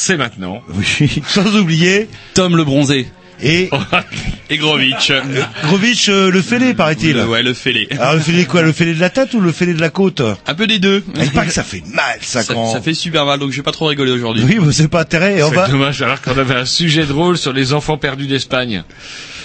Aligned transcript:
C'est 0.00 0.16
maintenant. 0.16 0.62
Oui, 0.74 1.22
sans 1.28 1.56
oublier... 1.56 2.08
Tom 2.34 2.56
le 2.56 2.64
bronzé. 2.64 3.06
Et... 3.42 3.70
Et 4.50 4.58
Grovitch. 4.58 5.12
Grovitch 5.64 6.08
euh, 6.08 6.30
le 6.30 6.42
fêlé, 6.42 6.74
paraît-il. 6.74 7.14
Le- 7.16 7.26
ouais, 7.26 7.42
le 7.42 7.54
fêlé. 7.54 7.86
Alors 8.00 8.14
le 8.14 8.20
fêlé 8.20 8.44
quoi 8.46 8.62
Le 8.62 8.72
fêlé 8.72 8.94
de 8.94 9.00
la 9.00 9.08
tête 9.10 9.32
ou 9.34 9.40
le 9.40 9.52
fêlé 9.52 9.74
de 9.74 9.80
la 9.80 9.90
côte? 9.90 10.20
Un 10.46 10.54
peu 10.54 10.66
des 10.66 10.78
deux. 10.80 11.04
Il 11.22 11.30
paraît 11.30 11.46
que 11.46 11.52
ça 11.52 11.62
fait 11.62 11.82
mal, 11.94 12.18
ça, 12.20 12.42
Ça, 12.42 12.52
quand... 12.54 12.72
ça 12.72 12.80
fait 12.82 12.92
super 12.94 13.24
mal, 13.26 13.38
donc 13.38 13.52
je 13.52 13.56
vais 13.58 13.62
pas 13.62 13.70
trop 13.72 13.86
rigoler 13.86 14.10
aujourd'hui. 14.10 14.42
Oui, 14.44 14.58
mais 14.60 14.72
c'est 14.72 14.88
pas 14.88 15.02
intérêt. 15.02 15.40
On 15.44 15.50
C'est 15.50 15.54
va... 15.56 15.68
dommage 15.68 16.02
alors 16.02 16.20
qu'on 16.20 16.36
avait 16.36 16.56
un 16.56 16.64
sujet 16.64 17.04
drôle 17.06 17.38
sur 17.38 17.52
les 17.52 17.72
enfants 17.72 17.96
perdus 17.96 18.26
d'Espagne. 18.26 18.82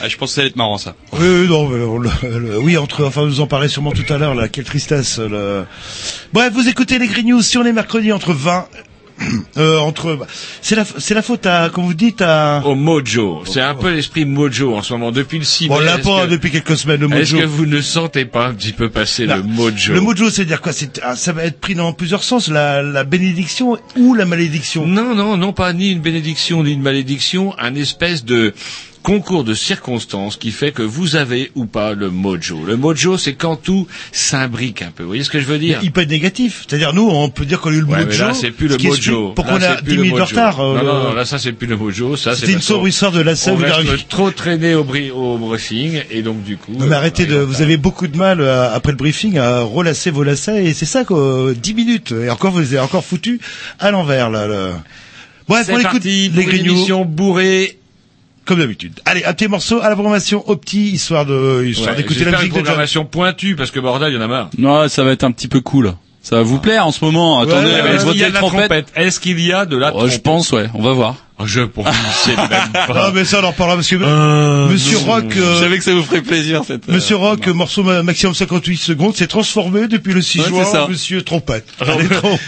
Ah, 0.02 0.10
je 0.10 0.18
pense 0.18 0.32
que 0.32 0.36
ça 0.36 0.42
allait 0.42 0.50
être 0.50 0.56
marrant 0.58 0.78
ça. 0.80 0.96
Oui, 1.14 1.20
oui, 1.22 1.48
non, 1.48 1.70
mais 1.70 1.86
on 1.86 2.00
le- 2.00 2.10
le- 2.24 2.58
oui, 2.60 2.76
entre, 2.78 3.06
enfin, 3.06 3.24
vous 3.26 3.40
en 3.42 3.48
parlerez 3.48 3.70
sûrement 3.70 3.92
tout 3.92 4.12
à 4.12 4.18
l'heure, 4.18 4.34
là, 4.36 4.48
quelle 4.50 4.66
tristesse. 4.66 5.20
Le... 5.20 5.66
Bref, 6.34 6.52
vous 6.54 6.68
écoutez 6.68 6.98
les 7.00 7.08
Green 7.08 7.28
News 7.28 7.42
si 7.44 7.58
on 7.60 7.64
est 7.66 7.72
mercredi 7.72 8.12
entre 8.12 8.34
20, 8.34 8.66
euh, 9.58 9.78
entre, 9.80 10.18
c'est 10.62 10.76
la, 10.76 10.84
c'est 10.86 11.14
la 11.14 11.22
faute 11.22 11.46
à, 11.46 11.70
comme 11.70 11.86
vous 11.86 11.94
dites, 11.94 12.22
à, 12.22 12.62
Au 12.66 12.76
mojo. 12.76 13.44
C'est 13.46 13.62
un 13.62 13.76
peu 13.76 13.92
l'esprit 13.92 14.26
mojo 14.26 14.76
en 14.76 14.82
ce 14.82 14.94
moment. 14.94 15.12
Depuis 15.12 15.38
le 15.40 15.46
6 15.46 15.68
bon, 15.70 15.80
mai, 15.80 15.86
là, 15.86 15.96
est-ce 15.98 16.04
pas 16.08 16.26
que- 16.26 16.32
depuis 16.32 16.52
quelques 16.52 16.78
semaines, 16.78 17.00
le 17.02 17.08
Est-ce 17.16 17.34
mojo. 17.36 17.40
que 17.40 17.50
vous 17.50 17.66
ne 17.66 17.82
sentez 17.82 18.26
pas 18.26 18.48
un 18.48 18.54
petit 18.54 18.74
peu 18.74 18.90
passer 18.90 19.26
Non. 19.28 19.38
le 19.38 19.44
mojo 19.44 19.94
Le 19.94 20.02
mojo, 20.02 20.30
c'est 20.30 20.46
dire 20.46 20.62
quoi? 20.62 20.74
C'est, 20.74 21.00
ah, 21.04 21.16
ça 21.16 21.32
va 21.32 21.46
être 21.46 21.60
pris 21.60 21.76
dans 21.76 21.94
plusieurs 21.94 22.24
sens, 22.24 22.48
la, 22.50 22.82
la 22.82 23.04
bénédiction 23.04 23.78
ou 23.96 24.14
la 24.14 24.26
malédiction? 24.26 24.86
Non, 24.86 25.16
non, 25.16 25.38
non, 25.38 25.54
pas 25.54 25.72
ni 25.74 25.92
une 25.92 26.00
bénédiction 26.02 26.64
ni 26.64 26.74
une 26.74 26.82
malédiction, 26.82 27.54
un 27.58 27.76
espèce 27.76 28.26
de 28.26 28.54
concours 29.06 29.44
de 29.44 29.54
circonstances 29.54 30.36
qui 30.36 30.50
fait 30.50 30.72
que 30.72 30.82
vous 30.82 31.16
avez 31.16 31.52
ou 31.54 31.66
pas 31.68 31.94
le 31.94 32.10
mojo. 32.10 32.64
Le 32.66 32.76
mojo, 32.76 33.20
c'est 33.20 33.36
quand 33.36 33.56
tout 33.56 33.86
s'imbrique 34.12 34.82
un 34.82 34.90
peu. 34.90 35.04
Vous 35.04 35.10
voyez 35.10 35.24
ce 35.24 35.30
que 35.30 35.40
je 35.40 35.46
veux 35.46 35.60
dire 35.60 35.80
Il 35.84 35.92
peut 35.92 36.02
être 36.02 36.10
négatif. 36.10 36.66
C'est-à-dire, 36.68 36.92
nous, 36.92 37.08
on 37.08 37.30
peut 37.30 37.46
dire 37.46 37.62
qu'on 37.62 37.70
a 37.70 37.74
eu 37.74 37.82
le 37.82 37.86
Ouais, 37.86 38.04
mojo. 38.04 38.08
mais 38.10 38.18
là, 38.18 38.34
c'est 38.34 38.50
plus 38.50 38.68
le 38.68 38.78
mojo. 38.80 39.32
Pourquoi 39.36 39.54
on 39.54 39.62
a 39.62 39.76
c'est 39.78 39.84
plus 39.84 39.92
10 39.92 39.96
le 39.98 40.02
minutes 40.02 40.18
de 40.18 40.22
retard. 40.24 40.60
euh, 40.60 40.78
Non, 40.80 40.84
non, 40.84 41.04
non, 41.04 41.14
là, 41.14 41.24
ça, 41.24 41.38
c'est 41.38 41.52
plus 41.52 41.68
le 41.68 41.78
mojo. 41.78 42.16
Ça, 42.18 42.36
c'est 42.36 42.52
une 42.52 42.62
sombre 42.62 42.88
histoire 42.88 43.12
de 43.12 43.22
la 43.22 43.34
On 43.34 43.36
Sèvre. 43.36 43.60
reste 43.64 44.10
trop 44.10 44.32
traîné 44.32 44.74
au, 44.74 44.84
bri- 44.84 45.12
au 45.12 45.38
briefing, 45.38 46.02
et 46.10 46.24
donc, 46.24 46.44
du 46.44 46.58
coup. 46.58 46.74
Non 46.74 46.88
mais 46.88 46.94
euh, 46.96 46.98
arrêtez 46.98 47.26
de, 47.28 47.36
arrive 47.36 47.44
en 47.44 47.52
vous 47.52 47.62
avez 47.62 47.78
beaucoup 47.78 48.08
de 48.08 48.18
mal 48.18 48.42
euh, 48.42 48.74
après 48.74 48.92
le 48.92 48.98
briefing 48.98 49.38
à 49.38 49.62
relasser 49.62 50.10
vos 50.10 50.24
lacets 50.24 50.66
et 50.66 50.74
c'est 50.74 50.86
ça 50.86 51.04
quoi, 51.06 51.54
10 51.56 51.74
minutes 51.76 52.12
et 52.12 52.30
encore 52.30 52.52
vous 52.52 52.60
avez 52.60 52.80
encore 52.80 53.06
foutu 53.06 53.40
à 53.80 53.92
l'envers 53.92 54.30
là. 54.32 54.48
là. 54.48 54.84
Bref, 55.48 55.70
on 55.72 55.78
écoute 55.80 56.04
les 56.04 56.26
émission 56.26 57.06
bourrée. 57.06 57.78
Comme 58.46 58.60
d'habitude. 58.60 59.00
Allez, 59.06 59.24
un 59.26 59.34
petit 59.34 59.48
morceau 59.48 59.80
à 59.82 59.90
la 59.90 59.96
programmation 59.96 60.44
opti 60.50 60.90
histoire 60.92 61.26
de 61.26 61.64
histoire 61.66 61.92
Ouais, 61.96 62.02
d'écouter 62.02 62.24
la 62.26 62.32
une 62.32 62.36
musique 62.38 62.52
de 62.52 62.56
John. 62.58 62.64
programmation 62.64 63.06
pointue, 63.06 63.56
parce 63.56 63.72
que 63.72 63.80
bordel, 63.80 64.12
il 64.14 64.16
y 64.16 64.18
en 64.18 64.22
a 64.22 64.28
marre. 64.28 64.50
Non, 64.58 64.88
ça 64.88 65.04
va 65.04 65.12
être 65.12 65.24
un 65.24 65.32
petit 65.32 65.48
peu 65.48 65.62
cool. 65.62 65.94
Ça 66.22 66.38
va 66.38 66.42
vous 66.44 66.60
plaire 66.60 66.88
en 66.88 66.92
ce 66.92 67.04
moment. 67.06 67.40
Attendez, 67.40 67.68
ouais, 67.68 67.74
avec 67.74 67.84
ouais, 67.86 67.96
Est-ce 67.98 68.06
qu'il 68.12 68.18
y 68.20 68.24
a 68.24 68.30
de 68.30 68.34
la 68.34 68.40
trompette. 68.40 68.60
trompette 68.70 68.88
Est-ce 68.96 69.20
qu'il 69.20 69.40
y 69.40 69.52
a 69.54 69.66
de 69.66 69.78
la 69.78 69.90
Oh, 69.90 69.98
trompette 69.98 70.12
je 70.14 70.20
pense, 70.22 70.52
ouais. 70.54 70.68
On 70.74 70.82
va 70.82 70.92
voir. 70.94 71.16
Je 71.44 71.62
pense, 71.62 71.86
c'est 72.24 72.38
même 72.38 72.48
Ah 72.74 72.88
pas. 72.88 73.12
mais 73.14 73.26
ça 73.26 73.40
on 73.42 73.44
en 73.44 73.52
reparlera 73.52 73.76
parce 73.76 73.90
que 73.90 73.98
Euh, 74.02 74.70
Monsieur 74.70 74.98
non. 75.00 75.04
Rock 75.06 75.26
euh, 75.36 75.56
Je 75.56 75.64
savais 75.64 75.78
que 75.78 75.84
ça 75.84 75.94
vous 75.94 76.02
ferait 76.04 76.22
plaisir 76.22 76.62
cette. 76.66 76.88
euh, 76.88 76.94
Monsieur 76.94 77.18
Rock, 77.18 77.46
morceau 77.48 77.84
ma- 77.84 78.04
maximum 78.04 78.34
58 78.34 78.78
secondes, 78.78 79.16
s'est 79.18 79.28
transformé 79.28 79.88
depuis 79.90 80.14
le 80.14 80.22
6 80.22 80.40
Ouais, 80.40 80.48
juin 80.48 80.64
c'est 80.64 80.72
ça. 80.72 80.86
en 80.86 80.90
Monsieur 80.90 81.24
Trompette. 81.24 81.68
Allez, 81.82 82.08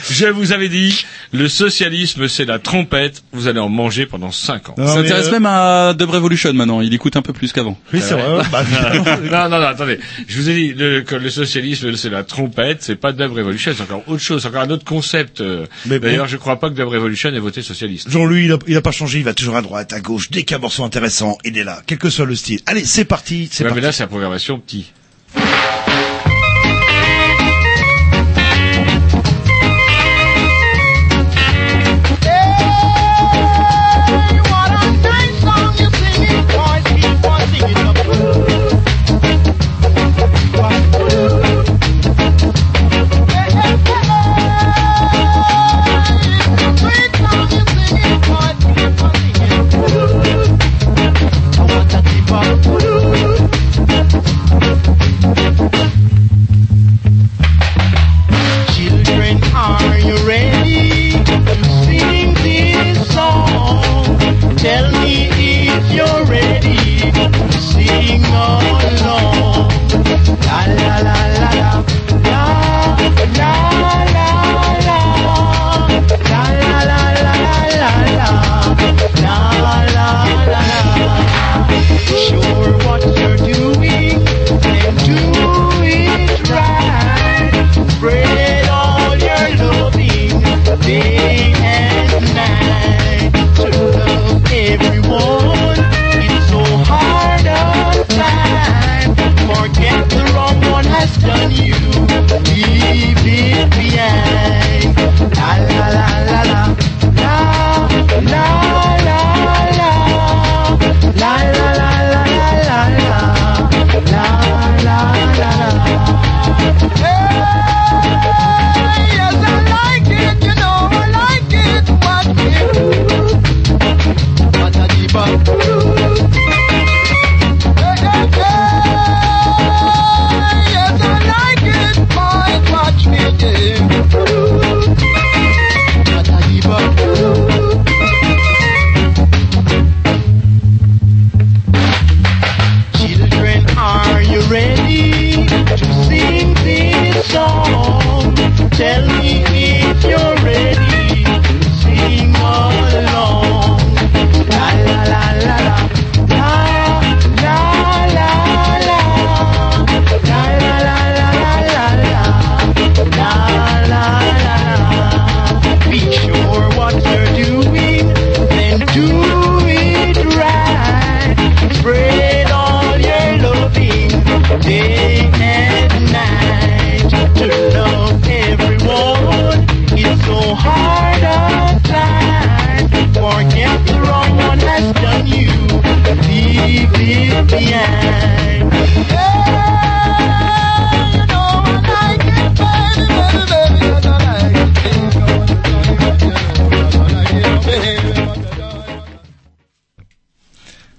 je 0.09 0.28
vous 0.28 0.53
avais 0.53 0.70
dit, 0.70 1.06
le 1.34 1.50
socialisme, 1.50 2.30
c'est 2.30 2.46
la 2.46 2.59
trompette. 2.59 3.24
Vous 3.34 3.48
allez 3.50 3.59
en 3.59 3.68
manger 3.68 4.06
pendant 4.06 4.31
5 4.31 4.70
ans. 4.70 4.75
Non, 4.78 4.88
Ça 4.88 4.96
mais, 4.96 5.02
s'intéresse 5.09 5.28
euh, 5.28 5.31
même 5.31 5.46
à 5.48 5.94
Dub 5.94 6.09
Revolution 6.09 6.54
maintenant. 6.54 6.80
Il 6.80 6.94
écoute 6.94 7.18
un 7.18 7.22
peu 7.22 7.34
plus 7.34 7.52
qu'avant. 7.52 7.78
Oui, 7.94 8.00
c'est 8.02 8.14
vrai. 8.14 8.42
bah, 8.54 8.64
non, 9.30 9.50
non, 9.50 9.59
non, 9.59 9.66
attendez. 9.68 10.00
Je 10.30 10.38
vous 10.40 10.50
ai 10.50 10.54
dit 10.56 10.74
le, 10.74 11.02
que 11.02 11.16
le 11.16 11.30
socialisme, 11.30 11.94
c'est 11.98 12.09
la 12.09 12.24
trompette, 12.24 12.84
c'est 12.84 12.96
pas 12.96 13.12
Dub 13.12 13.34
Revolution, 13.34 13.74
c'est 13.75 13.84
encore 13.84 14.04
autre 14.08 14.22
chose, 14.24 14.42
c'est 14.42 14.48
encore 14.48 14.62
un 14.62 14.69
autre 14.69 14.86
concept. 14.86 15.42
euh. 15.42 15.66
Mais 15.88 16.00
bon. 16.00 16.08
D'ailleurs, 16.08 16.28
je 16.30 16.38
crois 16.38 16.58
pas 16.58 16.69
que 16.69 16.75
Dub 16.75 16.88
Revolution 16.88 17.34
ait 17.34 17.40
voté 17.40 17.62
socialiste. 17.62 18.09
Jean-Louis, 18.09 18.46
il 18.46 18.52
a, 18.54 18.58
il 18.68 18.76
a 18.76 18.76
pas 18.81 18.91
changé, 18.91 19.19
il 19.19 19.23
va 19.25 19.33
toujours 19.33 19.55
à 19.55 19.61
droite, 19.61 19.93
à 19.93 19.99
gauche. 19.99 20.29
Dès 20.31 20.43
qu'il 20.43 20.51
y 20.51 20.53
a 20.55 20.57
un 20.57 20.61
morceau 20.61 20.83
intéressant, 20.83 21.38
il 21.43 21.57
est 21.57 21.63
là, 21.63 21.81
quel 21.85 21.97
que 21.97 22.09
soit 22.09 22.25
le 22.25 22.35
style. 22.35 22.59
Allez, 22.65 22.85
c'est 22.85 23.05
parti, 23.05 23.49
c'est 23.51 23.63
Ouais, 23.63 23.69
parti. 23.69 23.75
mais 23.81 23.88
là, 23.88 23.91
c'est 23.91 24.03
la 24.03 24.07
programmation 24.07 24.59
petit. 24.59 24.91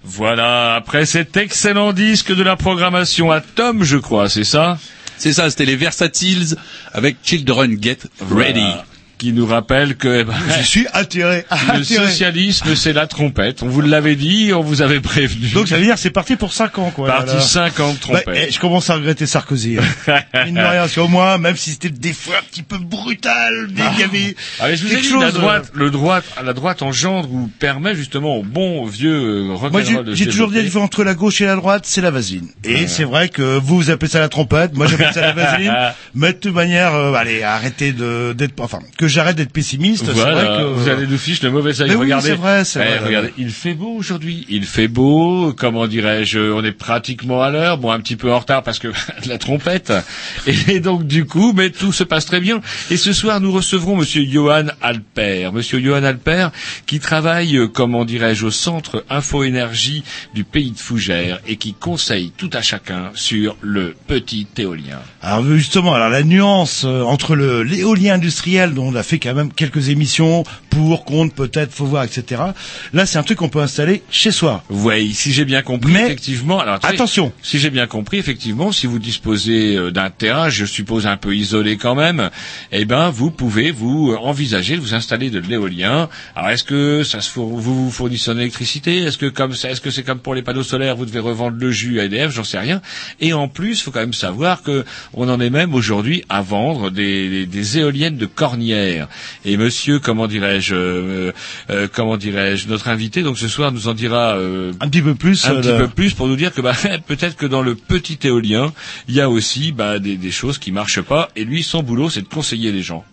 Voilà, 0.05 0.75
après 0.75 1.07
cet 1.07 1.37
excellent 1.37 1.93
disque 1.93 2.35
de 2.35 2.43
la 2.43 2.57
programmation 2.57 3.31
à 3.31 3.41
Tom, 3.41 3.85
je 3.85 3.97
crois, 3.97 4.29
c'est 4.29 4.45
ça? 4.45 4.77
C'est 5.17 5.33
ça, 5.33 5.49
c'était 5.49 5.65
les 5.65 5.77
Versatiles 5.77 6.57
avec 6.93 7.19
Children 7.23 7.81
Get 7.81 7.99
Ready. 8.31 8.67
Qui 9.19 9.33
nous 9.33 9.47
rappelle 9.47 9.97
que 9.97 10.21
eh 10.21 10.25
ben, 10.25 10.35
Je 10.59 10.63
suis 10.65 10.87
attiré. 10.93 11.45
le 11.77 11.83
socialisme, 11.83 12.77
c'est 12.77 12.93
la 12.93 13.07
trompette. 13.09 13.63
On 13.65 13.69
vous 13.69 13.81
l'avait 13.81 14.15
dit, 14.15 14.53
on 14.55 14.61
vous 14.63 14.81
avait 14.81 15.01
prévenu. 15.01 15.49
Donc 15.49 15.67
ça 15.69 15.77
veut 15.77 15.85
dire 15.85 15.99
c'est 15.99 16.11
parti 16.11 16.37
pour 16.37 16.53
5 16.53 16.79
ans 16.79 16.91
quoi. 16.91 17.09
Parti 17.09 17.35
là. 17.35 17.41
50 17.41 17.95
Bah, 17.95 17.99
trompettes. 18.01 18.47
eh, 18.49 18.53
je 18.53 18.61
commence 18.61 18.89
à 18.91 18.95
regretter 18.95 19.27
Sarkozy. 19.27 19.79
hein. 19.79 20.21
Mine 20.47 20.55
de 20.55 20.61
rien, 20.61 20.81
parce 20.83 20.95
qu'au 20.95 21.09
moins, 21.09 21.37
même 21.39 21.57
si 21.57 21.71
c'était 21.71 21.91
des 21.91 22.13
fois 22.13 22.37
un 22.39 22.45
petit 22.45 22.63
peu 22.63 22.79
brutal, 22.79 23.69
y 23.77 24.03
avait 24.03 24.37
Ah, 24.61 24.67
mais 24.69 24.77
je 24.77 24.83
vous 24.85 24.89
ai 24.89 24.91
quelque 24.93 25.03
dit, 25.03 25.09
chose, 25.09 25.21
la 25.21 25.29
euh, 25.29 25.33
droite, 25.33 25.71
le 25.75 25.91
droite, 25.91 26.25
la 26.45 26.53
droite 26.53 26.83
engendre 26.83 27.33
ou 27.33 27.51
permet 27.59 27.97
justement 27.97 28.37
au 28.37 28.43
bon 28.45 28.87
vieux 28.87 29.49
euh, 29.51 29.69
Moi, 29.71 29.83
j'ai 30.13 30.27
de 30.27 30.31
toujours 30.31 30.49
dit 30.51 30.57
la 30.57 30.63
différence 30.63 30.87
entre 30.87 31.03
la 31.03 31.15
gauche 31.15 31.41
et 31.41 31.47
la 31.47 31.57
droite, 31.57 31.85
c'est 31.87 32.01
la 32.01 32.11
vaseline. 32.13 32.49
Et 32.63 32.87
c'est 32.87 33.05
vrai 33.05 33.29
que 33.31 33.59
vous, 33.59 33.77
vous 33.79 33.91
appelez 33.91 34.11
ça 34.11 34.21
la 34.21 34.29
trompette, 34.29 34.75
moi 34.77 34.87
j'appelle 34.87 35.13
ça 35.13 35.23
la 35.23 35.33
vaseline. 35.33 35.75
Mais 36.15 36.33
de 36.35 36.39
toute 36.39 36.55
manière, 36.55 36.95
euh, 36.95 37.13
allez, 37.15 37.43
arrêtez 37.43 37.93
de 37.93 38.33
d'être, 38.37 38.55
enfin, 38.61 38.79
que 38.97 39.08
j'arrête 39.09 39.37
d'être 39.37 39.53
pessimiste. 39.53 40.07
c'est 40.07 40.13
Voilà, 40.13 40.45
vrai 40.45 40.59
que 40.59 40.63
vous 40.65 40.89
allez 40.89 41.07
nous 41.07 41.19
fiche 41.19 41.43
le 41.43 41.51
mauvais 41.51 41.81
œil. 41.81 41.91
Oui, 41.91 41.97
regardez, 41.97 42.29
c'est 42.29 42.35
vrai, 42.35 42.63
Eh, 42.75 42.79
vrai. 42.79 42.99
regardez, 43.07 43.33
il 43.39 43.51
fait 43.51 43.75
beau 43.75 43.95
aujourd'hui. 43.97 44.47
Il 44.49 44.65
fait 44.65 44.89
beau, 44.89 45.53
comment 45.57 45.87
dirais-je, 45.87 46.39
on 46.53 46.65
est 46.65 46.73
pratiquement 46.73 47.43
à 47.43 47.51
l'heure, 47.51 47.79
bon 47.79 47.91
un 47.91 48.01
petit 48.01 48.17
peu 48.17 48.33
en 48.33 48.39
retard 48.39 48.63
parce 48.63 48.79
que 48.79 48.89
la 49.27 49.39
trompette. 49.39 49.93
Et 50.69 50.81
donc 50.81 51.07
du 51.07 51.25
coup, 51.25 51.53
mais 51.53 51.71
tout 51.71 51.93
se 51.93 52.05
passe 52.05 52.27
très 52.27 52.41
bien. 52.41 52.61
Et 52.91 52.97
ce 52.97 53.13
soir, 53.13 53.41
nous 53.41 53.53
recevrons 53.53 53.97
Monsieur 53.97 54.25
Johan 54.25 54.67
Alper, 54.81 55.51
Monsieur 55.53 55.81
Johan 55.81 56.05
Alper, 56.05 56.49
qui 56.87 57.01
travaille, 57.01 57.57
euh, 57.57 57.69
comment 57.69 58.05
dirais-je, 58.05 58.47
au 58.47 58.51
centre 58.51 59.05
Info 59.11 59.45
Énergie 59.45 60.03
du 60.35 60.45
pays 60.45 60.71
de 60.73 60.79
Fougères 60.79 61.41
et 61.47 61.57
qui 61.57 61.75
conseille 61.75 62.33
tout 62.37 62.51
à 62.53 62.63
chacun 62.63 63.11
sur 63.15 63.57
le 63.61 63.95
petit 64.07 64.47
éolien. 64.59 64.99
Alors 65.23 65.45
justement, 65.45 65.95
alors 65.95 66.09
la 66.09 66.23
nuance 66.23 66.83
euh, 66.85 67.03
entre 67.03 67.35
le 67.35 67.63
l'éolien 67.63 68.15
industriel 68.15 68.75
dont 68.75 68.87
on 68.89 68.95
a 68.99 69.03
fait 69.03 69.19
quand 69.19 69.35
même 69.35 69.53
quelques 69.53 69.89
émissions 69.89 70.45
pour 70.71 71.05
contre 71.05 71.35
peut-être 71.35 71.73
faut 71.73 71.87
voir 71.87 72.05
etc. 72.05 72.43
Là 72.93 73.07
c'est 73.07 73.19
un 73.19 73.23
truc 73.23 73.39
qu'on 73.39 73.49
peut 73.49 73.61
installer 73.61 74.03
chez 74.11 74.31
soi. 74.31 74.63
Oui, 74.71 75.13
si 75.13 75.33
j'ai 75.33 75.45
bien 75.45 75.63
compris, 75.63 75.93
Mais- 75.93 76.05
effectivement. 76.07 76.61
Alors, 76.61 76.75
attendez, 76.75 76.95
Attention. 76.95 77.33
Si 77.43 77.59
j'ai 77.59 77.71
bien 77.71 77.87
compris, 77.87 78.19
effectivement, 78.19 78.73
si 78.73 78.87
vous 78.87 78.99
disposez 78.99 79.77
euh, 79.77 79.91
d'un 79.91 80.11
terrain, 80.11 80.49
je 80.49 80.65
suppose 80.65 81.07
un 81.07 81.17
peu 81.17 81.35
isolé 81.37 81.77
quand 81.77 81.95
même, 81.95 82.31
eh 82.73 82.85
ben, 82.85 83.11
vous 83.11 83.31
pouvez 83.31 83.71
vous 83.71 84.13
euh, 84.13 84.17
envisager 84.19 84.77
de 84.77 84.81
vous 84.81 84.95
installer 84.95 85.31
de 85.31 85.39
l'éolien. 85.39 86.09
Alors, 86.35 86.51
est-ce 86.51 86.65
que 86.65 87.03
ça 87.05 87.21
se 87.21 87.31
four- 87.31 87.49
vous 87.59 87.85
vous 87.85 87.91
fournissez 87.91 88.31
en 88.31 88.39
électricité? 88.39 89.03
Est-ce 89.03 89.19
que 89.19 89.27
comme 89.27 89.55
ça, 89.55 89.71
est-ce 89.71 89.81
que 89.81 89.91
c'est 89.91 90.03
comme 90.03 90.19
pour 90.19 90.35
les 90.35 90.43
panneaux 90.43 90.63
solaires, 90.63 90.97
vous 90.97 91.07
devez 91.07 91.21
revendre 91.21 91.57
le 91.59 91.71
jus 91.71 92.01
à 92.01 92.05
EDF? 92.05 92.33
J'en 92.33 92.45
sais 92.45 92.59
rien. 92.59 92.81
Et 93.21 93.33
en 93.33 93.49
plus, 93.49 93.81
faut 93.83 93.91
quand 93.91 94.01
même 94.01 94.13
savoir 94.13 94.63
que 94.63 94.85
on 95.15 95.29
en 95.29 95.41
est 95.41 95.51
même 95.51 95.75
aujourd'hui 95.75 96.25
à 96.29 96.43
vendre 96.43 96.91
des, 96.91 97.29
des, 97.29 97.47
des 97.47 97.79
éoliennes 97.79 98.17
de 98.17 98.27
Et 99.45 99.57
Monsieur, 99.57 99.99
comment 99.99 100.27
dirais-je, 100.27 100.75
euh, 100.75 101.33
euh, 101.71 101.89
comment 101.93 102.17
dirais-je, 102.17 102.69
notre 102.69 102.89
invité, 102.89 103.23
donc 103.23 103.39
ce 103.39 103.49
soir, 103.49 103.73
nous 103.73 103.89
en 103.89 103.95
dira. 103.95 104.37
euh, 104.37 104.73
Un 104.81 104.89
petit 104.89 105.03
peu 105.03 105.15
plus. 105.15 105.47
un 105.47 105.57
petit 105.57 105.69
peu 105.69 105.89
plus 105.89 106.15
pour 106.15 106.27
nous 106.29 106.37
dire 106.37 106.53
que 106.53 106.61
bah, 106.61 106.73
peut-être 107.07 107.37
que 107.37 107.47
dans 107.47 107.63
le 107.63 107.75
petit 107.75 108.19
éolien, 108.25 108.73
il 109.09 109.15
y 109.15 109.21
a 109.21 109.29
aussi 109.29 109.73
bah, 109.73 109.99
des, 109.99 110.17
des 110.17 110.31
choses 110.31 110.59
qui 110.59 110.73
marchent 110.73 111.01
pas. 111.03 111.29
Et 111.37 111.45
lui, 111.45 111.63
son 111.63 111.83
boulot, 111.83 112.11
c'est 112.11 112.23
de 112.23 112.29
conseiller 112.29 112.73
les 112.73 112.83
gens. 112.83 113.05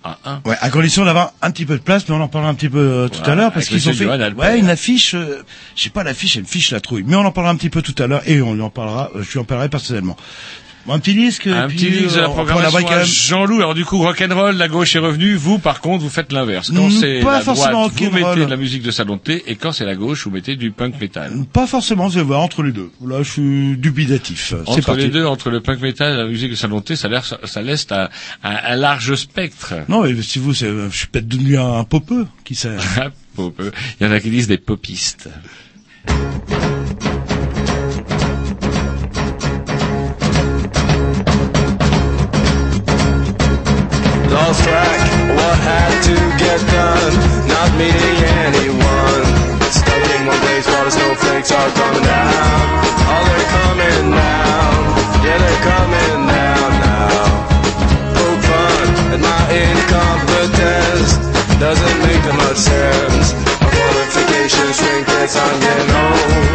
Ouais, 0.46 0.56
à 0.62 0.70
condition 0.70 1.06
d'avoir 1.06 1.34
un 1.42 1.52
petit 1.52 1.66
peu 1.66 1.78
de 1.78 1.82
place, 1.84 2.08
mais 2.08 2.16
on 2.16 2.22
en 2.22 2.28
parlera 2.28 2.52
un 2.52 2.56
petit 2.56 2.70
peu 2.70 3.10
tout 3.12 3.30
à 3.30 3.36
l'heure 3.36 3.52
parce 3.52 3.68
qu'ils 3.68 3.90
ont 3.90 3.94
fait 3.94 4.06
ouais, 4.40 4.60
une 4.60 4.70
affiche, 4.70 5.14
euh, 5.16 5.44
je 5.76 5.84
sais 5.84 5.90
pas 5.90 6.04
l'affiche, 6.04 6.38
elle 6.38 6.46
fiche 6.46 6.72
la 6.72 6.80
trouille, 6.80 7.04
mais 7.06 7.16
on 7.16 7.26
en 7.26 7.32
parlera 7.32 7.52
un 7.54 7.56
petit 7.58 7.70
peu 7.70 7.82
tout 7.82 7.96
à 8.02 8.08
l'heure 8.08 8.22
et 8.26 8.42
on 8.42 8.54
lui 8.54 8.62
en 8.62 8.70
parlera, 8.70 9.12
euh, 9.16 9.24
je 9.24 9.32
lui 9.34 9.40
en 9.40 9.44
parlerai 9.44 9.70
personnellement. 9.70 10.16
Un 10.88 11.00
petit 11.00 11.14
disque, 11.16 11.48
Un 11.48 11.68
puis, 11.68 11.78
petit 11.78 11.90
disque 11.92 12.14
de 12.14 12.20
euh, 12.20 12.22
la 12.22 12.24
prend 12.30 12.46
programmation 12.46 12.90
même. 12.90 13.06
Jean-Loup. 13.06 13.58
Alors 13.58 13.74
du 13.74 13.86
coup, 13.86 13.98
rock'n'roll, 14.00 14.56
la 14.56 14.68
gauche 14.68 14.96
est 14.96 15.00
revenue. 15.00 15.36
Vous, 15.36 15.58
par 15.58 15.82
contre, 15.82 16.04
vous 16.04 16.10
faites 16.10 16.32
l'inverse. 16.32 16.72
Quand 16.76 16.88
Mm, 16.88 16.92
c'est 16.92 17.20
la 17.22 17.42
forcément 17.42 17.88
droite, 17.88 17.94
vous 18.00 18.12
mettez 18.12 18.46
de 18.46 18.50
la 18.50 18.56
musique 18.58 18.84
de 18.84 18.92
salon 18.92 19.16
de 19.16 19.22
thé. 19.22 19.44
Et 19.48 19.56
quand 19.56 19.72
c'est 19.72 19.86
la 19.86 19.96
gauche, 19.96 20.26
vous 20.26 20.32
mettez 20.32 20.56
du 20.56 20.72
punk 20.72 21.00
metal. 21.02 21.32
Pas 21.52 21.66
forcément, 21.66 22.10
je 22.10 22.20
voir 22.20 22.42
entre 22.42 22.62
les 22.62 22.72
deux. 22.72 22.92
Là, 23.06 23.24
je 23.24 23.32
suis 23.32 23.78
dubitatif. 23.78 24.54
Entre 24.66 24.86
parti. 24.86 25.02
les 25.02 25.10
deux, 25.10 25.26
entre 25.26 25.50
le 25.50 25.60
punk 25.62 25.82
metal 25.82 26.14
et 26.14 26.18
la 26.18 26.26
musique 26.28 26.52
de 26.52 26.56
salon 26.56 26.78
de 26.80 26.84
thé, 26.84 26.96
ça, 26.96 27.08
laisse 27.62 27.88
un, 27.92 28.10
un- 28.44 28.58
un 28.68 28.76
large 28.76 29.16
spectre. 29.16 29.74
Non, 29.90 30.04
mais 30.04 30.22
si 30.22 30.38
vous, 30.40 30.54
je 30.54 30.90
suis 30.92 31.08
peut-être 31.08 31.28
devenu 31.28 31.58
un 31.58 31.84
popeux, 31.84 32.28
qui 32.44 32.54
sait. 32.56 32.76
Ah, 32.98 33.10
pop- 33.36 33.60
Il 34.00 34.06
y 34.06 34.10
en 34.10 34.12
a 34.14 34.20
qui 34.20 34.30
disent 34.30 34.48
des 34.48 34.58
popistes. 34.58 35.30
Lost 44.36 44.64
track, 44.68 45.00
what 45.32 45.58
had 45.64 45.96
to 46.12 46.16
get 46.36 46.60
done, 46.68 47.14
not 47.48 47.72
meeting 47.80 48.18
anyone. 48.44 49.24
Stuck 49.72 50.04
in 50.12 50.28
one 50.28 50.40
place 50.44 50.68
while 50.68 50.84
the 50.84 50.92
snowflakes 50.92 51.52
are 51.56 51.72
coming 51.72 52.04
down. 52.04 52.60
Oh, 53.16 53.24
they're 53.32 53.52
coming 53.56 54.12
down, 54.12 54.76
yeah, 55.24 55.38
they're 55.40 55.64
coming 55.72 56.20
down 56.36 56.70
now. 56.84 57.16
Poke 58.12 58.44
fun 58.44 58.88
at 59.16 59.22
my 59.24 59.42
incompetence 59.56 61.16
doesn't 61.56 61.98
make 62.04 62.22
that 62.28 62.36
much 62.36 62.60
sense. 62.60 63.28
My 63.64 63.72
qualifications 63.72 64.76
shrink 64.76 65.08
as 65.16 65.32
I'm 65.32 65.56
getting 65.64 65.92
old, 65.96 66.55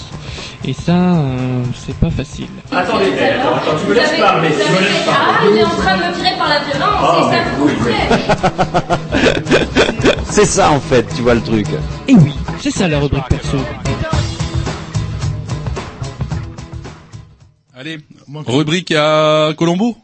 Et 0.63 0.73
ça, 0.73 0.91
euh, 0.93 1.63
c'est 1.75 1.95
pas 1.95 2.11
facile. 2.11 2.45
Attendez, 2.71 3.05
attends, 3.19 3.55
attends, 3.55 3.77
tu 3.81 3.87
me 3.89 3.93
laisses 3.95 4.19
parler, 4.19 4.49
tu 4.49 4.71
me 4.71 4.79
laisses 4.79 5.07
Ah, 5.09 5.33
parler. 5.33 5.49
il 5.53 5.57
est 5.57 5.63
en 5.63 5.69
train 5.69 5.97
de 5.97 6.03
me 6.03 6.13
tirer 6.13 6.37
par 6.37 6.49
la 6.49 6.59
violence, 6.59 7.01
Ah, 7.01 7.31
c'est 7.31 7.37
ça 7.37 7.43
vous 7.57 7.67
faites. 7.83 9.77
C'est 10.31 10.45
ça 10.45 10.71
en 10.71 10.79
fait, 10.79 11.05
tu 11.13 11.23
vois 11.23 11.33
le 11.33 11.41
truc. 11.41 11.65
Et 12.07 12.13
oui, 12.15 12.31
c'est 12.61 12.71
ça 12.71 12.87
la 12.87 12.99
rubrique 12.99 13.27
perso. 13.27 13.57
Allez, 17.75 17.97
rubrique 18.47 18.91
à 18.93 19.49
Colombo. 19.57 19.97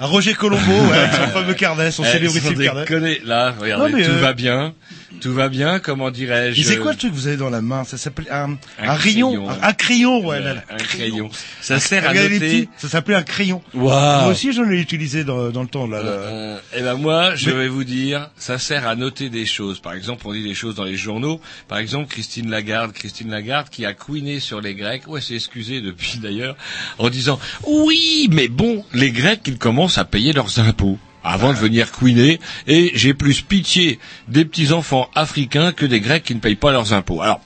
À 0.00 0.06
Roger 0.06 0.34
Colombo, 0.34 0.72
ouais, 0.90 0.96
avec 0.98 1.12
son 1.26 1.26
fameux 1.28 1.54
carnet, 1.54 1.90
son 1.92 2.02
Eh, 2.04 2.08
célébrité 2.12 2.64
carnet. 2.64 2.80
déconner, 2.80 3.20
là, 3.24 3.54
regardez, 3.60 3.92
Non, 3.92 3.96
mais, 3.98 4.04
tout 4.04 4.10
euh, 4.10 4.20
va 4.20 4.32
bien, 4.32 4.72
tout 5.20 5.32
va 5.32 5.48
bien, 5.48 5.78
comment 5.78 6.10
dirais-je? 6.10 6.62
C'est 6.62 6.78
quoi 6.78 6.92
le 6.92 6.98
truc 6.98 7.10
que 7.12 7.16
vous 7.16 7.26
avez 7.26 7.36
dans 7.36 7.50
la 7.50 7.60
main? 7.60 7.84
Ça 7.84 7.96
s'appelle 7.98 8.26
un, 8.30 8.52
un, 8.78 8.88
Un 8.88 8.94
rayon, 8.94 9.28
crayon. 9.32 9.50
un, 9.50 9.62
un 9.68 9.72
crayon, 9.72 10.26
ouais. 10.26 10.40
là, 10.40 10.54
là. 10.54 10.62
Un 10.70 10.76
crayon. 10.78 11.30
Ça 11.60 11.78
sert 11.78 12.08
à 12.08 12.14
noter. 12.14 12.38
petits, 12.38 12.68
ça 12.78 12.88
s'appelait 12.88 13.14
un 13.16 13.22
crayon. 13.22 13.62
Moi 13.74 14.26
aussi, 14.28 14.52
j'en 14.52 14.68
ai 14.70 14.80
utilisé 14.80 15.24
dans, 15.24 15.50
dans 15.50 15.62
le 15.62 15.68
temps, 15.68 15.86
là. 15.86 16.02
là. 16.02 16.08
Euh, 16.10 16.58
eh 16.76 16.82
ben 16.82 16.94
moi, 16.94 17.34
je 17.36 17.50
Mais- 17.50 17.56
vais 17.56 17.68
vous 17.68 17.84
dire, 17.84 18.30
ça 18.36 18.58
sert 18.58 18.86
à 18.88 18.96
noter 18.96 19.28
des 19.28 19.46
choses. 19.46 19.78
Par 19.80 19.92
exemple, 19.94 20.22
on 20.26 20.32
dit 20.32 20.42
des 20.42 20.54
choses 20.54 20.74
dans 20.74 20.84
les 20.84 20.96
journaux. 20.96 21.40
Par 21.68 21.78
exemple, 21.78 22.08
Christine 22.08 22.50
Lagarde, 22.50 22.92
Christine 22.92 23.30
Lagarde 23.30 23.68
qui 23.70 23.84
a 23.86 23.92
couiné 23.94 24.40
sur 24.40 24.60
les 24.60 24.74
Grecs. 24.74 25.02
Ouais, 25.06 25.20
c'est 25.20 25.34
excusé 25.34 25.80
depuis 25.80 26.18
d'ailleurs, 26.18 26.56
en 26.98 27.08
disant 27.10 27.38
oui, 27.66 28.28
mais 28.32 28.48
bon, 28.48 28.84
les 28.92 29.10
Grecs 29.12 29.40
ils 29.46 29.58
commencent 29.58 29.98
à 29.98 30.04
payer 30.04 30.32
leurs 30.32 30.58
impôts 30.60 30.98
avant 31.24 31.52
de 31.52 31.58
venir 31.58 31.92
couiner, 31.92 32.40
et 32.66 32.92
j'ai 32.94 33.14
plus 33.14 33.40
pitié 33.42 33.98
des 34.28 34.44
petits 34.44 34.72
enfants 34.72 35.08
africains 35.14 35.72
que 35.72 35.86
des 35.86 36.00
Grecs 36.00 36.22
qui 36.24 36.34
ne 36.34 36.40
payent 36.40 36.54
pas 36.56 36.72
leurs 36.72 36.92
impôts. 36.92 37.20
Alors, 37.22 37.40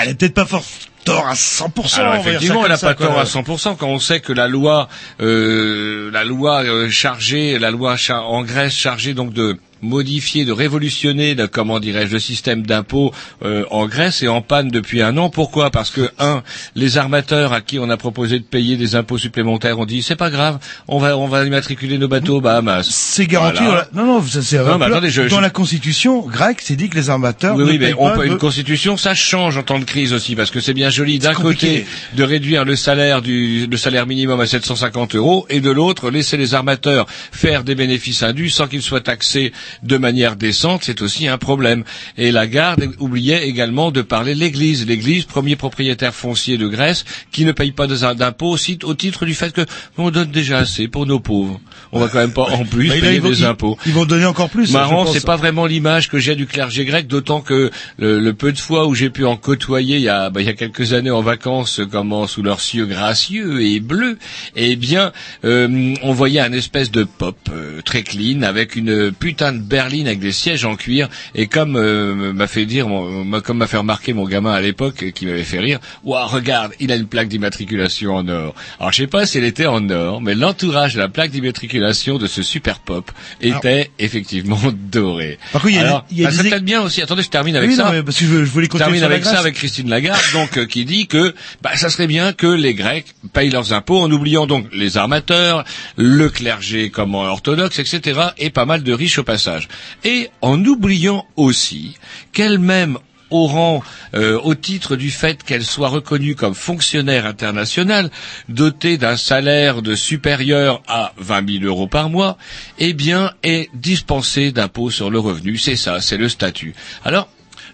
Elle 0.00 0.10
est 0.10 0.14
peut-être 0.14 0.34
pas 0.34 0.46
fort 0.46 0.64
tort 1.04 1.26
à 1.28 1.34
100%. 1.34 2.00
alors 2.00 2.14
effectivement, 2.16 2.64
elle 2.64 2.70
n'a 2.72 2.78
pas 2.78 2.94
tort 2.94 3.16
à 3.18 3.24
100% 3.24 3.76
quand 3.76 3.86
on 3.88 4.00
sait 4.00 4.18
que 4.20 4.32
la 4.32 4.48
loi, 4.48 4.88
euh, 5.20 6.10
la 6.12 6.24
loi 6.24 6.64
euh, 6.64 6.90
chargée, 6.90 7.58
la 7.60 7.70
loi 7.70 7.96
char- 7.96 8.28
en 8.28 8.42
Grèce 8.42 8.74
chargée 8.74 9.14
donc 9.14 9.32
de 9.32 9.56
modifier, 9.82 10.44
de 10.44 10.52
révolutionner, 10.52 11.34
le, 11.34 11.46
comment 11.46 11.80
dirais-je, 11.80 12.12
le 12.12 12.18
système 12.18 12.64
d'impôt 12.66 13.12
euh, 13.44 13.64
en 13.70 13.86
Grèce 13.86 14.22
est 14.22 14.28
en 14.28 14.40
panne 14.42 14.68
depuis 14.68 15.02
un 15.02 15.16
an. 15.16 15.30
Pourquoi? 15.30 15.70
Parce 15.70 15.90
que 15.90 16.10
un, 16.18 16.42
les 16.74 16.98
armateurs 16.98 17.52
à 17.52 17.60
qui 17.60 17.78
on 17.78 17.88
a 17.90 17.96
proposé 17.96 18.38
de 18.38 18.44
payer 18.44 18.76
des 18.76 18.94
impôts 18.94 19.18
supplémentaires 19.18 19.78
ont 19.78 19.84
dit 19.86 20.02
c'est 20.02 20.16
pas 20.16 20.30
grave, 20.30 20.58
on 20.88 20.98
va 20.98 21.16
on 21.16 21.26
va 21.28 21.44
immatriculer 21.44 21.98
nos 21.98 22.08
bateaux 22.08 22.36
aux 22.36 22.40
Bahamas. 22.40 22.86
C'est 22.90 23.26
garanti. 23.26 23.62
Voilà. 23.62 23.88
dans 23.92 24.00
la- 24.00 24.06
Non, 24.06 24.14
non, 24.20 24.22
ça 24.26 24.42
c'est. 24.42 24.58
Non, 24.58 24.78
mais 24.78 24.86
dans- 24.86 24.92
attendez, 24.92 25.10
je- 25.10 25.22
dans 25.22 25.36
je- 25.36 25.40
la 25.42 25.50
constitution 25.50 26.20
grecque, 26.26 26.58
c'est 26.62 26.76
dit 26.76 26.88
que 26.88 26.96
les 26.96 27.10
armateurs. 27.10 27.56
Oui, 27.56 27.64
oui, 27.66 27.78
mais 27.78 27.94
on 27.98 28.10
peut, 28.10 28.26
une 28.26 28.38
constitution, 28.38 28.96
ça 28.96 29.14
change 29.14 29.56
en 29.58 29.62
temps 29.62 29.78
de 29.78 29.84
crise 29.84 30.12
aussi, 30.12 30.34
parce 30.36 30.50
que 30.50 30.60
c'est 30.60 30.74
bien 30.74 30.90
joli 30.90 31.18
d'un 31.18 31.34
côté 31.34 31.86
de 32.14 32.22
réduire 32.22 32.64
le 32.64 32.76
salaire 32.76 33.22
du 33.22 33.66
le 33.66 33.76
salaire 33.76 34.06
minimum 34.06 34.40
à 34.40 34.46
750 34.46 35.14
euros, 35.14 35.46
et 35.50 35.60
de 35.60 35.70
l'autre 35.70 36.10
laisser 36.10 36.36
les 36.36 36.54
armateurs 36.54 37.06
faire 37.08 37.64
des 37.64 37.74
bénéfices 37.74 38.22
indus 38.22 38.50
sans 38.50 38.66
qu'ils 38.68 38.82
soient 38.82 39.00
taxés 39.00 39.52
de 39.82 39.96
manière 39.96 40.36
décente, 40.36 40.82
c'est 40.84 41.02
aussi 41.02 41.28
un 41.28 41.38
problème. 41.38 41.84
Et 42.16 42.30
Lagarde 42.32 42.88
oubliait 42.98 43.48
également 43.48 43.90
de 43.90 44.02
parler 44.02 44.34
de 44.34 44.40
l'Église, 44.40 44.86
l'Église 44.86 45.24
premier 45.24 45.56
propriétaire 45.56 46.14
foncier 46.14 46.58
de 46.58 46.68
Grèce, 46.68 47.04
qui 47.32 47.44
ne 47.44 47.52
paye 47.52 47.72
pas 47.72 47.86
d'impôts 47.86 48.56
au 48.84 48.94
titre 48.94 49.24
du 49.26 49.34
fait 49.34 49.52
que 49.52 49.66
on 49.98 50.10
donne 50.10 50.30
déjà 50.30 50.58
assez 50.58 50.88
pour 50.88 51.06
nos 51.06 51.20
pauvres. 51.20 51.60
On 51.96 52.00
va 52.00 52.08
quand 52.08 52.18
même 52.18 52.32
pas 52.32 52.42
en 52.50 52.64
plus 52.64 52.88
Bah, 52.88 52.94
là, 52.96 53.00
payer 53.00 53.14
ils 53.16 53.20
vont- 53.22 53.28
des 53.30 53.40
ils- 53.40 53.44
impôts. 53.46 53.78
Ils 53.86 53.92
vont 53.92 54.04
donner 54.04 54.26
encore 54.26 54.50
plus. 54.50 54.70
Pense. 54.72 55.12
c'est 55.12 55.24
pas 55.26 55.36
vraiment 55.36 55.66
l'image 55.66 56.08
que 56.08 56.18
j'ai 56.18 56.34
du 56.34 56.46
clergé 56.46 56.84
grec, 56.84 57.06
d'autant 57.06 57.40
que 57.40 57.70
le, 57.98 58.20
le 58.20 58.32
peu 58.34 58.52
de 58.52 58.58
fois 58.58 58.86
où 58.86 58.94
j'ai 58.94 59.10
pu 59.10 59.24
en 59.24 59.36
côtoyer 59.36 59.96
il 59.96 60.02
y 60.02 60.08
a, 60.08 60.30
bah, 60.30 60.40
il 60.40 60.46
y 60.46 60.50
a 60.50 60.54
quelques 60.54 60.92
années 60.92 61.10
en 61.10 61.22
vacances, 61.22 61.80
comment 61.90 62.26
sous 62.26 62.42
leurs 62.42 62.60
cieux 62.60 62.86
gracieux 62.86 63.62
et 63.62 63.80
bleus, 63.80 64.18
eh 64.56 64.76
bien, 64.76 65.12
euh, 65.44 65.94
on 66.02 66.12
voyait 66.12 66.40
un 66.40 66.52
espèce 66.52 66.90
de 66.90 67.04
pop 67.04 67.36
euh, 67.52 67.80
très 67.82 68.02
clean 68.02 68.42
avec 68.42 68.76
une 68.76 69.12
putain 69.12 69.52
de 69.52 69.58
berline 69.58 70.06
avec 70.06 70.20
des 70.20 70.32
sièges 70.32 70.64
en 70.64 70.76
cuir 70.76 71.08
et 71.34 71.46
comme 71.46 71.76
euh, 71.76 72.32
m'a 72.32 72.46
fait 72.46 72.66
dire, 72.66 72.88
mon- 72.88 73.40
comme 73.40 73.58
m'a 73.58 73.66
fait 73.66 73.76
remarquer 73.78 74.12
mon 74.12 74.26
gamin 74.26 74.52
à 74.52 74.60
l'époque 74.60 75.12
qui 75.14 75.26
m'avait 75.26 75.42
fait 75.44 75.60
rire, 75.60 75.78
waouh, 76.04 76.26
regarde, 76.28 76.72
il 76.80 76.92
a 76.92 76.96
une 76.96 77.06
plaque 77.06 77.28
d'immatriculation 77.28 78.14
en 78.14 78.28
or. 78.28 78.54
Alors 78.80 78.92
je 78.92 78.98
sais 78.98 79.06
pas 79.06 79.26
si 79.26 79.38
elle 79.38 79.44
était 79.44 79.66
en 79.66 79.88
or, 79.90 80.20
mais 80.20 80.34
l'entourage 80.34 80.94
de 80.94 80.98
la 80.98 81.08
plaque 81.08 81.30
d'immatriculation 81.30 81.85
de 81.86 82.26
ce 82.26 82.42
super 82.42 82.78
pop 82.80 83.10
était 83.40 83.90
effectivement 83.98 84.58
doré. 84.72 85.38
Par 85.52 85.62
contre, 85.62 85.72
il 85.72 85.76
y 85.76 85.78
a 85.78 85.82
Alors, 85.82 86.04
il 86.10 86.18
y 86.18 86.26
a 86.26 86.30
bah, 86.30 86.42
des 86.42 86.50
peut-être 86.50 86.64
bien 86.64 86.82
aussi. 86.82 87.02
Attendez, 87.02 87.22
je 87.22 87.28
termine 87.28 87.56
avec 87.56 87.70
Oui, 87.70 87.76
non, 87.76 87.84
ça. 87.84 87.92
mais 87.92 88.02
parce 88.02 88.18
que 88.18 88.24
je, 88.24 88.44
voulais 88.44 88.68
Je 88.72 88.76
termine 88.76 88.98
sur 88.98 89.08
la 89.08 89.14
avec 89.14 89.24
ça 89.24 89.38
avec 89.38 89.54
Christine 89.54 89.88
Lagarde, 89.88 90.20
donc 90.32 90.58
euh, 90.58 90.66
qui 90.66 90.84
dit 90.84 91.06
que 91.06 91.34
bah, 91.62 91.76
ça 91.76 91.90
serait 91.90 92.06
bien 92.06 92.32
que 92.32 92.46
les 92.46 92.74
Grecs 92.74 93.06
payent 93.32 93.50
leurs 93.50 93.72
impôts 93.72 94.00
en 94.00 94.10
oubliant 94.10 94.46
donc 94.46 94.66
les 94.72 94.96
armateurs, 94.96 95.64
le 95.96 96.28
clergé 96.28 96.90
comme 96.90 97.14
orthodoxe, 97.14 97.78
etc. 97.78 98.20
et 98.38 98.50
pas 98.50 98.64
mal 98.64 98.82
de 98.82 98.92
riches 98.92 99.18
au 99.18 99.24
passage. 99.24 99.68
Et 100.04 100.28
en 100.40 100.62
oubliant 100.64 101.26
aussi 101.36 101.94
qu'elle-même 102.32 102.98
au 103.30 103.46
rang, 103.46 103.82
euh, 104.14 104.38
au 104.40 104.54
titre 104.54 104.96
du 104.96 105.10
fait 105.10 105.42
qu'elle 105.42 105.64
soit 105.64 105.88
reconnue 105.88 106.34
comme 106.34 106.54
fonctionnaire 106.54 107.26
internationale, 107.26 108.10
dotée 108.48 108.98
d'un 108.98 109.16
salaire 109.16 109.82
de 109.82 109.94
supérieur 109.94 110.82
à 110.86 111.12
20 111.18 111.60
000 111.60 111.64
euros 111.64 111.86
par 111.86 112.10
mois, 112.10 112.36
eh 112.78 112.92
bien, 112.92 113.32
est 113.42 113.70
dispensée 113.74 114.52
d'impôts 114.52 114.90
sur 114.90 115.10
le 115.10 115.18
revenu. 115.18 115.56
C'est 115.58 115.76
ça, 115.76 116.00
c'est 116.00 116.16
le 116.16 116.28
statut. 116.28 116.74
Alors, 117.04 117.28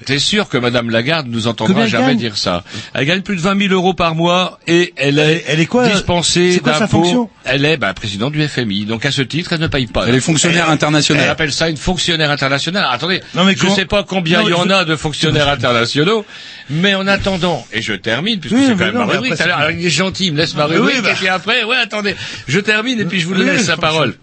T'es 0.05 0.19
sûr 0.19 0.49
que 0.49 0.59
Madame 0.59 0.91
Lagarde 0.91 1.27
nous 1.29 1.47
entendra 1.47 1.87
jamais 1.87 2.09
gagne 2.09 2.17
dire 2.19 2.37
ça 2.37 2.65
Elle 2.95 3.07
gagne 3.07 3.23
plus 3.23 3.37
de 3.37 3.41
20 3.41 3.59
000 3.69 3.73
euros 3.75 3.95
par 3.95 4.15
mois 4.15 4.59
et 4.67 4.93
elle 4.97 5.19
est, 5.19 5.45
Elle 5.47 5.61
est 5.61 5.67
quoi 5.67 5.89
dispensée 5.89 6.61
quoi 6.63 6.75
sa 6.75 6.79
d'impôts. 6.81 7.03
fonction 7.03 7.31
Elle 7.45 7.65
est 7.65 7.77
bah, 7.77 7.93
présidente 7.95 8.33
du 8.33 8.47
FMI, 8.47 8.85
donc 8.85 9.05
à 9.07 9.11
ce 9.11 9.23
titre, 9.23 9.53
elle 9.53 9.61
ne 9.61 9.67
paye 9.67 9.87
pas. 9.87 10.05
Elle 10.07 10.15
est 10.15 10.21
fonctionnaire 10.21 10.65
Elle- 10.67 10.73
internationale. 10.75 11.25
Elle 11.25 11.31
appelle 11.31 11.53
ça 11.53 11.69
une 11.69 11.77
fonctionnaire 11.77 12.31
internationale. 12.31 12.87
Attendez, 12.91 13.21
Non, 13.35 13.45
mais 13.45 13.55
je 13.55 13.61
comment- 13.61 13.75
sais 13.75 13.85
pas 13.87 14.03
combien 14.03 14.41
Non, 14.43 14.49
il 14.49 14.51
y 14.51 14.55
en 14.55 14.65
je- 14.65 14.71
a 14.73 14.85
de 14.85 14.97
fonctionnaires 14.97 15.49
internationaux, 15.57 16.25
mais 16.71 16.95
en 16.95 17.07
attendant, 17.07 17.67
et 17.73 17.83
je 17.83 17.93
termine, 17.95 18.41
puisque 18.41 18.55
Oui, 18.57 18.65
c'est 18.67 18.73
quand 18.73 18.79
même 18.85 18.95
non, 18.95 19.07
ma 19.07 19.13
rubrique, 19.13 19.33
après, 19.33 19.51
alors, 19.51 19.71
il 19.71 19.85
est 19.87 19.91
gentil, 19.91 20.27
il 20.27 20.33
me 20.33 20.39
laisse 20.39 20.55
ma 20.55 20.67
Oui, 20.67 20.77
rubrique, 20.77 21.03
bah. 21.03 21.11
et 21.13 21.15
puis 21.15 21.29
après, 21.29 21.65
ouais, 21.65 21.77
attendez, 21.77 22.15
je 22.49 22.61
termine 22.61 23.01
et 23.01 23.05
puis 23.05 23.21
je 23.21 23.27
vous 23.27 23.35
Oui, 23.35 23.45
laisse 23.45 23.67
la 23.69 23.77
parole. 23.77 24.15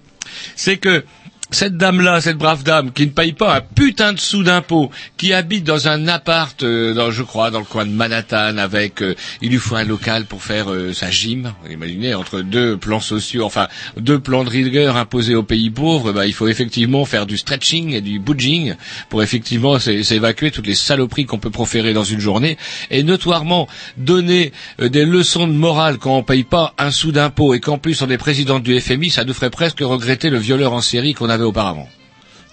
C'est 0.55 0.77
que 0.77 1.03
cette 1.51 1.77
dame-là, 1.77 2.21
cette 2.21 2.37
brave 2.37 2.63
dame, 2.63 2.91
qui 2.91 3.05
ne 3.05 3.11
paye 3.11 3.33
pas 3.33 3.57
un 3.57 3.61
putain 3.61 4.13
de 4.13 4.19
sous 4.19 4.43
d'impôt, 4.43 4.91
qui 5.17 5.33
habite 5.33 5.63
dans 5.63 5.87
un 5.87 6.07
appart, 6.07 6.61
euh, 6.63 6.93
dans, 6.93 7.09
je 7.11 7.23
crois, 7.23 7.49
dans 7.49 7.59
le 7.59 7.65
coin 7.65 7.85
de 7.85 7.91
Manhattan, 7.91 8.57
avec, 8.57 9.01
euh, 9.01 9.15
il 9.41 9.49
lui 9.49 9.57
faut 9.57 9.75
un 9.75 9.83
local 9.83 10.25
pour 10.25 10.43
faire 10.43 10.71
euh, 10.71 10.93
sa 10.93 11.09
gym. 11.09 11.51
Imaginez, 11.69 12.13
entre 12.13 12.41
deux 12.41 12.77
plans 12.77 12.99
sociaux, 12.99 13.45
enfin, 13.45 13.67
deux 13.97 14.19
plans 14.19 14.43
de 14.43 14.49
rigueur 14.49 14.95
imposés 14.97 15.35
aux 15.35 15.43
pays 15.43 15.69
pauvres, 15.71 16.11
bah, 16.11 16.27
il 16.27 16.33
faut 16.33 16.47
effectivement 16.47 17.05
faire 17.05 17.25
du 17.25 17.37
stretching 17.37 17.93
et 17.93 18.01
du 18.01 18.19
bouging 18.19 18.75
pour 19.09 19.23
effectivement 19.23 19.79
s'é- 19.79 20.03
s'évacuer 20.03 20.51
toutes 20.51 20.67
les 20.67 20.75
saloperies 20.75 21.25
qu'on 21.25 21.39
peut 21.39 21.49
proférer 21.49 21.93
dans 21.93 22.03
une 22.03 22.19
journée, 22.19 22.57
et 22.91 23.01
notoirement 23.03 23.67
donner 23.97 24.51
euh, 24.81 24.89
des 24.89 25.05
leçons 25.05 25.47
de 25.47 25.53
morale 25.53 25.97
quand 25.97 26.15
on 26.17 26.23
paye 26.23 26.43
pas 26.43 26.73
un 26.77 26.91
sou 26.91 27.11
d'impôt 27.11 27.53
et 27.53 27.59
qu'en 27.59 27.77
plus 27.77 28.01
on 28.01 28.09
est 28.09 28.17
président 28.17 28.59
du 28.59 28.79
FMI, 28.79 29.09
ça 29.09 29.23
nous 29.25 29.33
ferait 29.33 29.49
presque 29.49 29.79
regretter 29.79 30.29
le 30.29 30.37
violeur 30.37 30.73
en 30.73 30.81
série 30.81 31.13
qu'on 31.13 31.29
avait 31.39 31.47
auparavant. 31.47 31.89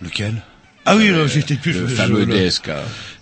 Lequel? 0.01 0.35
Ah 0.85 0.97
oui, 0.97 1.11
là, 1.11 1.27
j'étais 1.27 1.57
plus. 1.57 1.73
Le 1.73 1.87
je- 1.89 1.95
fameux 1.95 2.25
le- 2.25 2.49
DSK. 2.49 2.71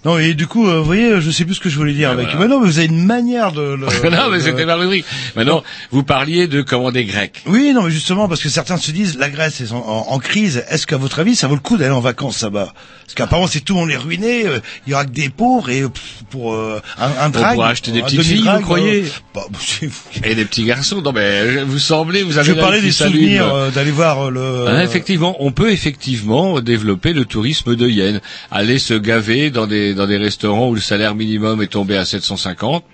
Non, 0.04 0.18
et 0.18 0.34
du 0.34 0.46
coup, 0.46 0.68
euh, 0.68 0.78
vous 0.80 0.84
voyez, 0.84 1.20
je 1.20 1.30
sais 1.30 1.44
plus 1.44 1.54
ce 1.54 1.60
que 1.60 1.68
je 1.70 1.76
voulais 1.76 1.94
dire 1.94 2.10
Ah, 2.10 2.12
avec. 2.12 2.26
voilà. 2.26 2.40
Mais 2.40 2.48
non, 2.48 2.60
mais 2.60 2.66
vous 2.66 2.78
avez 2.78 2.88
une 2.88 3.04
manière 3.06 3.52
de. 3.52 3.62
le- 3.62 3.76
non, 4.10 4.30
mais 4.30 4.38
de- 4.38 4.42
c'était 4.42 4.64
rubrique. 4.64 5.06
Maintenant, 5.34 5.62
vous 5.90 6.02
parliez 6.02 6.46
de 6.46 6.60
commander 6.62 7.04
grec. 7.04 7.42
Oui, 7.46 7.72
non, 7.74 7.82
mais 7.84 7.90
justement, 7.90 8.28
parce 8.28 8.42
que 8.42 8.48
certains 8.48 8.76
se 8.76 8.90
disent, 8.90 9.16
la 9.18 9.30
Grèce 9.30 9.60
est 9.60 9.72
en, 9.72 9.78
en- 9.78 10.06
en 10.12 10.18
crise. 10.18 10.62
Est-ce 10.68 10.86
qu'à 10.86 10.96
votre 10.98 11.18
avis, 11.20 11.36
ça 11.36 11.46
vaut 11.48 11.54
le 11.54 11.60
coup 11.60 11.76
d'aller 11.76 11.90
en 11.94 12.00
vacances 12.00 12.42
là-bas? 12.42 12.72
Parce 13.04 13.14
qu'apparemment, 13.14 13.46
c'est 13.46 13.60
tout, 13.60 13.76
on 13.76 13.88
est 13.88 13.96
ruiné. 13.96 14.46
euh, 14.46 14.60
Il 14.86 14.90
y 14.90 14.94
aura 14.94 15.04
que 15.04 15.10
des 15.10 15.28
pauvres 15.28 15.68
et 15.70 15.82
pff, 15.82 16.02
pour 16.30 16.54
euh, 16.54 16.80
un, 16.98 17.24
un 17.26 17.28
drag. 17.30 17.54
pour 17.54 17.64
acheter 17.64 17.90
des 17.92 18.02
petites 18.02 18.22
filles, 18.22 18.48
vous 18.56 18.60
croyez? 18.62 19.02
euh, 19.04 19.08
bah, 19.34 19.42
Et 20.24 20.34
des 20.34 20.44
petits 20.44 20.64
garçons. 20.64 21.00
Non, 21.02 21.12
mais 21.12 21.62
vous 21.64 21.78
semblez, 21.78 22.22
vous 22.22 22.38
avez 22.38 22.46
Je 22.46 22.52
parlais 22.52 22.80
des 22.80 22.92
souvenirs 22.92 23.52
euh, 23.54 23.70
d'aller 23.70 23.90
voir 23.90 24.26
euh, 24.26 24.30
le. 24.30 24.64
Ah, 24.68 24.84
effectivement, 24.84 25.36
on 25.40 25.52
peut 25.52 25.70
effectivement 25.72 26.60
développer 26.60 27.12
le 27.12 27.24
tourisme 27.24 27.76
de 27.76 27.88
Yen, 27.88 28.20
aller 28.50 28.78
se 28.78 28.94
gaver 28.94 29.50
dans 29.50 29.66
des 29.66 29.93
dans 29.94 30.06
des 30.06 30.16
restaurants 30.16 30.68
où 30.68 30.74
le 30.74 30.80
salaire 30.80 31.14
minimum 31.14 31.62
est 31.62 31.68
tombé 31.68 31.96
à 31.96 32.04
750. 32.04 32.84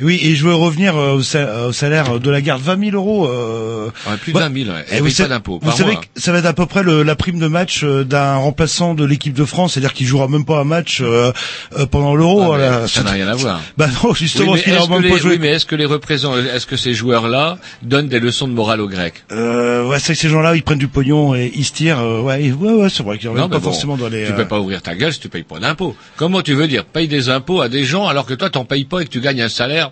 Oui, 0.00 0.18
et 0.22 0.34
je 0.36 0.44
veux 0.46 0.54
revenir 0.54 0.96
euh, 0.96 1.14
au, 1.14 1.22
sa- 1.22 1.66
au 1.66 1.72
salaire 1.72 2.20
de 2.20 2.30
la 2.30 2.40
garde, 2.40 2.62
20 2.62 2.90
000 2.90 2.96
euros. 2.96 3.26
Euh, 3.26 3.86
Ouais, 4.06 4.16
plus 4.20 4.32
de 4.32 4.38
bah, 4.38 4.48
20 4.48 4.64
000, 4.64 4.76
ouais. 4.76 4.84
et 4.92 4.98
vous 4.98 5.04
pas 5.06 5.10
savez- 5.10 5.28
d'impôts, 5.30 5.58
Vous 5.62 5.72
savez 5.72 5.96
que 5.96 6.02
ça 6.20 6.30
va 6.30 6.38
être 6.38 6.46
à 6.46 6.52
peu 6.52 6.66
près 6.66 6.82
le- 6.82 7.02
la 7.02 7.16
prime 7.16 7.38
de 7.38 7.46
match 7.48 7.80
euh, 7.84 8.04
d'un 8.04 8.36
remplaçant 8.36 8.94
de 8.94 9.04
l'équipe 9.04 9.32
de 9.34 9.44
France, 9.44 9.72
c'est-à-dire 9.72 9.92
qu'il 9.94 10.06
jouera 10.06 10.28
même 10.28 10.44
pas 10.44 10.60
un 10.60 10.64
match 10.64 11.00
euh, 11.00 11.32
euh, 11.78 11.86
pendant 11.86 12.14
l'Euro. 12.14 12.52
Ah, 12.52 12.86
ça 12.86 13.02
n'a 13.02 13.12
rien 13.12 13.26
à 13.28 13.34
voir. 13.34 13.60
Bah 13.76 13.88
non, 14.04 14.12
justement, 14.14 14.52
oui, 14.52 14.62
mais 14.66 14.72
est-ce 14.74 14.88
que, 14.88 15.02
les, 15.02 15.08
pas 15.10 15.16
joué. 15.16 15.30
oui, 15.32 15.38
mais 15.40 15.48
est-ce 15.48 15.66
que 15.66 15.74
les 15.74 15.84
représentants, 15.86 16.36
est-ce 16.38 16.66
que 16.66 16.76
ces 16.76 16.94
joueurs-là 16.94 17.58
donnent 17.82 18.08
des 18.08 18.20
leçons 18.20 18.46
de 18.46 18.52
morale 18.52 18.80
aux 18.80 18.88
Grecs? 18.88 19.24
Euh, 19.32 19.86
ouais, 19.86 19.98
c'est 19.98 20.12
que 20.12 20.18
ces 20.18 20.28
gens-là, 20.28 20.54
ils 20.54 20.62
prennent 20.62 20.78
du 20.78 20.88
pognon 20.88 21.34
et 21.34 21.50
ils 21.54 21.64
se 21.64 21.72
tirent. 21.72 22.00
euh, 22.00 22.20
ouais, 22.20 22.44
et- 22.44 22.52
ouais, 22.52 22.72
ouais, 22.74 22.88
c'est 22.90 23.02
vrai 23.02 23.18
qu'ils 23.18 23.30
reviennent 23.30 23.48
pas 23.50 23.58
bon, 23.58 23.64
forcément 23.64 23.96
dans 23.96 24.08
les. 24.08 24.26
Tu 24.26 24.32
euh, 24.32 24.36
peux 24.36 24.46
pas 24.46 24.60
ouvrir 24.60 24.82
ta 24.82 24.94
gueule 24.94 25.12
si 25.12 25.20
tu 25.20 25.28
payes 25.28 25.42
pas 25.44 25.58
d'impôts. 25.58 25.96
Comment 26.16 26.42
tu 26.42 26.54
veux 26.54 26.68
dire 26.68 26.84
paye 26.84 27.08
des 27.08 27.30
impôts 27.30 27.60
à 27.62 27.68
des 27.68 27.84
gens 27.84 28.06
alors 28.06 28.26
que 28.26 28.34
toi 28.34 28.50
t'en 28.50 28.64
payes 28.64 28.84
pas 28.84 29.00
et 29.00 29.04
que 29.06 29.10
tu 29.10 29.20
gagnes 29.20 29.42
un 29.42 29.48
salaire 29.48 29.87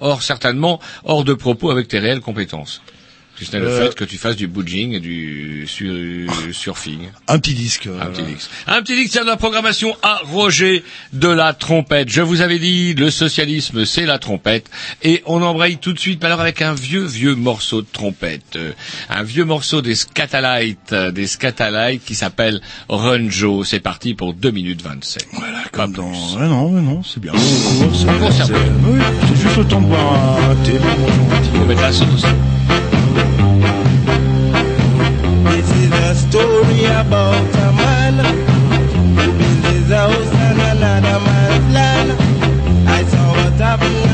hors 0.00 0.22
certainement 0.22 0.80
hors 1.04 1.24
de 1.24 1.34
propos 1.34 1.70
avec 1.70 1.88
tes 1.88 1.98
réelles 1.98 2.20
compétences. 2.20 2.82
Si 3.38 3.44
ce 3.44 3.52
n'est 3.52 3.60
le 3.60 3.68
Euh. 3.68 3.86
fait 3.88 3.94
que 3.94 4.04
tu 4.04 4.16
fasses 4.18 4.34
du 4.36 4.46
booging 4.48 4.94
et 4.94 5.00
du 5.00 5.64
sur, 5.68 5.92
surfing. 6.52 7.08
Un 7.28 7.38
petit 7.38 7.54
disque. 7.54 7.86
euh, 7.86 8.00
Un 8.00 8.06
petit 8.06 8.22
disque. 8.22 8.50
Un 8.66 8.82
petit 8.82 8.96
disque, 8.96 9.12
c'est 9.12 9.20
de 9.20 9.26
la 9.26 9.36
programmation 9.36 9.94
à 10.02 10.20
Roger 10.24 10.82
de 11.12 11.28
la 11.28 11.52
trompette. 11.52 12.08
Je 12.08 12.22
vous 12.22 12.40
avais 12.40 12.58
dit, 12.58 12.94
le 12.94 13.10
socialisme, 13.10 13.84
c'est 13.84 14.06
la 14.06 14.18
trompette. 14.18 14.68
Et 15.02 15.22
on 15.26 15.42
embraye 15.42 15.76
tout 15.78 15.92
de 15.92 15.98
suite, 15.98 16.20
mais 16.20 16.26
alors 16.26 16.40
avec 16.40 16.62
un 16.62 16.74
vieux, 16.74 17.04
vieux 17.04 17.34
morceau 17.36 17.82
de 17.82 17.86
trompette. 17.92 18.56
Euh, 18.56 18.72
un 19.08 19.22
vieux 19.22 19.44
morceau 19.44 19.82
des 19.82 19.94
Scatalites, 19.94 20.94
des 20.94 21.26
Scatalites 21.26 22.04
qui 22.04 22.14
s'appelle 22.14 22.60
Run 22.88 23.28
Joe. 23.30 23.66
C'est 23.68 23.80
parti 23.80 24.14
pour 24.14 24.34
2 24.34 24.50
minutes 24.50 24.82
27. 24.82 25.28
Voilà, 25.32 25.58
Pas 25.62 25.68
comme 25.70 25.92
dans. 25.92 26.10
plus. 26.10 26.36
Ouais, 26.40 26.48
non, 26.48 26.74
ouais, 26.74 26.80
non, 26.80 27.02
c'est 27.04 27.20
bien. 27.20 27.32
C'est 27.36 29.42
juste 29.42 29.56
le 29.58 29.64
temps 29.66 29.80
de 29.80 29.86
boire 29.86 30.38
un 30.50 30.54
thé. 30.64 30.72
petit- 30.72 31.58
Faut 31.58 31.64
mettre 31.66 31.82
la 31.82 31.92
sauce. 31.92 32.24
About 36.98 37.54
a 37.54 37.72
man, 37.80 38.16
build 39.14 39.38
baba 39.38 39.88
house 39.88 40.32
kupendeza 40.34 40.58
another 40.72 41.20
man's 41.26 41.72
land. 41.72 42.10
I 42.88 43.04
saw 43.04 43.30
what 43.36 43.52
happened 43.54 44.07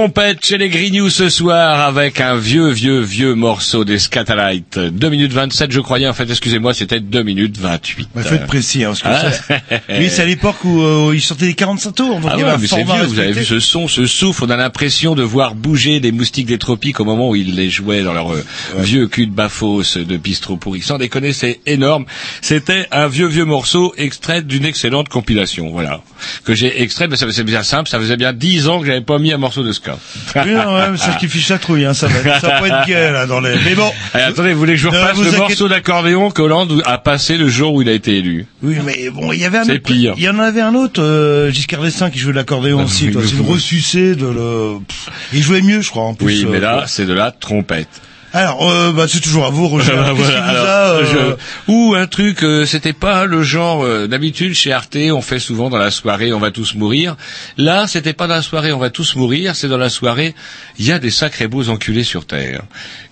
trompette 0.00 0.46
chez 0.46 0.56
les 0.56 0.70
Grignoux 0.70 1.10
ce 1.10 1.28
soir 1.28 1.80
avec 1.80 2.22
un 2.22 2.34
vieux, 2.34 2.70
vieux, 2.70 3.00
vieux 3.00 3.34
morceau 3.34 3.84
des 3.84 3.98
Scatalites. 3.98 4.78
2 4.78 5.10
minutes 5.10 5.32
27, 5.34 5.70
je 5.70 5.80
croyais. 5.80 6.08
En 6.08 6.14
fait, 6.14 6.24
excusez-moi, 6.30 6.72
c'était 6.72 7.00
2 7.00 7.22
minutes 7.22 7.58
28. 7.58 8.08
Bah, 8.14 8.22
faut 8.22 8.34
être 8.34 8.46
précis, 8.46 8.82
hein, 8.82 8.94
parce 8.98 9.02
que 9.02 9.08
Ah. 9.10 9.30
ça- 9.88 9.98
lui, 9.98 10.08
c'est 10.08 10.22
à 10.22 10.24
l'époque 10.24 10.64
où 10.64 10.80
euh, 10.80 11.12
il 11.14 11.20
sortait 11.20 11.44
des 11.44 11.52
45 11.54 11.92
tours. 11.94 12.18
Donc 12.18 12.30
Ah 12.32 12.36
il 12.36 12.40
y 12.40 12.44
ouais, 12.44 12.48
avait 12.48 12.56
un 12.56 12.60
mais 12.62 12.66
c'est 12.66 12.76
format 12.82 12.94
vieux, 13.00 13.04
vous 13.08 13.18
avez 13.18 13.32
vu 13.32 13.44
ce 13.44 13.60
son, 13.60 13.88
ce 13.88 14.06
souffle, 14.06 14.44
on 14.44 14.48
a 14.48 14.56
l'impression 14.56 15.14
de 15.14 15.22
voir 15.22 15.54
bouger 15.54 16.00
des 16.00 16.12
moustiques 16.12 16.46
des 16.46 16.56
tropiques 16.56 16.98
au 17.00 17.04
moment 17.04 17.28
où 17.28 17.36
ils 17.36 17.54
les 17.54 17.68
jouaient 17.68 18.02
dans 18.02 18.14
leur 18.14 18.32
euh, 18.32 18.42
vieux 18.78 19.06
cul 19.06 19.26
de 19.26 19.32
bafos 19.32 19.82
de 19.96 20.16
bistrot 20.16 20.56
pourri. 20.56 20.80
Sans 20.80 20.96
déconner, 20.96 21.34
c'est 21.34 21.60
énorme. 21.66 22.06
C'était 22.40 22.86
un 22.90 23.06
vieux, 23.06 23.26
vieux 23.26 23.44
morceau 23.44 23.92
extrait 23.98 24.40
d'une 24.40 24.64
excellente 24.64 25.10
compilation, 25.10 25.68
voilà. 25.68 26.00
Que 26.46 26.54
j'ai 26.54 26.80
extrait, 26.80 27.06
mais 27.06 27.16
ça 27.16 27.26
c'est 27.30 27.44
bien 27.44 27.62
simple, 27.62 27.90
ça 27.90 27.98
faisait 28.00 28.16
bien 28.16 28.32
10 28.32 28.66
ans 28.68 28.80
que 28.80 28.86
j'avais 28.86 29.02
pas 29.02 29.18
mis 29.18 29.30
un 29.34 29.36
morceau 29.38 29.62
de 29.62 29.72
ska. 29.72 29.89
Oui, 30.36 30.52
non, 30.52 30.74
ouais, 30.74 30.96
c'est 30.96 31.12
ce 31.12 31.18
qui 31.18 31.28
fiche 31.28 31.48
la 31.48 31.58
trouille, 31.58 31.84
hein, 31.84 31.94
ça 31.94 32.06
va, 32.08 32.40
ça 32.40 32.48
va 32.48 32.60
pas 32.60 32.68
être 32.68 32.86
gay, 32.86 33.10
là, 33.12 33.26
dans 33.26 33.40
les, 33.40 33.54
mais 33.64 33.74
bon. 33.74 33.90
Allez, 34.14 34.24
attendez, 34.24 34.52
vous 34.52 34.58
voulez 34.58 34.72
que 34.74 34.78
je 34.78 34.88
vous 34.88 34.92
repasse 34.94 35.18
le 35.18 35.30
morceau 35.38 35.68
d'accordéon 35.68 36.30
qu'Hollande 36.30 36.82
a 36.86 36.98
passé 36.98 37.36
le 37.36 37.48
jour 37.48 37.74
où 37.74 37.82
il 37.82 37.88
a 37.88 37.92
été 37.92 38.16
élu 38.16 38.46
Oui, 38.62 38.76
mais 38.84 39.10
bon, 39.10 39.32
il 39.32 39.40
y 39.40 39.44
avait 39.44 39.58
un 39.58 39.64
C'est 39.64 39.72
autre, 39.74 39.82
pire. 39.82 40.14
il 40.16 40.22
y 40.22 40.28
en 40.28 40.38
avait 40.38 40.60
un 40.60 40.74
autre, 40.74 41.02
euh, 41.02 41.50
Giscard 41.50 41.82
d'Estaing 41.82 42.10
qui 42.10 42.18
jouait 42.18 42.32
de 42.32 42.36
l'accordéon 42.36 42.78
Ah, 42.80 42.84
aussi, 42.84 43.10
c'est 43.12 43.36
une 43.36 43.42
vous- 43.42 43.52
ressucée 43.52 44.14
de 44.14 44.26
le, 44.26 44.72
il 45.32 45.42
jouait 45.42 45.62
mieux, 45.62 45.80
je 45.80 45.90
crois, 45.90 46.04
en 46.04 46.14
plus. 46.14 46.26
Oui, 46.26 46.46
mais 46.48 46.58
euh, 46.58 46.60
là, 46.60 46.84
c'est 46.86 47.06
de 47.06 47.12
la 47.14 47.30
trompette. 47.30 47.88
Alors, 48.32 48.70
euh, 48.70 48.92
bah, 48.92 49.06
c'est 49.08 49.20
toujours 49.20 49.44
à 49.46 49.50
vous, 49.50 49.66
Roger. 49.68 49.92
Voilà, 49.96 50.14
Qu'est-ce 50.14 50.28
qui 50.28 50.34
vous 50.34 50.40
alors, 50.48 50.66
a, 50.66 50.90
euh, 50.92 51.36
je- 51.66 51.72
Ou 51.72 51.94
un 51.96 52.06
truc, 52.06 52.42
euh, 52.44 52.64
c'était 52.66 52.92
pas 52.92 53.24
le 53.24 53.42
genre 53.42 53.84
euh, 53.84 54.06
d'habitude 54.06 54.54
chez 54.54 54.72
Arte, 54.72 54.96
on 55.12 55.20
fait 55.22 55.38
souvent 55.40 55.68
dans 55.68 55.78
la 55.78 55.90
soirée, 55.90 56.32
on 56.32 56.38
va 56.38 56.50
tous 56.50 56.74
mourir. 56.74 57.16
Là, 57.56 57.86
c'était 57.88 58.12
pas 58.12 58.26
dans 58.28 58.34
la 58.36 58.42
soirée, 58.42 58.72
on 58.72 58.78
va 58.78 58.90
tous 58.90 59.16
mourir, 59.16 59.56
c'est 59.56 59.68
dans 59.68 59.78
la 59.78 59.88
soirée, 59.90 60.34
il 60.78 60.86
y 60.86 60.92
a 60.92 60.98
des 60.98 61.10
sacrés 61.10 61.48
beaux 61.48 61.68
enculés 61.68 62.04
sur 62.04 62.24
terre. 62.26 62.62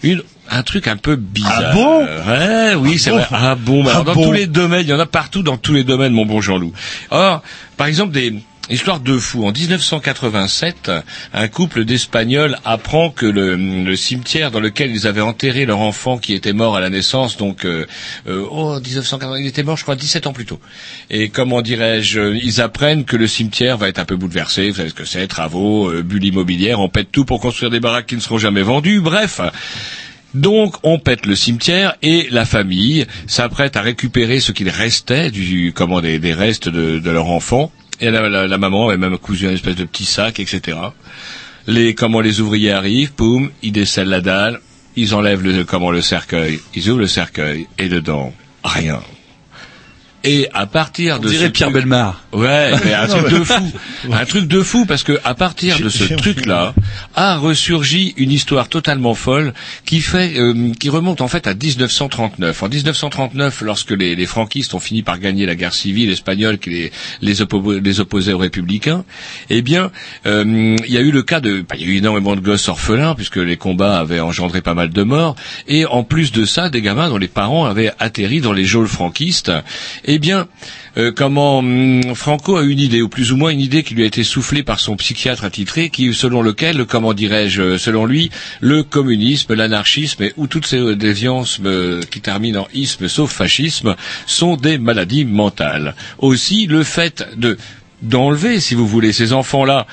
Une 0.02 0.22
un 0.50 0.62
truc 0.62 0.86
un 0.88 0.96
peu 0.96 1.16
bizarre. 1.16 1.62
Ah 1.62 1.72
bon? 1.74 2.04
Ouais, 2.06 2.74
oui, 2.76 2.98
c'est 2.98 3.10
bon? 3.10 3.16
Vrai. 3.18 3.26
Ah 3.32 3.54
bon, 3.54 3.84
bah, 3.84 3.92
Ah 3.96 4.02
dans 4.02 4.14
bon? 4.14 4.24
tous 4.24 4.32
les 4.32 4.46
domaines, 4.46 4.80
il 4.82 4.88
y 4.88 4.94
en 4.94 4.98
a 5.00 5.04
partout 5.04 5.42
dans 5.42 5.58
tous 5.58 5.74
les 5.74 5.84
domaines, 5.84 6.12
mon 6.14 6.24
bon 6.24 6.40
Jean-Loup. 6.40 6.72
Or, 7.10 7.42
par 7.76 7.86
exemple, 7.86 8.12
des 8.12 8.32
Histoire 8.70 9.00
de 9.00 9.16
fou. 9.16 9.46
En 9.46 9.52
1987, 9.52 10.90
un 11.32 11.48
couple 11.48 11.86
d'Espagnols 11.86 12.58
apprend 12.66 13.08
que 13.08 13.24
le, 13.24 13.96
cimetière 13.96 14.50
dans 14.50 14.60
lequel 14.60 14.90
ils 14.90 15.06
avaient 15.06 15.22
enterré 15.22 15.64
leur 15.64 15.78
enfant 15.78 16.18
qui 16.18 16.34
était 16.34 16.52
mort 16.52 16.76
à 16.76 16.80
la 16.80 16.90
naissance, 16.90 17.38
donc 17.38 17.64
euh, 17.64 17.86
euh, 18.28 18.44
oh 18.50 18.78
1980, 18.78 19.38
il 19.38 19.46
était 19.46 19.62
mort, 19.62 19.78
je 19.78 19.84
crois, 19.84 19.96
17 19.96 20.26
ans 20.26 20.34
plus 20.34 20.44
tôt. 20.44 20.60
Et 21.08 21.30
comment 21.30 21.62
dirais-je, 21.62 22.34
ils 22.34 22.60
apprennent 22.60 23.06
que 23.06 23.16
le 23.16 23.26
cimetière 23.26 23.78
va 23.78 23.88
être 23.88 24.00
un 24.00 24.04
peu 24.04 24.16
bouleversé. 24.16 24.68
Vous 24.68 24.76
savez 24.76 24.90
ce 24.90 24.94
que 24.94 25.06
c'est, 25.06 25.26
travaux, 25.28 25.90
euh, 25.90 26.02
bulle 26.02 26.26
immobilière, 26.26 26.80
on 26.80 26.90
pète 26.90 27.10
tout 27.10 27.24
pour 27.24 27.40
construire 27.40 27.70
des 27.70 27.80
baraques 27.80 28.06
qui 28.06 28.16
ne 28.16 28.20
seront 28.20 28.38
jamais 28.38 28.62
vendues. 28.62 29.00
Bref. 29.00 29.40
Donc 30.34 30.76
on 30.82 30.98
pète 30.98 31.24
le 31.24 31.34
cimetière 31.34 31.96
et 32.02 32.28
la 32.30 32.44
famille 32.44 33.06
s'apprête 33.26 33.78
à 33.78 33.80
récupérer 33.80 34.40
ce 34.40 34.52
qu'il 34.52 34.68
restait 34.68 35.30
du 35.30 35.72
comment 35.74 36.02
des, 36.02 36.18
restes 36.34 36.68
de 36.68 37.10
leur 37.10 37.28
enfant. 37.30 37.72
Et 38.00 38.10
la, 38.10 38.46
la- 38.46 38.58
maman 38.58 38.88
avait 38.88 38.96
même 38.98 39.18
cousu 39.18 39.48
un 39.48 39.52
espèce 39.52 39.76
de 39.76 39.84
petit 39.84 40.04
sac, 40.04 40.38
etc. 40.40 40.78
Les 41.66 41.94
comment 41.94 42.20
les 42.20 42.40
ouvriers 42.40 42.72
arrivent, 42.72 43.12
poum, 43.12 43.50
ils 43.62 43.72
décèlent 43.72 44.08
la 44.08 44.20
dalle, 44.20 44.60
ils 44.96 45.14
enlèvent 45.14 45.42
le 45.42 45.64
comment 45.64 45.90
le 45.90 46.00
cercueil, 46.00 46.60
ils 46.74 46.88
ouvrent 46.88 47.00
le 47.00 47.06
cercueil 47.06 47.66
et 47.78 47.88
dedans 47.88 48.32
rien. 48.64 49.00
Et 50.24 50.48
à 50.52 50.66
partir 50.66 51.16
On 51.16 51.22
de 51.22 51.28
dirait 51.28 51.46
ce 51.46 51.50
Pierre 51.52 51.68
truc- 51.68 51.82
Belmar. 51.82 52.24
Ouais, 52.32 52.72
mais 52.84 52.92
un 52.92 53.06
truc 53.06 53.28
de 53.30 53.44
fou, 53.44 53.72
un 54.12 54.24
truc 54.24 54.48
de 54.48 54.62
fou 54.62 54.84
parce 54.84 55.04
que 55.04 55.18
à 55.24 55.34
partir 55.34 55.78
de 55.78 55.88
ce 55.88 56.12
truc-là 56.14 56.74
a 57.14 57.36
ressurgi 57.36 58.14
une 58.16 58.32
histoire 58.32 58.68
totalement 58.68 59.14
folle 59.14 59.54
qui 59.86 60.00
fait, 60.00 60.32
euh, 60.38 60.72
qui 60.78 60.88
remonte 60.90 61.20
en 61.20 61.28
fait 61.28 61.46
à 61.46 61.54
1939. 61.54 62.62
En 62.62 62.68
1939, 62.68 63.60
lorsque 63.62 63.92
les, 63.92 64.16
les 64.16 64.26
franquistes 64.26 64.74
ont 64.74 64.80
fini 64.80 65.02
par 65.02 65.18
gagner 65.20 65.46
la 65.46 65.54
guerre 65.54 65.72
civile 65.72 66.10
espagnole 66.10 66.58
qui 66.58 66.70
les, 66.70 66.92
les, 67.22 67.40
oppo- 67.40 67.78
les 67.80 68.00
opposait 68.00 68.32
aux 68.32 68.38
républicains, 68.38 69.04
eh 69.50 69.62
bien, 69.62 69.90
euh, 70.26 70.76
il 70.84 70.92
y 70.92 70.98
a 70.98 71.00
eu 71.00 71.12
le 71.12 71.22
cas 71.22 71.40
de, 71.40 71.60
bah, 71.60 71.76
il 71.78 71.80
y 71.80 71.84
a 71.84 71.94
eu 71.94 71.96
énormément 71.98 72.34
de 72.34 72.40
gosses 72.40 72.68
orphelins 72.68 73.14
puisque 73.14 73.36
les 73.36 73.56
combats 73.56 73.98
avaient 74.00 74.20
engendré 74.20 74.62
pas 74.62 74.74
mal 74.74 74.90
de 74.90 75.02
morts, 75.04 75.36
et 75.68 75.86
en 75.86 76.02
plus 76.02 76.32
de 76.32 76.44
ça, 76.44 76.70
des 76.70 76.82
gamins 76.82 77.08
dont 77.08 77.18
les 77.18 77.28
parents 77.28 77.64
avaient 77.66 77.92
atterri 78.00 78.40
dans 78.40 78.52
les 78.52 78.64
geôles 78.64 78.88
franquistes. 78.88 79.52
Eh 80.10 80.18
bien, 80.18 80.48
euh, 80.96 81.12
comment 81.14 81.58
hum, 81.58 82.14
Franco 82.14 82.56
a 82.56 82.62
une 82.62 82.80
idée, 82.80 83.02
ou 83.02 83.10
plus 83.10 83.30
ou 83.30 83.36
moins 83.36 83.50
une 83.50 83.60
idée 83.60 83.82
qui 83.82 83.94
lui 83.94 84.04
a 84.04 84.06
été 84.06 84.24
soufflée 84.24 84.62
par 84.62 84.80
son 84.80 84.96
psychiatre 84.96 85.44
attitré, 85.44 85.90
qui, 85.90 86.14
selon 86.14 86.40
lequel, 86.40 86.86
comment 86.86 87.12
dirais-je, 87.12 87.60
euh, 87.60 87.78
selon 87.78 88.06
lui, 88.06 88.30
le 88.62 88.82
communisme, 88.82 89.52
l'anarchisme 89.52 90.30
ou 90.38 90.46
toutes 90.46 90.64
ces 90.64 90.96
déviances 90.96 91.60
euh, 91.62 92.00
qui 92.10 92.22
terminent 92.22 92.62
en 92.62 92.68
isme, 92.72 93.06
sauf 93.06 93.30
fascisme, 93.30 93.96
sont 94.26 94.56
des 94.56 94.78
maladies 94.78 95.26
mentales. 95.26 95.94
Aussi, 96.16 96.66
le 96.66 96.84
fait 96.84 97.28
de 97.36 97.58
d'enlever, 98.00 98.60
si 98.60 98.74
vous 98.74 98.86
voulez, 98.86 99.12
ces 99.12 99.34
enfants-là 99.34 99.86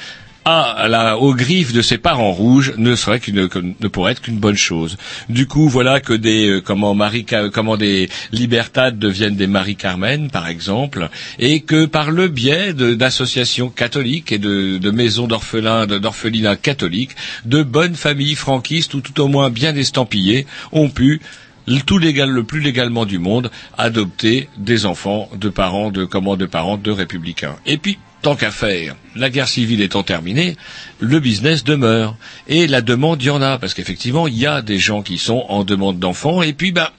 à 0.45 0.87
la, 0.87 1.17
aux 1.17 1.33
griffes 1.33 1.73
de 1.73 1.81
ses 1.81 1.97
parents 1.97 2.31
rouges 2.31 2.73
ne 2.77 2.95
serait 2.95 3.19
qu'une 3.19 3.49
ne 3.79 3.87
pourrait 3.87 4.11
être 4.11 4.21
qu'une 4.21 4.37
bonne 4.37 4.55
chose. 4.55 4.95
Du 5.27 5.47
coup, 5.47 5.67
voilà 5.67 5.99
que 5.99 6.13
des 6.13 6.47
euh, 6.47 6.61
comment 6.61 6.93
Marie 6.93 7.25
comment 7.51 7.77
des 7.77 8.09
libertades 8.31 8.99
deviennent 8.99 9.35
des 9.35 9.47
Marie 9.47 9.75
Carmen 9.75 10.29
par 10.29 10.47
exemple 10.47 11.09
et 11.39 11.61
que 11.61 11.85
par 11.85 12.11
le 12.11 12.27
biais 12.27 12.73
d'associations 12.73 13.69
catholiques 13.69 14.31
et 14.31 14.37
de, 14.37 14.77
de 14.77 14.91
maisons 14.91 15.25
d'orphelins 15.25 15.87
d'orphelinats 15.87 16.57
catholiques, 16.57 17.15
de 17.45 17.63
bonnes 17.63 17.95
familles 17.95 18.35
franquistes 18.35 18.93
ou 18.93 19.01
tout 19.01 19.19
au 19.19 19.27
moins 19.27 19.49
bien 19.49 19.75
estampillées 19.75 20.45
ont 20.71 20.89
pu 20.89 21.21
tout 21.85 21.97
légal, 21.97 22.29
le 22.29 22.43
plus 22.43 22.59
légalement 22.59 23.05
du 23.05 23.17
monde, 23.17 23.49
adopter 23.77 24.49
des 24.57 24.85
enfants 24.85 25.29
de 25.35 25.49
parents 25.49 25.89
de 25.89 26.05
comment 26.05 26.37
de 26.37 26.45
parents 26.45 26.77
de 26.77 26.91
républicains. 26.91 27.55
Et 27.65 27.77
puis, 27.77 27.97
tant 28.21 28.35
qu'à 28.35 28.51
faire, 28.51 28.95
la 29.15 29.29
guerre 29.29 29.47
civile 29.47 29.81
étant 29.81 30.03
terminée, 30.03 30.57
le 30.99 31.19
business 31.19 31.63
demeure 31.63 32.15
et 32.47 32.67
la 32.67 32.81
demande 32.81 33.21
y 33.21 33.29
en 33.29 33.41
a 33.41 33.57
parce 33.57 33.73
qu'effectivement 33.73 34.27
il 34.27 34.37
y 34.37 34.45
a 34.45 34.61
des 34.61 34.79
gens 34.79 35.01
qui 35.01 35.17
sont 35.17 35.45
en 35.49 35.63
demande 35.63 35.99
d'enfants 35.99 36.41
et 36.41 36.53
puis 36.53 36.71
bah, 36.71 36.91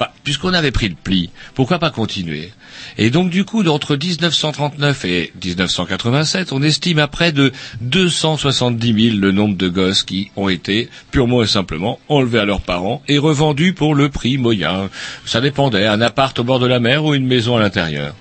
bah, 0.00 0.12
puisqu'on 0.24 0.54
avait 0.54 0.70
pris 0.70 0.88
le 0.88 0.94
pli, 0.94 1.28
pourquoi 1.54 1.78
pas 1.78 1.90
continuer? 1.90 2.52
Et 2.96 3.10
donc 3.10 3.28
du 3.28 3.44
coup, 3.44 3.62
entre 3.66 3.96
1939 3.96 5.04
et 5.04 5.32
1987, 5.44 6.52
on 6.52 6.62
estime 6.62 6.98
à 6.98 7.06
près 7.06 7.32
de 7.32 7.52
270 7.82 9.10
000 9.10 9.16
le 9.18 9.30
nombre 9.30 9.58
de 9.58 9.68
gosses 9.68 10.02
qui 10.02 10.30
ont 10.36 10.48
été 10.48 10.88
purement 11.10 11.42
et 11.42 11.46
simplement 11.46 11.98
enlevés 12.08 12.38
à 12.38 12.46
leurs 12.46 12.62
parents 12.62 13.02
et 13.08 13.18
revendus 13.18 13.74
pour 13.74 13.94
le 13.94 14.08
prix 14.08 14.38
moyen. 14.38 14.88
Ça 15.26 15.42
dépendait, 15.42 15.86
un 15.86 16.00
appart 16.00 16.38
au 16.38 16.44
bord 16.44 16.60
de 16.60 16.66
la 16.66 16.80
mer 16.80 17.04
ou 17.04 17.12
une 17.12 17.26
maison 17.26 17.58
à 17.58 17.60
l'intérieur. 17.60 18.14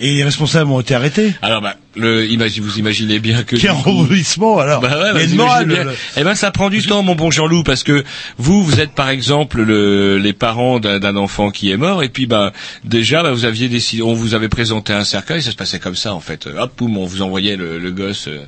Et 0.00 0.14
les 0.14 0.22
responsables 0.24 0.70
ont 0.70 0.80
été 0.80 0.94
arrêtés. 0.94 1.34
Alors 1.42 1.60
bah, 1.60 1.74
le, 1.96 2.24
imagine, 2.26 2.62
vous 2.62 2.78
imaginez 2.78 3.18
bien 3.18 3.42
que... 3.42 3.56
Quel 3.56 3.72
rebondissement 3.72 4.58
alors. 4.58 4.80
bah 4.80 4.90
ouais, 4.90 5.12
bah, 5.12 5.24
vous 5.24 5.34
imaginez 5.34 5.74
bien. 5.74 5.84
le- 5.84 5.92
Eh 6.16 6.22
ben, 6.22 6.34
ça 6.36 6.50
prend 6.52 6.70
du 6.70 6.82
temps, 6.86 7.02
mon 7.02 7.16
bon 7.16 7.30
Jean-Loup, 7.32 7.64
parce 7.64 7.82
que 7.82 8.04
vous, 8.38 8.62
vous 8.62 8.78
êtes 8.80 8.92
par 8.92 9.08
exemple 9.10 9.60
le, 9.62 10.18
les 10.18 10.32
parents 10.32 10.78
d'un 10.78 11.16
enfant 11.16 11.50
qui 11.50 11.70
est 11.72 11.76
mort, 11.76 12.02
et 12.04 12.08
puis 12.10 12.26
bah 12.26 12.52
déjà, 12.84 13.22
bah, 13.24 13.32
vous 13.32 13.44
aviez 13.44 13.68
décidé, 13.68 14.02
on 14.02 14.14
vous 14.14 14.34
avait 14.34 14.48
présenté 14.48 14.92
un 14.92 15.04
cercueil, 15.04 15.42
ça 15.42 15.50
se 15.50 15.56
passait 15.56 15.80
comme 15.80 15.96
ça 15.96 16.14
en 16.14 16.20
fait. 16.20 16.46
Hop, 16.46 16.72
poum, 16.76 16.96
on 16.96 17.04
vous 17.04 17.22
envoyait 17.22 17.56
le, 17.56 17.78
le 17.78 17.90
gosse, 17.90 18.28
euh, 18.28 18.38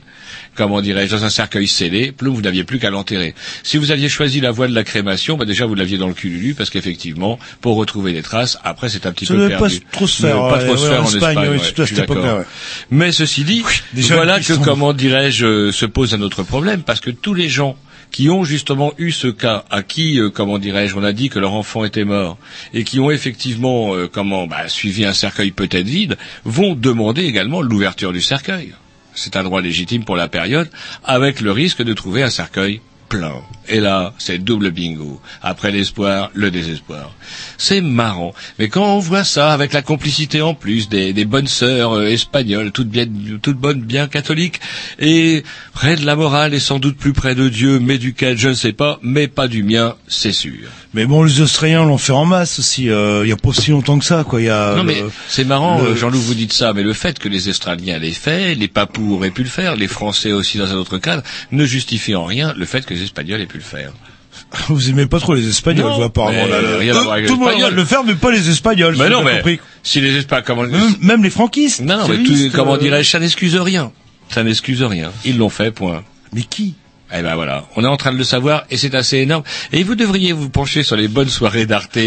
comment 0.55 0.81
dirais-je, 0.81 1.17
dans 1.17 1.25
un 1.25 1.31
cercueil 1.31 1.69
scellé, 1.69 2.13
ploum, 2.13 2.35
vous 2.35 2.43
n'aviez 2.43 2.65
plus 2.65 2.79
qu'à 2.79 2.91
l'enterrer. 2.91 3.35
Si 3.63 3.77
vous 3.77 3.91
aviez 3.91 4.09
choisi 4.09 4.41
la 4.41 4.51
voie 4.51 4.69
de 4.69 4.75
la 4.75 4.85
crémation, 4.85 5.37
bah 5.37 5.45
déjà 5.45 5.67
vous 5.67 5.75
l'aviez 5.75 5.99
dans 5.99 6.09
le 6.09 6.15
cululu, 6.15 6.55
parce 6.55 6.71
qu'effectivement, 6.71 7.39
pour 7.61 7.77
retrouver 7.77 8.13
des 8.13 8.23
traces, 8.23 8.59
après 8.65 8.89
c'est 8.89 9.07
un 9.07 9.13
petit 9.13 9.27
Ça 9.27 9.35
peu 9.35 9.41
devait 9.41 9.55
pas 9.55 9.69
perdu. 9.69 9.81
trop 9.93 10.07
se 10.07 10.23
Ne 10.23 10.29
faire, 10.29 10.49
pas 10.49 10.59
trop 10.59 10.77
se 10.77 10.89
faire 10.89 11.03
en 11.03 11.07
Espagne, 11.07 11.39
ouais, 11.39 11.59
je 11.59 11.83
suis 11.83 11.97
d'accord. 11.97 12.45
Mais 12.91 13.13
ceci 13.13 13.45
dit, 13.45 13.63
déjà, 13.93 14.17
voilà 14.17 14.41
que 14.41 14.53
comment 14.55 14.93
dirais-je 14.93 15.47
euh, 15.47 15.73
se 15.73 15.87
pose 15.87 16.15
un 16.15 16.23
autre 16.23 16.43
problème 16.43 16.83
parce 16.83 17.01
que 17.01 17.11
tous 17.11 17.35
les 17.35 17.49
gens 17.49 17.77
qui 18.11 18.29
ont 18.29 18.45
justement 18.45 18.93
eu 18.99 19.13
ce 19.13 19.29
cas, 19.29 19.65
à 19.71 19.83
qui, 19.83 20.19
euh, 20.19 20.31
comment 20.31 20.59
dirais-je, 20.59 20.97
on 20.97 21.05
a 21.05 21.13
dit 21.13 21.29
que 21.29 21.39
leur 21.39 21.53
enfant 21.55 21.85
était 21.85 22.05
mort, 22.05 22.39
et 22.75 22.85
qui 22.85 23.01
ont 23.01 23.11
effectivement, 23.11 23.95
euh, 23.95 24.09
comment, 24.13 24.47
bah, 24.47 24.69
suivi 24.69 25.05
un 25.05 25.13
cercueil 25.13 25.53
peut-être 25.53 25.87
vide, 25.87 26.17
vont 26.45 26.75
demander 26.75 27.23
également 27.25 27.63
l'ouverture 27.63 28.13
du 28.13 28.21
cercueil. 28.21 28.75
C'est 29.23 29.37
un 29.37 29.43
droit 29.43 29.61
légitime 29.61 30.05
pour 30.05 30.17
la 30.17 30.29
période, 30.29 30.71
avec 31.05 31.43
le 31.43 31.53
risque 31.53 31.83
de 31.83 31.93
trouver 31.93 32.23
un 32.23 32.31
cercueil 32.31 32.81
plein. 33.11 33.43
Et 33.69 33.81
là, 33.81 34.15
c'est 34.17 34.39
double 34.39 34.71
bingo. 34.71 35.21
Après 35.43 35.71
l'espoir, 35.71 36.31
le 36.33 36.51
désespoir. 36.51 37.13
C'est 37.59 37.83
marrant. 37.83 38.33
Mais 38.59 38.69
quand 38.69 38.97
on 38.97 38.99
voit 38.99 39.25
ça, 39.25 39.53
avec 39.53 39.75
la 39.75 39.83
complicité 39.83 40.41
en 40.41 40.55
plus 40.55 40.89
des, 40.89 41.13
bonnes 41.27 41.49
sœurs 41.49 41.93
euh, 41.93 42.07
espagnoles, 42.07 42.73
toutes 42.73 42.89
bien, 42.89 43.07
toutes 43.43 43.59
bonnes, 43.59 43.83
bien 43.83 44.09
catholiques, 44.09 44.59
et 44.99 45.45
près 45.75 45.97
de 45.97 46.07
la 46.07 46.17
morale 46.17 46.55
et 46.55 46.61
sans 46.61 46.79
doute 46.79 46.97
plus 46.97 47.13
près 47.13 47.35
de 47.35 47.51
Dieu, 47.51 47.79
mais 47.79 47.99
duquel 47.99 48.39
je 48.39 48.49
ne 48.49 48.55
sais 48.55 48.73
pas, 48.73 48.99
mais 49.03 49.29
pas 49.29 49.49
du 49.49 49.65
mien, 49.65 49.97
c'est 50.09 50.33
sûr. 50.33 50.71
Mais 50.92 51.07
bon, 51.07 51.22
les 51.22 51.40
Australiens 51.40 51.85
l'ont 51.85 51.98
fait 51.98 52.12
en 52.12 52.24
masse 52.24 52.59
aussi. 52.59 52.88
euh, 52.90 53.22
Il 53.24 53.29
y 53.29 53.33
a 53.33 53.37
pas 53.37 53.53
si 53.53 53.70
longtemps 53.70 53.98
que 53.98 54.05
ça, 54.05 54.24
quoi. 54.24 54.40
Y 54.42 54.48
a. 54.48 54.74
non 54.74 54.83
mais 54.83 55.05
c'est 55.29 55.44
marrant, 55.44 55.81
le- 55.81 55.90
euh, 55.90 55.96
Jean-Loup 55.96 56.18
vous 56.20 56.35
dites 56.35 56.53
ça, 56.53 56.72
mais 56.72 56.83
le 56.83 56.92
fait 56.92 57.18
que 57.18 57.29
les 57.29 57.48
Australiens 57.48 57.98
l'aient 57.98 58.11
fait, 58.11 58.55
les 58.57 58.66
Papous 58.68 59.14
auraient 59.14 59.31
pu 59.31 59.42
le 59.44 59.48
faire, 59.48 59.76
les 59.76 59.87
Français 59.87 60.33
aussi 60.33 60.59
dans 60.59 60.70
un 60.72 60.76
autre 60.76 60.98
cadre, 60.98 61.22
ne 61.53 61.64
justifie 61.64 62.14
en 62.16 62.24
rien 62.24 62.53
le 62.57 62.64
fait 62.66 62.85
que 62.85 62.92
les 62.94 63.03
Espagnols 63.05 63.40
aient 63.40 63.46
pu 63.46 63.59
le 63.59 63.62
faire. 63.62 63.92
Vous 64.68 64.88
aimez 64.90 65.07
pas 65.07 65.20
trop 65.20 65.35
les 65.35 65.48
Espagnols, 65.48 65.87
Non, 65.87 65.96
vous, 65.98 66.03
apparemment. 66.03 66.46
là, 66.46 66.61
là. 66.61 66.79
rien 66.79 66.94
à 66.94 66.98
Eux, 66.98 67.03
voir 67.03 67.14
avec 67.14 67.26
tout 67.26 67.35
le 67.35 67.40
monde 67.40 67.72
le 67.72 67.85
faire, 67.85 68.03
mais 68.05 68.14
pas 68.14 68.31
les 68.33 68.48
Espagnols. 68.50 68.96
Mais 68.98 69.09
non, 69.11 69.22
mais 69.22 69.37
compris. 69.37 69.61
si 69.85 70.00
les 70.00 70.16
Espagnols, 70.16 70.44
comment 70.44 70.62
Même, 70.62 70.94
même 71.00 71.22
les 71.22 71.31
franquistes. 71.31 71.81
Non, 71.83 72.09
mais 72.09 72.22
tout- 72.24 72.35
comment 72.55 72.74
euh, 72.74 72.79
dirais-je, 72.79 73.11
ça 73.11 73.18
n'excuse 73.20 73.57
rien. 73.57 73.92
Ça 74.29 74.42
n'excuse 74.42 74.83
rien. 74.83 75.12
Ils 75.24 75.37
l'ont 75.38 75.48
fait, 75.50 75.70
point. 75.72 76.03
Mais 76.33 76.42
qui? 76.42 76.74
Eh 77.12 77.23
ben 77.23 77.35
voilà, 77.35 77.64
on 77.77 77.83
est 77.85 77.88
en 77.88 77.96
train 77.96 78.12
de 78.12 78.18
le 78.18 78.25
savoir 78.25 78.62
et 78.70 78.77
c'est 78.77 78.94
assez 78.94 79.18
énorme. 79.18 79.42
Et 79.73 79.83
vous 79.83 79.94
devriez 79.96 80.33
vous 80.33 80.49
pencher 80.49 80.83
sur 80.85 80.94
les 80.96 81.09
bonnes 81.09 81.29
soirées 81.29 81.66
d'Arte, 81.66 81.99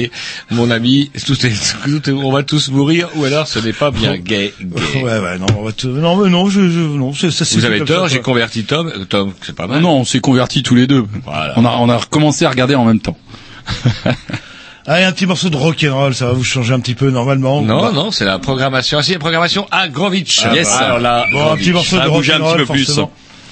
mon 0.50 0.72
ami. 0.72 1.12
Tout 1.26 1.46
est, 1.46 1.52
tout 1.84 2.10
est- 2.10 2.14
on 2.14 2.32
va 2.32 2.44
tous 2.44 2.70
mourir 2.70 3.10
ou 3.16 3.26
alors 3.26 3.48
ce 3.48 3.60
n'est 3.60 3.74
pas 3.74 3.92
bien 3.92 4.18
gay. 4.18 4.54
gay. 4.62 5.02
Ouais, 5.04 5.20
ouais, 5.20 5.38
non, 5.40 5.48
on 5.58 5.64
va 5.64 5.72
non, 5.86 6.16
mais 6.16 6.30
non, 6.30 6.50
je, 6.50 6.62
je, 6.70 6.80
non, 6.80 7.14
c'est- 7.14 7.32
ça 7.32 7.44
c'est 7.46 7.58
Vous 7.58 7.66
avez 7.66 7.84
tort, 7.84 8.08
j'ai 8.08 8.22
converti 8.22 8.64
Tom. 8.64 8.92
Tom, 9.10 9.34
c'est 9.42 9.56
pas 9.56 9.68
mal. 9.68 9.82
non, 9.82 9.98
on 10.00 10.06
s'est 10.06 10.20
convertis 10.22 10.64
tous 10.64 10.76
les 10.76 10.88
deux. 10.88 11.04
Voilà. 11.26 11.54
On 11.58 11.66
a, 11.66 11.72
on 11.80 11.90
a 11.90 11.98
recommencé 11.98 12.46
à 12.46 12.50
regarder 12.50 12.76
en 12.76 12.86
même 12.86 13.00
temps. 13.00 13.18
Allez, 14.86 15.06
un 15.06 15.14
petit 15.14 15.26
morceau 15.26 15.50
de 15.50 15.56
rock'n'roll, 15.56 16.14
ça 16.14 16.26
va 16.26 16.34
vous 16.34 16.44
changer 16.44 16.74
un 16.74 16.80
petit 16.82 16.94
peu 16.96 17.10
normalement. 17.10 17.62
Non, 17.62 17.94
non, 17.94 18.12
c'est 18.12 18.26
la 18.26 18.38
programmation. 18.38 18.98
Ah, 18.98 19.04
si, 19.04 19.14
la 19.14 19.20
programmation 19.20 19.66
Agrovitch. 19.72 20.42
Ah, 20.44 20.54
Yes. 20.54 20.68
bah, 20.68 20.78
Alors 20.86 21.00
là, 21.00 21.26
Bon, 21.32 21.40
un 21.40 21.42
Agrovitch. 21.44 21.64
petit 21.66 21.72
morceau 21.74 22.00
de 22.02 22.10
bougé 22.10 22.34
un 22.34 22.38
rock'n'roll, 22.40 22.58
petit 22.58 22.68
peu 22.68 22.74
plus. 22.74 23.00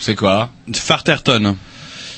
C'est 0.01 0.15
quoi? 0.15 0.49
Farterton. 0.73 1.55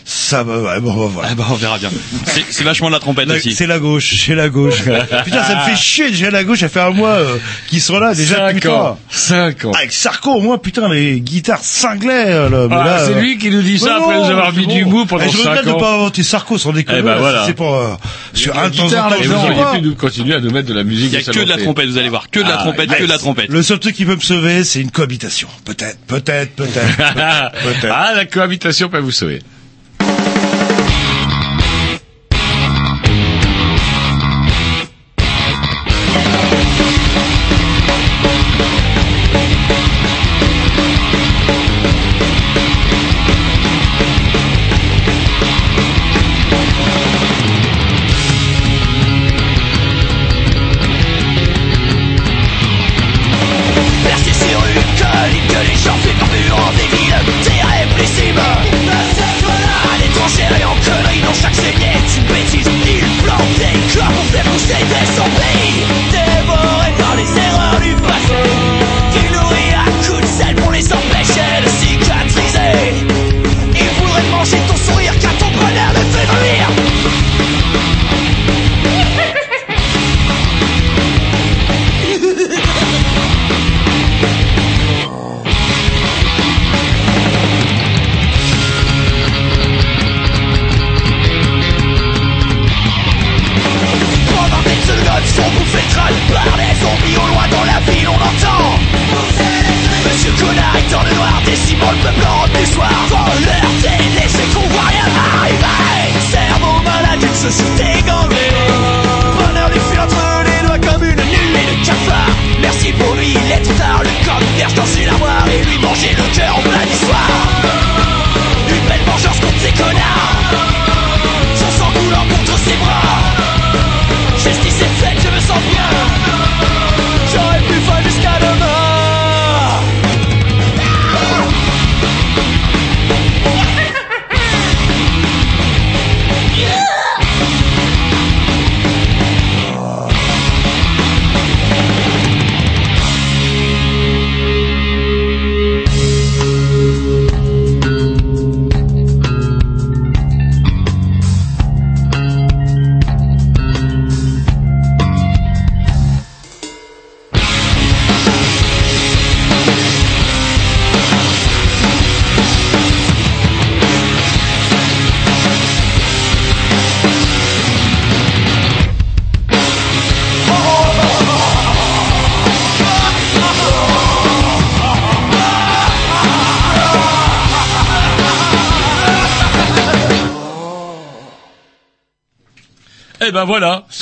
Ça 0.05 0.43
va, 0.43 0.57
ouais, 0.59 0.79
bon, 0.81 1.07
voilà. 1.07 1.29
Ah 1.31 1.35
bah 1.35 1.45
on 1.49 1.53
verra 1.55 1.77
bien. 1.77 1.89
C'est 2.25 2.43
c'est 2.49 2.63
vachement 2.65 2.87
de 2.87 2.93
la 2.93 2.99
trompette 2.99 3.25
La- 3.27 3.35
aussi. 3.35 3.53
C'est 3.53 3.67
la 3.67 3.79
gauche, 3.79 4.13
c'est 4.25 4.35
la 4.35 4.49
gauche. 4.49 4.81
putain, 5.25 5.43
ça 5.43 5.55
me 5.55 5.61
fait 5.69 5.77
chier 5.81 6.09
déjà 6.11 6.29
la 6.29 6.43
gauche, 6.43 6.59
ça 6.59 6.67
fait 6.67 6.81
un 6.81 6.89
mois 6.89 7.11
euh, 7.11 7.37
qu'ils 7.69 7.79
sont 7.79 7.97
là 7.99 8.13
déjà. 8.13 8.35
Cinq 8.35 8.55
putain. 8.55 8.69
ans. 8.71 8.99
Cinq 9.09 9.63
ans. 9.65 9.71
Avec 9.71 9.93
Sarko, 9.93 10.31
au 10.33 10.41
moins, 10.41 10.57
putain, 10.57 10.89
les 10.93 11.21
guitares 11.21 11.63
cinglaient. 11.63 12.31
euh, 12.33 12.49
là, 12.49 12.67
mais 12.69 12.75
Ah, 12.77 12.83
là, 12.85 13.05
c'est 13.07 13.13
euh, 13.13 13.21
lui 13.21 13.37
qui 13.37 13.49
nous 13.49 13.61
dit 13.61 13.79
ça 13.79 13.95
après 13.95 14.17
nous 14.17 14.25
avoir 14.25 14.51
mis 14.51 14.67
du 14.67 14.83
mou 14.83 15.05
pendant 15.05 15.23
Eh, 15.25 15.29
Je 15.31 15.37
regrette 15.37 15.65
de 15.65 15.71
ans. 15.71 15.77
pas 15.79 15.93
inventer 15.93 16.23
Sarko 16.23 16.57
sans 16.57 16.73
déconner. 16.73 16.99
Eh 16.99 17.01
ben 17.01 17.11
là, 17.11 17.17
voilà. 17.19 17.43
C'est 17.45 17.53
pour 17.53 17.73
euh, 17.73 17.93
sur 18.33 18.57
un 18.59 18.69
temps 18.69 18.83
en 18.83 18.87
guitare, 18.87 19.13
vous 19.23 19.33
auriez 19.33 19.79
pu 19.79 19.87
nous 19.87 19.95
continuer 19.95 20.35
à 20.35 20.41
nous 20.41 20.51
mettre 20.51 20.67
de 20.67 20.73
la 20.73 20.83
musique. 20.83 21.13
Il 21.13 21.19
y 21.21 21.29
a 21.29 21.31
que 21.33 21.39
de 21.39 21.49
la 21.49 21.57
trompette, 21.57 21.87
vous 21.87 21.97
allez 21.97 22.09
voir. 22.09 22.29
Que 22.29 22.39
de 22.39 22.43
la 22.49 22.55
Ah, 22.59 22.63
trompette, 22.63 22.89
que 22.89 23.03
de 23.03 23.07
la 23.09 23.17
trompette. 23.17 23.49
Le 23.49 23.63
seul 23.63 23.79
truc 23.79 23.95
qui 23.95 24.03
peut 24.03 24.15
me 24.15 24.21
sauver, 24.21 24.65
c'est 24.65 24.81
une 24.81 24.91
cohabitation. 24.91 25.47
Peut-être, 25.63 25.97
peut-être, 26.07 26.51
peut-être. 26.55 26.97
peut-être. 26.97 27.87
ah, 27.95 28.11
la 28.15 28.25
cohabitation 28.25 28.89
peut 28.89 28.99
vous 28.99 29.11
sauver. 29.11 29.41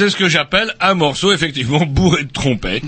C'est 0.01 0.09
ce 0.09 0.15
que 0.15 0.27
j'appelle 0.29 0.73
un 0.79 0.93
morceau 0.95 1.31
effectivement 1.31 1.85
bourré 1.85 2.23
de 2.23 2.31
trompettes. 2.31 2.83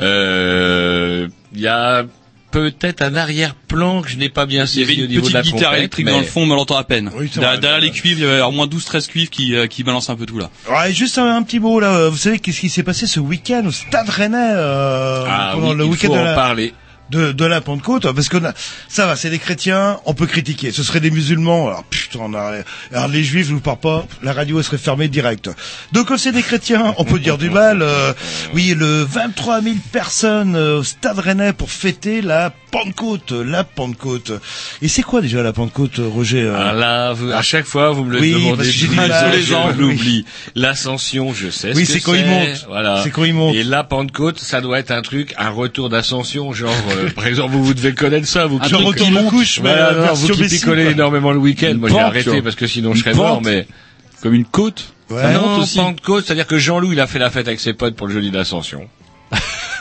Euh, 0.00 1.28
Il 1.54 1.60
y 1.60 1.66
a 1.66 2.04
peut-être 2.50 3.02
un 3.02 3.14
arrière-plan 3.14 4.02
que 4.02 4.08
je 4.08 4.16
n'ai 4.16 4.28
pas 4.28 4.46
bien 4.46 4.64
Il 4.64 4.80
y 4.80 4.82
avait 4.82 4.92
saisi 4.94 5.02
au 5.02 5.04
une 5.04 5.10
niveau 5.10 5.28
de 5.28 5.32
la 5.34 5.40
petite 5.42 5.54
guitare 5.54 5.74
électrique 5.74 6.06
mais- 6.06 6.12
dans 6.12 6.18
le 6.20 6.24
fond, 6.24 6.46
mais 6.46 6.52
on 6.52 6.56
l'entend 6.56 6.76
à 6.78 6.84
peine. 6.84 7.10
Oui, 7.14 7.30
derrière 7.36 7.78
les 7.80 7.90
cuivres, 7.90 8.20
il 8.20 8.26
y 8.26 8.28
avait 8.28 8.40
au 8.40 8.50
moins 8.50 8.66
12-13 8.66 9.06
cuivres 9.08 9.30
qui, 9.30 9.54
euh, 9.54 9.66
qui 9.66 9.82
balancent 9.84 10.10
un 10.10 10.16
peu 10.16 10.26
tout 10.26 10.38
là. 10.38 10.50
Ouais, 10.68 10.92
juste 10.92 11.18
un, 11.18 11.36
un 11.36 11.42
petit 11.42 11.60
mot 11.60 11.78
là. 11.78 12.08
Vous 12.08 12.16
savez 12.16 12.38
qu'est-ce 12.38 12.60
qui 12.60 12.68
s'est 12.70 12.82
passé 12.82 13.06
ce 13.06 13.20
week-end 13.20 13.62
au 13.66 13.70
Stade 13.70 14.08
Rennais 14.08 14.36
euh, 14.54 15.24
Ah 15.28 15.50
pendant 15.54 15.70
oui, 15.72 15.76
le 15.76 15.84
il 15.84 15.90
week-end 15.90 16.08
faut 16.08 16.14
de 16.14 16.18
en 16.18 16.24
la, 16.24 16.34
parler. 16.34 16.72
De, 17.10 17.32
de 17.32 17.44
la 17.44 17.60
Pentecôte 17.60 18.10
Parce 18.12 18.28
que 18.28 18.38
ça 18.88 19.06
va, 19.06 19.16
c'est 19.16 19.30
des 19.30 19.38
chrétiens, 19.38 19.98
on 20.06 20.14
peut 20.14 20.26
critiquer. 20.26 20.70
Ce 20.72 20.82
seraient 20.82 21.00
des 21.00 21.10
musulmans. 21.10 21.68
Alors 21.68 21.84
putain, 21.84 22.20
on 22.22 22.34
a, 22.34 22.52
alors 22.92 23.08
les 23.08 23.24
juifs, 23.24 23.48
je 23.48 23.54
vous 23.54 23.60
parle 23.60 23.78
pas. 23.80 24.06
La 24.22 24.32
radio 24.32 24.58
elle 24.58 24.64
serait 24.64 24.78
fermée 24.78 25.08
direct. 25.08 25.50
Donc 25.92 26.08
quand 26.08 26.18
c'est 26.18 26.32
des 26.32 26.42
chrétiens, 26.42 26.94
on 26.98 27.04
peut 27.04 27.18
dire 27.18 27.38
du 27.38 27.50
mal. 27.50 27.82
euh, 27.82 28.12
oui, 28.54 28.74
le 28.76 29.02
23 29.04 29.60
000 29.62 29.76
personnes 29.92 30.56
euh, 30.56 30.78
au 30.78 30.84
Stade 30.84 31.18
Rennais 31.18 31.52
pour 31.52 31.70
fêter 31.70 32.20
la 32.22 32.52
Pentecôte, 32.70 33.32
la 33.32 33.64
Pentecôte. 33.64 34.32
Et 34.80 34.88
c'est 34.88 35.02
quoi 35.02 35.20
déjà 35.20 35.42
la 35.42 35.52
Pentecôte, 35.52 35.98
Roger 35.98 36.42
euh 36.42 36.54
Ah 36.56 36.72
là, 36.72 37.12
vous- 37.12 37.32
à 37.32 37.42
chaque 37.42 37.64
fois, 37.64 37.90
vous 37.90 38.04
me 38.04 38.12
le 38.12 38.20
Oui, 38.20 38.32
demandez. 38.32 38.56
parce 38.58 38.68
que 38.70 38.94
mal, 38.94 39.32
les 39.32 39.76
l'oublie. 39.82 40.24
L'ascension, 40.54 41.34
je 41.34 41.50
sais. 41.50 41.72
Oui, 41.74 41.84
ce 41.86 41.94
c'est 41.94 42.00
quand 42.00 42.14
il 42.14 42.26
monte. 42.26 42.66
Voilà. 42.68 43.00
C'est 43.02 43.10
quand 43.10 43.24
il 43.24 43.34
monte. 43.34 43.54
Et 43.56 43.64
la 43.64 43.82
Pentecôte, 43.82 44.38
ça 44.38 44.60
doit 44.60 44.78
être 44.78 44.90
un 44.92 45.02
truc, 45.02 45.34
un 45.38 45.50
retour 45.50 45.88
d'ascension, 45.88 46.52
genre, 46.52 46.70
euh, 46.96 46.99
par 47.14 47.26
exemple, 47.26 47.52
vous, 47.52 47.64
vous 47.64 47.74
devez 47.74 47.94
connaître 47.94 48.26
ça, 48.26 48.46
vous. 48.46 48.56
Un 48.56 48.60
qui- 48.60 48.72
monte. 48.74 48.96
couche, 49.30 49.60
mais 49.60 49.68
Voilà, 49.70 49.88
euh, 49.90 49.94
non, 49.96 50.02
version 50.02 50.34
vous 50.34 50.42
qui 50.42 50.48
picolez 50.48 50.82
quoi. 50.84 50.92
énormément 50.92 51.32
le 51.32 51.38
week-end. 51.38 51.74
Moi, 51.78 51.88
j'ai 51.90 51.98
arrêté 51.98 52.42
parce 52.42 52.56
que 52.56 52.66
sinon 52.66 52.94
je 52.94 53.00
serais 53.00 53.12
pente. 53.12 53.18
mort, 53.20 53.42
mais. 53.42 53.66
Comme 54.22 54.34
une 54.34 54.44
côte. 54.44 54.92
Ouais. 55.08 55.32
Monte 55.32 55.42
Non, 55.42 55.58
aussi. 55.58 55.78
Pentecôte, 55.78 56.24
c'est-à-dire 56.26 56.46
que 56.46 56.58
Jean-Loup, 56.58 56.92
il 56.92 57.00
a 57.00 57.06
fait 57.06 57.18
la 57.18 57.30
fête 57.30 57.48
avec 57.48 57.58
ses 57.58 57.72
potes 57.72 57.96
pour 57.96 58.06
le 58.06 58.12
jeudi 58.14 58.30
d'ascension. 58.30 58.88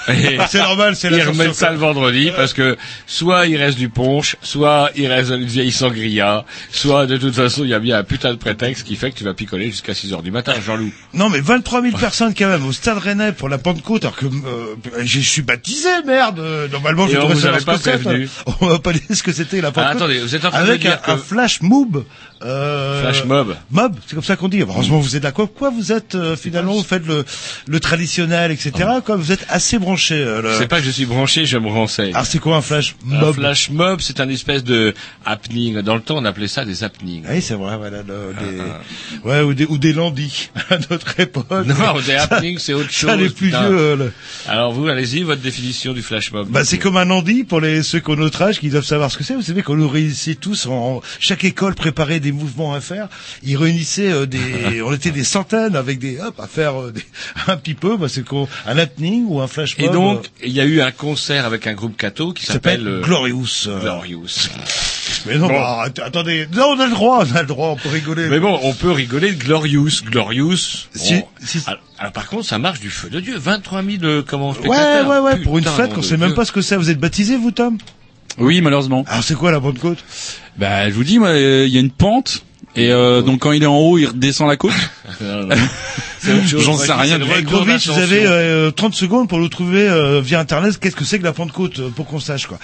Et 0.10 0.38
C'est 0.50 0.60
normal, 0.60 0.95
c'est 0.95 1.10
ils 1.10 1.17
la 1.17 1.26
remettent 1.26 1.54
ça 1.56 1.72
le 1.72 1.78
vendredi 1.78 2.32
parce 2.36 2.54
que 2.54 2.78
soit 3.08 3.48
il 3.48 3.58
reste 3.58 3.78
du 3.78 3.89
punch, 3.89 4.36
soit 4.41 4.89
il 4.95 5.08
reste 5.08 5.30
une 5.32 5.45
vieille 5.45 5.72
sangria, 5.72 6.45
soit 6.72 7.06
de 7.06 7.17
toute 7.17 7.36
façon 7.36 7.63
il 7.63 7.69
y 7.69 7.74
a 7.74 7.80
bien 7.80 7.98
un 7.98 8.04
putain 8.04 8.32
de 8.32 8.38
prétexte 8.38 8.86
qui 8.86 8.95
fait 8.95 9.12
que 9.12 9.17
tu 9.17 9.24
vas 9.24 9.34
picoler 9.34 9.67
jusqu'à 9.72 9.93
6 9.93 10.13
heures 10.13 10.24
du 10.24 10.32
matin, 10.32 10.54
Jean-Loup. 10.65 10.91
Non 11.13 11.30
mais 11.30 11.39
23 11.41 11.82
000 11.82 11.98
personnes 11.98 12.34
quand 12.38 12.48
même 12.48 12.65
au 12.65 12.72
Stade 12.72 12.98
Rennais 12.98 13.32
pour 13.32 13.50
la 13.50 13.58
Pentecôte 13.58 14.04
alors 14.06 14.15
que 14.15 14.26
euh, 14.26 14.76
je 15.04 15.19
suis 15.19 15.41
baptisé 15.41 15.89
merde 16.06 16.39
euh, 16.39 16.67
normalement 16.69 17.08
je 17.08 17.15
devrais 17.15 17.36
savoir 17.36 17.60
ce 17.60 17.65
pas 17.65 17.78
que 17.78 17.84
c'est 17.84 17.98
prévenu. 18.00 18.30
on 18.62 18.67
va 18.67 18.80
pas 18.80 18.93
dire 18.93 19.02
ce 19.12 19.24
que 19.24 19.32
c'était 19.32 19.62
la 19.62 19.72
Pentecôte 19.72 19.91
Ah, 19.93 19.98
attendez, 19.98 20.19
vous 20.19 20.36
êtes 20.36 20.45
en 20.45 20.50
train 20.52 20.63
de 20.63 20.69
avec 20.69 20.82
dire 20.82 21.00
un, 21.08 21.13
un 21.13 21.15
que- 21.17 21.22
flash 21.22 21.62
mob 21.62 22.04
euh, 22.43 23.02
Flash 23.02 23.25
mob. 23.25 23.56
mob 23.71 23.95
c'est 24.08 24.15
comme 24.15 24.23
ça 24.23 24.36
qu'on 24.36 24.47
dit 24.47 24.62
heureusement 24.62 24.99
vous 24.99 25.15
êtes 25.15 25.23
là 25.23 25.32
quoi 25.32 25.49
vous 25.69 25.91
êtes 25.91 26.15
euh, 26.15 26.36
finalement 26.36 26.73
vous 26.73 26.84
faites 26.84 27.06
le 27.06 27.25
le 27.67 27.80
traditionnel 27.80 28.52
etc 28.52 28.71
quoi 29.06 29.15
vous 29.17 29.32
êtes 29.32 29.45
assez 29.49 29.78
branché 29.78 30.15
euh, 30.15 30.41
le- 30.41 30.56
C'est 30.58 30.67
pas 30.67 30.80
que 30.80 30.86
je 30.86 30.91
suis 30.91 31.06
branché, 31.06 31.45
je 31.45 31.58
me 31.58 31.67
renseigne. 31.67 32.13
alors 32.13 32.25
c'est 32.25 32.39
quoi 32.39 32.56
un 32.58 32.62
flash 32.62 32.95
Un 33.12 33.19
mob 33.19 33.36
flash 33.36 33.69
mob, 33.71 33.99
c'est 34.02 34.19
un 34.19 34.30
espèce 34.30 34.63
de 34.63 34.93
happening. 35.25 35.82
Dans 35.82 35.95
le 35.95 36.02
temps, 36.02 36.17
on 36.17 36.25
appelait 36.25 36.47
ça 36.47 36.65
des 36.65 36.84
happenings. 36.84 37.23
oui 37.30 37.41
c'est 37.41 37.56
vrai 37.56 37.78
voilà 37.78 37.99
le- 38.04 38.34
des 38.39 39.28
ouais 39.30 39.41
ou 39.41 39.54
des 39.54 39.65
ou 39.65 39.78
des 39.78 39.93
landis 39.93 40.49
à 40.69 40.78
notre 40.89 41.19
époque 41.19 41.45
Ah, 41.49 41.63
Non, 41.65 41.99
des 42.06 42.15
happenings, 42.15 42.58
c'est 42.60 42.73
autre 42.73 42.91
chose. 42.91 43.10
ça 43.10 43.15
les 43.15 43.30
plus 43.30 43.47
vieux 43.49 43.58
euh, 43.62 43.95
le- 43.95 44.13
Alors 44.47 44.71
vous, 44.71 44.88
allez-y, 44.88 45.23
votre 45.23 45.41
définition 45.41 45.93
du 45.93 46.02
flash 46.02 46.32
mob. 46.32 46.47
Bah, 46.49 46.63
c'est 46.63 46.78
comme 46.78 46.97
un 46.97 47.10
Andy 47.10 47.43
pour 47.43 47.60
les 47.60 47.84
ceux 47.84 47.99
qui 47.99 48.10
ont 48.12 48.15
notre 48.15 48.41
âge, 48.41 48.60
qui 48.60 48.69
doivent 48.69 48.86
savoir 48.86 49.12
ce 49.12 49.17
que 49.17 49.23
c'est. 49.23 49.34
Vous 49.36 49.41
savez 49.41 49.62
qu'on 49.63 49.75
nous 49.75 49.89
réunissait 49.89 50.36
tous 50.36 50.65
en 50.67 51.02
chaque 51.19 51.43
école 51.43 51.75
préparait 51.75 52.19
des 52.19 52.29
mouvements 52.32 52.74
à 52.74 52.82
faire. 52.82 53.08
Ils 53.44 53.58
réunissaient 53.58 54.12
euh, 54.12 54.26
des, 54.26 54.82
on 54.86 54.94
était 54.94 55.12
des 55.12 55.24
centaines 55.24 55.76
avec 55.76 56.00
des 56.00 56.20
hop 56.20 56.39
à 56.39 56.48
faire 56.48 56.80
euh, 56.82 56.92
des- 56.92 57.04
un 57.48 57.58
petit 57.58 57.74
peu. 57.74 57.98
Bah, 57.98 58.08
c'est 58.10 58.24
un 58.68 58.78
happening 58.78 59.26
ou 59.28 59.39
un 59.42 59.48
flash 59.48 59.78
mob. 59.78 59.89
Et 59.89 59.94
donc, 59.94 60.26
euh, 60.26 60.46
il 60.46 60.52
y 60.52 60.62
a 60.62 60.65
eu 60.65 60.82
un 60.82 60.92
concert 60.92 61.46
avec 61.46 61.68
un 61.68 61.74
groupe 61.74 61.98
catho 61.98 62.34
qui 62.34 62.46
s'appelle 62.46 63.02
Glorious. 63.04 63.68
Glorious. 63.82 64.50
Mais 65.26 65.38
non, 65.38 65.48
Bon. 65.48 65.54
bah, 65.54 65.86
attendez, 66.04 66.48
non, 66.56 66.76
on 66.76 66.80
a 66.80 66.86
le 66.86 66.92
droit, 66.92 67.26
on 67.30 67.36
a 67.36 67.42
le 67.42 67.48
droit, 67.48 67.70
on 67.70 67.76
peut 67.76 67.89
rigoler. 67.89 68.28
Mais 68.30 68.39
bon, 68.39 68.60
on 68.63 68.74
peut 68.74 68.92
rigoler 68.92 69.32
de 69.32 69.44
Glorious. 69.44 70.04
Glorious. 70.06 70.88
Si- 70.94 71.15
bon. 71.15 71.28
si- 71.44 71.62
alors, 71.65 71.80
alors, 71.98 72.12
par 72.13 72.28
contre, 72.28 72.46
ça 72.46 72.58
marche 72.60 72.80
du 72.80 72.89
feu 72.89 73.10
de 73.10 73.20
Dieu. 73.20 73.38
23 73.38 73.84
000 73.84 73.98
euh, 74.04 74.24
comment 74.26 74.52
ouais, 74.52 74.68
ouais, 75.04 75.20
ouais, 75.20 75.38
pour 75.39 75.58
une 75.58 75.65
fête 75.65 75.94
qu'on 75.94 76.02
sait 76.02 76.18
même 76.18 76.34
pas 76.34 76.46
ce 76.46 76.52
que 76.52 76.62
c'est. 76.62 76.76
Vous 76.78 76.89
êtes 76.89 77.00
baptisé, 77.00 77.36
vous, 77.38 77.52
Tom? 77.52 77.78
Oui, 78.38 78.62
malheureusement. 78.62 79.04
Alors, 79.08 79.24
c'est 79.24 79.36
quoi 79.36 79.52
la 79.52 79.60
Pentecôte? 79.60 80.04
Bah, 80.58 80.89
je 80.89 80.94
vous 80.94 81.04
dis, 81.04 81.20
euh, 81.20 81.65
il 81.65 81.74
y 81.74 81.78
a 81.78 81.80
une 81.80 81.92
pente. 81.92 82.44
Et 82.76 82.92
euh, 82.92 83.22
donc 83.22 83.39
quand 83.39 83.52
il 83.52 83.63
est 83.63 83.68
en 83.68 83.78
haut, 83.78 83.98
il 83.98 84.06
redescend 84.06 84.48
la 84.48 84.56
côte. 84.56 84.72
J'en 86.23 86.77
sais 86.77 86.93
rien 86.93 87.17
le 87.17 87.41
Grovitch, 87.41 87.88
vous 87.88 87.99
avez 87.99 88.25
euh, 88.25 88.71
30 88.71 88.93
secondes 88.93 89.29
pour 89.29 89.39
nous 89.39 89.49
trouver 89.49 89.88
euh, 89.88 90.21
via 90.21 90.39
internet 90.39 90.79
qu'est-ce 90.79 90.95
que 90.95 91.05
c'est 91.05 91.19
que 91.19 91.23
la 91.23 91.34
Pentecôte 91.34 91.79
euh, 91.79 91.89
pour 91.89 92.05
qu'on 92.08 92.19
sache 92.19 92.47
quoi. 92.47 92.60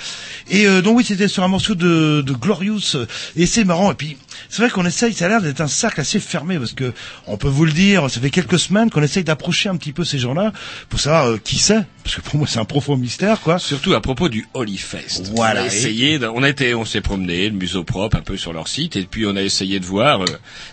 Et 0.49 0.67
euh, 0.67 0.81
donc 0.81 0.97
oui, 0.97 1.03
c'était 1.05 1.27
sur 1.27 1.43
un 1.43 1.47
morceau 1.47 1.75
de, 1.75 2.21
de 2.21 2.33
Glorious 2.33 2.95
euh, 2.95 3.05
et 3.35 3.45
c'est 3.45 3.63
marrant. 3.63 3.91
Et 3.91 3.95
puis 3.95 4.17
c'est 4.49 4.61
vrai 4.61 4.69
qu'on 4.69 4.85
essaye, 4.85 5.13
ça 5.13 5.25
a 5.25 5.29
l'air 5.29 5.41
d'être 5.41 5.61
un 5.61 5.67
cercle 5.67 6.01
assez 6.01 6.19
fermé 6.19 6.57
parce 6.57 6.73
que 6.73 6.93
on 7.27 7.37
peut 7.37 7.47
vous 7.47 7.65
le 7.65 7.71
dire, 7.71 8.09
ça 8.09 8.19
fait 8.19 8.29
quelques 8.29 8.59
semaines 8.59 8.89
qu'on 8.89 9.01
essaye 9.01 9.23
d'approcher 9.23 9.69
un 9.69 9.77
petit 9.77 9.93
peu 9.93 10.03
ces 10.03 10.19
gens-là 10.19 10.51
pour 10.89 10.99
savoir 10.99 11.27
euh, 11.27 11.39
qui 11.43 11.57
c'est, 11.57 11.83
parce 12.03 12.15
que 12.17 12.21
pour 12.21 12.37
moi 12.37 12.47
c'est 12.47 12.59
un 12.59 12.65
profond 12.65 12.97
mystère 12.97 13.41
quoi. 13.41 13.59
Surtout 13.59 13.93
à 13.93 14.01
propos 14.01 14.29
du 14.29 14.47
Holy 14.53 14.77
Fest. 14.77 15.31
Voilà. 15.35 15.61
On 15.61 15.63
a 15.63 15.67
essayé, 15.67 16.19
on 16.33 16.43
a 16.43 16.49
été, 16.49 16.75
on 16.75 16.85
s'est 16.85 17.01
promené, 17.01 17.49
le 17.49 17.55
museau 17.55 17.83
propre 17.83 18.17
un 18.17 18.21
peu 18.21 18.37
sur 18.37 18.53
leur 18.53 18.67
site, 18.67 18.95
et 18.95 19.03
puis 19.03 19.25
on 19.25 19.35
a 19.35 19.41
essayé 19.41 19.79
de 19.79 19.85
voir 19.85 20.21
euh, 20.21 20.25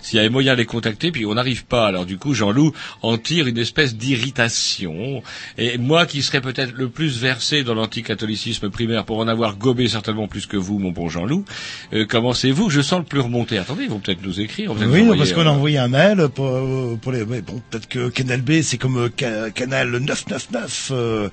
s'il 0.02 0.16
y 0.16 0.20
avait 0.20 0.28
moyen 0.28 0.52
de 0.52 0.58
les 0.58 0.66
contacter, 0.66 1.10
puis 1.12 1.24
on 1.26 1.34
n'arrive 1.34 1.64
pas. 1.64 1.86
Alors 1.86 2.04
du 2.06 2.18
coup, 2.18 2.34
Jean-Loup 2.34 2.71
en 3.02 3.18
tire 3.18 3.46
une 3.46 3.58
espèce 3.58 3.96
d'irritation. 3.96 5.22
Et 5.58 5.78
moi, 5.78 6.06
qui 6.06 6.22
serais 6.22 6.40
peut-être 6.40 6.72
le 6.76 6.88
plus 6.88 7.18
versé 7.18 7.62
dans 7.64 7.74
l'anticatholicisme 7.74 8.70
primaire, 8.70 9.04
pour 9.04 9.18
en 9.18 9.28
avoir 9.28 9.56
gobé 9.56 9.88
certainement 9.88 10.28
plus 10.28 10.46
que 10.46 10.56
vous, 10.56 10.78
mon 10.78 10.90
bon 10.90 11.08
Jean-Loup, 11.08 11.44
euh, 11.92 12.06
commencez-vous? 12.06 12.70
Je 12.70 12.80
sens 12.80 12.98
le 13.00 13.04
plus 13.04 13.20
remonter. 13.20 13.58
Attendez, 13.58 13.84
ils 13.84 13.90
vont 13.90 13.98
peut-être 14.00 14.22
nous 14.22 14.40
écrire. 14.40 14.72
Oui, 14.72 15.02
nous 15.04 15.16
parce 15.16 15.32
qu'on 15.32 15.42
a 15.42 15.46
euh, 15.46 15.48
envoyé 15.50 15.78
un 15.78 15.88
mail 15.88 16.28
pour, 16.34 16.46
euh, 16.48 16.98
pour 17.00 17.12
les. 17.12 17.24
mais 17.24 17.42
bon, 17.42 17.60
peut-être 17.70 17.88
que 17.88 18.08
Canal 18.08 18.42
B, 18.42 18.62
c'est 18.62 18.78
comme 18.78 18.96
euh, 18.98 19.08
ca- 19.18 19.50
Canal 19.50 19.90
999. 19.90 20.88
Euh, 20.92 21.28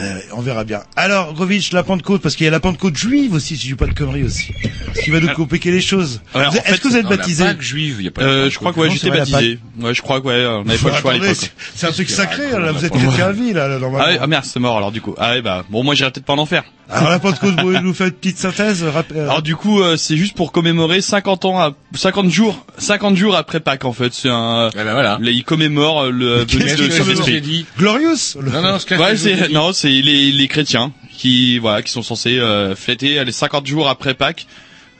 euh, 0.00 0.18
on 0.32 0.40
verra 0.40 0.64
bien. 0.64 0.82
Alors, 0.96 1.34
Grovitch, 1.34 1.72
la 1.72 1.82
Pentecôte, 1.82 2.22
parce 2.22 2.36
qu'il 2.36 2.44
y 2.44 2.48
a 2.48 2.50
la 2.50 2.60
Pentecôte 2.60 2.96
juive 2.96 3.34
aussi, 3.34 3.56
si 3.56 3.62
je 3.64 3.68
dis 3.72 3.74
pas 3.74 3.86
de 3.86 3.94
conneries 3.94 4.24
aussi. 4.24 4.52
Ce 4.94 5.02
qui 5.02 5.10
va 5.10 5.20
nous 5.20 5.32
compliquer 5.34 5.70
les 5.70 5.80
choses. 5.80 6.20
Est-ce 6.34 6.80
que 6.80 6.88
vous 6.88 6.96
êtes 6.96 7.06
baptisé 7.06 7.44
juive, 7.60 8.10
Euh, 8.18 8.50
je 8.50 8.58
crois 8.58 8.72
que 8.72 8.80
ouais, 8.80 8.90
j'étais 8.90 9.10
baptisé. 9.10 9.58
Ouais, 9.80 9.94
je 9.94 10.02
crois 10.02 10.20
que 10.20 10.26
ouais, 10.26 10.59
on 10.60 10.64
n'avait 10.64 10.78
pas 10.78 10.90
le 10.90 10.94
choix 10.96 11.10
à 11.12 11.14
l'époque. 11.14 11.50
c'est- 11.74 11.86
un 11.86 11.92
truc 11.92 12.10
sacré, 12.10 12.46
raconte, 12.46 12.60
là. 12.64 12.72
Vous 12.72 12.84
êtes 12.84 12.92
chrétien 12.92 13.26
à 13.26 13.32
vie, 13.32 13.52
là, 13.52 13.64
Ah, 13.64 13.78
normalement. 13.78 14.06
ouais, 14.08 14.18
ah 14.20 14.26
merde, 14.26 14.44
c'est 14.44 14.60
mort 14.60 14.76
alors 14.76 14.92
du 14.92 15.00
coup. 15.00 15.14
Ah 15.18 15.32
ouais, 15.32 15.42
bah 15.42 15.64
bon, 15.68 15.82
moi 15.84 15.94
j'irai 15.94 16.10
peut-être 16.10 16.26
pas 16.26 16.34
en 16.34 16.38
enfer. 16.38 16.62
Alors, 16.92 17.10
la 17.10 17.18
Pentecôte, 17.20 17.60
vous 17.60 17.72
nous 17.80 17.94
faire 17.94 18.08
une 18.08 18.12
petite 18.12 18.38
synthèse 18.38 18.82
euh, 18.84 19.20
Alors 19.22 19.42
du 19.42 19.54
coup, 19.54 19.80
euh, 19.80 19.96
c'est 19.96 20.16
juste 20.16 20.34
pour 20.34 20.50
commémorer 20.50 21.00
50 21.00 21.44
ans, 21.44 21.58
à, 21.60 21.72
50 21.94 22.30
jours, 22.30 22.66
50 22.78 23.16
jours 23.16 23.36
après 23.36 23.60
Pâques 23.60 23.84
en 23.84 23.92
fait. 23.92 24.12
C'est 24.12 24.28
un, 24.28 24.70
Eh 24.74 24.76
ben 24.76 24.92
voilà. 24.92 25.18
là, 25.20 25.30
il 25.30 25.44
commémore 25.44 26.02
euh, 26.02 26.10
le 26.10 26.44
venue 26.44 26.74
de 26.76 26.90
Saint-Esprit. 26.90 27.66
Glorious 27.78 28.36
le- 28.40 28.50
Non, 28.50 28.62
non, 28.62 28.78
c'est 28.78 29.48
non, 29.52 29.72
c'est 29.72 29.88
les, 29.88 30.32
les 30.32 30.48
chrétiens 30.48 30.92
qui 31.16 31.58
voilà, 31.58 31.82
qui 31.82 31.92
sont 31.92 32.02
censés 32.02 32.38
euh, 32.38 32.74
fêter 32.74 33.22
les 33.24 33.32
50 33.32 33.66
jours 33.66 33.88
après 33.88 34.14
Pâques. 34.14 34.46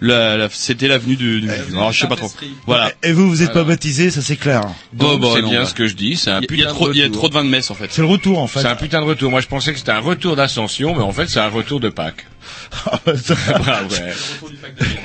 La, 0.03 0.37
la- 0.39 0.49
c'était 0.51 0.89
la 0.89 0.97
venue 0.97 1.17
du, 1.17 1.43
du 1.43 1.51
alors, 1.51 1.93
je 1.93 2.01
sais 2.01 2.07
pas 2.09 2.17
trop. 2.17 2.33
Voilà. 2.67 2.91
Et 3.03 3.13
vous, 3.13 3.29
vous 3.29 3.43
êtes 3.43 3.53
pas 3.53 3.65
baptisé, 3.65 4.11
ça 4.11 4.23
c'est 4.23 4.37
clair. 4.37 4.63
Donc, 4.95 5.13
Oh, 5.15 5.19
bah, 5.19 5.29
c'est 5.35 5.43
bien 5.43 5.61
bah. 5.61 5.67
ce 5.67 5.75
que 5.75 5.87
je 5.87 5.95
dis, 5.95 6.17
c'est 6.17 6.31
un 6.31 6.39
Il 6.41 6.45
y, 6.45 6.47
putain 6.47 6.69
a 6.71 6.73
trop, 6.73 6.89
de 6.89 6.95
il 6.95 6.99
y 6.99 7.03
a 7.03 7.05
retour. 7.05 7.19
trop 7.19 7.29
de 7.29 7.35
vins 7.35 7.45
de 7.45 7.51
messe 7.51 7.71
en 7.71 7.75
fait. 7.75 7.89
C'est 7.91 8.01
le 8.01 8.09
retour, 8.09 8.39
en 8.39 8.47
fait. 8.47 8.61
C'est 8.61 8.67
un 8.67 8.77
putain 8.77 9.01
de 9.01 9.07
retour. 9.07 9.31
Moi, 9.31 9.41
je 9.43 9.47
pensais 9.47 9.73
que 9.73 9.79
c'était 9.79 9.93
un 9.93 10.01
retour 10.01 10.37
d'ascension, 10.37 10.95
mais 10.95 11.03
en 11.03 11.13
fait, 11.13 11.29
c'est 11.29 11.41
un 11.41 11.49
retour 11.49 11.81
de 11.81 11.91
Pâques. 11.91 12.25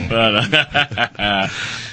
Voilà. 0.10 0.42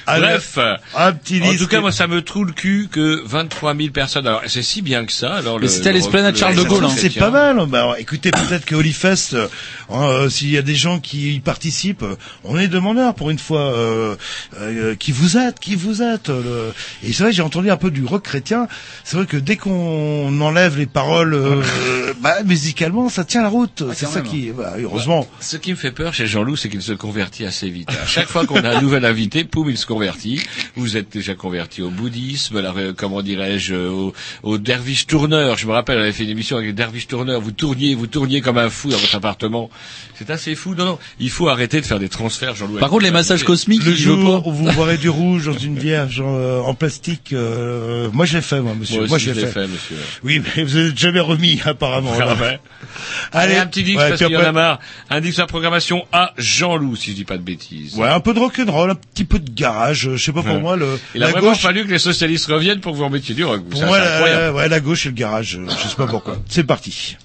Bref. 0.07 0.59
un 0.97 1.13
petit 1.13 1.41
En 1.43 1.55
tout 1.57 1.67
cas, 1.67 1.81
moi, 1.81 1.93
ça 1.93 2.07
me 2.07 2.23
trouve 2.23 2.47
le 2.47 2.53
cul 2.53 2.89
que 2.91 3.23
23 3.25 3.75
000 3.77 3.91
personnes. 3.91 4.27
Alors, 4.27 4.43
c'est 4.47 4.63
si 4.63 4.83
bien 4.83 5.05
que 5.07 5.13
ça. 5.13 5.35
Alors, 5.35 5.59
le, 5.59 5.69
c'était 5.69 5.89
à 5.89 5.93
le- 5.93 5.99
l'esplanade 5.99 6.35
le- 6.35 6.41
Charles 6.41 6.57
de 6.57 6.63
le- 6.63 6.69
Gaulle, 6.69 6.81
le 6.83 6.87
hein. 6.89 6.95
C'est 6.97 7.11
pas 7.19 7.31
mal. 7.31 7.57
Bah, 7.69 7.79
alors, 7.81 7.97
écoutez, 7.99 8.31
peut-être 8.31 8.65
que 8.65 8.75
Holyfest, 8.75 9.35
euh, 9.35 9.49
euh, 9.91 10.29
s'il 10.29 10.51
y 10.51 10.59
a 10.59 10.63
des 10.63 10.75
gens 10.75 10.99
qui 11.01 11.35
y 11.37 11.41
participent, 11.41 12.05
on 12.45 12.59
est 12.59 12.69
demandeurs 12.69 13.15
pour 13.15 13.31
une 13.31 13.39
fois. 13.39 13.61
Euh, 13.73 14.17
euh, 14.61 14.95
qui 14.97 15.13
vous 15.13 15.37
êtes 15.37 15.59
Qui 15.61 15.75
vous 15.77 16.03
êtes 16.03 16.29
euh, 16.31 16.73
le- 17.03 17.09
Et 17.09 17.13
c'est 17.13 17.23
vrai, 17.25 17.33
j'ai 17.33 17.43
entendu 17.43 17.71
un 17.71 17.77
peu 17.77 17.91
du 17.91 18.05
rock 18.05 18.23
chrétien. 18.25 18.67
C'est 19.05 19.17
vrai 19.17 19.27
que 19.27 19.37
dès 19.37 19.57
qu'on 19.57 20.41
enlève 20.41 20.77
les 20.79 20.87
paroles, 20.87 21.35
euh, 21.35 21.63
bah, 22.21 22.43
musicalement, 22.45 23.09
ça 23.09 23.25
tient 23.25 23.43
la 23.43 23.49
route. 23.49 23.83
c'est 23.95 24.07
ça 24.07 24.21
qui, 24.21 24.51
bah, 24.51 24.75
heureusement. 24.79 25.27
Ce 25.41 25.57
qui 25.57 25.71
me 25.73 25.77
fait 25.77 25.91
peur 25.91 26.15
chez 26.15 26.27
Jean-Loup, 26.27 26.55
c'est 26.57 26.69
qu'il 26.69 26.83
se 26.83 26.93
convertit 26.93 27.45
assez 27.45 27.69
vite. 27.69 27.89
À 27.91 28.07
chaque 28.07 28.29
fois 28.29 28.47
qu'on 28.47 28.63
a 28.65 28.77
un 28.77 28.81
nouvel 28.81 29.05
invité, 29.05 29.43
poum, 29.43 29.69
il 29.71 29.77
se 29.77 29.87
converti. 29.87 30.41
Vous 30.77 30.97
êtes 30.97 31.13
déjà 31.13 31.35
converti 31.35 31.83
au 31.83 31.91
bouddhisme, 31.91 32.61
la 32.61 32.71
ré- 32.71 32.93
comment 32.97 33.23
dirais-je, 33.23 33.75
au, 33.75 34.13
au 34.45 34.59
derviche 34.59 35.07
tourneur. 35.09 35.59
Je 35.59 35.67
me 35.67 35.73
rappelle, 35.73 35.99
on 35.99 36.03
avait 36.03 36.13
fait 36.13 36.23
une 36.25 36.31
émission 36.31 36.57
avec 36.57 36.69
le 36.69 36.73
derviche 36.75 37.09
tourneur. 37.09 37.41
Vous 37.41 37.51
tourniez, 37.51 37.97
vous 37.97 38.07
tourniez 38.07 38.41
comme 38.41 38.57
un 38.59 38.71
fou 38.71 38.91
dans 38.91 38.99
votre 38.99 39.17
appartement. 39.17 39.69
C'est 40.15 40.31
assez 40.31 40.55
fou. 40.55 40.77
Non, 40.77 40.85
non, 40.85 40.99
il 41.19 41.31
faut 41.31 41.49
arrêter 41.49 41.81
de 41.81 41.87
faire 41.87 41.99
des 41.99 42.09
transferts, 42.09 42.55
Jean-Louis. 42.55 42.79
Par 42.79 42.91
contre, 42.91 43.03
les 43.03 43.11
massages 43.11 43.43
cosmiques, 43.43 43.85
Le 43.85 43.95
jour 43.95 44.43
pas. 44.43 44.49
où 44.49 44.53
vous 44.53 44.71
boirez 44.73 44.97
du 44.99 45.09
rouge 45.09 45.47
dans 45.47 45.59
une 45.59 45.77
vierge 45.77 46.23
euh, 46.25 46.61
en 46.61 46.75
plastique, 46.75 47.33
euh, 47.33 48.09
moi 48.13 48.27
je 48.27 48.37
l'ai 48.37 48.43
fait, 48.43 48.61
moi, 48.61 48.75
monsieur. 48.79 49.07
Moi 49.07 49.17
aussi, 49.17 49.25
je 49.27 49.35
je 49.35 49.41
l'ai 49.41 49.47
fait, 49.47 49.67
monsieur. 49.67 49.97
Oui, 50.23 50.41
mais 50.57 50.63
vous 50.63 50.79
n'êtes 50.79 50.97
jamais 50.99 51.19
remis, 51.21 51.61
apparemment. 51.65 52.17
Ouais. 52.17 52.61
Allez, 53.33 53.57
un 53.57 53.67
petit 53.67 53.83
dix 53.83 53.97
ouais, 53.97 54.09
parce 54.11 54.21
puis 54.21 54.27
qu'il 54.27 54.35
y 54.35 54.37
en 54.37 54.45
a 54.45 54.53
marre. 54.53 54.79
Un 55.11 55.21
dix 55.23 55.39
à 55.39 55.47
programmation 55.47 56.07
à 56.13 56.35
Jean-Loup, 56.37 56.97
si 56.97 57.13
je 57.13 57.17
dis 57.17 57.25
pas 57.25 57.39
de 57.39 57.43
bêtises. 57.43 57.97
Ouais, 57.97 58.09
un 58.09 58.21
peu 58.21 58.35
de 58.35 58.39
rock'n'roll, 58.41 58.91
un 58.91 58.95
petit 58.95 59.25
peu 59.25 59.39
de 59.39 59.51
garage. 59.51 60.07
euh, 60.09 60.17
Je 60.17 60.25
sais 60.25 60.33
pas 60.33 60.43
pour 60.43 60.55
Ouais. 60.57 60.61
moi 60.61 60.77
le. 60.77 61.01
Il 61.15 61.23
a 61.23 61.27
la 61.27 61.33
vraiment 61.33 61.49
gauche, 61.53 61.61
fallu 61.61 61.85
que 61.87 61.91
les 61.91 61.99
socialistes 61.99 62.47
reviennent 62.47 62.81
pour 62.81 62.93
que 62.93 62.99
vous 62.99 63.05
remettiez 63.05 63.35
du 63.35 63.45
rock. 63.45 63.65
pour 63.65 63.81
Ça, 63.81 63.87
moi, 63.87 63.99
la, 63.99 64.53
ouais, 64.53 64.69
la 64.69 64.81
gauche 64.81 65.07
et 65.07 65.09
le 65.09 65.15
garage. 65.15 65.57
euh, 65.57 65.67
Je 65.69 65.89
sais 65.89 65.97
pas 65.97 66.07
pourquoi. 66.07 66.37
C'est 66.49 66.65
parti. 66.65 67.17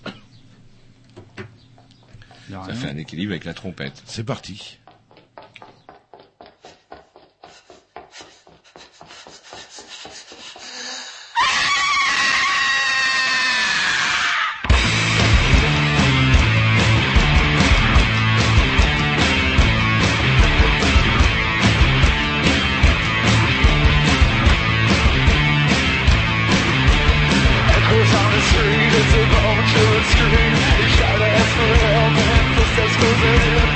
Ça 2.49 2.73
fait 2.73 2.87
un 2.89 2.97
équilibre 2.97 3.31
avec 3.33 3.45
la 3.45 3.53
trompette. 3.53 4.01
C'est 4.05 4.23
parti. 4.23 4.77
It's 28.99 29.13
invisible 29.13 29.61
to 29.61 29.81
the 29.93 30.01
screen. 30.09 30.53
You 30.81 30.89
shout 30.97 31.21
as 31.21 31.49
for 31.53 31.71
help 31.85 32.17
and 32.17 32.55
footsteps 32.55 32.95
closing 32.97 33.61
in. 33.61 33.66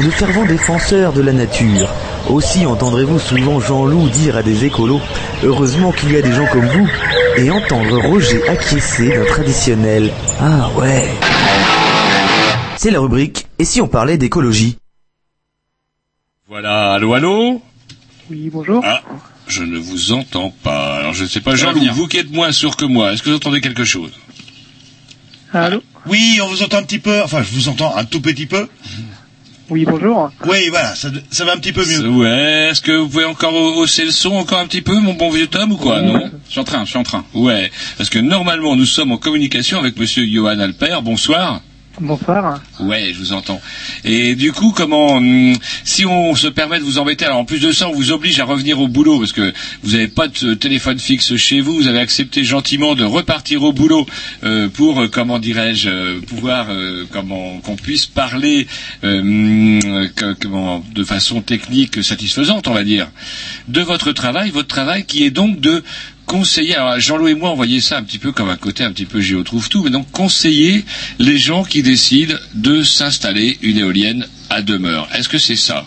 Sont 0.00 0.06
de 0.06 0.10
fervents 0.12 0.44
défenseurs 0.46 1.12
de 1.12 1.20
la 1.20 1.32
nature. 1.32 1.88
Aussi 2.28 2.64
entendrez-vous 2.64 3.18
souvent 3.18 3.60
Jean-Loup 3.60 4.08
dire 4.08 4.36
à 4.36 4.42
des 4.42 4.64
écolos 4.64 5.00
Heureusement 5.42 5.92
qu'il 5.92 6.12
y 6.12 6.16
a 6.16 6.22
des 6.22 6.32
gens 6.32 6.46
comme 6.46 6.66
vous 6.66 6.88
et 7.36 7.50
entendre 7.50 8.00
Roger 8.06 8.48
acquiescer 8.48 9.08
d'un 9.08 9.24
traditionnel 9.24 10.10
Ah 10.40 10.70
ouais. 10.76 11.08
C'est 12.76 12.90
la 12.90 13.00
rubrique 13.00 13.46
Et 13.58 13.64
si 13.64 13.80
on 13.80 13.88
parlait 13.88 14.16
d'écologie? 14.16 14.76
Voilà, 16.48 16.94
allô, 16.94 17.14
allô? 17.14 17.62
Oui, 18.30 18.50
bonjour. 18.52 18.82
Ah, 18.84 19.02
je 19.48 19.62
ne 19.62 19.78
vous 19.78 20.12
entends 20.12 20.52
pas. 20.62 20.96
Alors 20.98 21.14
je 21.14 21.24
ne 21.24 21.28
sais 21.28 21.40
pas, 21.40 21.56
Jean-Loup, 21.56 21.84
vous 21.92 22.06
qui 22.06 22.18
êtes 22.18 22.30
moins 22.30 22.52
sourd 22.52 22.76
que 22.76 22.84
moi, 22.84 23.12
est-ce 23.12 23.22
que 23.22 23.30
vous 23.30 23.36
entendez 23.36 23.60
quelque 23.60 23.84
chose? 23.84 24.12
Allô? 25.52 25.82
Oui, 26.06 26.38
on 26.42 26.46
vous 26.46 26.62
entend 26.62 26.78
un 26.78 26.82
petit 26.84 26.98
peu. 26.98 27.20
Enfin, 27.22 27.42
je 27.42 27.54
vous 27.54 27.68
entends 27.68 27.94
un 27.96 28.04
tout 28.04 28.20
petit 28.20 28.46
peu. 28.46 28.68
Oui, 29.70 29.84
bonjour. 29.84 30.30
Oui, 30.46 30.68
voilà, 30.68 30.94
ça, 30.96 31.08
ça 31.30 31.44
va 31.44 31.52
un 31.52 31.56
petit 31.56 31.72
peu 31.72 31.84
mieux. 31.86 32.08
Ouais, 32.08 32.68
est-ce 32.70 32.80
que 32.80 32.92
vous 32.92 33.08
pouvez 33.08 33.24
encore 33.24 33.54
hausser 33.54 34.04
le 34.04 34.10
son 34.10 34.32
encore 34.32 34.58
un 34.58 34.66
petit 34.66 34.82
peu, 34.82 34.98
mon 34.98 35.14
bon 35.14 35.30
vieux 35.30 35.46
Tom, 35.46 35.72
ou 35.72 35.76
quoi, 35.76 36.02
non? 36.02 36.30
Je 36.46 36.50
suis 36.50 36.60
en 36.60 36.64
train, 36.64 36.84
je 36.84 36.90
suis 36.90 36.98
en 36.98 37.04
train. 37.04 37.24
Ouais, 37.34 37.70
parce 37.96 38.10
que 38.10 38.18
normalement, 38.18 38.74
nous 38.74 38.84
sommes 38.84 39.12
en 39.12 39.16
communication 39.16 39.78
avec 39.78 39.96
monsieur 39.98 40.26
Johan 40.26 40.58
Alper. 40.58 40.98
Bonsoir. 41.02 41.60
Bonsoir. 42.00 42.60
Ouais, 42.80 43.10
je 43.12 43.18
vous 43.18 43.34
entends. 43.34 43.60
Et 44.04 44.34
du 44.34 44.52
coup, 44.52 44.72
comment, 44.74 45.16
hum, 45.16 45.54
si 45.84 46.06
on 46.06 46.34
se 46.34 46.46
permet 46.46 46.78
de 46.78 46.84
vous 46.84 46.98
embêter, 46.98 47.26
alors 47.26 47.36
en 47.36 47.44
plus 47.44 47.60
de 47.60 47.72
ça, 47.72 47.88
on 47.90 47.92
vous 47.92 48.10
oblige 48.10 48.40
à 48.40 48.44
revenir 48.44 48.80
au 48.80 48.88
boulot 48.88 49.18
parce 49.18 49.34
que 49.34 49.52
vous 49.82 49.92
n'avez 49.92 50.08
pas 50.08 50.28
de 50.28 50.54
téléphone 50.54 50.98
fixe 50.98 51.36
chez 51.36 51.60
vous, 51.60 51.74
vous 51.74 51.88
avez 51.88 51.98
accepté 51.98 52.42
gentiment 52.42 52.94
de 52.94 53.04
repartir 53.04 53.62
au 53.64 53.74
boulot 53.74 54.06
euh, 54.44 54.68
pour, 54.68 55.02
euh, 55.02 55.08
comment 55.08 55.38
dirais-je, 55.38 55.90
euh, 55.90 56.20
pouvoir, 56.20 56.68
comment, 57.12 57.58
qu'on 57.58 57.76
puisse 57.76 58.06
parler, 58.06 58.66
hum, 59.02 59.80
comment, 60.40 60.82
de 60.94 61.04
façon 61.04 61.42
technique 61.42 62.02
satisfaisante, 62.02 62.66
on 62.66 62.74
va 62.74 62.84
dire, 62.84 63.10
de 63.68 63.82
votre 63.82 64.12
travail, 64.12 64.50
votre 64.50 64.68
travail 64.68 65.04
qui 65.04 65.24
est 65.24 65.30
donc 65.30 65.60
de 65.60 65.82
conseiller, 66.30 66.76
alors 66.76 67.00
Jean-Loup 67.00 67.26
et 67.26 67.34
moi 67.34 67.50
on 67.50 67.56
voyait 67.56 67.80
ça 67.80 67.98
un 67.98 68.04
petit 68.04 68.18
peu 68.18 68.30
comme 68.30 68.50
un 68.50 68.56
côté 68.56 68.84
un 68.84 68.92
petit 68.92 69.04
peu 69.04 69.20
géo 69.20 69.42
trouve 69.42 69.68
tout, 69.68 69.82
mais 69.82 69.90
donc 69.90 70.08
conseiller 70.12 70.84
les 71.18 71.38
gens 71.38 71.64
qui 71.64 71.82
décident 71.82 72.36
de 72.54 72.84
s'installer 72.84 73.58
une 73.62 73.78
éolienne 73.78 74.24
à 74.48 74.62
demeure. 74.62 75.08
Est-ce 75.12 75.28
que 75.28 75.38
c'est 75.38 75.56
ça? 75.56 75.84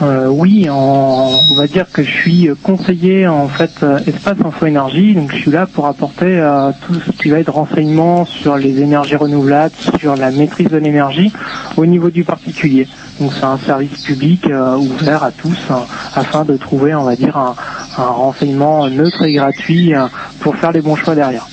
Euh, 0.00 0.28
oui, 0.28 0.68
on 0.70 1.54
va 1.56 1.66
dire 1.66 1.90
que 1.90 2.04
je 2.04 2.10
suis 2.10 2.48
conseiller 2.62 3.26
en 3.26 3.48
fait 3.48 3.82
euh, 3.82 3.98
espace 4.06 4.36
info 4.44 4.66
énergie, 4.66 5.14
donc 5.14 5.32
je 5.32 5.38
suis 5.38 5.50
là 5.50 5.66
pour 5.66 5.86
apporter 5.86 6.38
euh, 6.38 6.70
tout 6.86 6.94
ce 6.94 7.10
qui 7.20 7.30
va 7.30 7.40
être 7.40 7.52
renseignement 7.52 8.26
sur 8.26 8.56
les 8.56 8.80
énergies 8.80 9.16
renouvelables, 9.16 9.74
sur 9.98 10.14
la 10.14 10.30
maîtrise 10.30 10.68
de 10.68 10.76
l'énergie 10.76 11.32
au 11.76 11.84
niveau 11.84 12.10
du 12.10 12.22
particulier. 12.22 12.86
Donc 13.20 13.32
c'est 13.34 13.44
un 13.44 13.58
service 13.58 14.02
public 14.04 14.46
euh, 14.46 14.76
ouvert 14.76 15.24
à 15.24 15.32
tous 15.32 15.56
hein, 15.70 15.84
afin 16.14 16.44
de 16.44 16.56
trouver, 16.56 16.94
on 16.94 17.02
va 17.02 17.16
dire, 17.16 17.36
un, 17.36 17.54
renseignement 17.96 18.88
neutre 18.88 19.22
et 19.24 19.32
gratuit 19.32 19.94
euh, 19.94 20.06
pour 20.40 20.56
faire 20.56 20.70
les 20.70 20.80
bons 20.80 20.94
choix 20.94 21.14
derrière. 21.16 21.46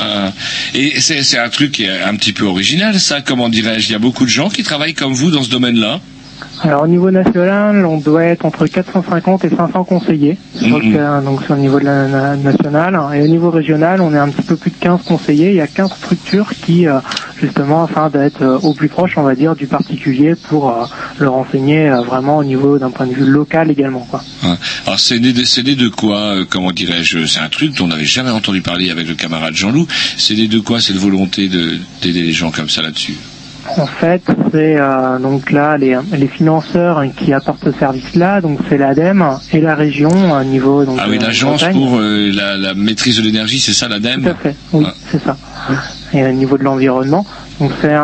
Euh, 0.00 0.30
Et 0.74 1.00
c'est 1.00 1.38
un 1.38 1.48
truc 1.48 1.80
un 1.80 2.16
petit 2.16 2.32
peu 2.32 2.44
original, 2.44 2.98
ça, 2.98 3.20
comment 3.20 3.48
dirais-je? 3.48 3.88
Il 3.88 3.92
y 3.92 3.94
a 3.94 4.00
beaucoup 4.00 4.24
de 4.24 4.30
gens 4.30 4.48
qui 4.48 4.64
travaillent 4.64 4.94
comme 4.94 5.14
vous 5.14 5.30
dans 5.30 5.44
ce 5.44 5.50
domaine-là. 5.50 6.00
Alors 6.62 6.82
au 6.82 6.86
niveau 6.86 7.10
national, 7.10 7.84
on 7.84 7.98
doit 7.98 8.24
être 8.24 8.44
entre 8.46 8.66
450 8.66 9.44
et 9.44 9.50
500 9.50 9.84
conseillers, 9.84 10.38
sur 10.56 10.78
le, 10.78 11.24
donc 11.24 11.42
sur 11.44 11.54
le 11.54 11.60
niveau 11.60 11.78
de 11.78 11.84
la, 11.84 12.06
na- 12.08 12.36
national. 12.36 12.98
Et 13.14 13.20
au 13.22 13.26
niveau 13.26 13.50
régional, 13.50 14.00
on 14.00 14.14
est 14.14 14.18
un 14.18 14.28
petit 14.28 14.42
peu 14.42 14.56
plus 14.56 14.70
de 14.70 14.76
15 14.80 15.02
conseillers. 15.04 15.50
Il 15.50 15.56
y 15.56 15.60
a 15.60 15.66
15 15.66 15.90
structures 15.92 16.50
qui, 16.64 16.86
euh, 16.86 17.00
justement, 17.40 17.84
afin 17.84 18.08
d'être 18.08 18.42
euh, 18.42 18.58
au 18.62 18.72
plus 18.72 18.88
proche, 18.88 19.18
on 19.18 19.22
va 19.22 19.34
dire, 19.34 19.54
du 19.56 19.66
particulier 19.66 20.34
pour 20.48 20.70
euh, 20.70 20.84
le 21.18 21.28
renseigner 21.28 21.90
vraiment 22.06 22.38
au 22.38 22.44
niveau 22.44 22.78
d'un 22.78 22.90
point 22.90 23.06
de 23.06 23.12
vue 23.14 23.26
local 23.26 23.70
également. 23.70 24.06
Quoi. 24.10 24.22
Hein. 24.44 24.56
Alors 24.86 24.98
c'est 25.00 25.18
né, 25.18 25.32
de, 25.32 25.44
c'est 25.44 25.64
né 25.64 25.74
de 25.74 25.88
quoi 25.88 26.34
Comment 26.48 26.72
dirais-je 26.72 27.26
C'est 27.26 27.40
un 27.40 27.48
truc 27.48 27.74
dont 27.76 27.84
on 27.84 27.88
n'avait 27.88 28.04
jamais 28.04 28.30
entendu 28.30 28.62
parler 28.62 28.90
avec 28.90 29.06
le 29.08 29.14
camarade 29.14 29.54
Jean-Loup. 29.54 29.86
C'est 30.16 30.34
né 30.34 30.48
de 30.48 30.60
quoi 30.60 30.80
cette 30.80 30.96
volonté 30.96 31.48
de- 31.48 31.78
d'aider 32.02 32.22
les 32.22 32.32
gens 32.32 32.50
comme 32.50 32.70
ça 32.70 32.80
là-dessus? 32.80 33.14
En 33.76 33.86
fait, 33.86 34.22
c'est 34.52 34.76
euh, 34.78 35.18
donc 35.18 35.50
là 35.50 35.76
les, 35.78 35.96
les 36.12 36.28
financeurs 36.28 37.02
qui 37.16 37.32
apportent 37.32 37.64
ce 37.64 37.72
service-là, 37.72 38.40
donc 38.40 38.58
c'est 38.68 38.76
l'ADEME 38.76 39.38
et 39.52 39.60
la 39.60 39.74
région 39.74 40.10
au 40.32 40.44
niveau 40.44 40.84
donc 40.84 40.98
Ah 41.00 41.06
oui, 41.08 41.18
de 41.18 41.24
l'agence 41.24 41.64
pour 41.72 41.96
euh, 41.98 42.30
la, 42.32 42.56
la 42.58 42.74
maîtrise 42.74 43.16
de 43.16 43.22
l'énergie, 43.22 43.58
c'est 43.60 43.72
ça 43.72 43.88
l'ADEME 43.88 44.22
Tout 44.22 44.28
à 44.28 44.34
fait, 44.34 44.54
oui, 44.72 44.86
c'est 45.10 45.22
ça. 45.22 45.36
Et 46.12 46.22
au 46.24 46.32
niveau 46.32 46.58
de 46.58 46.62
l'environnement, 46.62 47.24
donc 47.60 47.70
c'est 47.80 47.94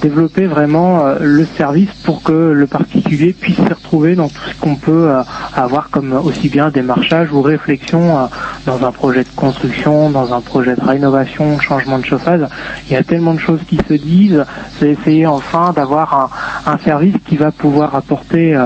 développer 0.00 0.46
vraiment 0.46 1.04
euh, 1.04 1.16
le 1.20 1.44
service 1.56 1.90
pour 2.04 2.22
que 2.22 2.32
le 2.32 2.66
particulier 2.66 3.32
puisse 3.32 3.56
s'y 3.56 3.62
retrouver 3.62 4.14
dans 4.14 4.28
tout 4.28 4.40
ce 4.48 4.60
qu'on 4.60 4.76
peut 4.76 5.08
euh, 5.10 5.22
avoir 5.54 5.90
comme 5.90 6.12
aussi 6.12 6.48
bien 6.48 6.70
démarchage 6.70 7.32
ou 7.32 7.42
réflexion 7.42 8.16
euh, 8.16 8.26
dans 8.66 8.84
un 8.86 8.92
projet 8.92 9.24
de 9.24 9.28
construction, 9.34 10.10
dans 10.10 10.32
un 10.32 10.40
projet 10.40 10.76
de 10.76 10.84
rénovation, 10.84 11.58
changement 11.58 11.98
de 11.98 12.04
chauffage. 12.04 12.42
Il 12.86 12.92
y 12.92 12.96
a 12.96 13.02
tellement 13.02 13.34
de 13.34 13.40
choses 13.40 13.60
qui 13.68 13.78
se 13.88 13.94
disent, 13.94 14.44
c'est 14.78 14.90
essayer 14.90 15.26
enfin 15.26 15.72
d'avoir 15.74 16.30
un, 16.66 16.72
un 16.72 16.78
service 16.78 17.16
qui 17.26 17.36
va 17.36 17.50
pouvoir 17.50 17.96
apporter 17.96 18.56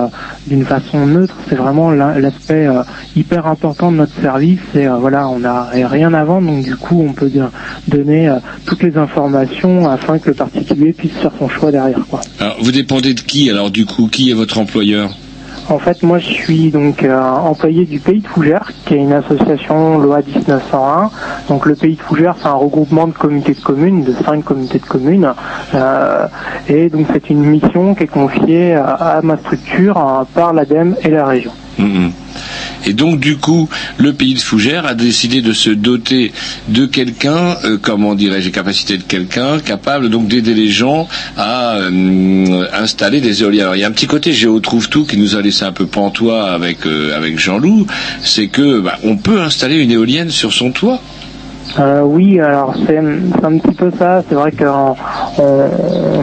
d'une 0.46 0.64
façon 0.64 1.06
neutre. 1.06 1.34
C'est 1.48 1.54
vraiment 1.54 1.90
l'aspect 1.90 2.68
hyper 3.16 3.46
important 3.46 3.90
de 3.90 3.96
notre 3.96 4.20
service. 4.20 4.60
Et 4.74 4.86
voilà, 4.86 5.28
on 5.28 5.40
n'a 5.40 5.68
rien 5.72 6.12
à 6.14 6.24
vendre, 6.24 6.48
donc 6.48 6.64
du 6.64 6.76
coup, 6.76 7.04
on 7.06 7.12
peut 7.12 7.30
donner 7.88 8.32
toutes 8.66 8.82
les 8.82 8.96
informations 8.96 9.88
afin 9.88 10.18
que 10.18 10.33
le 10.34 10.38
particulier 10.44 10.92
puisse 10.92 11.12
faire 11.12 11.30
son 11.38 11.48
choix 11.48 11.70
derrière. 11.70 12.00
Quoi. 12.10 12.20
Alors, 12.40 12.56
vous 12.60 12.72
dépendez 12.72 13.14
de 13.14 13.20
qui 13.20 13.50
Alors 13.50 13.70
du 13.70 13.86
coup, 13.86 14.08
qui 14.08 14.30
est 14.30 14.34
votre 14.34 14.58
employeur? 14.58 15.10
En 15.70 15.78
fait, 15.78 16.02
moi, 16.02 16.18
je 16.18 16.26
suis 16.28 16.70
donc 16.70 17.02
euh, 17.04 17.18
employé 17.18 17.86
du 17.86 17.98
Pays 17.98 18.20
de 18.20 18.26
Fougères, 18.26 18.70
qui 18.84 18.94
est 18.94 18.98
une 18.98 19.14
association 19.14 19.98
loi 19.98 20.20
1901. 20.20 21.10
Donc, 21.48 21.64
le 21.64 21.74
Pays 21.74 21.96
de 21.96 22.02
Fougères, 22.02 22.34
c'est 22.38 22.48
un 22.48 22.52
regroupement 22.52 23.06
de 23.06 23.12
comités 23.14 23.54
de 23.54 23.60
communes, 23.60 24.04
de 24.04 24.14
cinq 24.26 24.44
comités 24.44 24.78
de 24.78 24.84
communes. 24.84 25.32
Euh, 25.74 26.26
et 26.68 26.90
donc, 26.90 27.06
c'est 27.14 27.30
une 27.30 27.44
mission 27.44 27.94
qui 27.94 28.02
est 28.02 28.08
confiée 28.08 28.74
à, 28.74 28.84
à 28.92 29.22
ma 29.22 29.38
structure 29.38 29.96
euh, 29.96 30.24
par 30.34 30.52
l'ADEME 30.52 30.96
et 31.02 31.08
la 31.08 31.24
région. 31.24 31.52
Mhm. 31.78 32.12
Et 32.86 32.92
donc 32.92 33.20
du 33.20 33.36
coup, 33.36 33.68
le 33.96 34.12
pays 34.12 34.34
de 34.34 34.38
Fougères 34.40 34.86
a 34.86 34.94
décidé 34.94 35.40
de 35.42 35.52
se 35.52 35.70
doter 35.70 36.32
de 36.68 36.86
quelqu'un, 36.86 37.56
euh, 37.64 37.78
comment 37.80 38.14
dirais-je, 38.14 38.50
capacités 38.50 38.98
de 38.98 39.02
quelqu'un 39.02 39.58
capable 39.58 40.10
donc 40.10 40.28
d'aider 40.28 40.54
les 40.54 40.68
gens 40.68 41.08
à 41.36 41.76
euh, 41.76 42.66
installer 42.72 43.20
des 43.20 43.42
éoliennes. 43.42 43.62
Alors 43.62 43.76
il 43.76 43.80
y 43.80 43.84
a 43.84 43.88
un 43.88 43.92
petit 43.92 44.06
côté 44.06 44.32
géo 44.32 44.60
trouve 44.60 44.88
tout 44.88 45.04
qui 45.04 45.16
nous 45.16 45.36
a 45.36 45.42
laissé 45.42 45.64
un 45.64 45.72
peu 45.72 45.86
pantois 45.86 46.50
avec 46.50 46.86
euh, 46.86 47.16
avec 47.16 47.38
Jean-Loup, 47.38 47.86
c'est 48.22 48.48
que 48.48 48.80
bah, 48.80 48.98
on 49.02 49.16
peut 49.16 49.40
installer 49.40 49.76
une 49.76 49.90
éolienne 49.90 50.30
sur 50.30 50.52
son 50.52 50.70
toit. 50.70 51.00
Euh, 51.78 52.02
oui, 52.02 52.38
alors 52.40 52.72
c'est 52.86 52.98
un 52.98 53.58
petit 53.58 53.74
peu 53.74 53.90
ça. 53.98 54.22
C'est 54.28 54.34
vrai 54.36 54.52
qu'on 54.52 54.94
on, 55.38 55.70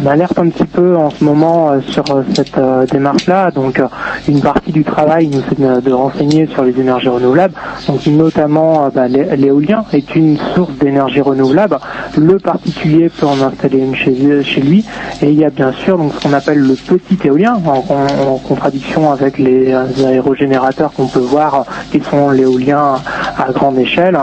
on 0.02 0.06
alerte 0.08 0.40
un 0.40 0.48
petit 0.50 0.66
peu 0.66 0.96
en 0.96 1.10
ce 1.10 1.24
moment 1.24 1.72
euh, 1.72 1.82
sur 1.82 2.10
euh, 2.10 2.24
cette 2.36 2.58
euh, 2.58 2.86
démarche-là. 2.86 3.52
Donc, 3.52 3.82
une 4.30 4.40
partie 4.40 4.72
du 4.72 4.84
travail, 4.86 5.28
nous, 5.28 5.42
c'est 5.50 5.60
de, 5.60 5.92
renseigner 5.92 6.48
sur 6.48 6.64
les 6.64 6.80
énergies 6.80 7.10
renouvelables. 7.10 7.54
Donc, 7.88 8.06
notamment, 8.08 8.90
bah, 8.96 9.08
l'é- 9.10 9.36
l'éolien 9.36 9.84
est 9.92 10.16
une 10.16 10.38
source 10.56 10.74
d'énergie 10.80 11.20
renouvelable. 11.22 11.78
Le 12.18 12.40
particulier 12.40 13.10
peut 13.10 13.26
en 13.28 13.42
installer 13.42 13.80
une 13.80 13.96
chez, 13.96 14.44
chez 14.44 14.62
lui. 14.62 14.86
Et 15.22 15.32
il 15.32 15.38
y 15.40 15.44
a 15.46 15.50
bien 15.50 15.74
sûr 15.74 15.98
donc 15.98 16.14
ce 16.14 16.20
qu'on 16.22 16.34
appelle 16.34 16.60
le 16.60 16.76
petit 16.76 17.20
éolien, 17.26 17.60
en, 17.66 17.94
en- 17.94 18.38
contradiction 18.48 19.12
avec 19.12 19.38
les 19.38 19.74
euh, 19.74 19.86
aérogénérateurs 20.08 20.94
qu'on 20.94 21.08
peut 21.08 21.20
voir, 21.20 21.66
qui 21.92 22.00
sont 22.10 22.30
l'éolien 22.30 23.02
à 23.38 23.52
grande 23.52 23.78
échelle. 23.78 24.18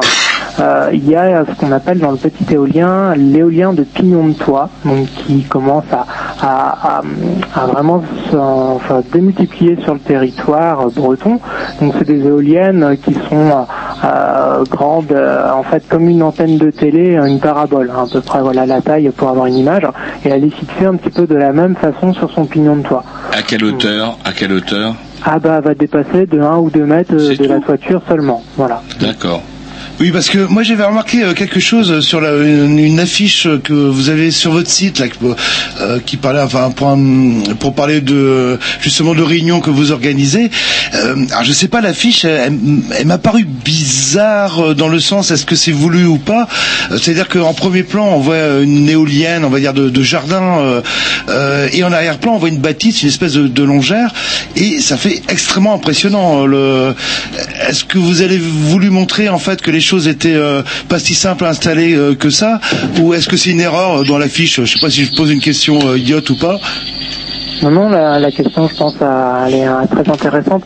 Euh, 0.61 0.91
il 0.93 1.09
y 1.09 1.15
a 1.15 1.45
ce 1.45 1.53
qu'on 1.59 1.71
appelle 1.73 1.99
dans 2.01 2.11
le 2.11 2.17
petit 2.17 2.53
éolien 2.53 3.15
l'éolien 3.15 3.73
de 3.73 3.83
pignon 3.85 4.29
de 4.29 4.33
toit, 4.35 4.69
donc 4.85 5.07
qui 5.27 5.43
commence 5.45 5.85
à, 5.93 6.05
à, 6.41 6.99
à- 6.99 7.03
à 7.63 7.67
vraiment 7.67 8.03
se- 8.31 8.37
enfin, 8.37 9.03
démultiplier 9.13 9.79
sur 9.83 9.95
le 9.95 10.01
territoire 10.01 10.91
breton. 10.91 11.39
Donc 11.81 11.95
c'est 11.99 12.07
des 12.07 12.27
éoliennes 12.27 12.97
qui 13.05 13.15
sont 13.15 13.67
euh, 14.05 14.65
grandes, 14.71 15.13
euh, 15.13 15.51
en 15.53 15.63
fait 15.63 15.87
comme 15.89 16.09
une 16.09 16.23
antenne 16.23 16.59
de 16.59 16.71
télé, 16.71 17.15
une 17.17 17.39
parabole, 17.41 17.91
hein, 17.97 18.05
à 18.09 18.13
peu 18.13 18.21
près 18.21 18.41
voilà 18.41 18.67
la 18.67 18.81
taille 18.81 19.11
pour 19.17 19.29
avoir 19.29 19.47
une 19.47 19.57
image, 19.59 19.87
et 20.25 20.29
elle 20.29 20.45
est 20.45 20.51
fixée 20.51 20.87
un 20.87 20.95
petit 20.97 21.11
peu 21.11 21.27
de 21.27 21.35
la 21.37 21.53
même 21.53 21.77
façon 21.77 22.13
sur 22.15 22.31
son 22.33 22.47
pignon 22.47 22.77
de 22.77 22.83
toit. 22.83 23.05
À 23.33 23.43
quelle 23.43 23.65
hauteur? 23.65 24.19
À 24.25 24.33
quelle 24.33 24.53
hauteur? 24.53 24.95
Ah 25.25 25.39
bah 25.39 25.57
elle 25.59 25.65
va 25.65 25.75
dépasser 25.75 26.27
de 26.27 26.41
1 26.41 26.57
ou 26.59 26.71
2 26.71 26.85
mètres 26.85 27.13
de 27.15 27.45
la 27.47 27.61
toiture 27.61 28.01
seulement, 28.09 28.43
voilà. 28.57 28.83
D'accord. 29.01 29.43
Oui, 30.01 30.13
parce 30.13 30.29
que 30.29 30.39
moi 30.39 30.63
j'avais 30.63 30.85
remarqué 30.85 31.25
euh, 31.25 31.33
quelque 31.35 31.59
chose 31.59 31.99
sur 32.07 32.21
la, 32.21 32.31
une, 32.37 33.01
affiche 33.01 33.49
que 33.65 33.73
vous 33.73 34.11
avez 34.11 34.31
sur 34.31 34.53
votre 34.53 34.71
site, 34.71 35.01
là, 35.01 35.07
euh, 35.81 35.99
qui 36.07 36.17
parlait, 36.17 36.41
enfin, 36.41 36.71
pour, 36.71 36.87
un- 36.89 37.43
pour 37.59 37.75
parler 37.75 38.01
de 38.01 38.61
justement 38.81 39.13
de 39.17 39.23
réunions 39.23 39.59
que 39.61 39.71
vous 39.71 39.91
organisez. 39.91 40.53
Euh, 40.95 41.17
alors 41.33 41.43
je 41.43 41.53
sais 41.53 41.67
pas, 41.67 41.81
l'affiche, 41.81 42.25
elle, 42.25 42.53
m'a 43.07 43.19
paru 43.19 43.45
bizarre 43.45 44.69
euh, 44.69 44.75
dans 44.75 44.87
le 44.87 45.01
sens, 45.01 45.33
est-ce 45.33 45.45
que 45.45 45.57
c'est 45.57 45.73
voulu 45.73 46.05
ou 46.07 46.19
pas? 46.19 46.47
C'est-à-dire 46.91 47.27
qu'en 47.29 47.53
premier 47.53 47.83
plan, 47.83 48.07
on 48.07 48.21
voit 48.21 48.61
une 48.63 48.89
éolienne, 48.89 49.45
on 49.45 49.51
va 49.51 49.59
dire 49.59 49.75
de, 49.75 50.03
jardin, 50.03 50.83
euh, 51.29 51.69
et 51.73 51.83
en 51.83 51.91
arrière-plan, 51.93 52.35
on 52.35 52.39
voit 52.39 52.51
une 52.51 52.59
bâtisse, 52.59 53.03
une 53.03 53.09
espèce 53.09 53.33
de, 53.33 53.49
de 53.49 53.63
longère, 53.65 54.13
et 54.55 54.79
ça 54.81 54.97
fait 54.97 55.23
extrêmement 55.29 55.75
impressionnant. 55.75 56.47
Est-ce 57.69 57.83
que 57.85 57.99
vous 57.99 58.23
avez 58.23 58.39
voulu 58.39 58.91
montrer 58.91 59.29
en 59.29 59.41
fait 59.41 59.61
que 59.61 59.73
les 59.73 59.88
choses 59.89 60.07
étaient 60.09 60.35
euh, 60.35 60.63
pas 60.89 60.99
si 60.99 61.15
simples 61.15 61.45
à 61.47 61.49
installer 61.49 61.95
euh, 61.95 62.15
que 62.15 62.31
ça, 62.31 62.61
ou 63.01 63.15
est-ce 63.15 63.29
que 63.29 63.37
c'est 63.37 63.51
une 63.51 63.61
erreur 63.61 64.01
euh, 64.01 64.05
dans 64.05 64.19
l'affiche? 64.19 64.61
Je 64.61 64.67
sais 64.73 64.79
pas 64.81 64.91
si 64.91 65.05
je 65.05 65.13
pose 65.15 65.31
une 65.31 65.41
question 65.41 65.95
idiote 65.97 66.29
ou 66.31 66.37
pas. 66.39 66.59
Non, 67.63 67.89
la, 67.89 68.19
la 68.21 68.31
question, 68.31 68.69
je 68.69 68.77
pense, 68.77 68.95
elle 69.01 69.55
est 69.55 69.67
très 69.91 70.09
intéressante. 70.13 70.63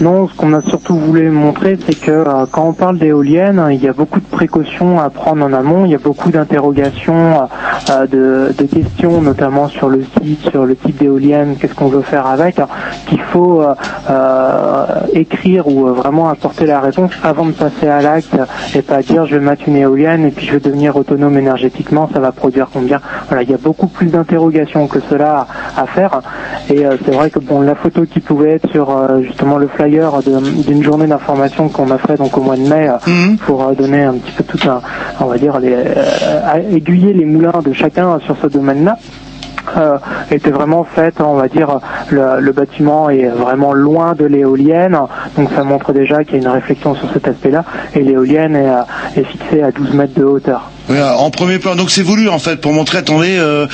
Non, 0.00 0.28
ce 0.28 0.34
qu'on 0.34 0.52
a 0.52 0.60
surtout 0.62 0.96
voulu 0.96 1.30
montrer, 1.30 1.78
c'est 1.86 1.94
que 1.98 2.10
euh, 2.10 2.46
quand 2.50 2.66
on 2.68 2.72
parle 2.72 2.98
d'éoliennes, 2.98 3.64
il 3.70 3.82
y 3.82 3.88
a 3.88 3.92
beaucoup 3.92 4.20
de 4.20 4.26
précautions 4.26 4.98
à 4.98 5.08
prendre 5.10 5.44
en 5.44 5.52
amont, 5.52 5.84
il 5.84 5.92
y 5.92 5.94
a 5.94 5.98
beaucoup 5.98 6.30
d'interrogations, 6.30 7.48
euh, 7.90 8.06
de, 8.06 8.52
de 8.56 8.64
questions, 8.64 9.20
notamment 9.20 9.68
sur 9.68 9.88
le 9.88 10.02
site, 10.02 10.50
sur 10.50 10.66
le 10.66 10.74
type 10.74 10.98
d'éolienne, 10.98 11.56
qu'est-ce 11.58 11.74
qu'on 11.74 11.88
veut 11.88 12.02
faire 12.02 12.26
avec, 12.26 12.58
hein, 12.58 12.68
qu'il 13.06 13.20
faut 13.20 13.62
euh, 13.62 13.74
euh, 14.10 14.86
écrire 15.12 15.66
ou 15.68 15.86
euh, 15.86 15.92
vraiment 15.92 16.28
apporter 16.28 16.66
la 16.66 16.80
réponse 16.80 17.12
avant 17.22 17.46
de 17.46 17.52
passer 17.52 17.88
à 17.88 18.02
l'acte 18.02 18.36
et 18.74 18.82
pas 18.82 19.02
dire 19.02 19.26
je 19.26 19.36
vais 19.36 19.44
mettre 19.44 19.68
une 19.68 19.76
éolienne 19.76 20.24
et 20.24 20.30
puis 20.30 20.46
je 20.46 20.52
vais 20.52 20.60
devenir 20.60 20.96
autonome 20.96 21.38
énergétiquement, 21.38 22.08
ça 22.12 22.20
va 22.20 22.32
produire 22.32 22.68
combien? 22.72 23.00
Voilà, 23.28 23.42
il 23.42 23.50
y 23.50 23.54
a 23.54 23.58
beaucoup 23.58 23.86
plus 23.86 24.06
d'interrogations 24.06 24.86
que 24.86 25.00
cela 25.08 25.46
à, 25.76 25.86
faire. 25.86 26.20
Et 26.70 26.84
euh, 26.84 26.96
c'est 27.04 27.12
vrai 27.12 27.30
que 27.30 27.38
bon, 27.38 27.60
la 27.60 27.74
photo 27.74 28.04
qui 28.04 28.20
pouvait 28.20 28.52
être 28.52 28.70
sur 28.70 28.90
euh, 28.90 29.22
justement 29.22 29.58
le 29.58 29.66
flyer 29.84 30.20
d'une 30.66 30.82
journée 30.82 31.06
d'information 31.06 31.68
qu'on 31.68 31.90
a 31.90 31.98
fait 31.98 32.16
donc 32.16 32.36
au 32.36 32.40
mois 32.40 32.56
de 32.56 32.62
mai 32.62 32.88
euh, 32.88 33.34
pour 33.46 33.62
euh, 33.66 33.74
donner 33.74 34.02
un 34.02 34.14
petit 34.14 34.32
peu 34.32 34.44
tout 34.44 34.68
un, 34.68 34.80
on 35.20 35.26
va 35.26 35.38
dire, 35.38 35.58
les, 35.58 35.72
euh, 35.74 36.74
aiguiller 36.74 37.12
les 37.12 37.24
moulins 37.24 37.60
de 37.64 37.72
chacun 37.72 38.18
sur 38.24 38.36
ce 38.40 38.46
domaine-là. 38.46 38.96
Euh, 39.78 39.96
était 40.30 40.50
vraiment 40.50 40.84
faite, 40.84 41.14
on 41.20 41.34
va 41.34 41.48
dire, 41.48 41.80
le, 42.10 42.38
le 42.38 42.52
bâtiment 42.52 43.08
est 43.08 43.28
vraiment 43.28 43.72
loin 43.72 44.14
de 44.14 44.26
l'éolienne, 44.26 44.96
donc 45.38 45.48
ça 45.56 45.64
montre 45.64 45.94
déjà 45.94 46.22
qu'il 46.22 46.34
y 46.34 46.38
a 46.38 46.42
une 46.42 46.48
réflexion 46.48 46.94
sur 46.94 47.10
cet 47.14 47.26
aspect-là, 47.26 47.64
et 47.94 48.00
l'éolienne 48.00 48.54
est, 48.56 49.20
est 49.20 49.24
fixée 49.24 49.62
à 49.62 49.72
12 49.72 49.94
mètres 49.94 50.20
de 50.20 50.24
hauteur. 50.24 50.70
Voilà, 50.86 51.16
en 51.16 51.30
premier 51.30 51.58
plan, 51.58 51.76
donc 51.76 51.90
c'est 51.90 52.02
voulu 52.02 52.28
en 52.28 52.38
fait 52.38 52.60
pour 52.60 52.74
montrer, 52.74 52.98
attendez, 52.98 53.38
euh, 53.38 53.66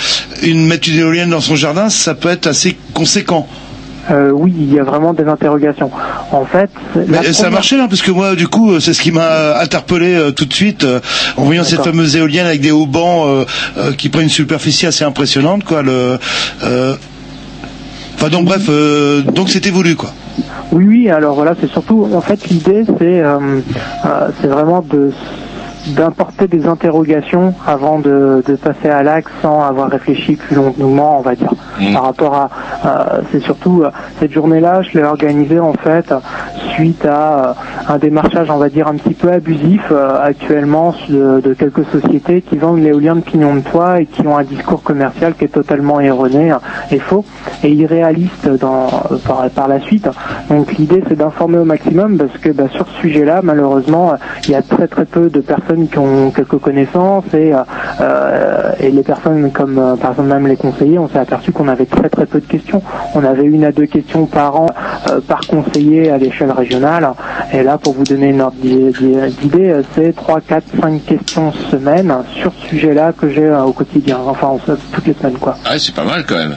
une 0.45 0.65
mettre 0.65 0.89
une 0.89 1.01
éolienne 1.01 1.31
dans 1.31 1.41
son 1.41 1.57
jardin, 1.57 1.89
ça 1.89 2.15
peut 2.15 2.31
être 2.31 2.47
assez 2.47 2.79
conséquent. 2.95 3.49
Euh, 4.11 4.31
oui, 4.31 4.53
il 4.59 4.75
y 4.75 4.79
a 4.79 4.83
vraiment 4.85 5.13
des 5.13 5.25
interrogations. 5.25 5.91
En 6.33 6.45
fait, 6.45 6.71
Mais 7.09 7.33
ça 7.33 7.47
a 7.47 7.51
marché 7.51 7.77
là, 7.77 7.87
parce 7.89 8.03
que 8.03 8.11
moi, 8.11 8.35
du 8.35 8.49
coup, 8.49 8.73
euh, 8.73 8.81
c'est 8.81 8.93
ce 8.93 9.01
qui 9.01 9.13
m'a 9.13 9.59
interpellé 9.61 10.15
euh, 10.15 10.31
tout 10.33 10.47
de 10.47 10.53
suite 10.53 10.85
euh, 10.85 11.01
en 11.37 11.45
voyant 11.45 11.65
cette 11.65 11.83
fameuse 11.83 12.17
éolienne 12.17 12.47
avec 12.47 12.61
des 12.61 12.73
hauts 12.73 12.87
bancs 12.87 13.47
euh, 13.79 13.93
qui 13.93 14.09
prennent 14.09 14.25
une 14.25 14.29
superficie 14.29 14.87
assez 14.87 15.05
impressionnante, 15.05 15.65
quoi. 15.65 15.83
Le, 15.83 16.19
enfin 18.17 18.29
donc 18.29 18.45
bref, 18.47 18.63
euh, 18.69 19.23
donc 19.23 19.49
c'était 19.49 19.71
voulu, 19.71 19.97
quoi. 19.97 20.11
Oui, 20.73 20.85
oui, 20.87 21.11
alors 21.11 21.35
voilà, 21.35 21.55
c'est 21.61 21.71
surtout, 21.71 22.09
en 22.13 22.21
fait, 22.21 22.49
l'idée, 22.49 22.85
c'est 22.87 23.21
euh, 23.21 23.39
euh, 24.05 24.29
c'est 24.41 24.47
vraiment 24.47 24.83
de 24.89 25.11
d'importer 25.89 26.47
des 26.47 26.66
interrogations 26.66 27.55
avant 27.66 27.99
de, 27.99 28.43
de 28.47 28.57
passer 28.57 28.89
à 28.89 29.03
l'acte 29.03 29.31
sans 29.43 29.62
avoir 29.62 29.89
réfléchi 29.89 30.37
plus 30.37 30.57
longuement, 30.57 31.18
on 31.18 31.22
va 31.22 31.35
dire. 31.35 31.53
Par 31.93 32.03
rapport 32.05 32.35
à, 32.35 32.51
euh, 32.85 33.20
c'est 33.33 33.41
surtout 33.41 33.83
euh, 33.83 33.91
cette 34.18 34.33
journée-là, 34.33 34.83
je 34.83 34.99
l'ai 34.99 35.05
organisée 35.05 35.59
en 35.61 35.72
fait 35.72 36.12
suite 36.74 37.05
à 37.05 37.49
euh, 37.49 37.53
un 37.89 37.99
démarchage, 37.99 38.51
on 38.51 38.59
va 38.59 38.68
dire 38.68 38.87
un 38.89 38.95
petit 38.95 39.14
peu 39.14 39.33
abusif 39.33 39.83
euh, 39.91 40.18
actuellement 40.22 40.95
de, 41.09 41.41
de 41.41 41.55
quelques 41.55 41.85
sociétés 41.87 42.43
qui 42.43 42.57
vendent 42.57 42.81
l'éolien 42.81 43.16
de 43.16 43.20
pignon 43.20 43.55
de 43.55 43.61
toit 43.61 44.01
et 44.01 44.07
qui 44.07 44.26
ont 44.26 44.37
un 44.37 44.45
discours 44.45 44.83
commercial 44.83 45.35
qui 45.35 45.45
est 45.45 45.49
totalement 45.49 46.01
erroné 46.01 46.51
hein, 46.51 46.61
et 46.91 46.99
faux 46.99 47.24
et 47.64 47.72
irréaliste 47.72 48.49
dans, 48.49 48.89
par, 49.26 49.49
par 49.51 49.68
la 49.68 49.81
suite. 49.81 50.09
Donc 50.49 50.72
l'idée 50.74 51.03
c'est 51.09 51.16
d'informer 51.16 51.59
au 51.59 51.64
maximum 51.64 52.18
parce 52.18 52.37
que 52.39 52.51
bah, 52.51 52.64
sur 52.72 52.87
ce 52.89 53.01
sujet-là, 53.01 53.41
malheureusement, 53.43 54.14
il 54.45 54.51
y 54.51 54.55
a 54.55 54.62
très 54.62 54.87
très 54.87 55.05
peu 55.05 55.31
de 55.31 55.41
personnes 55.41 55.70
qui 55.89 55.99
ont 55.99 56.31
quelques 56.31 56.59
connaissances 56.59 57.25
et, 57.35 57.53
euh, 58.01 58.73
et 58.81 58.91
les 58.91 59.03
personnes 59.03 59.51
comme 59.53 59.79
euh, 59.79 59.97
par 59.97 60.12
exemple 60.12 60.29
même 60.29 60.47
les 60.47 60.57
conseillers, 60.57 60.99
on 60.99 61.09
s'est 61.09 61.18
aperçu 61.18 61.53
qu'on 61.53 61.68
avait 61.68 61.87
très 61.87 62.09
très 62.09 62.27
peu 62.27 62.41
de 62.41 62.47
questions. 62.47 62.83
On 63.14 63.25
avait 63.25 63.45
une 63.45 63.64
à 63.64 63.73
deux 63.73 63.87
questions 63.87 64.27
par 64.27 64.57
an 64.61 64.66
euh, 65.09 65.21
par 65.27 65.41
conseiller 65.47 66.11
à 66.11 66.18
l'échelle 66.18 66.51
régionale. 66.53 67.11
Et 67.53 67.62
là, 67.62 67.79
pour 67.79 67.93
vous 67.95 68.05
donner 68.05 68.29
une 68.29 68.41
ordre 68.41 68.57
d'i- 68.61 68.93
d'i- 68.93 69.31
d'idée, 69.43 69.75
c'est 69.95 70.14
3, 70.14 70.41
4, 70.41 70.64
5 70.81 71.05
questions 71.05 71.53
semaine 71.53 72.12
sur 72.35 72.53
ce 72.55 72.66
sujet-là 72.68 73.12
que 73.12 73.29
j'ai 73.29 73.51
au 73.51 73.73
quotidien, 73.73 74.18
enfin 74.27 74.49
en- 74.49 74.59
toutes 74.59 75.07
les 75.07 75.14
semaines 75.14 75.39
quoi 75.39 75.57
Ah, 75.64 75.79
c'est 75.79 75.95
pas 75.95 76.05
mal 76.05 76.25
quand 76.27 76.37
même. 76.37 76.55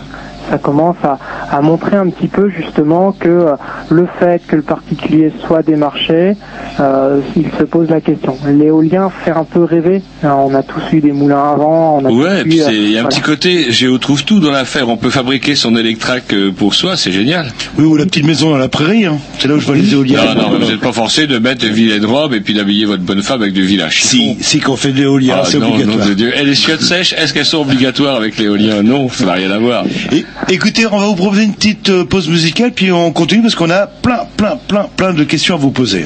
Ça 0.49 0.57
commence 0.57 0.97
à, 1.03 1.17
à 1.51 1.61
montrer 1.61 1.95
un 1.95 2.09
petit 2.09 2.27
peu 2.27 2.49
justement 2.49 3.11
que 3.11 3.29
euh, 3.29 3.51
le 3.89 4.07
fait 4.19 4.41
que 4.47 4.55
le 4.55 4.61
particulier 4.61 5.31
soit 5.45 5.61
démarché, 5.63 6.35
euh, 6.79 7.19
il 7.35 7.45
se 7.57 7.63
pose 7.63 7.89
la 7.89 8.01
question. 8.01 8.37
L'éolien 8.47 9.09
fait 9.23 9.31
un 9.31 9.43
peu 9.43 9.63
rêver. 9.63 10.01
Hein, 10.23 10.35
on 10.37 10.53
a 10.55 10.63
tous 10.63 10.81
eu 10.91 10.99
des 11.01 11.11
moulins 11.11 11.53
avant. 11.53 11.99
On 12.01 12.05
a 12.05 12.09
Ouais, 12.11 12.43
puis 12.43 12.61
euh, 12.61 12.65
c'est- 12.67 12.75
il 12.75 12.91
y 12.91 12.95
a 12.95 12.99
un 12.99 13.03
voilà. 13.03 13.09
petit 13.15 13.21
côté, 13.21 13.71
Géo 13.71 13.97
trouve 13.97 14.23
tout 14.23 14.39
dans 14.39 14.51
l'affaire. 14.51 14.89
On 14.89 14.97
peut 14.97 15.09
fabriquer 15.09 15.55
son 15.55 15.75
électrac 15.75 16.33
euh, 16.33 16.51
pour 16.51 16.73
soi, 16.73 16.95
c'est 16.97 17.11
génial. 17.11 17.47
Oui, 17.77 17.85
ou 17.85 17.95
la 17.95 18.05
petite 18.05 18.25
maison 18.25 18.51
dans 18.51 18.57
la 18.57 18.69
prairie, 18.69 19.05
hein. 19.05 19.17
c'est 19.39 19.47
là 19.47 19.55
où 19.55 19.59
je 19.59 19.65
vois 19.65 19.75
les 19.75 19.93
éoliennes. 19.93 20.19
Non, 20.35 20.43
non, 20.43 20.49
mais 20.59 20.65
vous 20.65 20.71
n'êtes 20.71 20.79
pas 20.81 20.91
forcé 20.93 21.27
de 21.27 21.37
mettre 21.39 21.63
de 21.65 21.69
vilaine 21.71 22.05
robe 22.05 22.33
et 22.33 22.41
puis 22.41 22.53
d'habiller 22.53 22.85
votre 22.85 23.03
bonne 23.03 23.21
femme 23.21 23.41
avec 23.41 23.53
du 23.53 23.63
village. 23.65 24.03
Si, 24.03 24.37
si 24.41 24.59
qu'on 24.59 24.75
fait 24.75 24.91
de 24.91 24.97
l'éolien, 24.99 25.37
Ah, 25.41 25.45
c'est 25.45 25.59
non, 25.59 25.69
obligatoire. 25.69 25.97
nom 25.99 26.05
de 26.05 26.13
Dieu. 26.13 26.31
Et 26.37 26.43
les 26.43 26.55
chiottes 26.55 26.81
sèches, 26.81 27.13
est-ce 27.17 27.33
qu'elles 27.33 27.45
sont 27.45 27.61
obligatoires 27.61 28.15
avec 28.15 28.37
l'éolien? 28.37 28.81
Non, 28.83 29.09
ça 29.09 29.25
n'a 29.25 29.33
rien 29.33 29.51
à 29.51 29.59
voir. 29.59 29.85
Et, 30.11 30.25
écoutez, 30.49 30.85
on 30.85 30.97
va 30.97 31.05
vous 31.07 31.15
proposer 31.15 31.43
une 31.43 31.53
petite 31.53 31.89
euh, 31.89 32.05
pause 32.05 32.29
musicale, 32.29 32.71
puis 32.71 32.91
on 32.91 33.11
continue 33.11 33.41
parce 33.41 33.55
qu'on 33.55 33.69
a 33.69 33.87
plein, 33.87 34.25
plein, 34.37 34.57
plein, 34.67 34.87
plein 34.95 35.13
de 35.13 35.23
questions 35.23 35.55
à 35.55 35.57
vous 35.57 35.71
poser. 35.71 36.05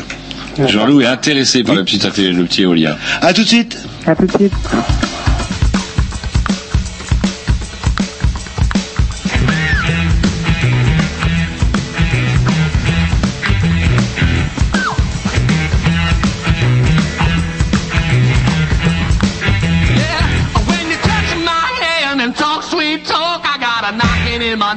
Jean-Loup 0.68 1.02
est 1.02 1.06
intéressé 1.06 1.64
par 1.64 1.76
le 1.76 1.84
petit, 1.84 2.00
le 2.00 2.44
petit 2.46 2.64
éolien. 2.64 2.96
À 3.22 3.34
tout 3.34 3.44
de 3.44 3.48
suite. 3.48 3.78
À 4.06 4.16
tout 4.16 4.26
de 4.26 4.32
suite. 4.32 4.54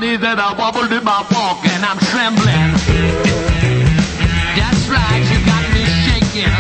Knocking 0.01 0.15
in 0.15 0.21
my 0.21 0.21
knees 0.21 0.23
and 0.23 0.41
a 0.41 0.55
bubble 0.55 0.93
in 0.93 1.05
my 1.05 1.25
walk, 1.31 1.67
and 1.67 1.85
I'm 1.85 1.99
trembling. 1.99 2.73
That's 4.57 4.89
right, 4.89 5.23
you 5.31 5.39
got 5.47 5.65
me 5.73 5.85
shaking. 6.05 6.53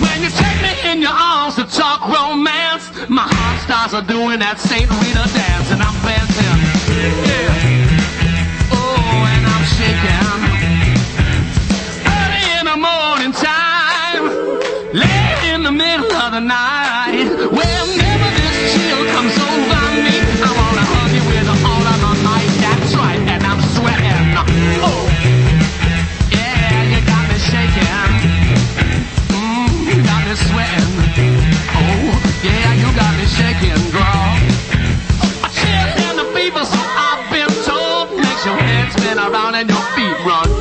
When 0.00 0.22
you 0.22 0.30
take 0.30 0.62
me 0.62 0.90
in 0.90 1.02
your 1.02 1.12
arms 1.12 1.56
to 1.56 1.64
talk 1.64 2.06
romance, 2.08 2.90
my 3.08 3.26
heart 3.26 3.60
starts 3.62 4.06
doing 4.06 4.40
that 4.40 4.58
Saint 4.58 4.90
Rita 4.90 5.28
dance, 5.34 5.70
and 5.70 5.82
I'm 5.82 5.94
dancing. 6.02 6.58
Yeah. 7.24 7.52
Oh, 8.72 9.32
and 9.34 9.46
I'm 9.46 9.64
shaking. 9.76 10.42
Early 12.06 12.44
in 12.58 12.64
the 12.66 12.76
morning 12.76 13.32
time, 13.32 14.24
late 14.92 15.54
in 15.54 15.62
the 15.62 15.72
middle 15.72 16.12
of 16.12 16.32
the 16.32 16.40
night, 16.40 17.73
spin 38.92 39.18
around 39.18 39.54
and 39.54 39.68
your 39.70 39.82
feet 39.94 40.18
run 40.26 40.53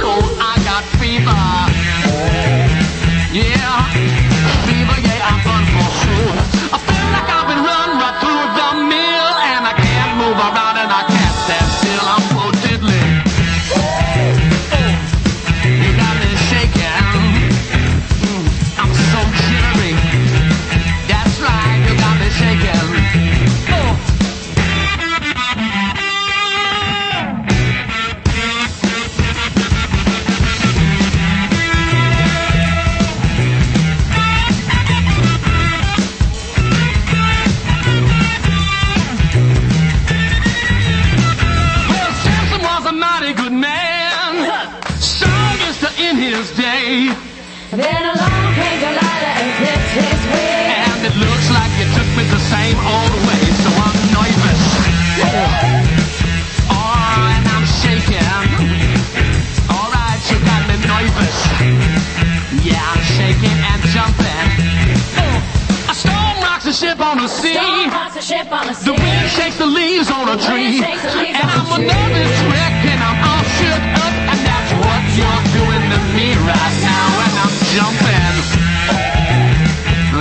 ship 68.24 68.47
on 68.53 68.67
the 68.67 68.74
sea. 68.74 68.86
The 68.86 68.95
wind 68.95 69.28
shakes 69.36 69.57
the 69.57 69.65
leaves 69.67 70.09
on 70.09 70.30
a 70.32 70.38
tree. 70.39 70.80
And 70.80 71.43
I'm 71.43 71.67
a 71.76 71.80
nervous 71.84 72.36
wreck 72.47 72.76
and 72.88 73.01
I'm 73.03 73.19
all 73.19 73.43
shook 73.59 73.84
up. 73.99 74.15
And 74.32 74.39
that's 74.47 74.71
what 74.80 75.01
you're 75.19 75.43
doing 75.59 75.84
to 75.91 75.99
me 76.15 76.32
right 76.47 76.76
now. 76.88 77.07
And 77.28 77.36
I'm 77.43 77.53
jumping. 77.76 78.36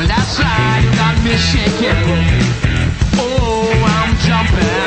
That's 0.03 0.35
right, 0.41 0.83
you 0.83 0.91
got 0.99 1.15
me 1.23 1.35
shaking. 1.39 1.95
Oh, 3.23 3.71
I'm 3.71 4.11
jumping. 4.27 4.82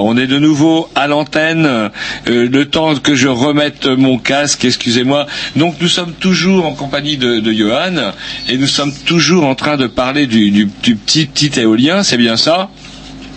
On 0.00 0.16
est 0.16 0.26
de 0.26 0.38
nouveau 0.38 0.88
à 0.94 1.06
l'antenne. 1.06 1.66
Euh, 1.66 1.88
le 2.26 2.64
temps 2.66 2.94
que 2.96 3.14
je 3.14 3.28
remette 3.28 3.86
mon 3.86 4.18
casque, 4.18 4.64
excusez-moi. 4.64 5.26
Donc 5.56 5.76
nous 5.80 5.88
sommes 5.88 6.12
toujours 6.12 6.66
en 6.66 6.74
compagnie 6.74 7.16
de, 7.16 7.52
Johan 7.52 8.12
et 8.48 8.58
nous 8.58 8.66
sommes 8.66 8.92
toujours 9.06 9.44
en 9.46 9.54
train 9.54 9.76
de 9.76 9.86
parler 9.86 10.26
du, 10.26 10.50
du- 10.50 10.68
du 10.82 10.96
petit 10.96 11.26
petit 11.26 11.58
éolien, 11.60 12.02
c'est 12.02 12.18
bien 12.18 12.36
ça? 12.36 12.68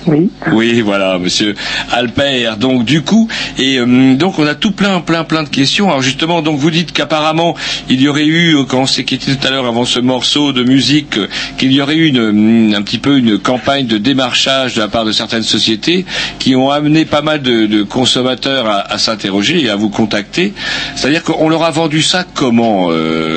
Oui. 0.08 0.30
Oui, 0.52 0.82
voilà, 0.82 1.20
monsieur 1.20 1.54
Alper. 1.91 2.56
Donc 2.60 2.86
du 2.86 3.02
coup, 3.02 3.28
et 3.58 3.78
euh, 3.78 4.16
donc 4.16 4.39
on 4.39 4.47
a 4.47 4.56
tout 4.56 4.72
plein, 4.72 4.99
plein, 4.99 5.24
plein 5.24 5.43
de 5.43 5.49
questions. 5.49 5.89
Alors 5.89 6.02
justement, 6.02 6.41
donc 6.41 6.58
vous 6.58 6.72
dites 6.72 6.91
qu'apparemment 6.91 7.56
il 7.89 8.02
y 8.02 8.08
aurait 8.08 8.26
eu, 8.26 8.56
euh, 8.56 8.64
quand 8.64 8.82
on 8.82 8.86
s'est 8.88 9.04
quitté 9.04 9.36
tout 9.36 9.47
à 9.47 9.52
l'heure 9.52 9.68
avant 9.68 9.86
ce 9.86 9.99
morceau 9.99 10.54
de 10.54 10.64
musique, 10.64 11.18
euh, 11.18 11.28
qu'il 11.58 11.72
y 11.72 11.82
aurait 11.82 11.95
eu 11.95 12.08
une, 12.08 12.74
un 12.76 12.82
petit 12.82 12.97
peu 12.97 13.20
une 13.20 13.38
campagne 13.38 13.86
de 13.86 13.97
démarchage 13.97 14.76
de 14.76 14.82
la 14.82 14.88
part 14.88 15.06
de 15.06 15.12
certaines 15.12 15.43
sociétés 15.43 16.06
qui 16.39 16.56
ont 16.56 16.72
amené 16.72 17.06
pas 17.06 17.22
mal 17.22 17.41
de, 17.41 17.84
consommateurs 17.84 18.68
à, 18.68 18.97
s'interroger 18.97 19.64
et 19.64 19.70
à 19.70 19.76
vous 19.76 19.89
contacter. 19.89 20.54
C'est-à-dire 20.95 21.24
qu'on 21.24 21.49
leur 21.49 21.64
a 21.64 21.72
vendu 21.72 22.02
ça 22.02 22.26
comment 22.34 22.89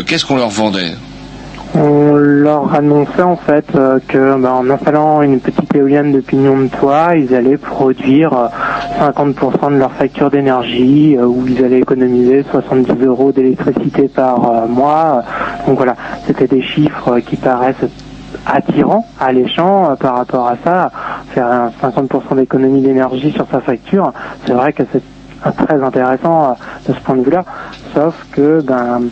Qu'est-ce 0.06 0.24
qu'on 0.24 0.36
leur 0.36 0.50
vendait? 0.50 0.92
On 1.76 2.14
leur 2.14 2.72
annonçait 2.72 3.22
en 3.22 3.34
fait 3.34 3.64
euh, 3.74 3.98
que 4.06 4.40
bah, 4.40 4.52
en 4.52 4.70
installant 4.70 5.22
une 5.22 5.40
petite 5.40 5.74
éolienne 5.74 6.12
de 6.12 6.20
pignon 6.20 6.58
de 6.60 6.68
toit, 6.68 7.16
ils 7.16 7.34
allaient 7.34 7.56
produire 7.56 8.32
euh, 8.32 8.46
50% 9.00 9.72
de 9.72 9.78
leur 9.78 9.90
facture 9.92 10.30
d'énergie, 10.30 11.16
euh, 11.16 11.26
où 11.26 11.44
ils 11.48 11.64
allaient 11.64 11.80
économiser 11.80 12.44
70 12.52 13.04
euros 13.04 13.32
d'électricité 13.32 14.06
par 14.06 14.48
euh, 14.48 14.66
mois. 14.68 15.24
Donc 15.66 15.78
voilà, 15.78 15.96
c'était 16.28 16.46
des 16.46 16.62
chiffres 16.62 17.14
euh, 17.14 17.20
qui 17.20 17.34
paraissent 17.34 17.90
attirants, 18.46 19.04
alléchants 19.18 19.90
euh, 19.90 19.94
par 19.96 20.14
rapport 20.16 20.46
à 20.46 20.56
ça. 20.62 20.92
Faire 21.30 21.46
un 21.46 21.72
50% 21.82 22.36
d'économie 22.36 22.82
d'énergie 22.82 23.32
sur 23.32 23.48
sa 23.50 23.60
facture, 23.60 24.12
c'est 24.46 24.52
vrai 24.52 24.72
que 24.72 24.84
c'est 24.92 25.02
euh, 25.47 25.51
très 25.66 25.82
intéressant 25.82 26.51
euh, 26.51 26.53
de 26.88 26.95
ce 26.95 27.01
point 27.01 27.16
de 27.16 27.22
vue-là, 27.22 27.45
sauf 27.95 28.14
que 28.32 28.61
ben, 28.61 29.03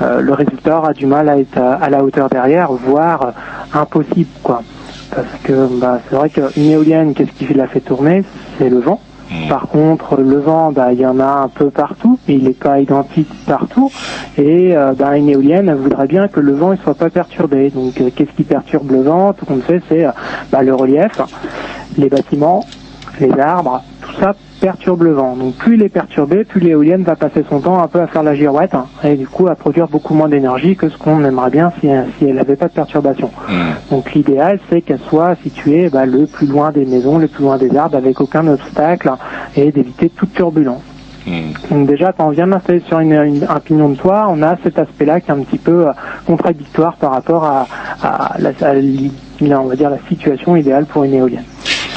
euh, 0.00 0.20
le 0.20 0.32
résultat 0.32 0.78
aura 0.78 0.92
du 0.92 1.06
mal 1.06 1.28
à 1.28 1.38
être 1.38 1.58
à, 1.58 1.74
à 1.74 1.90
la 1.90 2.02
hauteur 2.04 2.28
derrière, 2.28 2.72
voire 2.72 3.22
euh, 3.22 3.78
impossible, 3.78 4.30
quoi. 4.42 4.62
Parce 5.14 5.28
que 5.44 5.66
bah, 5.78 5.98
c'est 6.08 6.16
vrai 6.16 6.30
qu'une 6.30 6.70
éolienne, 6.70 7.12
qu'est-ce 7.14 7.32
qui 7.32 7.52
la 7.52 7.66
fait 7.66 7.80
tourner? 7.80 8.24
C'est 8.58 8.70
le 8.70 8.78
vent. 8.78 9.00
Par 9.48 9.68
contre, 9.68 10.20
le 10.20 10.40
vent, 10.40 10.72
bah, 10.72 10.92
il 10.92 11.00
y 11.00 11.06
en 11.06 11.18
a 11.18 11.24
un 11.24 11.48
peu 11.48 11.70
partout, 11.70 12.18
et 12.28 12.34
il 12.34 12.44
n'est 12.44 12.50
pas 12.50 12.80
identique 12.80 13.30
partout. 13.46 13.90
Et 14.36 14.76
euh, 14.76 14.92
bah, 14.92 15.16
une 15.16 15.30
éolienne 15.30 15.70
elle 15.70 15.76
voudrait 15.76 16.06
bien 16.06 16.28
que 16.28 16.38
le 16.38 16.52
vent 16.52 16.72
ne 16.72 16.76
soit 16.76 16.94
pas 16.94 17.08
perturbé. 17.08 17.70
Donc, 17.70 17.98
euh, 18.00 18.10
qu'est-ce 18.14 18.32
qui 18.32 18.42
perturbe 18.44 18.90
le 18.90 19.00
vent? 19.00 19.32
Tout 19.32 19.46
qu'on 19.46 19.62
sait, 19.62 19.80
c'est 19.88 20.04
euh, 20.04 20.10
bah, 20.50 20.62
le 20.62 20.74
relief, 20.74 21.18
les 21.96 22.10
bâtiments, 22.10 22.66
les 23.20 23.32
arbres, 23.38 23.82
tout 24.02 24.12
ça 24.20 24.34
perturbe 24.60 25.02
le 25.02 25.12
vent. 25.12 25.34
Donc 25.36 25.54
plus 25.56 25.74
il 25.76 25.82
est 25.82 25.88
perturbé, 25.88 26.44
plus 26.44 26.60
l'éolienne 26.60 27.02
va 27.02 27.16
passer 27.16 27.44
son 27.48 27.60
temps 27.60 27.82
un 27.82 27.88
peu 27.88 28.00
à 28.00 28.06
faire 28.06 28.22
la 28.22 28.34
girouette 28.34 28.74
hein, 28.74 28.86
et 29.02 29.16
du 29.16 29.26
coup 29.26 29.48
à 29.48 29.54
produire 29.56 29.88
beaucoup 29.88 30.14
moins 30.14 30.28
d'énergie 30.28 30.76
que 30.76 30.88
ce 30.88 30.96
qu'on 30.98 31.24
aimerait 31.24 31.50
bien 31.50 31.72
si, 31.80 31.88
si 32.18 32.26
elle 32.26 32.34
n'avait 32.36 32.56
pas 32.56 32.68
de 32.68 32.72
perturbation. 32.72 33.30
Donc 33.90 34.12
l'idéal 34.14 34.60
c'est 34.70 34.82
qu'elle 34.82 35.00
soit 35.08 35.34
située 35.42 35.88
bah, 35.88 36.06
le 36.06 36.26
plus 36.26 36.46
loin 36.46 36.70
des 36.70 36.84
maisons, 36.84 37.18
le 37.18 37.26
plus 37.28 37.42
loin 37.44 37.58
des 37.58 37.76
arbres 37.76 37.96
avec 37.96 38.20
aucun 38.20 38.46
obstacle 38.46 39.10
et 39.56 39.72
d'éviter 39.72 40.08
toute 40.10 40.32
turbulence. 40.32 40.82
Donc 41.70 41.86
déjà, 41.86 42.12
quand 42.12 42.26
on 42.26 42.30
vient 42.30 42.48
d'installer 42.48 42.80
sur 42.88 42.98
une- 42.98 43.12
une- 43.12 43.46
un 43.48 43.60
pignon 43.60 43.90
de 43.90 43.94
toit, 43.94 44.26
on 44.28 44.42
a 44.42 44.56
cet 44.64 44.76
aspect-là 44.78 45.20
qui 45.20 45.30
est 45.30 45.34
un 45.34 45.42
petit 45.44 45.58
peu 45.58 45.86
euh, 45.86 45.92
contradictoire 46.26 46.96
par 46.96 47.12
rapport 47.12 47.44
à, 47.44 47.66
à 48.02 48.36
la, 48.40 48.50
à 48.50 48.74
on 49.60 49.66
va 49.66 49.76
dire 49.76 49.90
la 49.90 49.98
situation 50.08 50.56
idéale 50.56 50.86
pour 50.86 51.04
une 51.04 51.14
éolienne. 51.14 51.44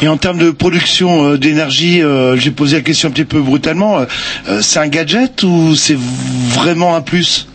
Et 0.02 0.08
en 0.08 0.18
termes 0.18 0.39
de 0.39 0.52
production 0.52 1.30
euh, 1.32 1.38
d'énergie, 1.38 2.02
euh, 2.02 2.36
j'ai 2.36 2.52
posé 2.52 2.78
la 2.78 2.82
question 2.82 3.10
un 3.10 3.12
petit 3.12 3.26
peu 3.26 3.39
brutalement. 3.41 4.00
euh, 4.00 4.62
c'est 4.62 4.80
un 4.80 4.88
gadget 4.88 5.43
ou 5.43 5.76
c'est 5.76 5.98
vraiment 5.98 6.96
un 6.96 7.02
plus? 7.02 7.48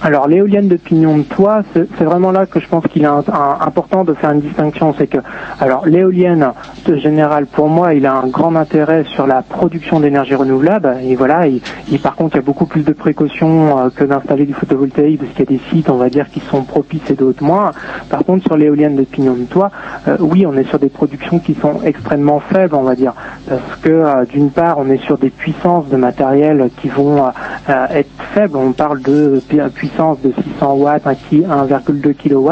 Alors 0.00 0.28
l'éolienne 0.28 0.68
de 0.68 0.76
pignon 0.76 1.18
de 1.18 1.22
toit, 1.24 1.62
c'est 1.74 2.04
vraiment 2.04 2.30
là 2.30 2.46
que 2.46 2.60
je 2.60 2.68
pense 2.68 2.86
qu'il 2.86 3.02
est 3.02 3.06
important 3.06 4.04
de 4.04 4.14
faire 4.14 4.30
une 4.30 4.40
distinction. 4.40 4.94
C'est 4.96 5.08
que, 5.08 5.18
alors 5.60 5.86
l'éolienne 5.86 6.52
de 6.86 6.96
général, 6.96 7.46
pour 7.46 7.68
moi, 7.68 7.94
il 7.94 8.06
a 8.06 8.14
un 8.14 8.28
grand 8.28 8.54
intérêt 8.54 9.04
sur 9.04 9.26
la 9.26 9.42
production 9.42 9.98
d'énergie 9.98 10.36
renouvelable. 10.36 10.98
Et 11.02 11.16
voilà, 11.16 11.48
il, 11.48 11.60
par 11.98 12.14
contre, 12.14 12.36
il 12.36 12.38
y 12.38 12.42
a 12.42 12.44
beaucoup 12.44 12.66
plus 12.66 12.82
de 12.82 12.92
précautions 12.92 13.76
euh, 13.78 13.90
que 13.90 14.04
d'installer 14.04 14.46
du 14.46 14.54
photovoltaïque, 14.54 15.18
parce 15.18 15.32
qu'il 15.32 15.40
y 15.40 15.56
a 15.56 15.58
des 15.58 15.64
sites, 15.70 15.90
on 15.90 15.96
va 15.96 16.10
dire, 16.10 16.30
qui 16.30 16.40
sont 16.40 16.62
propices 16.62 17.10
et 17.10 17.14
d'autres 17.14 17.42
moins. 17.42 17.72
Par 18.08 18.24
contre, 18.24 18.44
sur 18.44 18.56
l'éolienne 18.56 18.94
de 18.94 19.02
pignon 19.02 19.34
de 19.34 19.44
toit, 19.44 19.72
euh, 20.06 20.16
oui, 20.20 20.46
on 20.46 20.56
est 20.56 20.68
sur 20.68 20.78
des 20.78 20.90
productions 20.90 21.40
qui 21.40 21.54
sont 21.54 21.82
extrêmement 21.84 22.38
faibles, 22.38 22.76
on 22.76 22.82
va 22.82 22.94
dire, 22.94 23.14
parce 23.48 23.80
que 23.82 23.90
euh, 23.90 24.24
d'une 24.26 24.50
part, 24.50 24.78
on 24.78 24.88
est 24.90 25.02
sur 25.04 25.18
des 25.18 25.30
puissances 25.30 25.88
de 25.88 25.96
matériel 25.96 26.70
qui 26.80 26.88
vont 26.88 27.24
être 27.68 28.10
faibles. 28.32 28.56
On 28.56 28.72
parle 28.72 29.02
de 29.02 29.42
puissance 29.88 30.18
de 30.22 30.32
600 30.58 30.72
watts, 30.74 31.06
1 31.06 31.14
ki- 31.14 31.44
1,2 31.44 32.12
kW. 32.14 32.50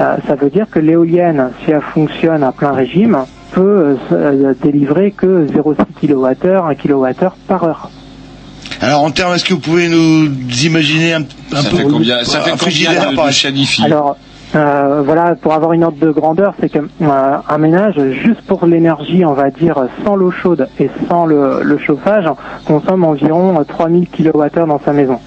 Euh, 0.00 0.16
ça 0.26 0.34
veut 0.34 0.50
dire 0.50 0.66
que 0.70 0.78
l'éolienne, 0.78 1.50
si 1.64 1.70
elle 1.70 1.80
fonctionne 1.80 2.42
à 2.42 2.52
plein 2.52 2.72
régime, 2.72 3.18
peut 3.52 3.96
euh, 4.12 4.12
euh, 4.12 4.54
délivrer 4.62 5.12
que 5.12 5.46
0,6 5.46 5.84
kWh, 6.06 6.70
1 6.70 6.74
kWh 6.74 7.30
par 7.48 7.64
heure. 7.64 7.90
Alors 8.80 9.02
en 9.02 9.10
termes, 9.10 9.34
est-ce 9.34 9.44
que 9.44 9.54
vous 9.54 9.60
pouvez 9.60 9.88
nous 9.88 10.26
imaginer 10.64 11.14
un, 11.14 11.22
un 11.22 11.62
Ça 11.62 11.70
peu 11.70 11.76
fait 11.78 11.84
combien- 11.84 12.24
ça 12.24 12.40
fait 12.40 12.50
un 12.50 12.52
combien 12.52 12.56
frigidaire, 12.56 13.10
de- 13.10 13.16
par 13.16 13.26
de 13.28 13.84
Alors, 13.84 14.16
euh, 14.54 15.02
voilà, 15.04 15.34
pour 15.36 15.54
avoir 15.54 15.72
une 15.72 15.84
ordre 15.84 15.98
de 15.98 16.10
grandeur, 16.10 16.52
c'est 16.60 16.68
que 16.68 16.78
euh, 16.80 17.36
un 17.48 17.58
ménage, 17.58 17.94
juste 18.22 18.42
pour 18.42 18.66
l'énergie, 18.66 19.24
on 19.24 19.32
va 19.32 19.50
dire, 19.50 19.78
sans 20.04 20.14
l'eau 20.16 20.30
chaude 20.30 20.68
et 20.78 20.90
sans 21.08 21.24
le, 21.24 21.62
le 21.62 21.78
chauffage, 21.78 22.26
consomme 22.66 23.04
environ 23.04 23.58
euh, 23.58 23.64
3000 23.64 24.08
kWh 24.08 24.66
dans 24.66 24.80
sa 24.84 24.92
maison. 24.92 25.18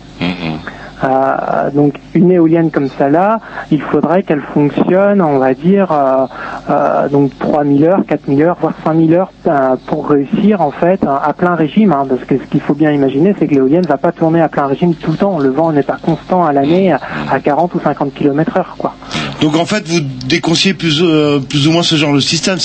Euh, 1.03 1.69
donc 1.73 1.95
une 2.13 2.31
éolienne 2.31 2.71
comme 2.71 2.89
celle-là, 2.97 3.39
il 3.71 3.81
faudrait 3.81 4.23
qu'elle 4.23 4.41
fonctionne, 4.53 5.21
on 5.21 5.37
va 5.39 5.53
dire, 5.53 5.91
euh, 5.91 6.25
euh, 6.69 7.07
donc 7.09 7.31
3000 7.39 7.85
heures, 7.85 8.01
4000 8.07 8.41
heures, 8.43 8.57
voire 8.59 8.73
5000 8.83 9.13
heures 9.13 9.31
euh, 9.47 9.75
pour 9.87 10.09
réussir 10.09 10.61
en 10.61 10.71
fait 10.71 11.03
à, 11.05 11.17
à 11.17 11.33
plein 11.33 11.55
régime. 11.55 11.93
hein, 11.93 12.05
parce 12.07 12.23
que 12.25 12.37
ce 12.37 12.43
qu'il 12.51 12.61
faut 12.61 12.73
bien 12.73 12.91
imaginer, 12.91 13.35
c'est 13.39 13.47
que 13.47 13.53
l'éolienne 13.55 13.85
va 13.85 13.97
pas 13.97 14.11
tourner 14.11 14.41
à 14.41 14.49
plein 14.49 14.65
régime 14.65 14.93
tout 14.95 15.11
le 15.11 15.17
temps. 15.17 15.39
Le 15.39 15.49
vent 15.49 15.71
n'est 15.71 15.83
pas 15.83 15.97
constant 16.01 16.45
à 16.45 16.51
l'année 16.53 16.91
à, 16.91 16.99
à 17.31 17.39
40 17.39 17.75
ou 17.75 17.79
50 17.79 18.13
km 18.13 18.57
heure, 18.57 18.75
quoi. 18.77 18.93
Donc 19.41 19.55
en 19.55 19.65
fait, 19.65 19.87
vous 19.87 20.01
déconseillez 20.27 20.73
plus, 20.73 21.01
euh, 21.01 21.39
plus 21.39 21.67
ou 21.67 21.71
moins 21.71 21.83
ce 21.83 21.95
genre 21.95 22.13
de 22.13 22.19
système. 22.19 22.57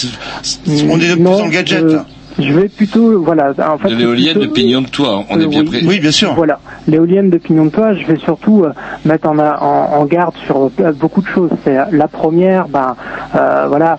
On 0.89 0.99
est 1.01 1.09
de 1.09 1.15
plus 1.15 1.23
Non, 1.23 1.39
dans 1.39 1.45
le 1.45 1.51
gadget. 1.51 1.81
je- 1.89 1.97
là. 1.97 2.05
Je 2.39 2.53
vais 2.53 2.69
plutôt, 2.69 3.23
voilà, 3.23 3.53
en 3.73 3.79
fait. 3.79 3.89
De 3.91 3.95
l'éolienne 3.95 4.39
de 4.41 4.47
pignon 4.47 4.83
de 4.83 4.89
toit, 4.89 5.25
on 5.31 5.39
est 5.39 5.45
Euh, 5.45 5.49
bien 5.49 5.61
oui. 5.61 5.67
prêt. 5.67 5.81
Oui, 5.87 6.01
bien 6.01 6.11
sûr. 6.11 6.35
Voilà, 6.35 6.59
l'éolienne 6.89 7.31
de 7.31 7.39
pignon 7.39 7.67
de 7.67 7.71
toit, 7.71 7.95
je 7.95 8.05
vais 8.07 8.17
surtout 8.19 8.65
euh, 8.65 8.73
mettre 9.05 9.29
en, 9.29 9.39
a- 9.39 9.59
en, 9.61 10.01
en 10.01 10.05
garde 10.05 10.35
sur 10.45 10.71
euh, 10.81 10.93
beaucoup 10.93 11.23
de 11.23 11.29
choses. 11.29 11.51
C'est 11.63 11.79
euh, 11.79 11.85
la 11.93 12.09
première, 12.09 12.67
ben 12.69 12.97
euh, 13.37 13.67
voilà, 13.69 13.99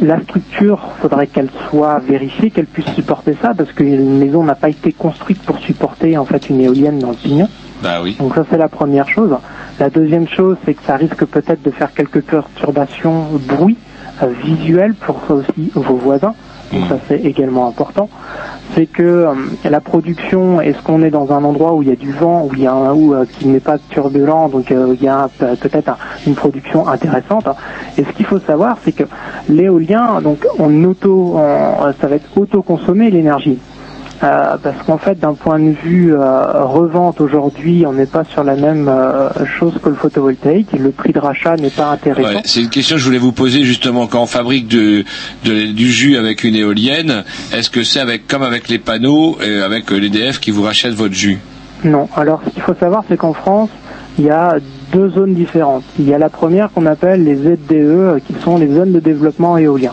la 0.00 0.20
structure, 0.22 0.78
faudrait 1.02 1.26
qu'elle 1.26 1.50
soit 1.68 1.98
vérifiée, 1.98 2.50
qu'elle 2.50 2.66
puisse 2.66 2.86
supporter 2.94 3.36
ça, 3.42 3.52
parce 3.56 3.72
qu'une 3.72 4.18
maison 4.18 4.42
n'a 4.42 4.54
pas 4.54 4.68
été 4.70 4.92
construite 4.92 5.42
pour 5.42 5.58
supporter 5.58 6.16
en 6.16 6.24
fait 6.24 6.48
une 6.48 6.60
éolienne 6.60 6.98
dans 7.00 7.10
le 7.10 7.16
pignon. 7.16 7.48
Bah 7.82 8.00
oui. 8.02 8.16
Donc 8.18 8.34
ça 8.34 8.44
c'est 8.50 8.58
la 8.58 8.68
première 8.68 9.08
chose. 9.08 9.30
La 9.78 9.90
deuxième 9.90 10.28
chose 10.28 10.56
c'est 10.64 10.74
que 10.74 10.82
ça 10.86 10.96
risque 10.96 11.24
peut-être 11.24 11.62
de 11.62 11.70
faire 11.70 11.92
quelques 11.92 12.20
perturbations 12.22 13.26
bruit 13.46 13.76
euh, 14.22 14.28
visuelles 14.44 14.94
pour 14.94 15.18
aussi 15.30 15.70
vos 15.74 15.96
voisins. 15.96 16.34
Donc 16.72 16.84
ça 16.88 16.98
c'est 17.08 17.20
également 17.20 17.66
important. 17.68 18.08
C'est 18.76 18.86
que 18.86 19.02
euh, 19.02 19.34
la 19.68 19.80
production, 19.80 20.60
est-ce 20.60 20.80
qu'on 20.82 21.02
est 21.02 21.10
dans 21.10 21.32
un 21.32 21.42
endroit 21.42 21.72
où 21.74 21.82
il 21.82 21.88
y 21.88 21.92
a 21.92 21.96
du 21.96 22.12
vent, 22.12 22.44
où 22.44 22.50
il 22.54 22.60
y 22.62 22.66
a 22.68 22.72
un, 22.72 22.92
où, 22.94 23.12
euh, 23.14 23.24
qui 23.26 23.48
n'est 23.48 23.58
pas 23.58 23.78
turbulent, 23.88 24.48
donc 24.48 24.70
euh, 24.70 24.94
il 24.96 25.02
y 25.02 25.08
a 25.08 25.28
peut-être 25.38 25.88
un- 25.88 25.96
une 26.28 26.36
production 26.36 26.86
intéressante. 26.86 27.48
Et 27.98 28.04
ce 28.04 28.10
qu'il 28.12 28.26
faut 28.26 28.38
savoir, 28.40 28.76
c'est 28.84 28.92
que 28.92 29.02
l'éolien, 29.48 30.20
donc 30.22 30.46
on 30.58 30.84
auto, 30.84 31.34
on- 31.36 31.92
ça 32.00 32.06
va 32.06 32.14
être 32.16 32.30
auto-consommé 32.38 33.10
l'énergie. 33.10 33.58
Euh, 34.22 34.56
parce 34.62 34.76
qu'en 34.86 34.98
fait, 34.98 35.18
d'un 35.18 35.32
point 35.32 35.58
de 35.58 35.70
vue 35.82 36.12
euh, 36.14 36.62
revente 36.64 37.22
aujourd'hui, 37.22 37.84
on 37.86 37.94
n'est 37.94 38.04
pas 38.04 38.24
sur 38.24 38.44
la 38.44 38.54
même 38.54 38.86
euh, 38.86 39.30
chose 39.58 39.72
que 39.82 39.88
le 39.88 39.94
photovoltaïque. 39.94 40.68
Le 40.78 40.90
prix 40.90 41.12
de 41.12 41.18
rachat 41.18 41.56
n'est 41.56 41.70
pas 41.70 41.86
intéressant. 41.86 42.28
Ouais, 42.28 42.42
c'est 42.44 42.60
une 42.60 42.68
question 42.68 42.96
que 42.96 43.00
je 43.00 43.06
voulais 43.06 43.18
vous 43.18 43.32
poser 43.32 43.64
justement 43.64 44.06
quand 44.06 44.22
on 44.22 44.26
fabrique 44.26 44.68
de, 44.68 45.04
de- 45.46 45.72
du 45.72 45.90
jus 45.90 46.18
avec 46.18 46.44
une 46.44 46.54
éolienne. 46.54 47.24
Est-ce 47.54 47.70
que 47.70 47.82
c'est 47.82 48.00
avec 48.00 48.26
comme 48.26 48.42
avec 48.42 48.68
les 48.68 48.78
panneaux, 48.78 49.38
euh, 49.42 49.64
avec 49.64 49.90
l'EDF 49.90 50.38
qui 50.38 50.50
vous 50.50 50.62
rachète 50.64 50.92
votre 50.92 51.14
jus? 51.14 51.38
Non. 51.84 52.06
Alors, 52.14 52.42
ce 52.44 52.50
qu'il 52.50 52.62
faut 52.62 52.74
savoir, 52.74 53.04
c'est 53.08 53.16
qu'en 53.16 53.32
France, 53.32 53.70
il 54.18 54.26
y 54.26 54.30
a 54.30 54.56
deux 54.92 55.08
zones 55.08 55.32
différentes. 55.32 55.84
Il 55.98 56.06
y 56.06 56.12
a 56.12 56.18
la 56.18 56.28
première 56.28 56.70
qu'on 56.72 56.84
appelle 56.84 57.24
les 57.24 57.36
ZDE, 57.36 57.72
euh, 57.72 58.18
qui 58.18 58.34
sont 58.44 58.58
les 58.58 58.68
zones 58.68 58.92
de 58.92 59.00
développement 59.00 59.56
éolien. 59.56 59.92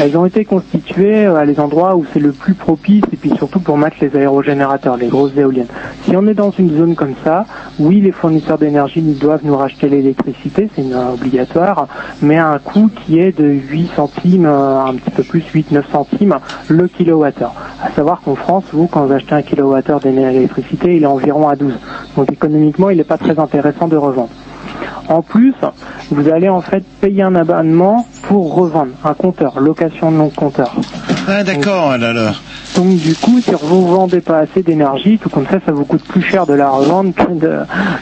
Elles 0.00 0.16
ont 0.16 0.26
été 0.26 0.44
constituées 0.44 1.26
euh, 1.26 1.36
à 1.36 1.44
les 1.44 1.60
endroits 1.60 1.94
où 1.96 2.04
c'est 2.12 2.20
le 2.20 2.32
plus 2.32 2.54
propice 2.54 3.04
et 3.12 3.16
puis 3.16 3.30
surtout 3.36 3.60
pour 3.60 3.76
mettre 3.78 3.96
les 4.00 4.14
aérogénérateurs, 4.16 4.96
les 4.96 5.08
grosses 5.08 5.36
éoliennes. 5.36 5.66
Si 6.04 6.16
on 6.16 6.26
est 6.26 6.34
dans 6.34 6.50
une 6.50 6.76
zone 6.76 6.94
comme 6.94 7.14
ça, 7.24 7.46
oui, 7.78 8.00
les 8.00 8.12
fournisseurs 8.12 8.58
d'énergie 8.58 9.02
doivent 9.02 9.42
nous 9.44 9.56
racheter 9.56 9.88
l'électricité, 9.88 10.68
c'est 10.74 10.82
une- 10.82 10.94
obligatoire, 10.94 11.86
mais 12.22 12.36
à 12.38 12.48
un 12.48 12.58
coût 12.58 12.88
qui 13.04 13.18
est 13.18 13.36
de 13.38 13.44
8 13.46 13.88
centimes, 13.94 14.46
euh, 14.46 14.80
un 14.80 14.94
petit 14.94 15.10
peu 15.10 15.22
plus, 15.22 15.42
8-9 15.52 15.84
centimes 15.92 16.36
le 16.68 16.88
kilowattheure. 16.88 17.54
À 17.82 17.90
savoir 17.90 18.20
qu'en 18.22 18.34
France, 18.34 18.64
vous, 18.72 18.86
quand 18.86 19.04
vous 19.04 19.12
achetez 19.12 19.34
un 19.34 19.42
kilowattheure 19.42 20.00
d'électricité, 20.00 20.96
il 20.96 21.02
est 21.02 21.06
environ 21.06 21.48
à 21.48 21.56
12. 21.56 21.74
Donc 22.16 22.32
économiquement, 22.32 22.90
il 22.90 22.96
n'est 22.98 23.04
pas 23.04 23.18
très 23.18 23.38
intéressant 23.38 23.86
de 23.88 23.96
revendre. 23.96 24.30
En 25.08 25.22
plus, 25.22 25.54
vous 26.10 26.28
allez 26.28 26.48
en 26.48 26.60
fait 26.60 26.84
payer 27.00 27.22
un 27.22 27.34
abonnement 27.34 28.06
pour 28.22 28.54
revendre 28.54 28.92
un 29.04 29.14
compteur, 29.14 29.60
location 29.60 30.10
de 30.10 30.16
non 30.16 30.30
compteur. 30.30 30.74
Ah 31.28 31.42
d'accord, 31.44 31.90
ah 31.92 31.98
là 31.98 32.12
là. 32.12 32.34
Donc 32.76 32.96
du 32.98 33.14
coup, 33.14 33.40
si 33.40 33.52
vous 33.62 33.86
vendez 33.86 34.20
pas 34.20 34.38
assez 34.40 34.62
d'énergie, 34.62 35.18
tout 35.18 35.28
comme 35.28 35.46
ça, 35.46 35.58
ça 35.64 35.70
vous 35.72 35.84
coûte 35.84 36.02
plus 36.02 36.22
cher 36.22 36.44
de 36.46 36.54
la 36.54 36.68
revendre 36.70 37.14
que, 37.14 37.32
de- 37.32 37.60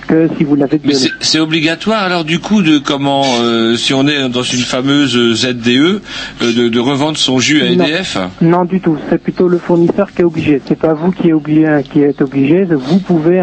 que 0.08 0.28
si 0.38 0.44
vous 0.44 0.54
l'avez 0.56 0.80
Mais 0.84 0.94
c'est- 1.20 1.38
obligatoire 1.40 2.02
alors 2.02 2.24
du 2.24 2.38
coup 2.38 2.62
de 2.62 2.78
comment 2.78 3.22
euh, 3.42 3.76
si 3.76 3.92
on 3.92 4.06
est 4.08 4.28
dans 4.30 4.42
une 4.42 4.60
fameuse 4.62 5.16
euh, 5.16 5.34
ZDE 5.34 5.68
euh, 5.68 6.00
de, 6.40 6.68
de 6.68 6.80
revendre 6.80 7.18
son 7.18 7.38
jus 7.38 7.62
à. 7.62 7.66
EDF 7.66 8.16
Non 8.40 8.64
du 8.64 8.80
tout, 8.80 8.96
c'est 9.10 9.18
plutôt 9.22 9.46
le 9.48 9.58
fournisseur 9.58 10.10
qui 10.12 10.22
est 10.22 10.24
obligé. 10.24 10.60
C'est 10.66 10.78
pas 10.78 10.94
vous 10.94 11.10
qui 11.10 11.28
êtes 11.28 11.34
obligé, 11.34 11.66
qui 11.92 12.00
êtes 12.02 12.22
obligé. 12.22 12.64
Vous 12.64 12.98
pouvez 12.98 13.40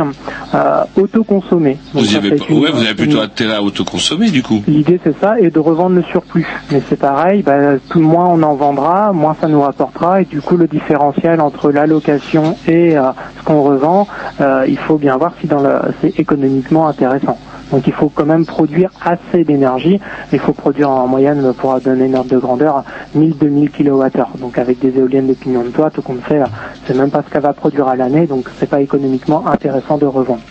euh, 0.53 0.83
autoconsommer. 0.95 1.77
Donc, 1.93 2.03
Vous 2.05 2.15
avez, 2.15 2.29
une- 2.29 2.57
ouais, 2.59 2.71
vous 2.71 2.81
avez 2.81 2.95
plutôt 2.95 3.17
une- 3.17 3.23
intérêt 3.23 3.55
à 3.55 3.61
autoconsommer 3.63 4.29
du 4.31 4.41
coup. 4.41 4.63
L'idée 4.67 4.99
c'est 5.03 5.19
ça 5.19 5.39
et 5.39 5.49
de 5.51 5.59
revendre 5.59 5.95
le 5.95 6.03
surplus. 6.03 6.47
Mais 6.71 6.81
c'est 6.89 6.99
pareil, 6.99 7.43
bah, 7.43 7.77
tout 7.89 7.99
moins 7.99 8.27
on 8.27 8.41
en 8.43 8.55
vendra, 8.55 9.11
moins 9.13 9.35
ça 9.39 9.47
nous 9.47 9.61
rapportera 9.69 10.21
et 10.21 10.25
du 10.25 10.41
coup 10.41 10.57
le 10.57 10.67
différentiel 10.67 11.41
entre 11.41 11.71
l'allocation 11.71 12.55
et 12.67 12.97
euh, 12.97 13.11
ce 13.37 13.43
qu'on 13.43 13.61
revend, 13.61 14.07
euh, 14.41 14.65
il 14.67 14.77
faut 14.77 14.97
bien 14.97 15.15
voir 15.17 15.33
si 15.39 15.47
dans 15.47 15.63
c'est 16.01 16.19
économiquement 16.19 16.87
intéressant. 16.87 17.37
Donc 17.71 17.85
il 17.85 17.93
faut 17.93 18.09
quand 18.09 18.25
même 18.25 18.45
produire 18.45 18.89
assez 19.03 19.43
d'énergie. 19.43 19.99
Il 20.33 20.39
faut 20.39 20.53
produire 20.53 20.89
en 20.89 21.07
moyenne, 21.07 21.53
pour 21.53 21.79
donner 21.79 22.05
une 22.05 22.15
ordre 22.15 22.31
de 22.31 22.37
grandeur, 22.37 22.83
1000-2000 23.15 23.69
kWh. 23.69 24.39
Donc 24.39 24.57
avec 24.57 24.79
des 24.79 24.97
éoliennes 24.97 25.27
de 25.27 25.33
pignon 25.33 25.63
de 25.63 25.69
toit, 25.69 25.91
tout 25.91 26.01
compte 26.01 26.21
fait, 26.21 26.41
c'est 26.85 26.97
même 26.97 27.11
pas 27.11 27.21
ce 27.21 27.31
qu'elle 27.31 27.43
va 27.43 27.53
produire 27.53 27.87
à 27.87 27.95
l'année, 27.95 28.25
donc 28.25 28.49
c'est 28.59 28.69
pas 28.69 28.81
économiquement 28.81 29.45
intéressant 29.47 29.97
de 29.97 30.05
revendre. 30.05 30.41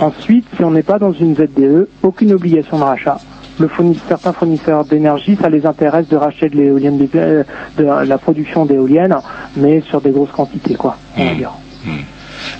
Ensuite, 0.00 0.46
si 0.56 0.64
on 0.64 0.70
n'est 0.70 0.82
pas 0.82 0.98
dans 0.98 1.12
une 1.12 1.34
ZDE, 1.34 1.88
aucune 2.02 2.32
obligation 2.32 2.78
de 2.78 2.84
rachat. 2.84 3.18
Le 3.58 3.68
fournisseur, 3.68 4.04
certains 4.08 4.32
fournisseurs 4.32 4.84
d'énergie, 4.84 5.36
ça 5.40 5.48
les 5.48 5.64
intéresse 5.64 6.08
de 6.08 6.16
racheter 6.16 6.48
de 6.48 6.56
l'éolienne, 6.56 6.98
de, 6.98 7.08
euh, 7.14 7.42
de 7.78 7.84
la 7.84 8.18
production 8.18 8.66
d'éoliennes, 8.66 9.16
mais 9.56 9.82
sur 9.88 10.00
des 10.00 10.10
grosses 10.10 10.30
quantités, 10.30 10.74
quoi. 10.74 10.96
On 11.16 11.24
va 11.24 11.34
dire. 11.34 11.52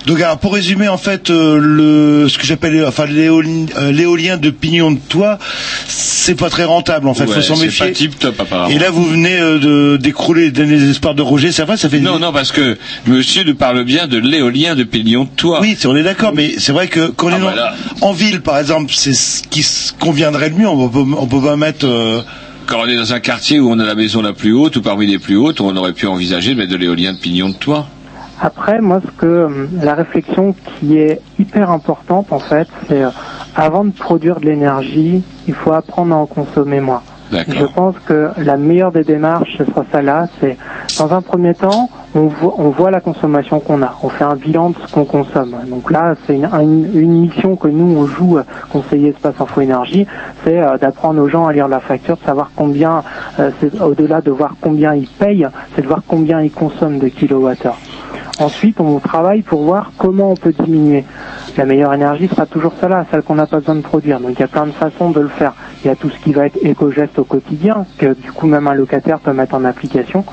Donc 0.05 0.21
alors, 0.21 0.37
pour 0.37 0.53
résumer 0.53 0.87
en 0.87 0.97
fait 0.97 1.29
euh, 1.29 1.59
le 1.61 2.29
ce 2.29 2.37
que 2.37 2.45
j'appelle 2.45 2.85
enfin 2.87 3.05
l'éolien 3.05 3.65
euh, 3.77 3.91
l'éolien 3.91 4.37
de 4.37 4.49
pignon 4.49 4.91
de 4.91 4.99
toit, 4.99 5.37
c'est 6.27 6.35
pas 6.35 6.49
très 6.49 6.63
rentable 6.65 7.07
en 7.07 7.13
fait, 7.13 7.25
Ouais, 7.25 7.35
faut 7.35 7.41
s'en 7.41 7.55
c'est 7.55 7.65
méfier. 7.65 7.87
pas 7.87 7.91
tip 7.93 8.19
top 8.19 8.39
apparemment. 8.39 8.69
Et 8.69 8.77
là 8.79 8.89
vous 8.91 9.05
venez 9.05 9.37
euh, 9.39 9.57
de 9.59 9.97
d'écrouler 9.97 10.51
les 10.51 10.89
espoirs 10.89 11.15
de 11.15 11.21
Roger, 11.21 11.51
c'est 11.51 11.63
vrai 11.63 11.77
ça 11.77 11.89
fait 11.89 11.99
Non, 11.99 12.19
non, 12.19 12.31
parce 12.31 12.51
que 12.51 12.77
monsieur 13.07 13.43
nous 13.43 13.55
parle 13.55 13.83
bien 13.83 14.07
de 14.07 14.17
l'éolien 14.17 14.75
de 14.75 14.83
pignon 14.83 15.23
de 15.23 15.29
toit. 15.29 15.59
Oui, 15.61 15.77
on 15.85 15.95
est 15.95 16.03
d'accord, 16.03 16.33
mais 16.35 16.53
c'est 16.57 16.71
vrai 16.73 16.87
que 16.87 17.07
quand 17.09 17.27
on 17.27 17.31
Ah, 17.31 17.37
est 17.37 17.41
voilà. 17.41 17.73
en 18.01 18.11
ville, 18.11 18.41
par 18.41 18.57
exemple, 18.59 18.91
c'est 18.95 19.13
ce 19.13 19.41
qui 19.43 19.65
conviendrait 19.99 20.49
le 20.49 20.55
mieux. 20.55 20.67
On 20.67 20.89
peut, 20.89 20.99
on 21.17 21.25
peut 21.27 21.41
pas 21.41 21.55
mettre. 21.55 21.85
euh, 21.85 22.21
Quand 22.65 22.81
on 22.83 22.87
est 22.87 22.97
dans 22.97 23.13
un 23.13 23.19
quartier 23.21 23.59
où 23.59 23.71
on 23.71 23.79
a 23.79 23.85
la 23.85 23.95
maison 23.95 24.21
la 24.21 24.33
plus 24.33 24.53
haute 24.53 24.75
ou 24.75 24.81
parmi 24.81 25.07
les 25.07 25.19
plus 25.19 25.37
hautes, 25.37 25.61
on 25.61 25.75
aurait 25.77 25.93
pu 25.93 26.07
envisager 26.07 26.53
de 26.53 26.59
mettre 26.59 26.71
de 26.71 26.77
l'éolien 26.77 27.13
de 27.13 27.19
pignon 27.19 27.49
de 27.49 27.53
toit. 27.55 27.87
Après, 28.41 28.79
moi, 28.81 29.01
ce 29.03 29.11
que 29.19 29.45
hum, 29.45 29.69
la 29.81 29.95
réflexion 29.95 30.53
qui 30.79 30.97
est 30.97 31.21
hyper 31.39 31.71
importante, 31.71 32.27
en 32.31 32.39
fait, 32.39 32.67
c'est 32.87 33.01
euh, 33.03 33.09
avant 33.57 33.83
de 33.83 33.91
produire 33.91 34.39
de 34.39 34.45
l'énergie, 34.45 35.23
il 35.47 35.53
faut 35.53 35.73
apprendre 35.73 36.13
à 36.15 36.17
en 36.19 36.25
consommer 36.27 36.79
moins. 36.79 37.01
Je 37.49 37.65
pense 37.65 37.95
que 38.05 38.29
la 38.37 38.55
meilleure 38.55 38.93
des 38.93 39.03
démarches, 39.03 39.57
ce 39.57 39.65
sera 39.65 39.83
ça 39.91 40.01
là, 40.01 40.27
c'est 40.39 40.57
dans 40.97 41.13
un 41.13 41.21
premier 41.21 41.53
temps, 41.53 41.89
on 42.15 42.27
voit, 42.27 42.53
on 42.57 42.69
voit 42.69 42.89
la 42.89 43.01
consommation 43.01 43.59
qu'on 43.59 43.81
a, 43.81 43.95
on 44.01 44.07
fait 44.07 44.23
un 44.23 44.35
bilan 44.37 44.69
de 44.69 44.75
ce 44.87 44.93
qu'on 44.93 45.03
consomme. 45.03 45.53
Donc 45.67 45.91
là, 45.91 46.15
c'est 46.25 46.35
une, 46.35 46.45
une- 46.45 46.89
une 46.97 47.19
mission 47.23 47.57
que 47.57 47.67
nous 47.67 47.97
on 47.97 48.05
joue, 48.07 48.37
euh, 48.37 48.43
conseiller 48.71 49.09
Espace 49.09 49.35
Info 49.41 49.59
Énergie, 49.59 50.07
c'est 50.45 50.57
euh, 50.57 50.77
d'apprendre 50.77 51.21
aux 51.21 51.27
gens 51.27 51.47
à 51.47 51.51
lire 51.51 51.67
la 51.67 51.81
facture, 51.81 52.15
de 52.15 52.23
savoir 52.23 52.51
combien, 52.55 53.03
euh, 53.39 53.51
c'est 53.59 53.81
au-delà 53.81 54.21
de 54.21 54.31
voir 54.31 54.53
combien 54.61 54.93
ils 54.95 55.07
payent, 55.09 55.47
c'est 55.75 55.81
de 55.81 55.87
voir 55.87 56.03
combien 56.07 56.41
ils 56.41 56.51
consomment 56.51 56.99
de 56.99 57.09
kilowattheures. 57.09 57.77
Ensuite, 58.39 58.79
on 58.79 58.99
travaille 58.99 59.41
pour 59.41 59.63
voir 59.63 59.91
comment 59.97 60.31
on 60.31 60.35
peut 60.35 60.53
diminuer. 60.53 61.03
La 61.57 61.65
meilleure 61.65 61.91
énergie 61.91 62.27
sera 62.27 62.45
toujours 62.45 62.73
celle-là, 62.79 63.07
celle 63.09 63.23
qu'on 63.23 63.33
n'a 63.33 63.47
pas 63.47 63.57
besoin 63.57 63.73
de 63.73 63.81
produire. 63.81 64.19
Donc 64.19 64.33
il 64.33 64.39
y 64.39 64.43
a 64.43 64.47
plein 64.47 64.67
de 64.67 64.71
façons 64.71 65.09
de 65.09 65.21
le 65.21 65.27
faire. 65.27 65.53
Il 65.83 65.87
y 65.87 65.89
a 65.89 65.95
tout 65.95 66.11
ce 66.11 66.19
qui 66.19 66.31
va 66.31 66.45
être 66.45 66.57
éco-geste 66.61 67.17
au 67.17 67.23
quotidien, 67.23 67.87
que 67.97 68.13
du 68.13 68.31
coup 68.31 68.45
même 68.45 68.67
un 68.67 68.75
locataire 68.75 69.19
peut 69.19 69.33
mettre 69.33 69.55
en 69.55 69.65
application. 69.65 70.23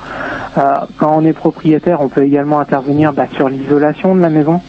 Euh, 0.59 0.61
quand 0.97 1.17
on 1.17 1.25
est 1.25 1.33
propriétaire, 1.33 1.99
on 2.01 2.09
peut 2.09 2.21
également 2.21 2.59
intervenir 2.59 3.11
bah, 3.11 3.25
sur 3.33 3.49
l'isolation 3.49 4.15
de 4.15 4.21
la 4.21 4.29
maison. 4.29 4.61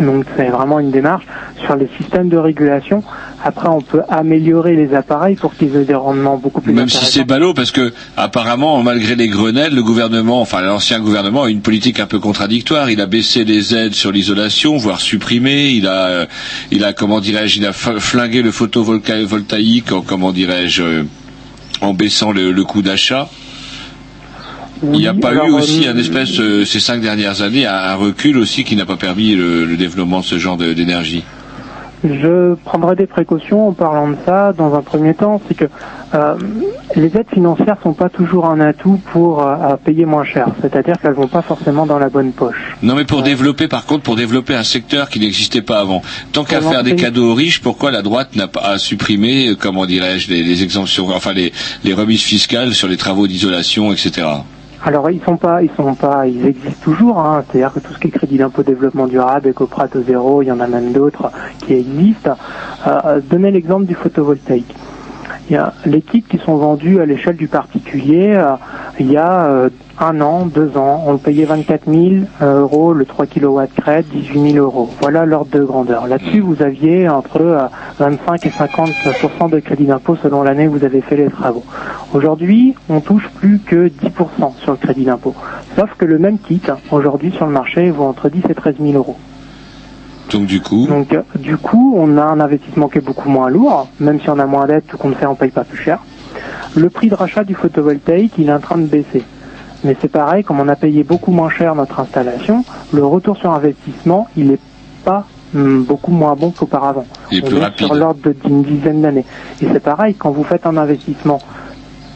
Donc 0.00 0.24
c'est 0.36 0.48
vraiment 0.48 0.78
une 0.78 0.90
démarche 0.90 1.24
sur 1.64 1.76
les 1.76 1.88
systèmes 1.98 2.28
de 2.28 2.36
régulation. 2.36 3.02
Après, 3.42 3.68
on 3.68 3.80
peut 3.80 4.02
améliorer 4.08 4.74
les 4.76 4.94
appareils 4.94 5.36
pour 5.36 5.54
qu'ils 5.54 5.74
aient 5.76 5.84
des 5.84 5.94
rendements 5.94 6.36
beaucoup 6.36 6.60
plus 6.60 6.72
Même 6.72 6.88
si 6.88 7.04
c'est 7.06 7.24
ballot, 7.24 7.54
parce 7.54 7.70
que 7.70 7.92
apparemment, 8.16 8.82
malgré 8.82 9.14
les 9.14 9.28
grenelles, 9.28 9.74
le 9.74 9.82
gouvernement, 9.82 10.40
enfin 10.40 10.60
l'ancien 10.62 11.00
gouvernement, 11.00 11.44
a 11.44 11.50
une 11.50 11.60
politique 11.62 12.00
un 12.00 12.06
peu 12.06 12.18
contradictoire. 12.18 12.90
Il 12.90 13.00
a 13.00 13.06
baissé 13.06 13.44
les 13.44 13.74
aides 13.74 13.94
sur 13.94 14.12
l'isolation, 14.12 14.76
voire 14.76 15.00
supprimé. 15.00 15.70
Il 15.70 15.86
a, 15.86 16.06
euh, 16.08 16.26
il 16.70 16.84
a, 16.84 16.92
comment 16.92 17.20
dirais-je, 17.20 17.58
il 17.58 17.66
a 17.66 17.72
flingué 17.72 18.42
le 18.42 18.50
photovoltaïque, 18.50 19.92
en, 19.92 20.02
comment 20.02 20.32
dirais-je, 20.32 20.82
euh, 20.82 21.02
en 21.80 21.94
baissant 21.94 22.32
le, 22.32 22.52
le 22.52 22.64
coût 22.64 22.82
d'achat. 22.82 23.28
Il 24.82 24.90
n'y 24.90 25.06
a 25.08 25.14
pas 25.14 25.30
alors, 25.30 25.48
eu 25.48 25.52
aussi 25.52 25.86
euh, 25.86 25.92
un 25.92 25.96
espèce, 25.96 26.38
euh, 26.38 26.64
ces 26.64 26.80
cinq 26.80 27.00
dernières 27.00 27.42
années, 27.42 27.66
un, 27.66 27.74
un 27.74 27.94
recul 27.94 28.36
aussi 28.38 28.64
qui 28.64 28.76
n'a 28.76 28.86
pas 28.86 28.96
permis 28.96 29.34
le, 29.34 29.64
le 29.64 29.76
développement 29.76 30.20
de 30.20 30.24
ce 30.24 30.38
genre 30.38 30.56
d'énergie. 30.56 31.24
Je 32.04 32.54
prendrai 32.64 32.94
des 32.94 33.06
précautions 33.06 33.68
en 33.68 33.72
parlant 33.72 34.08
de 34.08 34.16
ça 34.26 34.52
dans 34.52 34.74
un 34.74 34.82
premier 34.82 35.14
temps, 35.14 35.40
c'est 35.48 35.54
que 35.54 35.64
euh, 36.14 36.34
les 36.94 37.06
aides 37.16 37.26
financières 37.32 37.78
sont 37.82 37.94
pas 37.94 38.10
toujours 38.10 38.46
un 38.46 38.60
atout 38.60 39.00
pour 39.12 39.44
payer 39.84 40.04
moins 40.04 40.24
cher, 40.24 40.48
c'est-à-dire 40.60 41.00
qu'elles 41.00 41.14
vont 41.14 41.26
pas 41.26 41.42
forcément 41.42 41.86
dans 41.86 41.98
la 41.98 42.10
bonne 42.10 42.32
poche. 42.32 42.54
Non, 42.82 42.94
mais 42.94 43.06
pour 43.06 43.22
développer, 43.22 43.66
par 43.66 43.86
contre, 43.86 44.02
pour 44.02 44.14
développer 44.14 44.54
un 44.54 44.62
secteur 44.62 45.08
qui 45.08 45.18
n'existait 45.18 45.62
pas 45.62 45.80
avant. 45.80 46.02
Tant 46.32 46.44
qu'à 46.44 46.60
faire 46.60 46.84
des 46.84 46.94
cadeaux 46.96 47.32
aux 47.32 47.34
riches, 47.34 47.60
pourquoi 47.60 47.90
la 47.90 48.02
droite 48.02 48.36
n'a 48.36 48.46
pas 48.46 48.76
euh, 48.76 49.54
comment 49.58 49.86
dirais-je, 49.86 50.30
les, 50.30 50.42
les 50.42 50.62
exemptions, 50.62 51.08
enfin 51.08 51.32
les, 51.32 51.52
les 51.82 51.94
remises 51.94 52.22
fiscales 52.22 52.74
sur 52.74 52.88
les 52.88 52.98
travaux 52.98 53.26
d'isolation, 53.26 53.90
etc. 53.92 54.26
Alors 54.84 55.10
ils 55.10 55.22
sont 55.22 55.36
pas, 55.36 55.62
ils 55.62 55.70
sont 55.76 55.94
pas, 55.94 56.26
ils 56.26 56.46
existent 56.46 56.80
toujours. 56.82 57.18
Hein, 57.18 57.44
c'est-à-dire 57.48 57.72
que 57.72 57.80
tout 57.80 57.92
ce 57.92 57.98
qui 57.98 58.08
est 58.08 58.10
crédit 58.10 58.38
d'impôt 58.38 58.62
développement 58.62 59.06
durable, 59.06 59.48
éco-prato 59.48 60.02
zéro, 60.02 60.42
il 60.42 60.46
y 60.46 60.52
en 60.52 60.60
a 60.60 60.66
même 60.66 60.92
d'autres 60.92 61.30
qui 61.60 61.74
existent. 61.74 62.36
Euh, 62.86 63.20
donnez 63.24 63.50
l'exemple 63.50 63.86
du 63.86 63.94
photovoltaïque. 63.94 64.74
Il 65.48 65.54
y 65.54 65.56
a 65.56 65.72
les 65.84 66.02
kits 66.02 66.22
qui 66.22 66.38
sont 66.38 66.56
vendus 66.56 67.00
à 67.00 67.06
l'échelle 67.06 67.36
du 67.36 67.48
particulier. 67.48 68.34
euh, 68.36 68.56
il 68.98 69.12
y 69.12 69.16
a 69.16 69.46
euh, 69.46 69.70
un 69.98 70.20
an, 70.20 70.46
deux 70.46 70.76
ans, 70.76 71.04
on 71.06 71.12
le 71.12 71.18
payait 71.18 71.44
24 71.44 71.84
000 71.86 71.98
euh, 72.42 72.60
euros 72.60 72.92
le 72.92 73.04
3 73.04 73.26
kW 73.26 73.60
crête, 73.74 74.06
18 74.08 74.52
000 74.52 74.64
euros. 74.64 74.90
Voilà 75.00 75.24
l'ordre 75.24 75.50
de 75.50 75.64
grandeur. 75.64 76.06
Là-dessus, 76.06 76.40
vous 76.40 76.62
aviez 76.62 77.08
entre 77.08 77.40
euh, 77.40 77.66
25 77.98 78.46
et 78.46 78.50
50% 78.50 79.50
de 79.50 79.58
crédit 79.60 79.86
d'impôt 79.86 80.16
selon 80.22 80.42
l'année 80.42 80.68
où 80.68 80.72
vous 80.72 80.84
avez 80.84 81.00
fait 81.00 81.16
les 81.16 81.30
travaux. 81.30 81.64
Aujourd'hui, 82.12 82.74
on 82.88 83.00
touche 83.00 83.28
plus 83.36 83.58
que 83.58 83.88
10% 83.88 84.56
sur 84.58 84.72
le 84.72 84.78
crédit 84.78 85.04
d'impôt. 85.04 85.34
Sauf 85.76 85.90
que 85.96 86.04
le 86.04 86.18
même 86.18 86.38
kit, 86.38 86.62
aujourd'hui 86.90 87.32
sur 87.32 87.46
le 87.46 87.52
marché, 87.52 87.90
vaut 87.90 88.04
entre 88.04 88.28
10 88.28 88.42
et 88.50 88.54
13 88.54 88.76
000 88.80 88.92
euros. 88.94 89.16
Donc 90.30 90.46
du 90.46 90.60
coup, 90.60 90.86
Donc, 90.86 91.12
euh, 91.14 91.22
du 91.36 91.56
coup, 91.56 91.94
on 91.96 92.18
a 92.18 92.24
un 92.24 92.40
investissement 92.40 92.88
qui 92.88 92.98
est 92.98 93.04
beaucoup 93.04 93.30
moins 93.30 93.48
lourd, 93.48 93.88
même 94.00 94.20
si 94.20 94.28
on 94.28 94.38
a 94.38 94.46
moins 94.46 94.66
d'aide, 94.66 94.84
tout 94.86 94.98
compte 94.98 95.14
fait, 95.14 95.26
on 95.26 95.36
paye 95.36 95.50
pas 95.50 95.64
plus 95.64 95.78
cher. 95.78 96.00
Le 96.74 96.90
prix 96.90 97.08
de 97.08 97.14
rachat 97.14 97.44
du 97.44 97.54
photovoltaïque, 97.54 98.34
il 98.36 98.48
est 98.48 98.52
en 98.52 98.60
train 98.60 98.76
de 98.76 98.86
baisser. 98.86 99.22
Mais 99.86 99.96
c'est 100.00 100.10
pareil, 100.10 100.42
comme 100.42 100.58
on 100.58 100.66
a 100.66 100.74
payé 100.74 101.04
beaucoup 101.04 101.30
moins 101.30 101.48
cher 101.48 101.76
notre 101.76 102.00
installation, 102.00 102.64
le 102.92 103.06
retour 103.06 103.36
sur 103.36 103.52
investissement, 103.52 104.26
il 104.36 104.48
n'est 104.48 104.58
pas 105.04 105.26
hum, 105.54 105.84
beaucoup 105.84 106.10
moins 106.10 106.34
bon 106.34 106.50
qu'auparavant. 106.50 107.06
Il 107.30 107.38
est 107.38 107.44
on 107.44 107.46
plus 107.46 107.56
est 107.58 107.60
rapide. 107.60 107.86
sur 107.86 107.94
l'ordre 107.94 108.32
d'une 108.44 108.64
dizaine 108.64 109.00
d'années. 109.00 109.24
Et 109.62 109.66
c'est 109.72 109.78
pareil, 109.78 110.14
quand 110.14 110.32
vous 110.32 110.42
faites 110.42 110.66
un 110.66 110.76
investissement, 110.76 111.38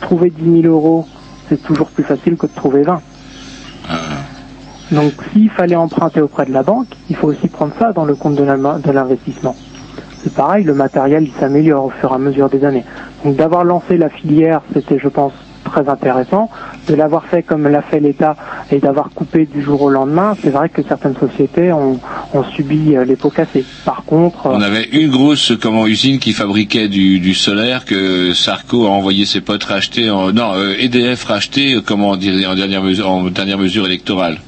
trouver 0.00 0.30
10 0.30 0.62
000 0.62 0.74
euros, 0.74 1.06
c'est 1.48 1.62
toujours 1.62 1.86
plus 1.90 2.02
facile 2.02 2.36
que 2.36 2.46
de 2.46 2.52
trouver 2.52 2.82
20. 2.82 3.00
Ah. 3.88 3.94
Donc 4.90 5.12
s'il 5.32 5.48
fallait 5.50 5.76
emprunter 5.76 6.20
auprès 6.20 6.46
de 6.46 6.52
la 6.52 6.64
banque, 6.64 6.88
il 7.08 7.14
faut 7.14 7.28
aussi 7.28 7.46
prendre 7.46 7.72
ça 7.78 7.92
dans 7.92 8.04
le 8.04 8.16
compte 8.16 8.34
de 8.34 8.90
l'investissement. 8.90 9.54
C'est 10.24 10.34
pareil, 10.34 10.64
le 10.64 10.74
matériel 10.74 11.22
il 11.22 11.32
s'améliore 11.38 11.84
au 11.84 11.90
fur 11.90 12.10
et 12.10 12.14
à 12.14 12.18
mesure 12.18 12.48
des 12.48 12.64
années. 12.64 12.84
Donc 13.24 13.36
d'avoir 13.36 13.62
lancé 13.62 13.96
la 13.96 14.08
filière, 14.08 14.62
c'était 14.74 14.98
je 14.98 15.06
pense 15.06 15.32
très 15.64 15.88
intéressant. 15.88 16.50
De 16.88 16.94
l'avoir 16.94 17.24
fait 17.26 17.42
comme 17.42 17.68
l'a 17.68 17.82
fait 17.82 18.00
l'État 18.00 18.36
et 18.70 18.78
d'avoir 18.78 19.10
coupé 19.10 19.46
du 19.46 19.62
jour 19.62 19.82
au 19.82 19.90
lendemain, 19.90 20.36
c'est 20.42 20.50
vrai 20.50 20.68
que 20.68 20.82
certaines 20.82 21.16
sociétés 21.16 21.72
ont, 21.72 22.00
subi 22.54 22.96
euh, 22.96 23.04
les 23.04 23.16
pots 23.16 23.30
cassés. 23.30 23.64
Par 23.84 24.04
contre, 24.04 24.46
on 24.46 24.60
avait 24.62 24.88
une 24.92 25.10
grosse 25.10 25.52
comment 25.60 25.86
usine 25.86 26.18
qui 26.18 26.32
fabriquait 26.32 26.88
du, 26.88 27.34
solaire 27.34 27.84
que 27.84 28.32
Sarko 28.32 28.86
a 28.86 28.90
envoyé 28.90 29.24
ses 29.24 29.40
potes 29.40 29.64
racheter 29.64 30.10
en 30.10 30.32
non 30.32 30.52
euh, 30.54 30.74
EDF 30.78 31.24
racheter 31.24 31.74
euh, 31.74 31.80
comment 31.84 32.16
dire 32.16 32.48
en 32.48 32.54
dernière 32.54 32.82
mesure 32.82 33.10
en 33.10 33.24
dernière 33.24 33.58
mesure 33.58 33.86
électorale. 33.86 34.38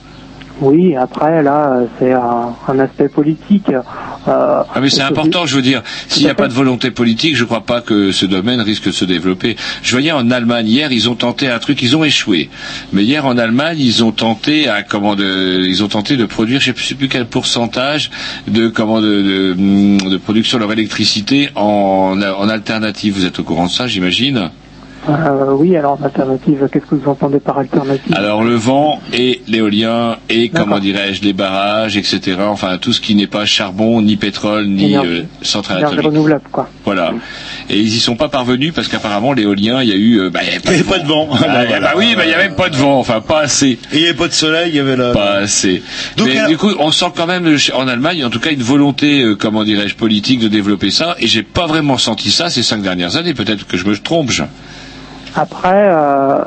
Oui, 0.63 0.97
après 0.97 1.43
là, 1.43 1.81
c'est 1.99 2.13
un, 2.13 2.55
un 2.69 2.79
aspect 2.79 3.09
politique. 3.09 3.69
euh, 3.69 4.63
Ah 4.75 4.81
mais 4.81 4.89
c'est 4.89 5.03
important, 5.03 5.45
je 5.45 5.57
veux 5.57 5.63
dire, 5.63 5.83
s'il 6.09 6.25
n'y 6.25 6.31
a 6.31 6.35
pas 6.35 6.49
de 6.49 6.53
volonté 6.55 6.91
politique, 6.91 7.35
je 7.37 7.45
crois 7.45 7.63
pas 7.73 7.81
que 7.81 8.13
ce 8.13 8.27
domaine 8.27 8.61
risque 8.61 8.87
de 8.87 8.93
se 8.93 9.05
développer. 9.05 9.57
Je 9.83 9.91
voyais 9.93 10.13
en 10.13 10.31
Allemagne 10.31 10.69
hier, 10.69 10.93
ils 10.93 11.09
ont 11.11 11.17
tenté 11.17 11.49
un 11.49 11.59
truc, 11.59 11.83
ils 11.83 11.97
ont 11.97 12.05
échoué. 12.05 12.49
Mais 12.93 13.03
hier 13.03 13.27
en 13.27 13.37
Allemagne, 13.39 13.79
ils 13.81 14.03
ont 14.05 14.13
tenté 14.13 14.69
à 14.69 14.83
comment 14.83 15.17
de, 15.17 15.63
ils 15.67 15.83
ont 15.83 15.89
tenté 15.89 16.17
de 16.17 16.25
produire, 16.25 16.61
je 16.61 16.73
sais 16.73 16.95
plus 16.95 17.09
quel 17.09 17.27
pourcentage 17.27 18.11
de 18.47 18.69
comment 18.69 19.01
de, 19.01 19.55
de, 19.55 20.09
de 20.11 20.17
production 20.17 20.59
de 20.59 20.63
leur 20.63 20.73
électricité 20.73 21.51
en, 21.57 22.15
en 22.23 22.49
alternative. 22.49 23.15
Vous 23.15 23.27
êtes 23.27 23.39
au 23.41 23.43
courant 23.43 23.67
de 23.67 23.71
ça, 23.71 23.89
j'imagine? 23.89 24.51
Euh, 25.09 25.53
oui, 25.57 25.77
alors 25.77 25.99
en 26.01 26.05
alternative, 26.05 26.69
qu'est-ce 26.73 26.87
que 26.87 26.95
vous 26.95 27.09
entendez 27.11 27.41
par 27.41 27.59
alternative? 27.59 28.15
Alors 28.15 28.45
le 28.45 28.55
vent 28.55 29.01
et 29.13 29.43
l'éolien 29.49 30.17
et 30.29 30.49
comment 30.49 30.79
dirais-je 30.79 31.23
les 31.23 31.33
barrages, 31.33 31.97
etc. 31.97 32.37
Enfin 32.49 32.79
tout 32.79 32.93
ce 32.93 33.01
qui 33.01 33.15
n'est 33.17 33.27
pas 33.27 33.45
charbon 33.45 34.01
ni 34.01 34.17
pétrole 34.17 34.67
ni 34.69 34.97
euh, 34.97 35.23
centrale 35.43 35.79
Énergie 35.79 35.95
atomique. 35.99 36.13
renouvelable, 36.13 36.45
quoi. 36.53 36.69
Voilà. 36.85 37.13
Et 37.69 37.79
ils 37.81 37.89
y 37.97 37.99
sont 37.99 38.15
pas 38.15 38.29
parvenus 38.29 38.73
parce 38.75 38.87
qu'apparemment 38.87 39.33
l'éolien, 39.33 39.83
il 39.83 39.89
y 39.89 39.93
a 39.93 39.97
eu, 39.97 40.21
euh, 40.21 40.31
bah, 40.31 40.41
il 40.43 40.47
y 40.47 40.51
avait 40.51 40.85
pas, 40.85 40.99
de, 41.01 41.07
vent. 41.09 41.29
Ah, 41.33 41.37
Ah, 41.49 41.65
voilà. 41.67 41.81
bah 41.81 41.93
oui, 41.97 42.15
bah, 42.17 42.23
il 42.25 42.31
y 42.31 42.35
avait 42.35 42.49
même 42.49 42.57
pas 42.57 42.69
de 42.69 42.77
vent, 42.77 42.99
enfin 43.01 43.21
pas 43.21 43.41
assez. 43.41 43.71
Et 43.71 43.79
il 43.95 43.99
n'y 44.01 44.05
avait 44.05 44.15
pas 44.17 44.29
de 44.29 44.33
soleil, 44.33 44.71
il 44.71 44.77
y 44.77 44.81
avait 44.81 44.97
la... 44.97 45.13
Pas 45.13 45.33
assez. 45.35 45.83
Donc, 46.17 46.29
Mais 46.29 46.37
alors- 46.39 46.49
du 46.49 46.57
coup, 46.57 46.71
on 46.79 46.93
sent 46.93 47.07
quand 47.17 47.27
même 47.27 47.47
euh, 47.47 47.59
en 47.75 47.89
Allemagne, 47.89 48.25
en 48.25 48.31
tout 48.31 48.41
cas, 48.41 48.51
une 48.53 48.63
volonté, 48.63 49.23
euh, 49.23 49.35
comment 49.35 49.65
dirais-je, 49.65 49.97
politique 49.97 50.39
de 50.39 50.49
développer 50.49 50.91
ça. 50.91 51.17
Et 51.19 51.27
j'ai 51.27 51.43
pas 51.43 51.67
vraiment 51.67 51.99
senti 51.99 52.31
ça 52.31 52.51
ces 52.51 52.63
cinq 52.63 52.83
dernières 52.83 53.17
années. 53.17 53.35
Peut-être 53.35 53.67
que 53.67 53.77
je 53.77 53.85
me 53.87 53.97
trompe. 53.97 54.31
je- 54.31 54.43
Après, 55.35 55.89
euh, 55.89 56.39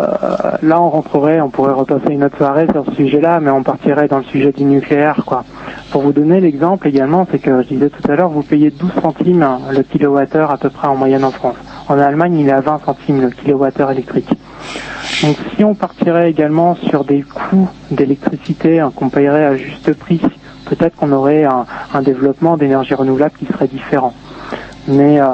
là, 0.61 0.79
on 0.79 0.89
rentrerait, 0.89 1.41
on 1.41 1.49
pourrait 1.49 1.73
repasser 1.73 2.11
une 2.11 2.23
autre 2.23 2.38
soirée 2.38 2.67
sur 2.71 2.86
ce 2.86 2.91
sujet-là, 2.93 3.39
mais 3.39 3.49
on 3.49 3.63
partirait 3.63 4.07
dans 4.07 4.19
le 4.19 4.23
sujet 4.25 4.51
du 4.51 4.63
nucléaire, 4.63 5.23
quoi. 5.25 5.43
Pour 5.89 6.03
vous 6.03 6.13
donner 6.13 6.39
l'exemple 6.39 6.88
également, 6.88 7.27
c'est 7.31 7.39
que 7.39 7.63
je 7.63 7.67
disais 7.67 7.89
tout 7.89 8.11
à 8.11 8.15
l'heure, 8.15 8.29
vous 8.29 8.43
payez 8.43 8.69
12 8.69 8.91
centimes 9.01 9.47
le 9.71 9.81
kilowattheure 9.81 10.51
à 10.51 10.57
peu 10.57 10.69
près 10.69 10.88
en 10.88 10.95
moyenne 10.95 11.23
en 11.23 11.31
France. 11.31 11.55
En 11.89 11.97
Allemagne, 11.97 12.38
il 12.38 12.47
est 12.47 12.51
à 12.51 12.61
20 12.61 12.81
centimes 12.86 13.21
le 13.21 13.29
kilowattheure 13.31 13.89
électrique. 13.89 14.29
Donc, 15.23 15.38
si 15.55 15.63
on 15.63 15.73
partirait 15.73 16.29
également 16.29 16.75
sur 16.75 17.05
des 17.05 17.23
coûts 17.23 17.69
d'électricité 17.89 18.79
hein, 18.79 18.91
qu'on 18.95 19.09
payerait 19.09 19.45
à 19.45 19.57
juste 19.57 19.93
prix, 19.95 20.21
peut-être 20.65 20.95
qu'on 20.95 21.11
aurait 21.11 21.45
un 21.45 22.01
développement 22.01 22.55
d'énergie 22.57 22.93
renouvelable 22.93 23.33
qui 23.39 23.45
serait 23.47 23.67
différent. 23.67 24.13
Mais 24.88 25.19
euh, 25.19 25.25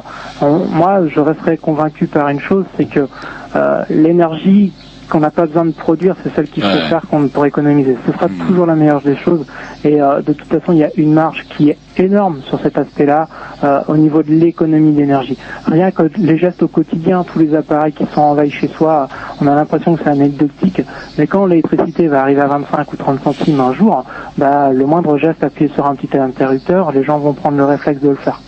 on- 0.42 0.66
moi, 0.66 1.02
je 1.08 1.20
resterai 1.20 1.58
convaincu 1.58 2.08
par 2.08 2.30
une 2.30 2.40
chose, 2.40 2.66
c'est 2.78 2.86
que 2.86 3.08
euh, 3.56 3.82
l'énergie 3.90 4.74
qu'on 5.10 5.20
n'a 5.20 5.30
pas 5.30 5.46
besoin 5.46 5.66
de 5.66 5.72
produire, 5.72 6.16
c'est 6.24 6.34
celle 6.34 6.48
qu'il 6.48 6.64
faut 6.64 6.70
Ouais. 6.70 6.88
faire 6.88 7.02
qu'on 7.10 7.28
pour 7.28 7.46
économiser. 7.46 7.98
Ce 8.08 8.14
sera 8.14 8.28
toujours 8.48 8.66
la 8.66 8.76
meilleure 8.76 9.02
des 9.02 9.18
choses. 9.18 9.46
Et 9.84 10.02
euh, 10.02 10.22
de 10.22 10.32
toute 10.32 10.48
façon, 10.48 10.72
il 10.72 10.78
y 10.78 10.86
a 10.86 10.90
une 10.96 11.14
marge 11.14 11.44
qui 11.50 11.70
est 11.70 11.78
énorme 11.98 12.40
sur 12.44 12.62
cet 12.62 12.78
aspect-là 12.78 13.28
euh, 13.66 13.82
au 13.90 13.98
niveau 13.98 14.24
de 14.24 14.32
l'économie 14.32 14.94
d'énergie. 14.94 15.38
Rien 15.66 15.92
que 15.92 16.04
les 16.16 16.38
gestes 16.38 16.64
au 16.64 16.70
quotidien, 16.70 17.26
tous 17.26 17.40
les 17.40 17.54
appareils 17.54 17.92
qui 17.92 18.06
sont 18.14 18.22
envahis 18.22 18.52
chez 18.52 18.70
soi, 18.70 19.10
on 19.42 19.48
a 19.48 19.56
l'impression 19.56 19.98
que 19.98 20.02
c'est 20.06 20.10
anecdotique. 20.12 20.82
Mais 21.18 21.28
quand 21.28 21.46
l'électricité 21.46 22.08
va 22.08 22.22
arriver 22.22 22.40
à 22.40 22.48
25 22.48 22.94
ou 22.94 22.96
30 22.96 23.22
centimes 23.22 23.60
un 23.60 23.74
jour, 23.74 24.06
bah, 24.38 24.72
le 24.72 24.86
moindre 24.86 25.18
geste 25.18 25.44
appuyé 25.44 25.70
sur 25.74 25.86
un 25.88 25.96
petit 25.96 26.18
interrupteur, 26.18 26.94
les 26.94 27.04
gens 27.04 27.18
vont 27.20 27.34
prendre 27.34 27.58
le 27.58 27.66
réflexe 27.66 28.00
de 28.02 28.08
le 28.12 28.16
faire. 28.16 28.40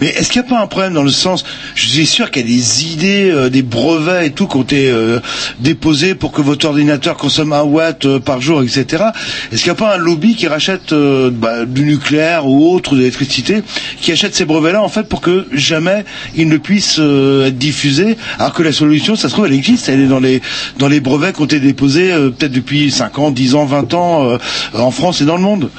Mais 0.00 0.08
est-ce 0.08 0.30
qu'il 0.30 0.40
n'y 0.40 0.46
a 0.46 0.50
pas 0.50 0.60
un 0.60 0.66
problème 0.66 0.94
dans 0.94 1.02
le 1.02 1.10
sens, 1.10 1.44
je 1.74 1.86
suis 1.86 2.06
sûr 2.06 2.30
qu'il 2.30 2.42
y 2.42 2.52
a 2.52 2.56
des 2.56 2.84
idées, 2.86 3.30
euh, 3.30 3.50
des 3.50 3.62
brevets 3.62 4.26
et 4.26 4.30
tout 4.30 4.46
qui 4.46 4.56
ont 4.56 4.62
été 4.62 4.90
euh, 4.90 5.20
déposés 5.58 6.14
pour 6.14 6.32
que 6.32 6.40
votre 6.40 6.66
ordinateur 6.66 7.16
consomme 7.16 7.52
un 7.52 7.62
watt 7.62 8.04
euh, 8.04 8.18
par 8.18 8.40
jour, 8.40 8.62
etc. 8.62 9.04
Est-ce 9.52 9.62
qu'il 9.62 9.72
n'y 9.72 9.78
a 9.78 9.82
pas 9.86 9.94
un 9.94 9.98
lobby 9.98 10.34
qui 10.34 10.48
rachète 10.48 10.94
bah, 10.94 11.64
du 11.66 11.82
nucléaire 11.82 12.46
ou 12.46 12.72
autre, 12.72 12.94
de 12.94 13.00
l'électricité, 13.00 13.62
qui 14.00 14.12
achète 14.12 14.34
ces 14.34 14.44
brevets-là 14.44 14.82
en 14.82 14.88
fait 14.88 15.08
pour 15.08 15.20
que 15.20 15.46
jamais 15.52 16.04
ils 16.36 16.48
ne 16.48 16.56
puissent 16.56 16.98
être 16.98 17.58
diffusés, 17.58 18.16
alors 18.38 18.52
que 18.52 18.62
la 18.62 18.72
solution, 18.72 19.16
ça 19.16 19.28
se 19.28 19.34
trouve, 19.34 19.46
elle 19.46 19.52
existe, 19.52 19.88
elle 19.88 20.00
est 20.00 20.06
dans 20.06 20.20
les 20.20 20.40
dans 20.78 20.88
les 20.88 21.00
brevets 21.00 21.34
qui 21.34 21.42
ont 21.42 21.46
été 21.46 21.60
déposés 21.60 22.08
peut-être 22.10 22.52
depuis 22.52 22.90
5 22.90 23.18
ans, 23.18 23.30
10 23.30 23.54
ans, 23.54 23.64
20 23.64 23.94
ans 23.94 24.38
en 24.74 24.90
France 24.90 25.20
et 25.20 25.24
dans 25.24 25.36
le 25.36 25.42
monde. 25.42 25.70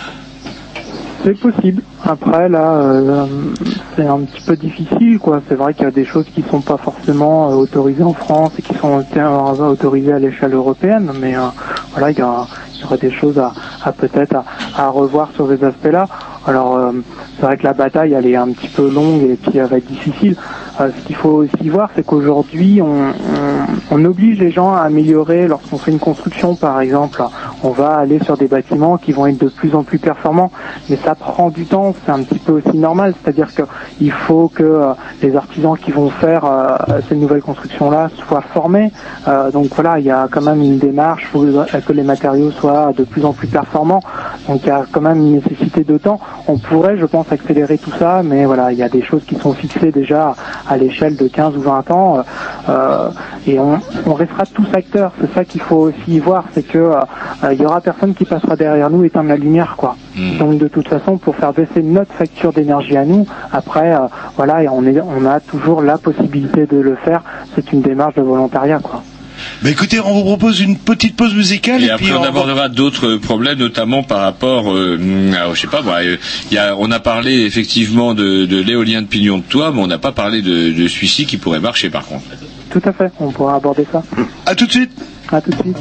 C'est 1.24 1.40
possible. 1.40 1.84
Après, 2.04 2.50
là, 2.50 2.74
euh, 2.74 3.26
c'est 3.96 4.08
un 4.08 4.22
petit 4.22 4.42
peu 4.42 4.56
difficile, 4.56 5.20
quoi. 5.20 5.42
C'est 5.48 5.56
vrai 5.56 5.74
qu'il 5.76 5.84
y 5.84 5.88
a 5.88 5.92
des 5.92 6.06
choses 6.06 6.26
qui 6.34 6.42
sont 6.44 6.62
pas 6.62 6.78
forcément 6.78 7.52
euh, 7.52 7.56
autorisées 7.56 8.04
en 8.04 8.14
France 8.14 8.54
et 8.58 8.64
qui 8.64 8.74
sont 8.76 9.04
autorisées 9.60 10.14
à 10.14 10.20
l'échelle 10.20 10.54
européenne, 10.54 11.12
mais 11.14 11.36
euh, 11.38 11.42
voilà, 11.92 12.10
il 12.12 12.18
y, 12.18 12.24
aurait 12.84 12.98
des 12.98 13.12
choses 13.12 13.38
à, 13.38 13.92
peut-être 13.92 14.36
à 14.76 14.90
revoir 14.90 15.32
sur 15.34 15.48
ces 15.48 15.64
aspects-là. 15.64 16.08
Alors, 16.48 16.76
euh, 16.76 16.92
c'est 17.36 17.46
vrai 17.46 17.58
que 17.58 17.64
la 17.64 17.74
bataille, 17.74 18.14
elle 18.14 18.26
est 18.26 18.36
un 18.36 18.50
petit 18.52 18.68
peu 18.68 18.90
longue 18.90 19.22
et 19.24 19.36
puis 19.36 19.58
elle 19.58 19.68
va 19.68 19.78
être 19.78 19.88
difficile. 19.88 20.36
Euh, 20.80 20.90
ce 20.98 21.06
qu'il 21.06 21.16
faut 21.16 21.44
aussi 21.44 21.70
voir, 21.70 21.90
c'est 21.96 22.06
qu'aujourd'hui, 22.06 22.82
on, 22.82 23.10
on, 23.10 23.62
on 23.92 24.06
oblige 24.06 24.40
les 24.40 24.52
gens 24.52 24.74
à 24.74 24.82
améliorer 24.82 25.48
lorsqu'on 25.48 25.78
fait 25.78 25.92
une 25.92 26.00
construction, 26.00 26.56
par 26.56 26.82
exemple. 26.82 27.22
On 27.64 27.70
va 27.70 27.98
aller 27.98 28.20
sur 28.24 28.38
des 28.38 28.48
bâtiments 28.48 28.98
qui 28.98 29.12
vont 29.12 29.28
être 29.28 29.38
de 29.38 29.50
plus 29.50 29.76
en 29.76 29.84
plus 29.84 30.00
performants, 30.00 30.52
mais 30.90 30.96
ça 30.96 31.14
prend 31.14 31.50
du 31.50 31.66
temps. 31.66 31.94
C'est 32.06 32.12
un 32.12 32.24
petit 32.24 32.40
peu 32.40 32.54
aussi 32.54 32.78
normal, 32.78 33.14
c'est-à-dire 33.22 33.50
qu'il 33.54 34.12
faut 34.12 34.48
que 34.48 34.64
euh, 34.64 34.94
les 35.22 35.36
artisans 35.36 35.78
qui 35.78 35.92
vont 35.92 36.10
faire 36.10 36.46
euh, 36.46 37.02
ces 37.08 37.16
nouvelles 37.16 37.42
constructions-là 37.42 38.10
soient 38.28 38.42
formés. 38.42 38.92
Euh, 39.28 39.52
donc 39.52 39.68
voilà, 39.76 40.00
il 40.00 40.06
y 40.06 40.12
a 40.12 40.28
quand 40.32 40.42
même 40.42 40.62
une 40.62 40.80
démarche, 40.80 41.24
il 41.24 41.28
faut 41.28 41.46
que 41.86 41.94
les 41.94 42.04
matériaux 42.04 42.52
soient 42.52 42.94
de 42.98 43.04
plus 43.04 43.26
en 43.26 43.34
plus 43.34 43.48
performants. 43.48 44.02
Donc 44.48 44.62
il 44.64 44.68
y 44.70 44.72
a 44.72 44.86
quand 44.92 45.02
même 45.02 45.18
une 45.18 45.34
nécessité 45.34 45.84
de 45.84 45.98
temps. 45.98 46.20
On 46.48 46.58
pourrait, 46.58 46.98
je 46.98 47.06
pense, 47.06 47.32
accélérer 47.32 47.78
tout 47.78 47.92
ça, 48.00 48.22
mais 48.24 48.46
voilà, 48.46 48.72
il 48.72 48.78
y 48.78 48.84
a 48.84 48.90
des 48.90 49.02
choses 49.02 49.24
qui 49.26 49.36
sont 49.36 49.54
fixées 49.54 49.92
déjà 49.92 50.36
à 50.68 50.78
l'échelle 50.78 51.16
de 51.16 51.28
15 51.28 51.56
ou 51.58 51.62
20 51.62 51.92
ans, 51.92 52.24
euh, 52.70 53.10
et 53.48 53.60
on, 53.60 53.80
on 54.06 54.14
restera 54.14 54.46
tous 54.46 54.68
acteurs. 54.74 55.12
C'est 55.22 55.34
ça 55.34 55.46
qu'il 55.46 55.62
faut 55.62 55.78
aussi 55.78 56.20
voir, 56.20 56.46
c'est 56.54 56.64
que 56.64 56.78
euh, 56.78 57.54
il 57.54 57.62
y 57.62 57.66
aura 57.66 57.82
personne 57.82 58.14
qui 58.14 58.26
passera 58.26 58.56
derrière 58.56 58.90
nous 58.90 59.04
éteindre 59.04 59.30
la 59.30 59.38
lumière, 59.38 59.76
quoi. 59.78 59.96
Donc 60.40 60.58
de 60.58 60.68
toute 60.68 60.88
façon, 60.88 61.18
pour 61.18 61.36
faire 61.36 61.54
baisser 61.54 61.82
notre 61.82 62.12
facture 62.14 62.52
d'énergie 62.52 62.98
à 62.98 63.06
nous, 63.06 63.26
après, 63.54 63.94
euh, 63.94 64.00
voilà, 64.36 64.64
et 64.64 64.68
on, 64.68 64.84
est, 64.86 65.00
on 65.00 65.26
a 65.26 65.40
toujours 65.40 65.82
la 65.82 65.98
possibilité 65.98 66.66
de 66.66 66.78
le 66.78 66.96
faire. 66.96 67.22
C'est 67.56 67.72
une 67.72 67.82
démarche 67.82 68.16
de 68.16 68.22
volontariat, 68.22 68.80
quoi. 68.80 69.02
Bah 69.62 69.70
écoutez, 69.70 70.00
on 70.00 70.14
vous 70.14 70.24
propose 70.24 70.60
une 70.62 70.78
petite 70.78 71.16
pause 71.16 71.34
musicale 71.36 71.82
et, 71.84 71.88
Et 71.88 71.90
après, 71.92 72.06
puis 72.06 72.14
on 72.14 72.22
va- 72.22 72.28
abordera 72.30 72.70
d'autres 72.70 73.16
problèmes, 73.16 73.60
notamment 73.60 74.04
par 74.04 74.20
rapport, 74.22 74.72
euh, 74.74 75.00
à, 75.34 75.54
je 75.54 75.60
sais 75.62 75.68
pas, 75.68 75.82
moi, 75.82 75.98
euh, 76.04 76.18
il 76.52 76.56
y 76.56 76.58
a, 76.58 76.76
on 76.78 76.92
a 76.92 77.00
parlé 77.00 77.42
effectivement 77.42 78.14
de, 78.14 78.46
de 78.46 78.58
l'éolien 78.62 79.02
de 79.02 79.08
pignon 79.08 79.38
de 79.38 79.44
toit, 79.44 79.72
mais 79.72 79.82
on 79.82 79.88
n'a 79.88 79.98
pas 79.98 80.12
parlé 80.12 80.42
de, 80.42 80.72
de 80.72 80.88
celui-ci 80.88 81.26
qui 81.26 81.38
pourrait 81.38 81.60
marcher 81.60 81.90
par 81.90 82.06
contre. 82.06 82.26
Tout 82.70 82.82
à 82.86 82.94
fait, 82.94 83.12
on 83.20 83.32
pourra 83.32 83.56
aborder 83.56 83.86
ça. 83.92 84.02
À 84.46 84.56
tout 84.56 84.66
de 84.66 84.72
suite. 84.72 84.92
À 85.32 85.42
tout 85.42 85.52
de 85.52 85.56
suite. 85.62 85.78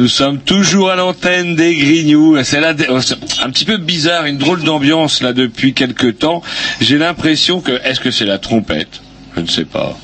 Nous 0.00 0.08
sommes 0.08 0.38
toujours 0.38 0.90
à 0.90 0.96
l'antenne 0.96 1.54
des 1.56 1.76
Grignoux. 1.76 2.42
C'est 2.42 2.60
là 2.60 2.72
oh, 2.88 2.98
un 3.42 3.50
petit 3.50 3.66
peu 3.66 3.76
bizarre, 3.76 4.24
une 4.24 4.38
drôle 4.38 4.62
d'ambiance 4.62 5.20
là 5.20 5.34
depuis 5.34 5.74
quelque 5.74 6.06
temps. 6.06 6.42
J'ai 6.80 6.96
l'impression 6.96 7.60
que 7.60 7.72
est-ce 7.84 8.00
que 8.00 8.10
c'est 8.10 8.24
la 8.24 8.38
trompette? 8.38 9.02
Je 9.36 9.42
ne 9.42 9.46
sais 9.46 9.66
pas. 9.66 9.98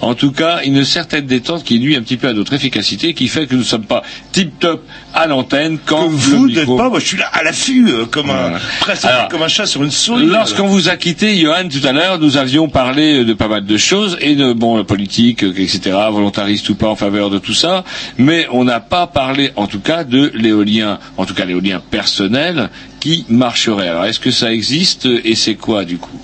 En 0.00 0.14
tout 0.14 0.32
cas, 0.32 0.60
une 0.64 0.84
certaine 0.84 1.26
détente 1.26 1.64
qui 1.64 1.78
nuit 1.80 1.96
un 1.96 2.02
petit 2.02 2.16
peu 2.16 2.28
à 2.28 2.32
notre 2.32 2.52
efficacité, 2.52 3.14
qui 3.14 3.28
fait 3.28 3.46
que 3.46 3.54
nous 3.54 3.60
ne 3.60 3.64
sommes 3.64 3.84
pas 3.84 4.02
tip-top 4.32 4.84
à 5.14 5.26
l'antenne 5.26 5.78
quand 5.84 6.06
Que 6.06 6.10
vous 6.12 6.46
n'êtes 6.48 6.58
micro... 6.58 6.76
pas, 6.76 6.88
moi 6.88 7.00
je 7.00 7.06
suis 7.06 7.16
là 7.16 7.28
à 7.32 7.42
l'affût, 7.42 7.86
euh, 7.88 8.06
comme 8.06 8.30
un, 8.30 8.52
presque 8.80 9.06
comme 9.30 9.42
un 9.42 9.48
chat 9.48 9.66
sur 9.66 9.82
une 9.82 9.90
souris. 9.90 10.26
Lorsqu'on 10.26 10.66
vous 10.66 10.88
a 10.88 10.96
quitté, 10.96 11.36
Johan, 11.36 11.68
tout 11.68 11.86
à 11.86 11.92
l'heure, 11.92 12.18
nous 12.18 12.36
avions 12.36 12.68
parlé 12.68 13.24
de 13.24 13.34
pas 13.34 13.48
mal 13.48 13.64
de 13.64 13.76
choses 13.76 14.16
et 14.20 14.34
de 14.34 14.52
bon 14.52 14.76
la 14.76 14.84
politique, 14.84 15.42
euh, 15.44 15.52
etc., 15.56 15.96
volontariste 16.10 16.68
ou 16.68 16.74
pas 16.74 16.88
en 16.88 16.96
faveur 16.96 17.30
de 17.30 17.38
tout 17.38 17.54
ça, 17.54 17.84
mais 18.18 18.46
on 18.52 18.64
n'a 18.64 18.80
pas 18.80 19.06
parlé, 19.06 19.50
en 19.56 19.66
tout 19.66 19.80
cas, 19.80 20.04
de 20.04 20.30
l'éolien, 20.34 20.98
en 21.16 21.26
tout 21.26 21.34
cas 21.34 21.44
l'éolien 21.44 21.80
personnel 21.90 22.70
qui 23.00 23.24
marcherait. 23.28 23.88
Alors, 23.88 24.04
est-ce 24.04 24.20
que 24.20 24.30
ça 24.30 24.52
existe 24.52 25.06
et 25.24 25.34
c'est 25.34 25.54
quoi 25.54 25.84
du 25.84 25.98
coup? 25.98 26.20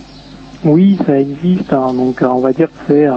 Oui, 0.66 0.98
ça 1.06 1.18
existe. 1.18 1.72
hein. 1.72 1.94
donc 1.94 2.20
euh, 2.22 2.26
on 2.26 2.40
va 2.40 2.52
dire 2.52 2.66
que 2.68 2.74
c'est 2.88 3.06
euh, 3.06 3.12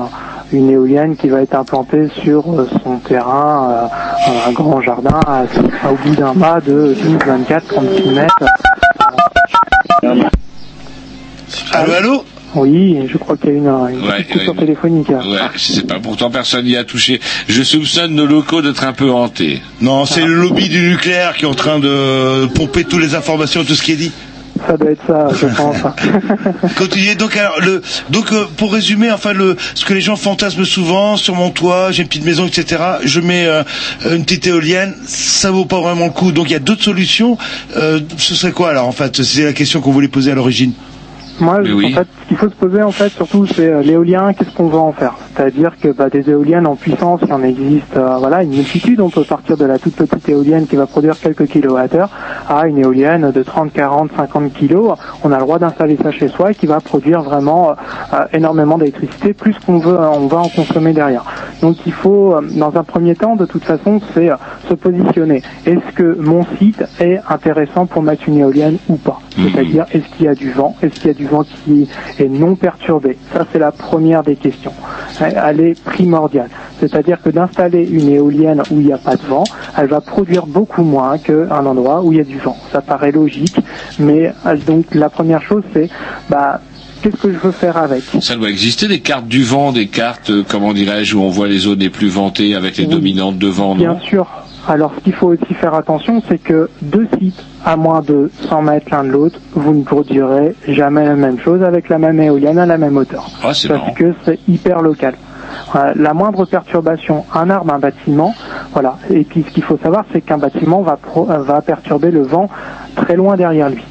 une 0.53 0.69
éolienne 0.69 1.15
qui 1.17 1.27
va 1.29 1.41
être 1.41 1.55
implantée 1.55 2.07
sur 2.23 2.43
euh, 2.53 2.67
son 2.83 2.97
terrain, 2.97 3.89
euh, 4.27 4.49
un 4.49 4.51
grand 4.51 4.79
jardin, 4.81 5.19
à, 5.27 5.39
à- 5.83 5.91
au 5.91 5.95
bout 5.95 6.15
d'un 6.15 6.33
mât 6.33 6.61
de 6.61 6.95
12, 7.01 7.17
24, 7.25 7.67
36 7.67 8.09
mètres. 8.11 8.45
Allô, 11.73 11.93
allô? 11.93 12.23
Oui, 12.55 12.97
je 13.07 13.17
crois 13.19 13.37
qu'il 13.37 13.51
y 13.51 13.53
a 13.53 13.55
une, 13.57 13.67
une 13.67 14.07
Ouais, 14.07 14.23
petite 14.23 14.33
coupure 14.39 14.53
ouais. 14.53 14.59
téléphonique. 14.59 15.09
Ouais, 15.09 15.15
je 15.53 15.59
sais 15.59 15.83
pas. 15.83 15.99
Pourtant, 15.99 16.31
personne 16.31 16.65
n'y 16.65 16.75
a 16.75 16.83
touché. 16.83 17.21
Je 17.47 17.61
soupçonne 17.61 18.15
nos 18.15 18.25
locaux 18.25 18.63
d'être 18.63 18.83
un 18.83 18.93
peu 18.93 19.11
hantés. 19.11 19.61
Non, 19.81 20.05
c'est 20.05 20.21
le 20.25 20.33
lobby 20.33 20.67
du 20.67 20.81
nucléaire 20.89 21.35
qui 21.35 21.45
est 21.45 21.47
en 21.47 21.53
train 21.53 21.77
de 21.79 22.47
pomper 22.47 22.85
toutes 22.85 23.01
les 23.01 23.13
informations, 23.13 23.63
tout 23.63 23.75
ce 23.75 23.83
qui 23.83 23.91
est 23.91 23.97
dit. 23.97 24.11
Ça 24.67 24.77
doit 24.77 24.91
être 24.91 25.05
ça, 25.07 25.27
je 25.33 25.47
pense. 25.55 25.77
Continuez. 26.77 27.15
Donc, 27.15 27.35
alors, 27.37 27.59
le, 27.61 27.81
donc 28.09 28.31
euh, 28.31 28.45
pour 28.57 28.73
résumer, 28.73 29.11
enfin, 29.11 29.33
le, 29.33 29.55
ce 29.75 29.85
que 29.85 29.93
les 29.93 30.01
gens 30.01 30.15
fantasment 30.15 30.65
souvent 30.65 31.17
sur 31.17 31.35
mon 31.35 31.49
toit, 31.49 31.91
j'ai 31.91 32.03
une 32.03 32.07
petite 32.07 32.25
maison, 32.25 32.45
etc. 32.45 32.81
Je 33.03 33.19
mets 33.19 33.45
euh, 33.45 33.63
une 34.11 34.23
petite 34.23 34.47
éolienne, 34.47 34.93
ça 35.05 35.51
vaut 35.51 35.65
pas 35.65 35.79
vraiment 35.79 36.05
le 36.05 36.11
coup. 36.11 36.31
Donc, 36.31 36.49
il 36.49 36.53
y 36.53 36.55
a 36.55 36.59
d'autres 36.59 36.83
solutions. 36.83 37.37
Euh, 37.77 37.99
ce 38.17 38.35
serait 38.35 38.51
quoi 38.51 38.69
alors 38.69 38.87
En 38.87 38.91
fait, 38.91 39.23
c'est 39.23 39.43
la 39.43 39.53
question 39.53 39.81
qu'on 39.81 39.91
voulait 39.91 40.07
poser 40.07 40.31
à 40.31 40.35
l'origine. 40.35 40.73
Moi, 41.39 41.59
en 41.61 41.91
fait, 41.93 42.07
faut 42.39 42.49
se 42.49 42.55
poser, 42.55 42.81
en 42.81 42.91
fait, 42.91 43.09
surtout, 43.09 43.45
c'est 43.45 43.67
euh, 43.67 43.81
l'éolien, 43.81 44.31
qu'est-ce 44.31 44.55
qu'on 44.55 44.67
va 44.67 44.77
en 44.77 44.93
faire? 44.93 45.15
C'est-à-dire 45.35 45.73
que 45.77 45.89
bah, 45.89 46.09
des 46.09 46.29
éoliennes 46.29 46.67
en 46.67 46.77
puissance, 46.77 47.19
il 47.25 47.33
en 47.33 47.43
existe 47.43 47.97
euh, 47.97 48.15
voilà, 48.17 48.43
une 48.43 48.51
multitude. 48.51 49.01
On 49.01 49.09
peut 49.09 49.25
partir 49.25 49.57
de 49.57 49.65
la 49.65 49.77
toute 49.77 49.95
petite 49.95 50.29
éolienne 50.29 50.65
qui 50.65 50.77
va 50.77 50.87
produire 50.87 51.19
quelques 51.19 51.47
kilowattheures 51.47 52.09
à 52.47 52.65
une 52.67 52.77
éolienne 52.77 53.31
de 53.31 53.43
30, 53.43 53.73
40, 53.73 54.11
50 54.15 54.53
kilos. 54.53 54.97
On 55.25 55.33
a 55.33 55.35
le 55.37 55.43
droit 55.43 55.59
d'installer 55.59 55.97
ça 56.01 56.11
chez 56.11 56.29
soi 56.29 56.51
et 56.51 56.55
qui 56.55 56.65
va 56.65 56.79
produire 56.79 57.23
vraiment 57.23 57.71
euh, 57.71 58.25
énormément 58.31 58.77
d'électricité, 58.77 59.33
plus 59.33 59.55
qu'on 59.65 59.79
veut, 59.79 59.97
on 59.99 60.27
va 60.27 60.37
en 60.37 60.47
consommer 60.47 60.93
derrière. 60.93 61.25
Donc 61.61 61.75
il 61.85 61.91
faut, 61.91 62.35
dans 62.55 62.73
un 62.73 62.83
premier 62.83 63.15
temps, 63.15 63.35
de 63.35 63.45
toute 63.45 63.65
façon, 63.65 63.99
c'est 64.13 64.29
euh, 64.29 64.35
se 64.69 64.75
positionner. 64.75 65.41
Est-ce 65.65 65.93
que 65.93 66.17
mon 66.17 66.45
site 66.57 66.85
est 67.01 67.19
intéressant 67.29 67.85
pour 67.85 68.01
mettre 68.01 68.29
une 68.29 68.37
éolienne 68.37 68.77
ou 68.87 68.95
pas? 68.95 69.19
C'est-à-dire, 69.35 69.85
est-ce 69.91 70.05
qu'il 70.15 70.25
y 70.25 70.29
a 70.29 70.35
du 70.35 70.51
vent? 70.51 70.75
Est-ce 70.81 70.95
qu'il 70.95 71.07
y 71.07 71.11
a 71.11 71.13
du 71.13 71.27
vent 71.27 71.43
qui 71.43 71.87
est 72.17 72.28
non 72.29 72.55
perturbé 72.55 73.17
Ça, 73.33 73.45
c'est 73.51 73.59
la 73.59 73.71
première 73.71 74.23
des 74.23 74.35
questions. 74.35 74.73
Elle 75.19 75.59
est 75.61 75.83
primordiale. 75.83 76.49
C'est-à-dire 76.79 77.21
que 77.21 77.29
d'installer 77.29 77.85
une 77.85 78.09
éolienne 78.09 78.61
où 78.71 78.79
il 78.79 78.87
n'y 78.87 78.93
a 78.93 78.97
pas 78.97 79.15
de 79.15 79.23
vent, 79.23 79.43
elle 79.77 79.87
va 79.87 80.01
produire 80.01 80.45
beaucoup 80.45 80.83
moins 80.83 81.17
qu'un 81.17 81.65
endroit 81.65 82.01
où 82.03 82.13
il 82.13 82.17
y 82.19 82.21
a 82.21 82.23
du 82.23 82.37
vent. 82.37 82.57
Ça 82.71 82.81
paraît 82.81 83.11
logique, 83.11 83.57
mais 83.99 84.33
euh, 84.45 84.55
donc 84.65 84.95
la 84.95 85.09
première 85.09 85.41
chose, 85.41 85.63
c'est 85.73 85.89
bah, 86.29 86.61
qu'est-ce 87.01 87.17
que 87.17 87.33
je 87.33 87.37
veux 87.37 87.51
faire 87.51 87.77
avec? 87.77 88.03
Ça 88.21 88.35
doit 88.35 88.49
exister 88.49 88.87
des 88.87 88.99
cartes 89.01 89.27
du 89.27 89.43
vent, 89.43 89.71
des 89.71 89.87
cartes, 89.87 90.29
euh, 90.29 90.43
comment 90.47 90.73
dirais-je, 90.73 91.15
où 91.15 91.21
on 91.21 91.29
voit 91.29 91.47
les 91.47 91.59
zones 91.59 91.79
les 91.79 91.89
plus 91.89 92.09
ventées 92.09 92.55
avec 92.55 92.77
les 92.77 92.85
dominantes 92.85 93.37
de 93.37 93.47
vent, 93.47 93.75
non? 93.75 93.81
Bien 93.81 93.99
sûr. 93.99 94.27
Alors, 94.67 94.91
ce 94.95 95.01
qu'il 95.01 95.13
faut 95.13 95.27
aussi 95.27 95.53
faire 95.55 95.73
attention, 95.73 96.21
c'est 96.27 96.37
que 96.37 96.69
deux 96.81 97.07
sites 97.19 97.43
à 97.65 97.75
moins 97.75 98.01
de 98.01 98.29
100 98.49 98.61
mètres 98.61 98.87
l'un 98.91 99.03
de 99.03 99.09
l'autre, 99.09 99.39
vous 99.53 99.73
ne 99.73 99.83
produirez 99.83 100.55
jamais 100.67 101.05
la 101.05 101.15
même 101.15 101.39
chose 101.39 101.63
avec 101.63 101.89
la 101.89 101.97
même 101.97 102.19
éolienne 102.21 102.59
à 102.59 102.65
la 102.65 102.77
même 102.77 102.97
hauteur. 102.97 103.25
Ah, 103.37 103.39
parce 103.43 103.67
marrant. 103.69 103.91
que 103.93 104.13
c'est 104.25 104.39
hyper 104.47 104.81
local. 104.81 105.15
Euh, 105.75 105.93
la 105.95 106.13
moindre 106.13 106.45
perturbation, 106.45 107.25
un 107.33 107.49
arbre, 107.49 107.73
un 107.73 107.79
bâtiment, 107.79 108.33
voilà. 108.73 108.97
Et 109.09 109.23
puis, 109.23 109.43
ce 109.47 109.51
qu'il 109.53 109.63
faut 109.63 109.77
savoir, 109.81 110.05
c'est 110.13 110.21
qu'un 110.21 110.37
bâtiment 110.37 110.81
va, 110.81 110.97
pro- 110.97 111.25
va 111.25 111.61
perturber 111.61 112.11
le 112.11 112.21
vent 112.21 112.49
très 112.95 113.15
loin 113.15 113.35
derrière 113.37 113.69
lui. 113.69 113.83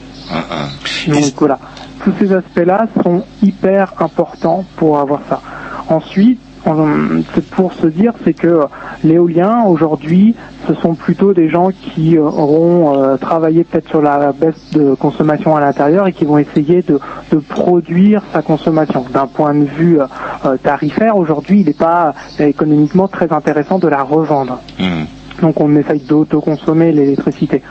Donc 1.08 1.32
voilà, 1.38 1.58
tous 2.04 2.12
ces 2.20 2.32
aspects-là 2.32 2.86
sont 3.02 3.22
hyper 3.42 3.94
importants 4.00 4.64
pour 4.76 4.98
avoir 4.98 5.20
ça. 5.28 5.40
Ensuite, 5.88 6.40
pour 7.50 7.72
se 7.72 7.86
dire, 7.86 8.12
c'est 8.24 8.34
que 8.34 8.62
l'éolien 9.04 9.64
aujourd'hui, 9.64 10.34
ce 10.66 10.74
sont 10.74 10.94
plutôt 10.94 11.32
des 11.32 11.48
gens 11.48 11.70
qui 11.70 12.16
euh, 12.16 12.22
auront 12.22 13.02
euh, 13.02 13.16
travaillé 13.16 13.64
peut-être 13.64 13.88
sur 13.88 14.02
la 14.02 14.32
baisse 14.32 14.70
de 14.72 14.94
consommation 14.94 15.56
à 15.56 15.60
l'intérieur 15.60 16.06
et 16.06 16.12
qui 16.12 16.24
vont 16.24 16.38
essayer 16.38 16.82
de, 16.82 17.00
de 17.32 17.38
produire 17.38 18.22
sa 18.32 18.42
consommation. 18.42 19.04
D'un 19.12 19.26
point 19.26 19.54
de 19.54 19.64
vue 19.64 19.98
euh, 20.00 20.56
tarifaire, 20.62 21.16
aujourd'hui, 21.16 21.60
il 21.60 21.66
n'est 21.66 21.72
pas 21.72 22.14
économiquement 22.38 23.08
très 23.08 23.32
intéressant 23.32 23.78
de 23.78 23.88
la 23.88 24.02
revendre. 24.02 24.60
Donc 25.42 25.60
on 25.60 25.74
essaye 25.76 26.00
d'autoconsommer 26.00 26.92
l'électricité. 26.92 27.62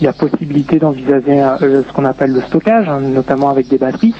Il 0.00 0.04
y 0.04 0.08
a 0.08 0.12
possibilité 0.12 0.78
d'envisager 0.78 1.40
euh, 1.62 1.82
ce 1.86 1.92
qu'on 1.92 2.04
appelle 2.04 2.32
le 2.32 2.42
stockage, 2.42 2.88
hein, 2.88 3.00
notamment 3.00 3.50
avec 3.50 3.68
des 3.68 3.78
batteries. 3.78 4.14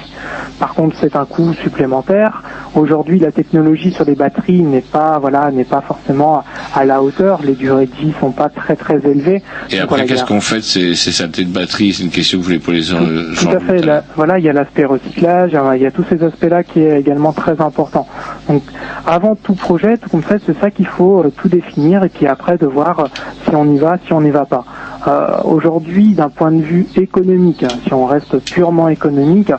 Par 0.59 0.73
contre, 0.73 0.95
c'est 0.99 1.15
un 1.15 1.25
coût 1.25 1.53
supplémentaire. 1.53 2.41
Aujourd'hui, 2.75 3.19
la 3.19 3.31
technologie 3.31 3.91
sur 3.91 4.05
les 4.05 4.15
batteries 4.15 4.61
n'est 4.61 4.81
pas 4.81 5.19
voilà 5.19 5.51
n'est 5.51 5.63
pas 5.65 5.81
forcément 5.81 6.43
à 6.73 6.85
la 6.85 7.01
hauteur. 7.01 7.41
Les 7.43 7.53
durées 7.53 7.85
de 7.85 7.95
vie 7.95 8.13
sont 8.19 8.31
pas 8.31 8.49
très 8.49 8.75
très 8.75 8.95
élevées. 9.05 9.43
Et 9.69 9.75
Donc, 9.75 9.83
après, 9.83 10.05
qu'est-ce 10.05 10.25
qu'on 10.25 10.41
fait 10.41 10.61
ces, 10.63 10.95
ces 10.95 11.11
saletés 11.11 11.45
de 11.45 11.53
batterie? 11.53 11.93
C'est 11.93 12.03
une 12.03 12.09
question 12.09 12.39
que 12.39 12.43
je 12.43 12.47
voulais 12.47 12.59
poser 12.59 12.81
gens. 12.81 12.99
tout 13.37 13.49
à 13.49 13.59
fait. 13.59 13.81
là, 13.85 14.03
voilà, 14.15 14.39
il 14.39 14.45
y 14.45 14.49
a 14.49 14.53
l'aspect 14.53 14.85
recyclage, 14.85 15.51
il 15.75 15.81
y 15.81 15.85
a- 15.85 15.91
tous 15.91 16.05
ces 16.09 16.21
aspects-là 16.23 16.63
qui 16.63 16.81
est 16.81 16.99
également 16.99 17.31
très 17.31 17.61
important. 17.61 18.05
Donc, 18.49 18.63
avant 19.05 19.35
tout 19.35 19.53
projet, 19.55 19.97
tout 19.97 20.09
ça, 20.27 20.35
c'est 20.45 20.57
ça 20.59 20.71
qu'il 20.71 20.87
faut 20.87 21.23
euh, 21.23 21.31
tout 21.35 21.47
définir 21.47 22.03
et 22.03 22.09
puis 22.09 22.27
après 22.27 22.57
de 22.57 22.65
si 23.45 23.55
on 23.55 23.65
y 23.71 23.77
va, 23.77 23.97
si 24.05 24.13
on 24.13 24.21
n'y 24.21 24.31
va 24.31 24.45
pas. 24.45 24.63
Euh, 25.07 25.37
Aujourd'hui, 25.43 26.13
d'un 26.13 26.29
point 26.29 26.51
de 26.51 26.61
vue 26.61 26.87
économique, 26.95 27.63
hein, 27.63 27.77
si 27.85 27.93
on 27.93 28.05
reste 28.05 28.39
purement 28.49 28.89
économique, 28.89 29.51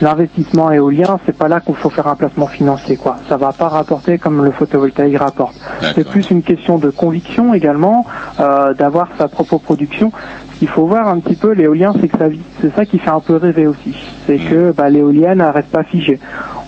l'investissement 0.00 0.70
éolien, 0.70 1.18
c'est 1.26 1.36
pas 1.36 1.48
là 1.48 1.60
qu'il 1.60 1.74
faut 1.74 1.90
faire 1.90 2.06
un 2.06 2.16
placement 2.16 2.46
financier, 2.46 2.96
quoi. 2.96 3.16
Ça 3.28 3.36
va 3.36 3.52
pas 3.52 3.68
rapporter 3.68 4.18
comme 4.18 4.44
le 4.44 4.50
photovoltaïque 4.52 5.18
rapporte. 5.18 5.54
C'est 5.94 6.08
plus 6.08 6.30
une 6.30 6.42
question 6.42 6.78
de 6.78 6.90
conviction 6.90 7.54
également, 7.54 8.06
euh, 8.40 8.74
d'avoir 8.74 9.08
sa 9.18 9.28
propre 9.28 9.58
production. 9.58 10.12
Qu'il 10.62 10.68
faut 10.68 10.86
voir 10.86 11.08
un 11.08 11.18
petit 11.18 11.34
peu 11.34 11.50
l'éolien, 11.54 11.92
c'est 12.00 12.06
que 12.06 12.16
ça 12.16 12.28
vit. 12.28 12.38
C'est 12.60 12.72
ça 12.76 12.86
qui 12.86 13.00
fait 13.00 13.10
un 13.10 13.18
peu 13.18 13.34
rêver 13.34 13.66
aussi. 13.66 13.96
C'est 14.26 14.36
que 14.38 14.70
bah, 14.70 14.88
l'éolienne 14.90 15.42
reste 15.42 15.70
pas 15.70 15.82
figée. 15.82 16.20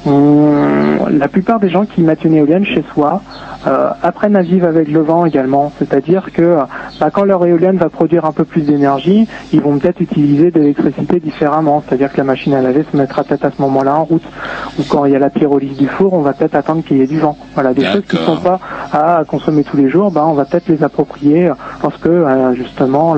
On- 0.04 1.06
La 1.10 1.28
plupart 1.28 1.60
des 1.60 1.68
gens 1.68 1.84
qui 1.84 2.00
mettent 2.02 2.24
une 2.24 2.34
éolienne 2.34 2.64
chez 2.64 2.82
soi 2.92 3.22
euh, 3.66 3.90
apprennent 4.02 4.36
à 4.36 4.42
vivre 4.42 4.66
avec 4.66 4.88
le 4.88 5.00
vent 5.00 5.24
également. 5.26 5.70
C'est-à-dire 5.78 6.32
que 6.32 6.56
bah, 6.98 7.10
quand 7.12 7.24
leur 7.24 7.44
éolienne 7.46 7.76
va 7.76 7.88
produire 7.88 8.24
un 8.24 8.32
peu 8.32 8.44
plus 8.44 8.62
d'énergie, 8.62 9.28
ils 9.52 9.60
vont 9.60 9.78
peut-être 9.78 10.00
utiliser 10.00 10.50
de 10.50 10.58
l'électricité 10.60 11.20
différemment. 11.20 11.82
C'est-à-dire 11.86 12.10
que 12.12 12.16
la 12.18 12.24
machine 12.24 12.52
à 12.54 12.60
laver 12.62 12.84
se 12.90 12.96
mettra 12.96 13.22
peut-être 13.22 13.44
à 13.44 13.50
ce 13.56 13.62
moment-là 13.62 13.94
en 13.96 14.04
route. 14.04 14.24
Ou 14.78 14.82
quand 14.88 15.04
il 15.04 15.12
y 15.12 15.16
a 15.16 15.18
la 15.20 15.30
pyrolyse 15.30 15.76
du 15.78 15.86
four, 15.86 16.14
on 16.14 16.20
va 16.22 16.32
peut-être 16.32 16.56
attendre 16.56 16.82
qu'il 16.84 16.96
y 16.96 17.02
ait 17.02 17.06
du 17.06 17.20
vent. 17.20 17.36
Voilà, 17.54 17.72
des 17.74 17.84
choses 17.92 18.04
qui 18.08 18.16
ne 18.16 18.22
sont 18.22 18.38
pas 18.38 18.58
à 18.92 19.22
consommer 19.26 19.62
tous 19.62 19.76
les 19.76 19.88
jours, 19.88 20.10
bah, 20.10 20.24
on 20.26 20.32
va 20.34 20.44
peut-être 20.46 20.68
les 20.68 20.82
approprier 20.82 21.50
lorsque 21.82 22.06
euh, 22.06 22.54
justement 22.54 23.14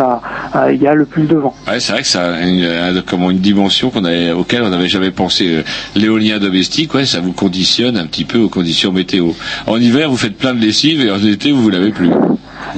euh, 0.55 0.65
il 0.72 0.82
y 0.82 0.86
a 0.86 0.94
le 0.94 1.05
plus 1.06 1.24
de 1.24 1.36
vent. 1.36 1.55
Ouais, 1.68 1.80
c'est 1.80 1.93
vrai 1.93 2.02
que 2.02 2.09
ça 2.09 2.34
a 2.34 2.40
une, 2.43 2.64
un- 2.64 3.02
comment, 3.02 3.30
une 3.30 3.38
dimension 3.38 3.90
qu'on 3.90 4.05
avait, 4.05 4.32
auquel 4.32 4.62
on 4.62 4.68
n'avait 4.70 4.88
jamais 4.88 5.10
pensé. 5.10 5.56
Euh, 5.56 5.62
L'éolien 5.94 6.38
domestique, 6.38 6.94
ouais, 6.94 7.06
ça 7.06 7.20
vous 7.20 7.32
conditionne 7.32 7.97
un 7.97 8.06
petit 8.06 8.24
peu 8.24 8.38
aux 8.38 8.48
conditions 8.48 8.93
météo. 8.93 9.32
En 9.66 9.78
hiver, 9.80 10.10
vous 10.10 10.16
faites 10.16 10.36
plein 10.36 10.55
de 10.55 10.60
lessive 10.60 11.01
et 11.01 11.10
en 11.10 11.22
été, 11.24 11.52
vous 11.52 11.68
l'avez 11.70 11.90
plus. 11.90 12.10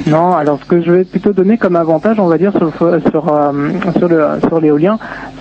Non, 0.07 0.35
alors 0.35 0.59
ce 0.61 0.65
que 0.65 0.81
je 0.81 0.91
vais 0.93 1.05
plutôt 1.05 1.33
donner 1.33 1.59
comme 1.59 1.77
avantage, 1.77 2.19
on 2.21 2.27
va 2.27 2.39
dire, 2.39 2.53
sur, 2.53 2.65
le 2.65 3.01
sur, 3.11 3.33
euh, 3.33 3.53
sur, 3.97 4.09
le, 4.09 4.41
sur 4.47 4.61
l'éolien, 4.61 4.99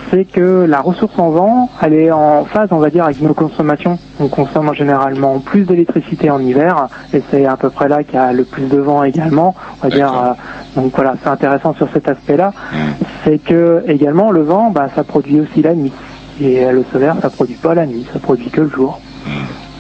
c'est 0.10 0.26
que 0.26 0.66
la 0.68 0.82
ressource 0.82 1.18
en 1.18 1.30
vent, 1.30 1.70
elle 1.82 1.94
est 1.94 2.12
en 2.12 2.46
phase, 2.46 2.70
on 2.72 2.78
va 2.78 2.90
dire, 2.90 3.06
avec 3.06 3.22
nos 3.22 3.34
consommations. 3.34 4.00
On 4.20 4.28
consomme 4.28 4.74
généralement 4.74 5.40
plus 5.40 5.64
d'électricité 5.64 6.30
en 6.30 6.40
hiver, 6.40 6.88
et 7.14 7.22
c'est 7.30 7.46
à 7.46 7.58
peu 7.58 7.70
près 7.70 7.88
là 7.88 8.04
qu'il 8.04 8.16
y 8.16 8.18
a 8.18 8.34
le 8.34 8.44
plus 8.44 8.68
de 8.68 8.78
vent 8.78 9.04
également. 9.04 9.56
On 9.82 9.88
va 9.88 9.96
dire, 9.96 10.14
euh, 10.14 10.82
donc 10.82 10.94
voilà, 10.96 11.16
c'est 11.24 11.30
intéressant 11.30 11.74
sur 11.76 11.90
cet 11.94 12.08
aspect-là. 12.08 12.54
C'est 13.24 13.40
que 13.40 13.84
également 13.88 14.32
le 14.32 14.42
vent, 14.42 14.72
bah, 14.72 14.88
ça 14.96 15.04
produit 15.04 15.40
aussi 15.42 15.62
la 15.62 15.74
nuit. 15.74 15.94
Et 16.40 16.64
euh, 16.64 16.72
le 16.72 16.86
solaire, 16.92 17.16
ça 17.22 17.30
produit 17.30 17.56
pas 17.56 17.74
la 17.74 17.86
nuit, 17.86 18.06
ça 18.14 18.20
produit 18.20 18.50
que 18.50 18.62
le 18.62 18.70
jour. 18.70 19.00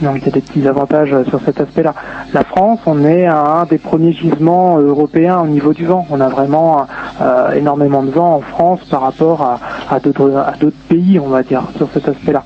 Donc 0.02 0.18
il 0.22 0.26
y 0.26 0.30
a 0.30 0.32
des 0.32 0.41
petits 0.41 0.68
avantages 0.68 1.10
euh, 1.11 1.24
sur 1.26 1.40
cet 1.44 1.60
aspect-là. 1.60 1.94
La 2.34 2.44
France, 2.44 2.80
on 2.86 3.03
est 3.03 3.26
à 3.26 3.41
un 3.61 3.65
des 3.65 3.78
premiers 3.80 4.14
gisements 4.14 4.78
euh, 4.78 4.82
européens 4.88 5.40
au 5.40 5.48
niveau 5.48 5.74
du 5.74 5.86
vent. 5.86 6.06
On 6.11 6.22
a 6.22 6.30
vraiment 6.30 6.86
euh, 7.22 7.53
énormément 7.53 8.03
de 8.03 8.11
vent 8.11 8.36
en 8.36 8.41
France 8.41 8.80
par 8.90 9.02
rapport 9.02 9.41
à, 9.41 9.60
à 9.90 9.99
d'autres 9.99 10.36
à 10.36 10.53
d'autres 10.60 10.76
pays, 10.88 11.19
on 11.19 11.30
va 11.30 11.41
dire, 11.44 11.64
sur 11.78 11.90
cet 11.94 12.07
aspect-là. 12.07 12.44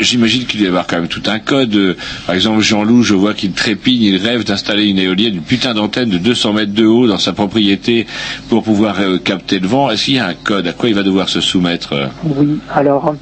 J'imagine 0.00 0.44
qu'il 0.44 0.60
doit 0.60 0.66
y 0.66 0.68
avoir 0.68 0.86
quand 0.86 0.96
même 0.96 1.08
tout 1.08 1.22
un 1.26 1.38
code. 1.38 1.96
Par 2.26 2.34
exemple, 2.34 2.60
Jean-Loup, 2.60 3.02
je 3.02 3.14
vois 3.14 3.34
qu'il 3.34 3.52
trépigne, 3.52 4.02
il 4.02 4.16
rêve 4.16 4.44
d'installer 4.44 4.86
une 4.88 4.98
éolienne, 4.98 5.34
une 5.36 5.42
putain 5.42 5.74
d'antenne 5.74 6.10
de 6.10 6.18
200 6.18 6.52
mètres 6.52 6.74
de 6.74 6.86
haut 6.86 7.08
dans 7.08 7.18
sa 7.18 7.32
propriété 7.32 8.06
pour 8.48 8.62
pouvoir 8.62 8.96
capter 9.24 9.58
le 9.58 9.66
vent. 9.66 9.90
Est-ce 9.90 10.04
qu'il 10.04 10.14
y 10.14 10.18
a 10.18 10.26
un 10.26 10.34
code? 10.34 10.66
À 10.66 10.72
quoi 10.72 10.88
il 10.88 10.94
va 10.94 11.02
devoir 11.02 11.28
se 11.28 11.40
soumettre 11.40 11.94
Oui, 12.24 12.60
alors 12.72 13.14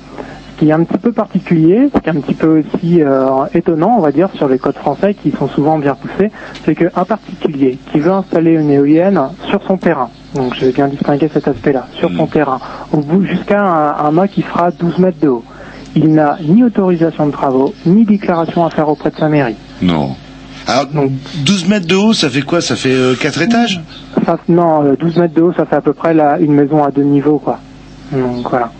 qui 0.58 0.68
est 0.68 0.72
un 0.72 0.82
petit 0.84 0.98
peu 0.98 1.12
particulier, 1.12 1.88
ce 1.94 2.00
qui 2.00 2.06
est 2.08 2.12
un 2.12 2.20
petit 2.20 2.34
peu 2.34 2.60
aussi 2.60 3.00
euh, 3.00 3.28
étonnant, 3.54 3.94
on 3.96 4.00
va 4.00 4.10
dire, 4.12 4.28
sur 4.34 4.48
les 4.48 4.58
codes 4.58 4.74
français 4.76 5.14
qui 5.14 5.30
sont 5.30 5.48
souvent 5.48 5.78
bien 5.78 5.94
poussés, 5.94 6.30
c'est 6.64 6.74
qu'un 6.74 7.04
particulier 7.04 7.78
qui 7.92 8.00
veut 8.00 8.10
installer 8.12 8.52
une 8.54 8.70
éolienne 8.70 9.20
sur 9.48 9.62
son 9.62 9.76
terrain, 9.76 10.10
donc 10.34 10.54
je 10.54 10.66
vais 10.66 10.72
bien 10.72 10.88
distinguer 10.88 11.30
cet 11.32 11.46
aspect-là, 11.48 11.86
sur 11.94 12.10
son 12.12 12.26
terrain, 12.26 12.58
au 12.92 12.98
bout 12.98 13.24
jusqu'à 13.24 13.62
un, 13.62 14.06
un 14.06 14.10
mât 14.10 14.26
qui 14.28 14.42
fera 14.42 14.70
12 14.72 14.98
mètres 14.98 15.20
de 15.20 15.28
haut, 15.28 15.44
il 15.94 16.12
n'a 16.12 16.36
ni 16.42 16.64
autorisation 16.64 17.26
de 17.26 17.32
travaux, 17.32 17.72
ni 17.86 18.04
déclaration 18.04 18.66
à 18.66 18.70
faire 18.70 18.88
auprès 18.88 19.10
de 19.10 19.16
sa 19.16 19.28
mairie. 19.28 19.56
Non. 19.80 20.16
Alors, 20.66 20.86
12 21.46 21.68
mètres 21.68 21.86
de 21.86 21.94
haut, 21.94 22.12
ça 22.12 22.28
fait 22.28 22.42
quoi? 22.42 22.60
Ça 22.60 22.76
fait 22.76 22.94
4 23.18 23.40
étages? 23.42 23.80
Ça, 24.26 24.36
non, 24.48 24.84
euh, 24.84 24.96
12 25.00 25.16
mètres 25.16 25.34
de 25.34 25.40
haut, 25.40 25.52
ça 25.54 25.64
fait 25.64 25.76
à 25.76 25.80
peu 25.80 25.94
près 25.94 26.12
la- 26.12 26.38
une 26.40 26.52
maison 26.52 26.84
à 26.84 26.90
deux 26.90 27.04
niveaux, 27.04 27.38
quoi. 27.38 27.58
Donc 28.12 28.50
voilà. 28.50 28.70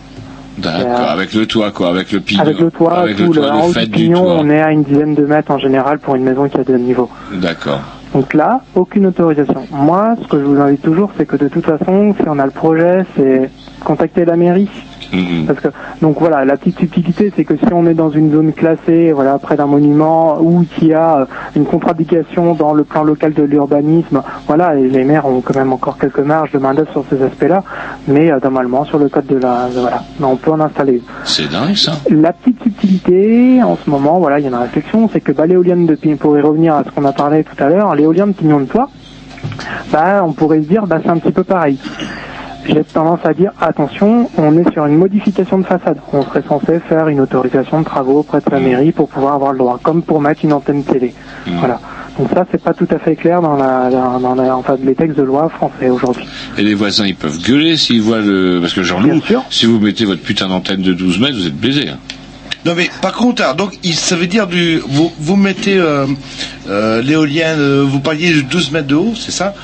D'accord, 0.58 1.10
avec 1.10 1.32
le 1.34 1.46
toit, 1.46 1.70
quoi, 1.70 1.88
avec 1.88 2.12
le 2.12 2.20
pignon. 2.20 2.42
Avec 2.42 2.58
le 2.58 2.70
toit, 2.70 2.98
avec 2.98 3.16
tout 3.16 3.32
le 3.32 3.40
toit, 3.40 3.66
le 3.66 3.72
fait 3.72 3.80
du 3.86 3.86
du 3.86 3.90
pignon, 3.90 4.24
toit. 4.24 4.34
on 4.40 4.50
est 4.50 4.60
à 4.60 4.70
une 4.72 4.82
dizaine 4.82 5.14
de 5.14 5.24
mètres 5.24 5.50
en 5.50 5.58
général 5.58 5.98
pour 5.98 6.14
une 6.16 6.24
maison 6.24 6.48
qui 6.48 6.58
a 6.58 6.64
deux 6.64 6.76
niveaux. 6.78 7.10
D'accord. 7.32 7.80
Donc 8.14 8.32
là, 8.34 8.62
aucune 8.74 9.06
autorisation. 9.06 9.66
Moi, 9.70 10.16
ce 10.22 10.28
que 10.28 10.38
je 10.38 10.44
vous 10.44 10.58
invite 10.60 10.82
toujours, 10.82 11.10
c'est 11.16 11.26
que 11.26 11.36
de 11.36 11.48
toute 11.48 11.66
façon, 11.66 12.14
si 12.18 12.28
on 12.28 12.38
a 12.38 12.44
le 12.46 12.50
projet, 12.50 13.04
c'est 13.16 13.50
contacter 13.84 14.24
la 14.24 14.36
mairie. 14.36 14.68
Mhm. 15.12 15.46
Parce 15.46 15.60
que 15.60 15.68
donc 16.02 16.18
voilà, 16.20 16.44
la 16.44 16.58
petite 16.58 16.78
subtilité, 16.78 17.32
c'est 17.34 17.44
que 17.44 17.56
si 17.56 17.64
on 17.72 17.86
est 17.86 17.94
dans 17.94 18.10
une 18.10 18.30
zone 18.30 18.52
classée, 18.52 19.12
voilà, 19.12 19.38
près 19.38 19.56
d'un 19.56 19.64
monument 19.66 20.38
ou 20.40 20.64
qu'il 20.76 20.88
y 20.88 20.92
a 20.94 21.20
euh, 21.20 21.24
une 21.56 21.64
contre-indication 21.64 22.54
dans 22.54 22.74
le 22.74 22.84
plan 22.84 23.04
local 23.04 23.32
de 23.32 23.42
l'urbanisme, 23.42 24.22
voilà, 24.46 24.76
et 24.76 24.86
les 24.86 25.04
maires 25.04 25.24
ont 25.26 25.40
quand 25.40 25.56
même 25.56 25.72
encore 25.72 25.96
quelques 25.96 26.18
marges 26.18 26.52
de 26.52 26.58
main 26.58 26.74
d'œuvre 26.74 26.90
sur 26.92 27.04
ces 27.08 27.22
aspects-là, 27.22 27.62
mais 28.06 28.30
euh, 28.30 28.38
normalement 28.42 28.84
sur 28.84 28.98
le 28.98 29.08
code 29.08 29.26
de 29.26 29.36
la, 29.38 29.68
de- 29.74 29.80
voilà, 29.80 30.02
on 30.22 30.36
peut 30.36 30.50
en 30.52 30.60
installer. 30.60 31.00
C'est 31.24 31.50
dingue, 31.50 31.74
ça. 31.74 31.92
La 32.10 32.34
petite 32.34 32.62
subtilité, 32.62 33.62
en 33.62 33.76
ce 33.82 33.88
moment, 33.88 34.18
voilà, 34.18 34.38
il 34.40 34.42
y 34.42 34.46
a 34.46 34.50
une 34.50 34.54
réflexion, 34.56 35.08
c'est 35.10 35.20
que 35.22 35.32
bah, 35.32 35.46
l'éolienne 35.46 35.86
de 35.86 35.94
pignon, 35.94 36.16
pour 36.18 36.36
y 36.36 36.42
revenir 36.42 36.74
à 36.74 36.84
ce 36.84 36.90
qu'on 36.90 37.06
a 37.06 37.12
parlé 37.12 37.44
tout 37.44 37.62
à 37.64 37.68
l'heure, 37.70 37.94
l'éolienne 37.94 38.32
de 38.32 38.36
pignon 38.36 38.60
de 38.60 38.66
toit, 38.66 38.90
bah, 39.90 40.22
on 40.22 40.32
pourrait 40.32 40.62
se 40.62 40.68
dire, 40.68 40.86
bah, 40.86 40.98
c'est 41.02 41.08
un 41.10 41.16
petit 41.18 41.32
peu 41.32 41.44
pareil. 41.44 41.78
J'ai 42.68 42.84
tendance 42.84 43.20
à 43.24 43.32
dire, 43.34 43.52
attention, 43.60 44.28
on 44.36 44.56
est 44.58 44.70
sur 44.72 44.84
une 44.86 44.96
modification 44.96 45.58
de 45.58 45.64
façade. 45.64 45.98
On 46.12 46.22
serait 46.22 46.42
censé 46.46 46.78
faire 46.80 47.08
une 47.08 47.20
autorisation 47.20 47.80
de 47.80 47.84
travaux 47.84 48.18
auprès 48.20 48.38
de 48.38 48.44
la 48.50 48.60
mairie 48.60 48.92
pour 48.92 49.08
pouvoir 49.08 49.34
avoir 49.34 49.52
le 49.52 49.58
droit, 49.58 49.78
comme 49.82 50.02
pour 50.02 50.20
mettre 50.20 50.44
une 50.44 50.52
antenne 50.52 50.84
télé. 50.84 51.14
Voilà. 51.46 51.80
Donc 52.18 52.28
ça, 52.34 52.44
c'est 52.50 52.62
pas 52.62 52.74
tout 52.74 52.88
à 52.90 52.98
fait 52.98 53.14
clair 53.16 53.40
dans 53.40 53.56
la, 53.56 53.90
dans, 53.90 54.18
dans 54.20 54.34
la- 54.34 54.56
enfin, 54.56 54.76
les 54.82 54.94
textes 54.94 55.16
de 55.16 55.22
loi 55.22 55.48
français 55.48 55.88
aujourd'hui. 55.88 56.26
Et 56.58 56.62
les 56.62 56.74
voisins, 56.74 57.06
ils 57.06 57.14
peuvent 57.14 57.40
gueuler 57.42 57.76
s'ils 57.76 58.02
voient 58.02 58.20
le... 58.20 58.58
Parce 58.60 58.74
que 58.74 58.82
Jean-Loup, 58.82 59.20
si 59.50 59.66
vous 59.66 59.78
mettez 59.78 60.04
votre 60.04 60.22
putain 60.22 60.48
d'antenne 60.48 60.82
de 60.82 60.92
12 60.92 61.20
mètres, 61.20 61.36
vous 61.36 61.46
êtes 61.46 61.56
baisé. 61.56 61.88
hein. 61.88 61.96
Non 62.66 62.74
mais 62.74 62.90
par 63.00 63.12
contre, 63.12 63.42
alors, 63.42 63.54
donc 63.54 63.78
il, 63.84 63.94
ça 63.94 64.16
veut 64.16 64.26
dire 64.26 64.46
du, 64.46 64.78
vous, 64.88 65.12
vous 65.18 65.36
mettez 65.36 65.76
euh, 65.78 66.06
euh, 66.68 67.00
l'éolienne, 67.02 67.58
euh, 67.60 67.84
vous 67.86 68.00
parliez 68.00 68.34
de 68.34 68.40
12 68.40 68.72
mètres 68.72 68.88
de 68.88 68.94
haut, 68.96 69.14
c'est 69.16 69.30
ça? 69.32 69.54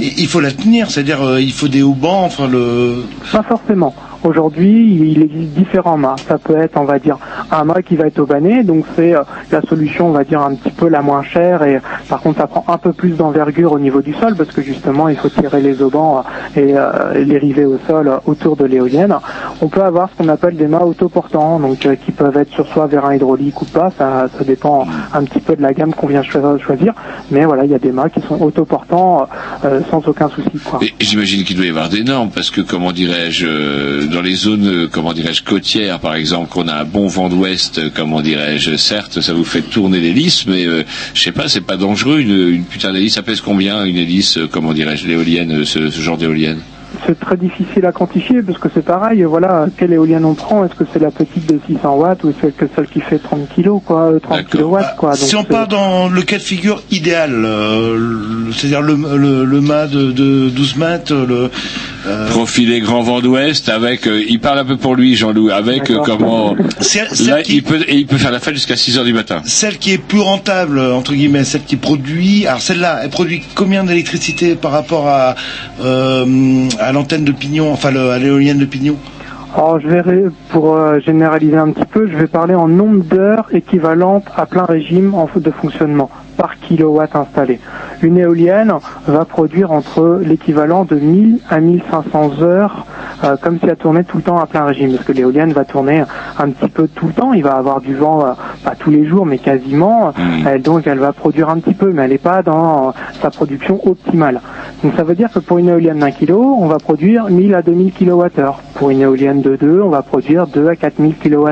Et 0.00 0.12
Il 0.18 0.28
faut 0.28 0.40
la 0.40 0.50
tenir, 0.52 0.90
c'est-à-dire 0.90 1.22
euh, 1.22 1.40
il 1.40 1.52
faut 1.52 1.68
des 1.68 1.82
haubans, 1.82 2.22
enfin 2.24 2.46
le. 2.46 3.04
Pas 3.32 3.42
forcément. 3.42 3.94
Aujourd'hui, 4.24 4.94
il 5.10 5.22
existe 5.22 5.50
différents 5.50 5.98
mâts. 5.98 6.16
Ça 6.26 6.38
peut 6.38 6.56
être, 6.56 6.78
on 6.80 6.84
va 6.84 6.98
dire, 6.98 7.18
un 7.52 7.64
mât 7.64 7.82
qui 7.82 7.94
va 7.96 8.06
être 8.06 8.18
aubané, 8.18 8.64
donc 8.64 8.84
c'est 8.96 9.14
euh, 9.14 9.20
la 9.52 9.60
solution, 9.62 10.08
on 10.08 10.12
va 10.12 10.24
dire, 10.24 10.40
un 10.40 10.54
petit 10.54 10.70
peu 10.72 10.88
la 10.88 11.02
moins 11.02 11.22
chère, 11.22 11.62
et 11.62 11.78
par 12.08 12.20
contre, 12.22 12.38
ça 12.38 12.46
prend 12.46 12.64
un 12.68 12.78
peu 12.78 12.92
plus 12.92 13.10
d'envergure 13.10 13.72
au 13.72 13.78
niveau 13.78 14.00
du 14.00 14.14
sol, 14.14 14.34
parce 14.34 14.50
que 14.50 14.62
justement, 14.62 15.08
il 15.08 15.16
faut 15.16 15.28
tirer 15.28 15.60
les 15.60 15.82
aubans 15.82 16.24
euh, 16.56 16.60
et 16.60 16.72
euh, 16.74 17.22
les 17.22 17.36
river 17.38 17.66
au 17.66 17.78
sol 17.86 18.10
autour 18.26 18.56
de 18.56 18.64
l'éolienne. 18.64 19.14
On 19.60 19.68
peut 19.68 19.82
avoir 19.82 20.08
ce 20.10 20.16
qu'on 20.16 20.28
appelle 20.28 20.56
des 20.56 20.66
mâts 20.68 20.84
autoportants, 20.84 21.60
donc 21.60 21.86
qui 22.04 22.12
peuvent 22.12 22.36
être 22.38 22.50
sur 22.52 22.66
soi 22.68 22.86
vers 22.86 23.04
un 23.04 23.14
hydraulique 23.14 23.60
ou 23.60 23.66
pas, 23.66 23.90
ça, 23.98 24.28
ça 24.38 24.44
dépend 24.44 24.86
un 25.12 25.24
petit 25.24 25.40
peu 25.40 25.54
de 25.54 25.62
la 25.62 25.72
gamme 25.74 25.92
qu'on 25.92 26.06
vient 26.06 26.22
cho- 26.22 26.58
choisir, 26.58 26.94
mais 27.30 27.44
voilà, 27.44 27.64
il 27.66 27.70
y 27.70 27.74
a 27.74 27.78
des 27.78 27.92
mâts 27.92 28.08
qui 28.08 28.20
sont 28.22 28.40
autoportants 28.42 29.26
sans 29.90 30.06
aucun 30.08 30.28
souci, 30.30 30.48
j'imagine 30.98 31.44
qu'il 31.44 31.56
doit 31.56 31.66
y 31.66 31.70
avoir 31.70 31.88
des 31.90 32.02
normes, 32.04 32.30
parce 32.34 32.50
que, 32.50 32.60
comment 32.62 32.92
dirais-je, 32.92 34.08
dans 34.14 34.22
les 34.22 34.36
zones, 34.36 34.66
euh, 34.68 34.88
comment 34.88 35.12
dirais-je, 35.12 35.42
côtières, 35.42 35.98
par 35.98 36.14
exemple, 36.14 36.48
qu'on 36.48 36.68
a 36.68 36.74
un 36.74 36.84
bon 36.84 37.08
vent 37.08 37.28
d'ouest, 37.28 37.78
euh, 37.78 37.90
comment 37.92 38.22
dirais-je, 38.22 38.76
certes, 38.76 39.20
ça 39.20 39.34
vous 39.34 39.44
fait 39.44 39.62
tourner 39.62 39.98
l'hélice, 39.98 40.46
mais 40.46 40.66
euh, 40.66 40.84
je 41.14 41.20
sais 41.20 41.32
pas, 41.32 41.48
c'est 41.48 41.60
pas 41.60 41.76
dangereux, 41.76 42.20
une, 42.20 42.64
putain 42.64 42.92
d'hélice, 42.92 43.14
ça 43.14 43.22
pèse 43.22 43.40
combien, 43.40 43.84
une 43.84 43.96
hélice, 43.96 44.38
euh, 44.38 44.46
comment 44.46 44.72
dirais-je, 44.72 45.08
l'éolienne, 45.08 45.64
ce 45.64 45.90
genre 45.90 46.16
d'éolienne? 46.16 46.60
C'est 47.06 47.18
très 47.18 47.36
difficile 47.36 47.84
à 47.86 47.92
quantifier 47.92 48.42
parce 48.42 48.58
que 48.58 48.68
c'est 48.72 48.84
pareil, 48.84 49.22
voilà, 49.24 49.66
quelle 49.76 49.92
éolienne 49.92 50.24
on 50.24 50.34
prend 50.34 50.64
Est-ce 50.64 50.74
que 50.74 50.84
c'est 50.92 50.98
la 51.00 51.10
petite 51.10 51.46
de 51.46 51.58
600 51.66 51.94
watts 51.96 52.24
ou 52.24 52.30
est-ce 52.30 52.48
que 52.52 52.66
celle 52.74 52.86
qui 52.86 53.00
fait 53.00 53.18
30 53.18 53.48
kilos, 53.54 53.80
quoi, 53.84 54.12
euh, 54.12 54.18
30 54.20 54.46
kilowatts, 54.46 54.96
quoi. 54.96 55.14
si 55.16 55.32
Donc, 55.32 55.42
on 55.42 55.52
part 55.52 55.68
dans 55.68 56.08
le 56.08 56.22
cas 56.22 56.36
de 56.38 56.42
figure 56.42 56.82
idéal, 56.90 57.32
euh, 57.34 58.50
c'est-à-dire 58.52 58.82
le, 58.82 58.96
le, 59.16 59.44
le 59.44 59.60
mât 59.60 59.86
de, 59.86 60.12
de 60.12 60.48
12 60.50 60.76
mètres, 60.76 61.14
le. 61.14 61.50
euh, 62.06 62.28
Profilé 62.30 62.80
grand 62.80 63.02
vent 63.02 63.20
d'ouest 63.20 63.68
avec, 63.68 64.06
euh, 64.06 64.22
il 64.28 64.38
parle 64.40 64.58
un 64.58 64.64
peu 64.64 64.76
pour 64.76 64.94
lui, 64.94 65.14
Jean-Loup, 65.16 65.50
avec 65.50 65.90
euh, 65.90 65.98
comment, 66.04 66.54
là, 67.26 67.42
qui- 67.42 67.56
il 67.56 67.62
peut, 67.62 67.80
et 67.88 67.96
il 67.96 68.06
peut 68.06 68.18
faire 68.18 68.30
la 68.30 68.40
fête 68.40 68.54
jusqu'à 68.54 68.76
6 68.76 68.98
heures 68.98 69.04
du 69.04 69.12
matin. 69.14 69.40
Celle 69.44 69.78
qui 69.78 69.92
est 69.92 69.98
plus 69.98 70.20
rentable, 70.20 70.78
entre 70.80 71.14
guillemets, 71.14 71.44
celle 71.44 71.62
qui 71.64 71.76
produit. 71.76 72.46
Alors 72.46 72.60
celle-là, 72.60 73.00
elle 73.04 73.10
produit 73.10 73.42
combien 73.54 73.84
d'électricité 73.84 74.54
par 74.54 74.72
rapport 74.72 75.08
à, 75.08 75.34
euh, 75.82 76.66
à 76.84 76.92
l'antenne 76.92 77.24
de 77.24 77.32
pignon, 77.32 77.72
enfin 77.72 77.94
à 77.96 78.18
l'éolienne 78.18 78.58
de 78.58 78.64
pignon. 78.64 78.96
Alors 79.56 79.80
je 79.80 79.88
vais 79.88 80.02
pour 80.50 80.74
euh, 80.74 80.98
généraliser 81.00 81.56
un 81.56 81.70
petit 81.70 81.86
peu, 81.86 82.08
je 82.08 82.16
vais 82.16 82.26
parler 82.26 82.54
en 82.54 82.68
nombre 82.68 83.04
d'heures 83.04 83.46
équivalentes 83.52 84.26
à 84.36 84.46
plein 84.46 84.64
régime 84.64 85.14
en 85.14 85.28
de 85.34 85.50
fonctionnement 85.50 86.10
par 86.36 86.58
kilowatt 86.58 87.14
installé. 87.16 87.60
Une 88.02 88.18
éolienne 88.18 88.72
va 89.06 89.24
produire 89.24 89.72
entre 89.72 90.20
l'équivalent 90.22 90.84
de 90.84 90.96
1000 90.96 91.38
à 91.50 91.60
1500 91.60 92.42
heures 92.42 92.86
euh, 93.22 93.36
comme 93.40 93.58
si 93.58 93.66
elle 93.66 93.76
tournait 93.76 94.04
tout 94.04 94.16
le 94.18 94.22
temps 94.24 94.38
à 94.38 94.46
plein 94.46 94.64
régime 94.64 94.92
parce 94.92 95.04
que 95.04 95.12
l'éolienne 95.12 95.52
va 95.52 95.64
tourner 95.64 96.02
un 96.38 96.50
petit 96.50 96.68
peu 96.68 96.88
tout 96.88 97.06
le 97.06 97.12
temps, 97.12 97.32
il 97.32 97.42
va 97.42 97.52
avoir 97.52 97.80
du 97.80 97.94
vent 97.94 98.24
euh, 98.26 98.32
pas 98.64 98.74
tous 98.78 98.90
les 98.90 99.06
jours 99.06 99.24
mais 99.24 99.38
quasiment 99.38 100.12
Elle- 100.46 100.62
donc 100.62 100.86
elle 100.86 100.98
va 100.98 101.12
produire 101.12 101.48
un 101.48 101.58
petit 101.58 101.74
peu 101.74 101.92
mais 101.92 102.02
elle 102.02 102.10
n'est 102.10 102.18
pas 102.18 102.42
dans 102.42 102.92
sa 103.22 103.30
production 103.30 103.80
optimale. 103.88 104.40
Donc 104.82 104.92
ça 104.96 105.04
veut 105.04 105.14
dire 105.14 105.30
que 105.32 105.38
pour 105.38 105.58
une 105.58 105.68
éolienne 105.68 105.98
d'un 106.00 106.10
kilo, 106.10 106.56
on 106.60 106.66
va 106.66 106.76
produire 106.78 107.30
1000 107.30 107.54
à 107.54 107.62
2000 107.62 107.92
kWh. 107.92 108.28
Pour 108.74 108.90
une 108.90 109.00
éolienne 109.00 109.40
de 109.40 109.56
2, 109.56 109.80
on 109.82 109.88
va 109.88 110.02
produire 110.02 110.46
2 110.46 110.68
à 110.68 110.76
4000 110.76 111.14
kWh. 111.16 111.50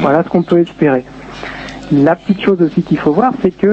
Voilà 0.00 0.22
ce 0.22 0.28
qu'on 0.28 0.42
peut 0.42 0.58
espérer. 0.60 1.04
La 1.92 2.14
petite 2.14 2.40
chose 2.40 2.60
aussi 2.62 2.82
qu'il 2.82 2.98
faut 2.98 3.12
voir, 3.12 3.32
c'est 3.42 3.50
que 3.50 3.66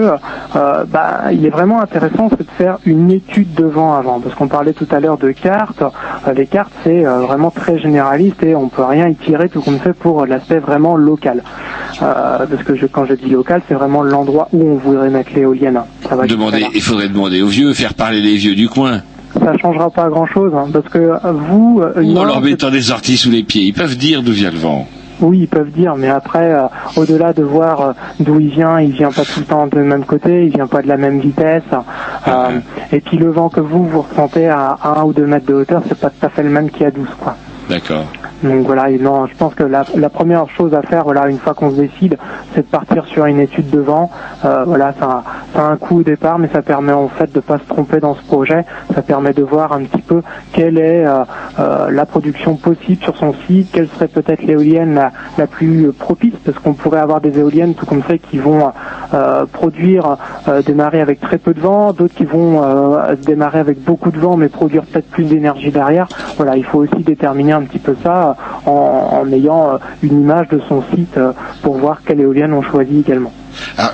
euh, 0.55 0.83
bah, 0.85 1.25
il 1.31 1.45
est 1.45 1.49
vraiment 1.49 1.81
intéressant 1.81 2.29
c'est 2.29 2.45
de 2.45 2.51
faire 2.51 2.79
une 2.85 3.11
étude 3.11 3.53
de 3.53 3.65
vent 3.65 3.93
avant, 3.93 4.19
parce 4.19 4.33
qu'on 4.35 4.47
parlait 4.47 4.73
tout 4.73 4.87
à 4.91 4.99
l'heure 4.99 5.17
de 5.17 5.31
cartes. 5.31 5.83
Euh, 5.83 6.33
les 6.33 6.47
cartes, 6.47 6.71
c'est 6.83 7.05
euh, 7.05 7.19
vraiment 7.19 7.51
très 7.51 7.77
généraliste 7.79 8.41
et 8.43 8.55
on 8.55 8.69
peut 8.69 8.83
rien 8.83 9.07
y 9.07 9.15
tirer 9.15 9.49
tout 9.49 9.61
comme 9.61 9.79
fait 9.79 9.93
pour 9.93 10.25
l'aspect 10.25 10.59
vraiment 10.59 10.95
local. 10.95 11.43
Parce 11.99 12.63
que 12.63 12.75
je, 12.75 12.85
quand 12.85 13.05
je 13.05 13.13
dis 13.13 13.29
local, 13.29 13.61
c'est 13.67 13.73
vraiment 13.73 14.03
l'endroit 14.03 14.49
où 14.53 14.61
on 14.61 14.75
voudrait 14.75 15.09
mettre 15.09 15.31
l'éolienne. 15.35 15.81
Ça 16.07 16.15
va 16.15 16.23
jusqu'à 16.23 16.37
Demander, 16.37 16.67
il 16.73 16.81
faudrait 16.81 17.09
demander 17.09 17.41
aux 17.41 17.47
vieux, 17.47 17.73
faire 17.73 17.93
parler 17.93 18.21
les 18.21 18.35
vieux 18.35 18.55
du 18.55 18.69
coin. 18.69 19.01
Ça 19.33 19.57
changera 19.57 19.89
pas 19.89 20.09
grand 20.09 20.25
chose, 20.25 20.51
parce 20.71 20.87
que 20.89 21.11
vous, 21.31 21.81
euh, 21.81 22.01
leur 22.01 22.41
mettant 22.41 22.71
des 22.71 22.91
orties 22.91 23.17
sous 23.17 23.29
les 23.29 23.43
pieds. 23.43 23.63
Ils 23.63 23.73
peuvent 23.73 23.97
dire 23.97 24.23
d'où 24.23 24.31
vient 24.31 24.51
le 24.51 24.57
vent. 24.57 24.87
Oui, 25.21 25.39
ils 25.39 25.47
peuvent 25.47 25.71
dire, 25.71 25.95
mais 25.95 26.09
après, 26.09 26.51
euh, 26.53 26.67
au-delà 26.95 27.33
de 27.33 27.43
voir 27.43 27.81
euh, 27.81 27.91
d'où 28.19 28.39
il 28.39 28.49
vient, 28.49 28.79
il 28.79 28.91
vient 28.91 29.11
pas 29.11 29.23
tout 29.25 29.39
le 29.39 29.45
temps 29.45 29.65
du 29.67 29.79
même 29.79 30.05
côté, 30.05 30.45
il 30.45 30.51
vient 30.51 30.67
pas 30.67 30.81
de 30.81 30.87
la 30.87 30.97
même 30.97 31.19
vitesse. 31.19 31.63
euh, 32.27 32.59
et 32.91 32.99
puis 33.01 33.17
le 33.17 33.31
vent 33.31 33.49
que 33.49 33.59
vous, 33.59 33.83
vous 33.85 34.01
ressentez 34.01 34.47
à 34.47 34.77
1 34.83 35.03
ou 35.03 35.13
2 35.13 35.25
mètres 35.25 35.45
de 35.47 35.53
hauteur, 35.55 35.81
c'est 35.87 35.99
pas 35.99 36.09
tout 36.09 36.25
à 36.25 36.29
fait 36.29 36.43
le 36.43 36.49
même 36.49 36.69
qu'il 36.69 36.83
y 36.83 36.85
a 36.85 36.91
12, 36.91 37.07
quoi. 37.19 37.35
D'accord. 37.69 38.05
Donc 38.43 38.67
voilà, 38.67 38.91
je 38.91 39.35
pense 39.37 39.55
que 39.55 39.63
la, 39.63 39.83
première 40.09 40.47
chose 40.49 40.73
à 40.75 40.83
faire, 40.83 41.03
voilà, 41.03 41.27
une 41.27 41.39
fois 41.39 41.55
qu'on 41.55 41.71
se 41.71 41.75
décide, 41.75 42.17
c'est 42.53 42.61
de 42.61 42.67
partir 42.67 43.05
sur 43.07 43.25
une 43.25 43.39
étude 43.39 43.69
de 43.71 43.79
vent. 43.79 44.11
Euh, 44.45 44.63
voilà, 44.65 44.93
ça, 44.99 45.23
a 45.55 45.61
un 45.61 45.75
coût 45.77 45.99
au 45.99 46.03
départ, 46.03 46.37
mais 46.37 46.47
ça 46.53 46.61
permet 46.61 46.93
en 46.93 47.07
fait 47.07 47.33
de 47.33 47.39
pas 47.39 47.57
se 47.57 47.63
tromper 47.67 47.99
dans 47.99 48.13
ce 48.13 48.21
projet. 48.23 48.63
Ça 48.93 49.01
permet 49.01 49.33
de 49.33 49.41
voir 49.41 49.73
un 49.73 49.83
petit 49.83 50.03
peu 50.03 50.21
quelle 50.53 50.77
est 50.77 51.05
euh, 51.05 51.23
euh, 51.59 51.89
la 51.89 52.05
production 52.05 52.55
possible 52.55 53.01
sur 53.03 53.17
son 53.17 53.33
site, 53.47 53.69
quelle 53.71 53.87
serait 53.89 54.07
peut-être 54.07 54.43
l'éolienne 54.43 54.93
la, 54.93 55.11
la 55.39 55.47
plus 55.47 55.91
propice, 55.91 56.35
parce 56.45 56.59
qu'on 56.59 56.73
pourrait 56.73 56.99
avoir 56.99 57.21
des 57.21 57.39
éoliennes 57.39 57.73
tout 57.73 57.87
comme 57.87 58.03
ça 58.03 58.17
qui 58.17 58.37
vont 58.37 58.71
produire 59.51 60.17
marées 60.75 61.01
avec 61.01 61.19
très 61.19 61.37
peu 61.37 61.53
de 61.53 61.59
vent, 61.59 61.93
d'autres 61.93 62.13
qui 62.13 62.25
vont 62.25 62.61
démarrer 63.25 63.59
avec 63.59 63.83
beaucoup 63.83 64.11
de 64.11 64.19
vent 64.19 64.37
mais 64.37 64.49
produire 64.49 64.83
peut-être 64.83 65.09
plus 65.09 65.23
d'énergie 65.23 65.71
derrière. 65.71 66.07
Voilà, 66.35 66.55
il 66.55 66.65
faut 66.65 66.79
aussi 66.79 67.03
déterminer 67.03 67.53
un 67.53 67.61
petit 67.61 67.79
peu 67.79 67.95
ça 68.03 68.26
en, 68.65 68.71
en 68.71 69.31
ayant 69.31 69.73
euh, 69.73 69.77
une 70.03 70.21
image 70.21 70.47
de 70.49 70.61
son 70.67 70.83
site 70.93 71.17
euh, 71.17 71.31
pour 71.61 71.77
voir 71.77 72.01
quelle 72.05 72.21
éolienne 72.21 72.53
on 72.53 72.61
choisit 72.61 73.07
également. 73.07 73.33
Ah, 73.77 73.93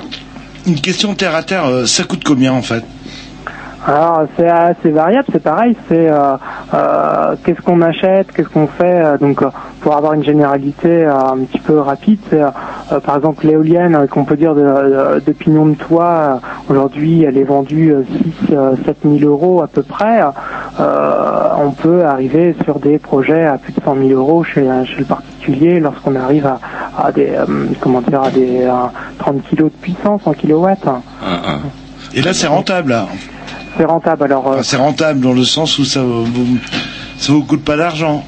une 0.65 0.79
question 0.79 1.13
terre 1.15 1.35
à 1.35 1.43
terre, 1.43 1.65
euh, 1.65 1.85
ça 1.85 2.03
coûte 2.03 2.23
combien 2.25 2.53
en 2.53 2.61
fait? 2.61 2.83
Alors 3.85 4.23
c'est 4.37 4.47
assez 4.49 4.91
variable, 4.91 5.25
c'est 5.31 5.43
pareil, 5.43 5.75
c'est 5.89 6.09
euh, 6.09 6.35
euh, 6.73 7.35
qu'est-ce 7.43 7.61
qu'on 7.61 7.81
achète, 7.81 8.31
qu'est-ce 8.31 8.47
qu'on 8.47 8.67
fait. 8.67 9.03
euh, 9.03 9.17
donc 9.17 9.41
euh, 9.41 9.49
pour 9.81 9.97
avoir 9.97 10.13
une 10.13 10.23
généralité 10.23 11.05
euh, 11.05 11.13
un 11.13 11.39
petit 11.39 11.59
peu 11.59 11.79
rapide, 11.79 12.19
euh, 12.31 12.49
par 13.01 13.17
exemple 13.17 13.45
l'éolienne 13.45 14.07
qu'on 14.09 14.23
peut 14.23 14.37
dire 14.37 14.55
de, 14.55 14.61
de, 14.61 15.19
de 15.25 15.31
pignon 15.33 15.65
de 15.65 15.75
toit. 15.75 16.39
Aujourd'hui, 16.69 17.23
elle 17.23 17.37
est 17.37 17.43
vendue 17.43 17.91
euh, 17.93 18.03
6 18.47 18.53
euh, 18.53 18.75
7 18.85 18.97
000 19.03 19.29
euros 19.29 19.61
à 19.61 19.67
peu 19.67 19.83
près. 19.83 20.21
On 20.79 21.71
peut 21.71 22.05
arriver 22.05 22.55
sur 22.63 22.79
des 22.79 22.97
projets 22.99 23.45
à 23.45 23.57
plus 23.57 23.73
de 23.73 23.81
100 23.83 23.95
000 23.95 24.09
euros 24.11 24.43
chez, 24.43 24.61
chez 24.85 24.99
le 24.99 25.05
particulier 25.05 25.79
lorsqu'on 25.79 26.15
arrive 26.15 26.45
à, 26.47 26.59
à 26.97 27.11
des 27.11 27.33
comment 27.81 28.01
dire 28.01 28.21
à 28.23 28.29
des 28.31 28.61
euh, 28.63 28.71
30 29.19 29.41
kg 29.49 29.63
de 29.65 29.69
puissance 29.69 30.21
en 30.25 30.31
kilowatts. 30.33 30.85
Et 32.15 32.21
là, 32.21 32.33
c'est 32.33 32.47
rentable. 32.47 32.91
Là. 32.91 33.07
C'est 33.77 33.85
rentable. 33.85 34.23
Alors, 34.25 34.47
euh, 34.47 34.51
Enfin, 34.53 34.63
c'est 34.63 34.77
rentable 34.77 35.19
dans 35.21 35.33
le 35.33 35.43
sens 35.43 35.79
où 35.79 35.85
ça 35.85 36.01
vous, 36.01 36.25
ça 37.17 37.33
vous 37.33 37.43
coûte 37.43 37.63
pas 37.63 37.77
d'argent. 37.77 38.23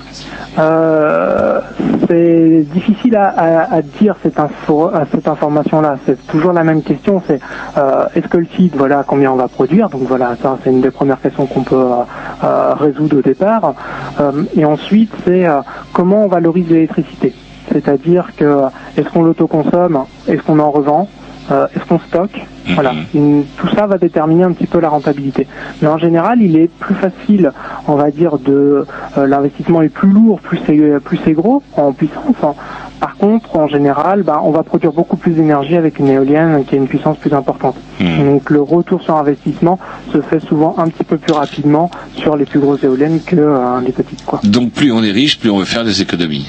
Euh, 0.57 1.59
c'est 2.07 2.61
difficile 2.73 3.15
à, 3.17 3.27
à- 3.27 3.75
à 3.75 3.81
dire 3.81 4.15
cette, 4.23 4.39
info, 4.39 4.87
à 4.93 5.03
cette 5.11 5.27
information-là. 5.27 5.97
C'est 6.05 6.25
toujours 6.27 6.53
la 6.53 6.63
même 6.63 6.81
question. 6.81 7.21
C'est 7.27 7.39
euh, 7.77 8.05
est-ce 8.15 8.27
que 8.27 8.37
le 8.37 8.47
site, 8.55 8.75
voilà, 8.75 9.03
combien 9.05 9.31
on 9.31 9.35
va 9.35 9.47
produire? 9.49 9.89
Donc 9.89 10.03
voilà, 10.07 10.35
ça 10.41 10.57
c'est 10.63 10.69
une 10.71 10.81
des 10.81 10.91
premières 10.91 11.19
questions 11.21 11.45
qu'on 11.45 11.63
peut 11.63 11.75
euh, 11.75 12.03
euh, 12.43 12.73
résoudre 12.75 13.17
au 13.17 13.21
départ. 13.21 13.73
Euh, 14.21 14.43
et 14.55 14.63
ensuite, 14.65 15.11
c'est 15.25 15.45
euh, 15.45 15.59
comment 15.91 16.23
on 16.23 16.27
valorise 16.27 16.69
l'électricité? 16.69 17.33
C'est-à-dire 17.71 18.29
que 18.37 18.61
est-ce 18.95 19.09
qu'on 19.09 19.23
l'autoconsomme, 19.23 20.05
est-ce 20.27 20.41
qu'on 20.43 20.59
en 20.59 20.71
revend, 20.71 21.09
euh, 21.51 21.67
est-ce 21.75 21.85
qu'on 21.85 21.99
stocke 21.99 22.39
Voilà, 22.73 22.93
Une- 23.13 23.45
tout 23.57 23.67
ça 23.69 23.85
va 23.87 23.97
déterminer 23.97 24.43
un 24.43 24.51
petit 24.53 24.65
peu 24.67 24.79
la 24.79 24.89
rentabilité. 24.89 25.47
Mais 25.81 25.87
en 25.87 25.97
général, 25.97 26.41
il 26.41 26.57
est 26.57 26.67
plus 26.67 26.95
facile, 26.95 27.51
on 27.87 27.95
va 27.95 28.09
dire, 28.11 28.37
de 28.39 28.85
euh, 29.17 29.27
l'investissement 29.27 29.81
est 29.81 29.89
plus 29.89 30.09
lourd, 30.09 30.39
plus 30.41 30.59
c'est 30.65 30.99
plus 31.03 31.19
c'est 31.23 31.33
gros 31.33 31.61
en 31.77 31.91
puissance. 31.93 32.35
hein. 32.43 32.53
Par 32.99 33.17
contre, 33.17 33.55
en 33.57 33.67
général, 33.67 34.23
bah, 34.23 34.39
on 34.43 34.51
va 34.51 34.63
produire 34.63 34.91
beaucoup 34.93 35.17
plus 35.17 35.33
d'énergie 35.33 35.75
avec 35.75 35.99
une 35.99 36.07
éolienne 36.07 36.63
qui 36.65 36.75
a 36.75 36.77
une 36.77 36.87
puissance 36.87 37.17
plus 37.17 37.33
importante. 37.33 37.75
Donc 37.99 38.49
le 38.49 38.61
retour 38.61 39.01
sur 39.01 39.15
investissement 39.17 39.77
se 40.13 40.21
fait 40.21 40.39
souvent 40.39 40.75
un 40.77 40.87
petit 40.87 41.03
peu 41.03 41.17
plus 41.17 41.33
rapidement 41.33 41.91
sur 42.15 42.35
les 42.37 42.45
plus 42.45 42.59
grosses 42.59 42.83
éoliennes 42.83 43.19
que 43.25 43.35
euh, 43.35 43.81
les 43.85 43.91
petites. 43.91 44.23
Quoi. 44.25 44.39
Donc 44.43 44.71
plus 44.71 44.91
on 44.91 45.03
est 45.03 45.11
riche, 45.11 45.39
plus 45.39 45.49
on 45.51 45.57
veut 45.59 45.65
faire 45.65 45.83
des 45.83 46.01
économies. 46.01 46.47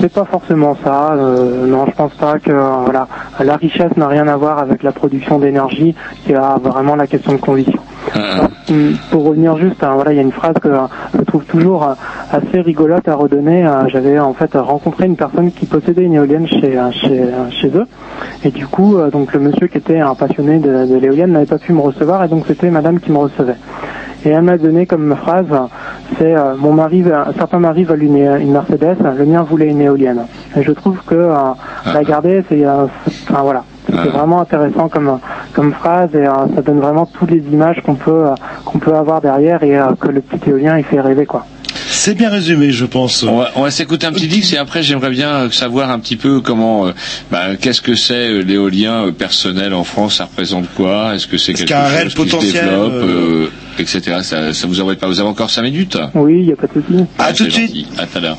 C'est 0.00 0.12
pas 0.12 0.24
forcément 0.24 0.76
ça. 0.82 1.12
euh, 1.12 1.66
non, 1.66 1.86
je 1.86 1.92
pense 1.92 2.14
pas 2.14 2.38
que 2.38 2.50
voilà, 2.50 3.06
la 3.40 3.56
richesse 3.56 3.96
n'a 3.96 4.08
rien 4.08 4.26
à 4.28 4.36
voir 4.36 4.58
avec 4.58 4.82
la 4.82 4.92
production 4.92 5.38
d'énergie. 5.38 5.94
A 6.34 6.58
vraiment 6.58 6.96
la 6.96 7.06
question 7.06 7.32
de 7.32 7.38
conviction. 7.38 7.80
Hum, 8.68 8.96
Pour 9.10 9.24
revenir 9.24 9.56
juste, 9.58 9.82
hein, 9.82 9.92
voilà, 9.94 10.12
il 10.12 10.16
y 10.16 10.18
a 10.18 10.22
une 10.22 10.32
phrase 10.32 10.54
que 10.60 10.68
euh, 10.68 10.80
je 11.14 11.22
trouve 11.22 11.44
toujours 11.44 11.84
euh, 11.88 11.94
assez 12.30 12.60
rigolote 12.60 13.06
à 13.08 13.14
redonner. 13.14 13.66
Euh, 13.66 13.88
J'avais 13.88 14.18
en 14.18 14.34
fait 14.34 14.50
rencontré 14.54 15.06
une 15.06 15.16
personne 15.16 15.50
qui 15.52 15.66
possédait 15.66 16.02
une 16.04 16.14
éolienne 16.14 16.46
chez 16.46 16.76
euh, 16.78 16.90
chez, 16.90 17.20
euh, 17.22 17.50
chez 17.50 17.68
eux, 17.68 17.86
et 18.44 18.50
du 18.50 18.66
coup, 18.66 18.96
euh, 18.98 19.10
donc 19.10 19.32
le 19.32 19.40
monsieur 19.40 19.66
qui 19.68 19.78
était 19.78 20.00
un 20.00 20.14
passionné 20.14 20.58
de, 20.58 20.86
de 20.86 20.96
l'éolienne 20.96 21.32
n'avait 21.32 21.46
pas 21.46 21.58
pu 21.58 21.72
me 21.72 21.80
recevoir, 21.80 22.24
et 22.24 22.28
donc 22.28 22.44
c'était 22.46 22.70
Madame 22.70 23.00
qui 23.00 23.10
me 23.12 23.18
recevait. 23.18 23.56
Et 24.24 24.28
elle 24.30 24.42
m'a 24.42 24.56
donné 24.58 24.86
comme 24.86 25.16
phrase, 25.16 25.46
c'est 26.18 26.34
euh, 26.34 26.54
mon 26.56 26.72
mari, 26.72 27.04
certains 27.36 27.58
maris 27.58 27.84
veulent 27.84 28.04
une, 28.04 28.16
une 28.40 28.52
Mercedes, 28.52 28.98
le 29.18 29.24
mien 29.24 29.42
voulait 29.42 29.66
une 29.68 29.80
éolienne. 29.80 30.26
Et 30.56 30.62
je 30.62 30.70
trouve 30.72 30.98
que 31.04 31.14
euh, 31.16 31.34
la 31.92 32.04
garder, 32.04 32.44
c'est, 32.48 32.64
euh, 32.64 32.86
c'est- 33.06 33.30
enfin 33.30 33.42
voilà, 33.42 33.64
c'est 33.88 34.08
vraiment 34.10 34.40
intéressant 34.40 34.88
comme 34.88 35.18
comme 35.52 35.72
phrase 35.72 36.10
et 36.14 36.26
euh, 36.26 36.32
ça 36.54 36.62
donne 36.62 36.80
vraiment 36.80 37.06
toutes 37.06 37.30
les 37.30 37.42
images 37.52 37.80
qu'on 37.84 37.94
peut 37.94 38.26
euh, 38.26 38.34
qu'on 38.64 38.78
peut 38.78 38.94
avoir 38.94 39.20
derrière 39.20 39.62
et 39.62 39.76
euh, 39.78 39.92
que 39.98 40.08
le 40.08 40.20
petit 40.20 40.50
éolien 40.50 40.78
il 40.78 40.84
fait 40.84 41.00
rêver 41.00 41.26
quoi. 41.26 41.46
C'est 41.88 42.14
bien 42.14 42.30
résumé, 42.30 42.72
je 42.72 42.84
pense. 42.84 43.22
On 43.22 43.38
va, 43.38 43.50
on 43.54 43.62
va 43.62 43.70
s'écouter 43.70 44.06
un 44.06 44.12
petit 44.12 44.26
dix 44.26 44.52
et 44.52 44.56
après 44.58 44.82
j'aimerais 44.82 45.10
bien 45.10 45.50
savoir 45.50 45.90
un 45.90 45.98
petit 46.00 46.16
peu 46.16 46.40
comment, 46.40 46.86
euh, 46.86 46.92
bah, 47.30 47.56
qu'est-ce 47.60 47.80
que 47.80 47.94
c'est 47.94 48.28
euh, 48.28 48.42
l'éolien 48.42 49.06
euh, 49.06 49.12
personnel 49.12 49.72
en 49.72 49.84
France, 49.84 50.16
ça 50.16 50.24
représente 50.24 50.66
quoi? 50.74 51.14
Est-ce 51.14 51.26
que 51.26 51.38
c'est 51.38 51.52
quelque 51.52 51.68
chose 51.72 52.02
qui 52.04 52.10
se 52.10 52.16
potentiel, 52.16 52.64
développe, 52.64 52.92
euh, 52.92 53.46
euh, 53.46 53.78
etc. 53.78 54.18
Ça, 54.22 54.52
ça 54.52 54.66
vous 54.66 54.80
embête 54.80 54.98
pas 54.98 55.06
Vous 55.06 55.20
avez 55.20 55.28
encore 55.28 55.50
cinq 55.50 55.62
minutes? 55.62 55.96
Oui, 56.14 56.40
il 56.40 56.46
n'y 56.46 56.52
a 56.52 56.56
pas 56.56 56.66
de 56.66 56.72
souci. 56.72 57.04
À 57.18 57.32
tout 57.32 57.44
de 57.44 57.50
suite. 57.50 57.86
À 57.98 58.06
tout 58.06 58.18
à 58.18 58.20
l'heure. 58.20 58.38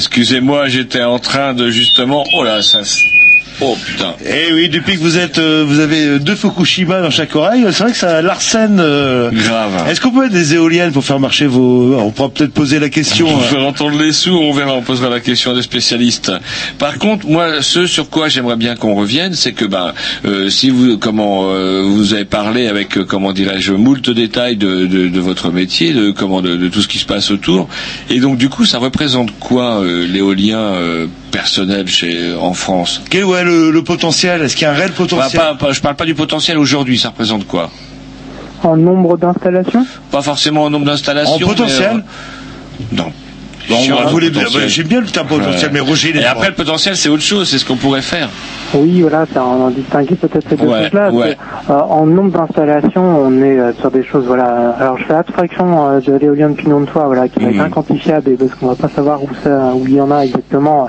Excusez-moi, 0.00 0.66
j'étais 0.68 1.02
en 1.02 1.18
train 1.18 1.52
de 1.52 1.68
justement... 1.68 2.24
Oh 2.32 2.42
là, 2.42 2.62
ça... 2.62 2.80
Oh 3.62 3.76
putain. 3.84 4.14
Eh 4.24 4.52
oui, 4.54 4.68
depuis 4.70 4.94
que 4.94 5.00
vous 5.00 5.18
êtes, 5.18 5.38
euh, 5.38 5.64
vous 5.66 5.80
avez 5.80 6.02
euh, 6.06 6.18
deux 6.18 6.34
Fukushima 6.34 7.02
dans 7.02 7.10
chaque 7.10 7.36
oreille, 7.36 7.62
c'est 7.72 7.82
vrai 7.82 7.92
que 7.92 7.98
ça 7.98 8.22
l'arsène. 8.22 8.78
euh, 8.80 9.30
Grave. 9.30 9.86
Est-ce 9.88 10.00
qu'on 10.00 10.10
peut 10.12 10.20
mettre 10.22 10.32
des 10.32 10.54
éoliennes 10.54 10.92
pour 10.92 11.04
faire 11.04 11.20
marcher 11.20 11.46
vos 11.46 11.94
On 11.96 12.10
pourra 12.10 12.30
peut-être 12.30 12.52
poser 12.54 12.78
la 12.78 12.88
question. 12.88 13.26
Pour 13.26 13.36
hein. 13.38 13.42
faire 13.42 13.64
entendre 13.66 13.98
les 14.02 14.12
sous, 14.12 14.30
on 14.34 14.52
verra, 14.52 14.72
on 14.72 14.80
posera 14.80 15.10
la 15.10 15.20
question 15.20 15.54
des 15.54 15.60
spécialistes. 15.60 16.32
Par 16.78 16.98
contre, 16.98 17.26
moi, 17.26 17.60
ce 17.60 17.86
sur 17.86 18.08
quoi 18.08 18.28
j'aimerais 18.28 18.56
bien 18.56 18.76
qu'on 18.76 18.94
revienne, 18.94 19.34
c'est 19.34 19.52
que 19.52 19.66
ben, 19.66 19.92
euh, 20.24 20.48
si 20.48 20.70
vous, 20.70 20.96
comment, 20.96 21.50
euh, 21.50 21.82
vous 21.84 22.14
avez 22.14 22.24
parlé 22.24 22.66
avec, 22.66 22.96
euh, 22.96 23.04
comment 23.04 23.32
dirais-je, 23.32 23.74
moult 23.74 24.08
détails 24.08 24.56
de, 24.56 24.86
de, 24.86 25.08
de 25.08 25.20
votre 25.20 25.50
métier, 25.50 25.92
de 25.92 26.10
comment, 26.12 26.40
de, 26.40 26.56
de 26.56 26.68
tout 26.68 26.80
ce 26.80 26.88
qui 26.88 26.98
se 26.98 27.04
passe 27.06 27.30
autour, 27.30 27.68
et 28.08 28.20
donc 28.20 28.38
du 28.38 28.48
coup, 28.48 28.64
ça 28.64 28.78
représente 28.78 29.38
quoi 29.38 29.80
euh, 29.82 30.06
l'éolien 30.06 30.58
euh, 30.60 31.06
personnel 31.30 31.86
chez 31.88 32.34
en 32.34 32.52
France 32.54 33.02
Quel 33.10 33.24
ouais 33.24 33.44
le, 33.44 33.70
le 33.70 33.84
potentiel? 33.84 34.42
Est-ce 34.42 34.54
qu'il 34.56 34.64
y 34.64 34.66
a 34.66 34.72
un 34.72 34.74
réel 34.76 34.90
Bah, 34.90 34.94
potentiel? 34.98 35.40
pas, 35.40 35.54
pas- 35.54 35.72
Je 35.72 35.80
parle 35.80 35.96
pas 35.96 36.04
du 36.04 36.14
potentiel 36.14 36.58
aujourd'hui. 36.58 36.98
Ça 36.98 37.08
représente 37.08 37.46
quoi? 37.46 37.70
En 38.62 38.76
nombre 38.76 39.16
d'installations? 39.16 39.86
Pas 40.10 40.22
forcément 40.22 40.64
en 40.64 40.70
nombre 40.70 40.86
d'installations. 40.86 41.34
En 41.36 41.38
potentiel? 41.48 42.04
mais, 42.90 42.98
euh, 43.00 43.04
Non. 43.04 43.12
J'aime 44.66 44.86
bien 44.86 45.00
le 45.00 45.06
terme 45.06 45.26
potentiel, 45.28 45.70
Ouais. 45.70 45.70
mais 45.72 45.80
Roger, 45.80 46.12
Et 46.16 46.24
après, 46.24 46.48
le 46.48 46.54
potentiel, 46.54 46.96
c'est 46.96 47.08
autre 47.08 47.22
chose. 47.22 47.48
C'est 47.48 47.58
ce 47.58 47.64
qu'on 47.64 47.76
pourrait 47.76 48.02
faire. 48.02 48.28
Oui, 48.74 49.02
voilà, 49.02 49.24
c'est 49.32 49.38
en, 49.38 49.70
distinguer 49.70 50.14
peut-être 50.14 50.48
ces 50.48 50.56
deux 50.56 50.66
Ouais, 50.66 50.84
choses-là. 50.84 51.10
euh, 51.70 51.72
en 51.88 52.06
nombre 52.06 52.30
d'installations, 52.30 53.02
on 53.26 53.42
est 53.42 53.58
euh, 53.58 53.72
sur 53.80 53.90
des 53.90 54.04
choses, 54.04 54.26
voilà. 54.26 54.76
Alors, 54.78 54.96
je 54.98 55.04
fais 55.04 55.14
abstraction 55.14 55.88
euh, 55.88 56.00
de 56.00 56.12
l'éolien 56.14 56.50
de 56.50 56.54
pignon 56.54 56.80
de 56.80 56.86
toit, 56.86 57.04
voilà, 57.06 57.28
qui 57.28 57.40
va 57.40 57.46
Mhm. 57.50 57.54
être 57.56 57.62
inquantifiable 57.66 58.30
et 58.30 58.34
parce 58.36 58.54
qu'on 58.54 58.68
va 58.68 58.76
pas 58.76 58.88
savoir 58.88 59.22
où 59.22 59.28
ça, 59.42 59.72
où 59.74 59.84
il 59.86 59.94
y 59.94 60.00
en 60.00 60.10
a 60.10 60.20
exactement. 60.24 60.88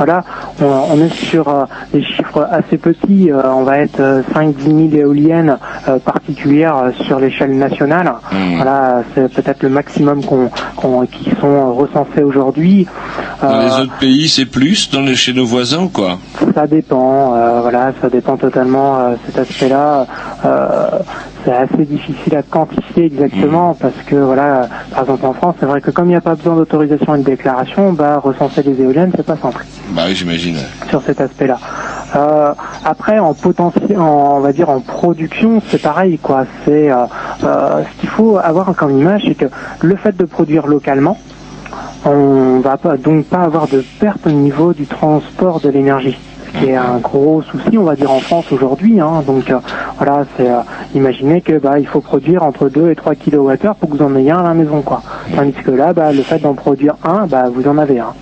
Voilà, 0.00 0.24
on, 0.62 0.64
on 0.66 1.00
est 1.02 1.12
sur 1.12 1.46
euh, 1.46 1.64
des 1.92 2.02
chiffres 2.02 2.48
assez 2.50 2.78
petits. 2.78 3.30
euh, 3.30 3.42
on 3.52 3.64
va 3.64 3.80
être 3.80 4.00
euh, 4.00 4.22
5-10 4.34 4.90
000 4.92 5.02
éoliennes 5.02 5.58
euh, 5.88 5.98
particulières 5.98 6.74
euh, 6.78 6.90
sur 7.04 7.20
l'échelle 7.20 7.52
nationale. 7.58 8.10
Mhm. 8.32 8.56
Voilà, 8.56 9.02
c'est 9.14 9.30
peut-être 9.34 9.62
le 9.62 9.68
maximum 9.68 10.24
qu'on, 10.24 10.48
qu'on- 10.76 11.04
qui 11.04 11.30
sont 11.38 11.74
recensés 11.74 12.22
aujourd'hui. 12.22 12.86
Dans 13.42 13.48
Euh, 13.50 13.64
les 13.66 13.80
autres 13.82 13.98
pays, 13.98 14.26
c'est 14.26 14.46
plus. 14.46 14.90
Dans 14.90 15.02
les, 15.02 15.14
chez 15.16 15.34
nos 15.34 15.44
voisins 15.44 15.82
ou 15.82 15.88
quoi? 15.90 16.16
Ça 16.54 16.66
dépend, 16.66 17.34
euh, 17.36 17.60
voilà, 17.60 17.92
ça 18.00 18.08
dépend 18.08 18.38
totalement 18.38 18.98
euh, 19.00 19.14
cet 19.26 19.38
aspect-là. 19.38 20.06
C'est 21.44 21.52
assez 21.52 21.84
difficile 21.86 22.36
à 22.36 22.42
quantifier 22.42 23.06
exactement 23.06 23.74
parce 23.74 23.96
que 24.06 24.16
voilà, 24.16 24.68
par 24.90 25.00
exemple 25.02 25.24
en 25.26 25.32
France, 25.32 25.56
c'est 25.58 25.66
vrai 25.66 25.80
que 25.80 25.90
comme 25.90 26.06
il 26.06 26.10
n'y 26.10 26.14
a 26.16 26.20
pas 26.20 26.34
besoin 26.34 26.54
d'autorisation 26.54 27.14
et 27.14 27.18
de 27.20 27.24
déclaration, 27.24 27.92
bah 27.94 28.18
recenser 28.18 28.62
les 28.62 28.80
éoliennes, 28.82 29.10
c'est 29.16 29.24
pas 29.24 29.36
simple 29.38 29.64
Bah 29.92 30.02
oui, 30.06 30.14
j'imagine. 30.14 30.56
sur 30.90 31.02
cet 31.02 31.20
aspect-là. 31.20 31.58
Euh, 32.16 32.52
après, 32.84 33.18
en 33.18 33.32
potentiel, 33.34 33.98
en, 33.98 34.36
on 34.36 34.40
va 34.40 34.52
dire 34.52 34.68
en 34.68 34.80
production, 34.80 35.62
c'est 35.70 35.80
pareil, 35.80 36.18
quoi. 36.18 36.44
C'est 36.64 36.90
euh, 36.90 36.96
euh, 37.44 37.82
ce 37.84 38.00
qu'il 38.00 38.08
faut 38.10 38.36
avoir 38.36 38.74
comme 38.74 38.98
image, 38.98 39.22
c'est 39.26 39.34
que 39.36 39.46
le 39.80 39.96
fait 39.96 40.16
de 40.16 40.24
produire 40.24 40.66
localement, 40.66 41.16
on 42.04 42.60
va 42.60 42.76
pas, 42.76 42.96
donc 42.96 43.26
pas 43.26 43.40
avoir 43.42 43.68
de 43.68 43.84
perte 43.98 44.26
au 44.26 44.30
niveau 44.30 44.72
du 44.74 44.86
transport 44.86 45.60
de 45.60 45.68
l'énergie. 45.70 46.18
Qui 46.60 46.66
est 46.66 46.76
un 46.76 46.98
gros 46.98 47.40
souci, 47.40 47.78
on 47.78 47.84
va 47.84 47.96
dire 47.96 48.10
en 48.10 48.20
France 48.20 48.52
aujourd'hui. 48.52 49.00
Hein. 49.00 49.22
Donc 49.26 49.50
euh, 49.50 49.60
voilà, 49.96 50.26
c'est 50.36 50.46
euh, 50.46 50.60
imaginez 50.94 51.40
que 51.40 51.58
bah 51.58 51.78
il 51.78 51.86
faut 51.86 52.02
produire 52.02 52.42
entre 52.42 52.68
2 52.68 52.90
et 52.90 52.94
3 52.94 53.14
kWh 53.14 53.56
pour 53.78 53.88
que 53.88 53.96
vous 53.96 54.02
en 54.02 54.14
ayez 54.14 54.30
un 54.30 54.40
à 54.40 54.42
la 54.42 54.54
maison, 54.54 54.82
quoi. 54.82 55.02
Tandis 55.34 55.54
que 55.54 55.70
là, 55.70 55.94
bah, 55.94 56.12
le 56.12 56.22
fait 56.22 56.38
d'en 56.38 56.52
produire 56.52 56.96
un, 57.02 57.26
bah 57.26 57.44
vous 57.50 57.66
en 57.66 57.78
avez 57.78 57.98
un. 57.98 58.12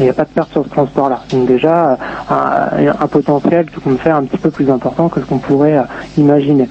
Il 0.00 0.04
n'y 0.04 0.10
a 0.10 0.14
pas 0.14 0.24
de 0.24 0.30
perte 0.30 0.50
sur 0.50 0.64
ce 0.64 0.70
transport-là. 0.70 1.20
Donc 1.30 1.46
déjà, 1.46 1.90
euh, 1.90 1.96
un, 2.30 3.04
un 3.04 3.06
potentiel 3.06 3.66
tout 3.66 3.80
compte 3.80 3.98
fait 4.00 4.10
un 4.10 4.22
petit 4.24 4.38
peu 4.38 4.50
plus 4.50 4.70
important 4.70 5.08
que 5.08 5.20
ce 5.20 5.26
qu'on 5.26 5.38
pourrait 5.38 5.76
euh, 5.76 5.82
imaginer. 6.16 6.68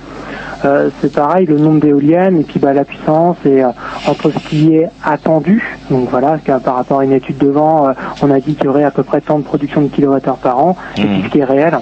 Euh, 0.65 0.89
c'est 0.99 1.13
pareil, 1.13 1.45
le 1.45 1.57
nombre 1.57 1.79
d'éoliennes 1.79 2.39
et 2.39 2.43
puis 2.43 2.59
bah, 2.59 2.73
la 2.73 2.83
puissance 2.83 3.37
et 3.45 3.63
euh, 3.63 3.69
entre 4.07 4.31
ce 4.31 4.39
qui 4.49 4.75
est 4.75 4.89
attendu, 5.05 5.63
donc 5.89 6.09
voilà, 6.09 6.37
par 6.63 6.75
rapport 6.75 6.99
à 6.99 7.05
une 7.05 7.13
étude 7.13 7.37
de 7.37 7.47
vent, 7.47 7.87
euh, 7.87 7.93
on 8.21 8.29
a 8.31 8.39
dit 8.39 8.55
qu'il 8.55 8.65
y 8.65 8.67
aurait 8.67 8.83
à 8.83 8.91
peu 8.91 9.03
près 9.03 9.21
tant 9.21 9.39
de 9.39 9.43
production 9.45 9.81
de 9.81 9.87
kilowattheures 9.87 10.37
par 10.37 10.59
an, 10.59 10.75
et 10.97 11.01
puis 11.03 11.21
ce 11.23 11.29
qui 11.29 11.39
est 11.39 11.45
réel. 11.45 11.79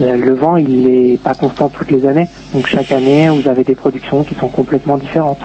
Le 0.00 0.34
vent, 0.34 0.56
il 0.56 0.86
n'est 0.88 1.16
pas 1.18 1.34
constant 1.34 1.68
toutes 1.68 1.90
les 1.90 2.06
années. 2.06 2.26
Donc 2.54 2.66
chaque 2.66 2.90
année, 2.90 3.28
vous 3.28 3.46
avez 3.48 3.64
des 3.64 3.74
productions 3.74 4.22
qui 4.24 4.34
sont 4.34 4.48
complètement 4.48 4.96
différentes. 4.96 5.40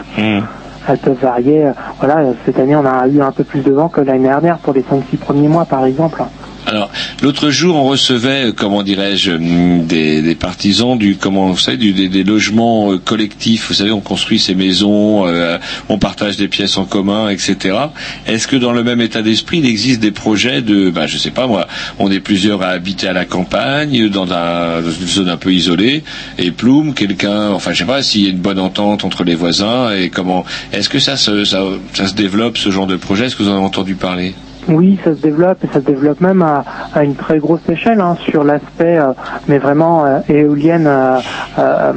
Elles 0.87 0.97
peuvent 0.97 1.19
varier. 1.19 1.71
Voilà, 1.99 2.33
cette 2.45 2.59
année, 2.59 2.75
on 2.75 2.85
a 2.85 3.07
eu 3.07 3.21
un 3.21 3.31
peu 3.31 3.43
plus 3.43 3.61
de 3.61 3.71
vent 3.71 3.89
que 3.89 4.01
l'année 4.01 4.27
dernière 4.27 4.57
pour 4.59 4.73
les 4.73 4.81
5-6 4.81 5.17
premiers 5.17 5.47
mois, 5.47 5.65
par 5.65 5.85
exemple. 5.85 6.23
Alors, 6.67 6.89
l'autre 7.21 7.51
jour, 7.51 7.75
on 7.75 7.83
recevait, 7.83 8.51
comment 8.55 8.81
dirais-je, 8.81 9.31
hum, 9.33 9.85
des, 9.85 10.35
partisans 10.35 10.97
du, 10.97 11.15
comment 11.15 11.49
vous 11.51 11.59
savez, 11.59 11.77
du, 11.77 11.93
des, 11.93 12.09
des 12.09 12.23
logements 12.23 12.91
euh, 12.91 12.97
collectifs. 12.97 13.67
Vous 13.67 13.75
savez, 13.75 13.91
on 13.91 14.01
construit 14.01 14.39
ses 14.39 14.55
maisons, 14.55 15.27
euh, 15.27 15.59
on 15.89 15.99
partage 15.99 16.37
des 16.37 16.47
pièces 16.47 16.77
en 16.77 16.85
commun, 16.85 17.29
etc. 17.29 17.77
Est-ce 18.25 18.47
que 18.47 18.55
dans 18.55 18.71
le 18.71 18.83
même 18.83 18.99
état 18.99 19.21
d'esprit, 19.21 19.59
il 19.59 19.65
existe 19.67 19.99
des 19.99 20.11
projets 20.11 20.63
de, 20.63 20.89
ben, 20.89 21.05
je 21.05 21.17
sais 21.17 21.29
pas 21.29 21.45
moi, 21.45 21.67
on 21.99 22.11
est 22.11 22.19
plusieurs 22.19 22.63
à 22.63 22.69
habiter 22.69 23.07
à 23.07 23.13
la 23.13 23.25
campagne, 23.25 24.09
dans, 24.09 24.31
un, 24.33 24.81
une 24.81 25.07
zone 25.07 25.29
un 25.29 25.37
peu 25.37 25.53
isolée, 25.53 26.03
et 26.39 26.49
ploum, 26.49 26.95
quelqu'un, 26.95 27.51
enfin, 27.51 27.73
je 27.73 27.79
sais 27.79 27.85
pas, 27.85 28.01
s'il 28.01 28.23
y 28.23 28.27
a 28.27 28.29
une 28.29 28.39
bonne 28.39 28.59
entente 28.59 29.05
entre 29.05 29.23
les 29.23 29.35
voisins, 29.35 29.91
et 29.91 30.09
comment, 30.09 30.45
est-ce 30.73 30.89
que 30.89 30.99
ça 30.99 31.15
se, 31.15 31.45
ça 31.45 31.61
se 31.93 32.13
développe, 32.13 32.57
ce 32.57 32.71
genre 32.71 32.87
de 32.87 32.95
projet? 32.95 33.25
Est-ce 33.25 33.35
que 33.35 33.43
vous 33.43 33.49
en 33.49 33.57
avez 33.57 33.65
entendu 33.65 33.93
parler? 33.95 34.33
Oui, 34.67 34.99
ça 35.03 35.13
se 35.13 35.21
développe 35.21 35.63
et 35.63 35.67
ça 35.67 35.75
se 35.75 35.79
développe 35.85 36.21
même 36.21 36.41
à, 36.41 36.63
à 36.93 37.03
une 37.03 37.13
très 37.15 37.37
grosse 37.37 37.67
échelle 37.69 38.01
hein, 38.01 38.15
sur 38.19 38.43
l'aspect, 38.43 38.97
euh, 38.97 39.11
mais 39.47 39.59
vraiment 39.59 40.05
euh, 40.05 40.19
éoliennes, 40.27 40.87
euh, 40.87 41.91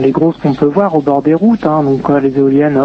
les 0.00 0.10
grosses 0.10 0.38
qu'on 0.38 0.54
peut 0.54 0.64
voir 0.64 0.94
au 0.94 1.02
bord 1.02 1.20
des 1.20 1.34
routes, 1.34 1.66
hein, 1.66 1.82
donc 1.82 2.08
les 2.22 2.38
éoliennes 2.38 2.78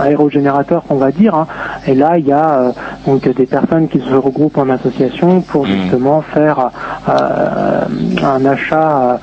aérogénérateurs 0.00 0.84
qu'on 0.84 0.96
va 0.96 1.10
dire. 1.10 1.34
hein. 1.34 1.46
et 1.88 1.94
là, 1.94 2.16
il 2.18 2.26
y 2.26 2.32
a 2.32 2.72
donc 3.06 3.28
des 3.28 3.46
personnes 3.46 3.88
qui 3.88 3.98
se 4.00 4.14
regroupent 4.14 4.58
en 4.58 4.68
association 4.70 5.40
pour 5.40 5.66
justement 5.66 6.22
faire 6.22 6.70
un 7.08 8.44
achat, 8.46 9.18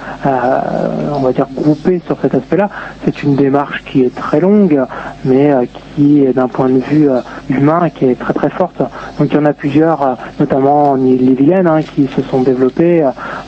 on 1.16 1.20
va 1.20 1.32
dire 1.32 1.48
groupé 1.56 2.02
sur 2.06 2.18
cet 2.22 2.36
aspect-là. 2.36 2.70
C'est 3.06 3.24
une 3.24 3.36
démarche 3.36 3.84
qui 3.86 4.04
est 4.04 4.14
très 4.14 4.40
longue, 4.40 4.80
mais 5.26 5.54
qui 5.96 6.24
est 6.26 6.34
d'un 6.34 6.48
point 6.48 6.70
de 6.70 6.80
vue 6.80 7.10
humain 7.50 7.90
qui 7.90 8.06
est 8.06 8.20
très 8.20 8.34
très 8.34 8.50
forte. 8.50 8.81
Donc 9.20 9.30
il 9.32 9.34
y 9.34 9.38
en 9.38 9.46
a 9.46 9.54
plusieurs, 9.54 10.02
euh, 10.02 10.14
notamment 10.40 10.92
en 10.92 10.98
Ille-et-Vilaine, 10.98 11.68
hein, 11.68 11.82
qui 11.84 12.08
se 12.08 12.22
sont 12.24 12.42
développées. 12.42 13.04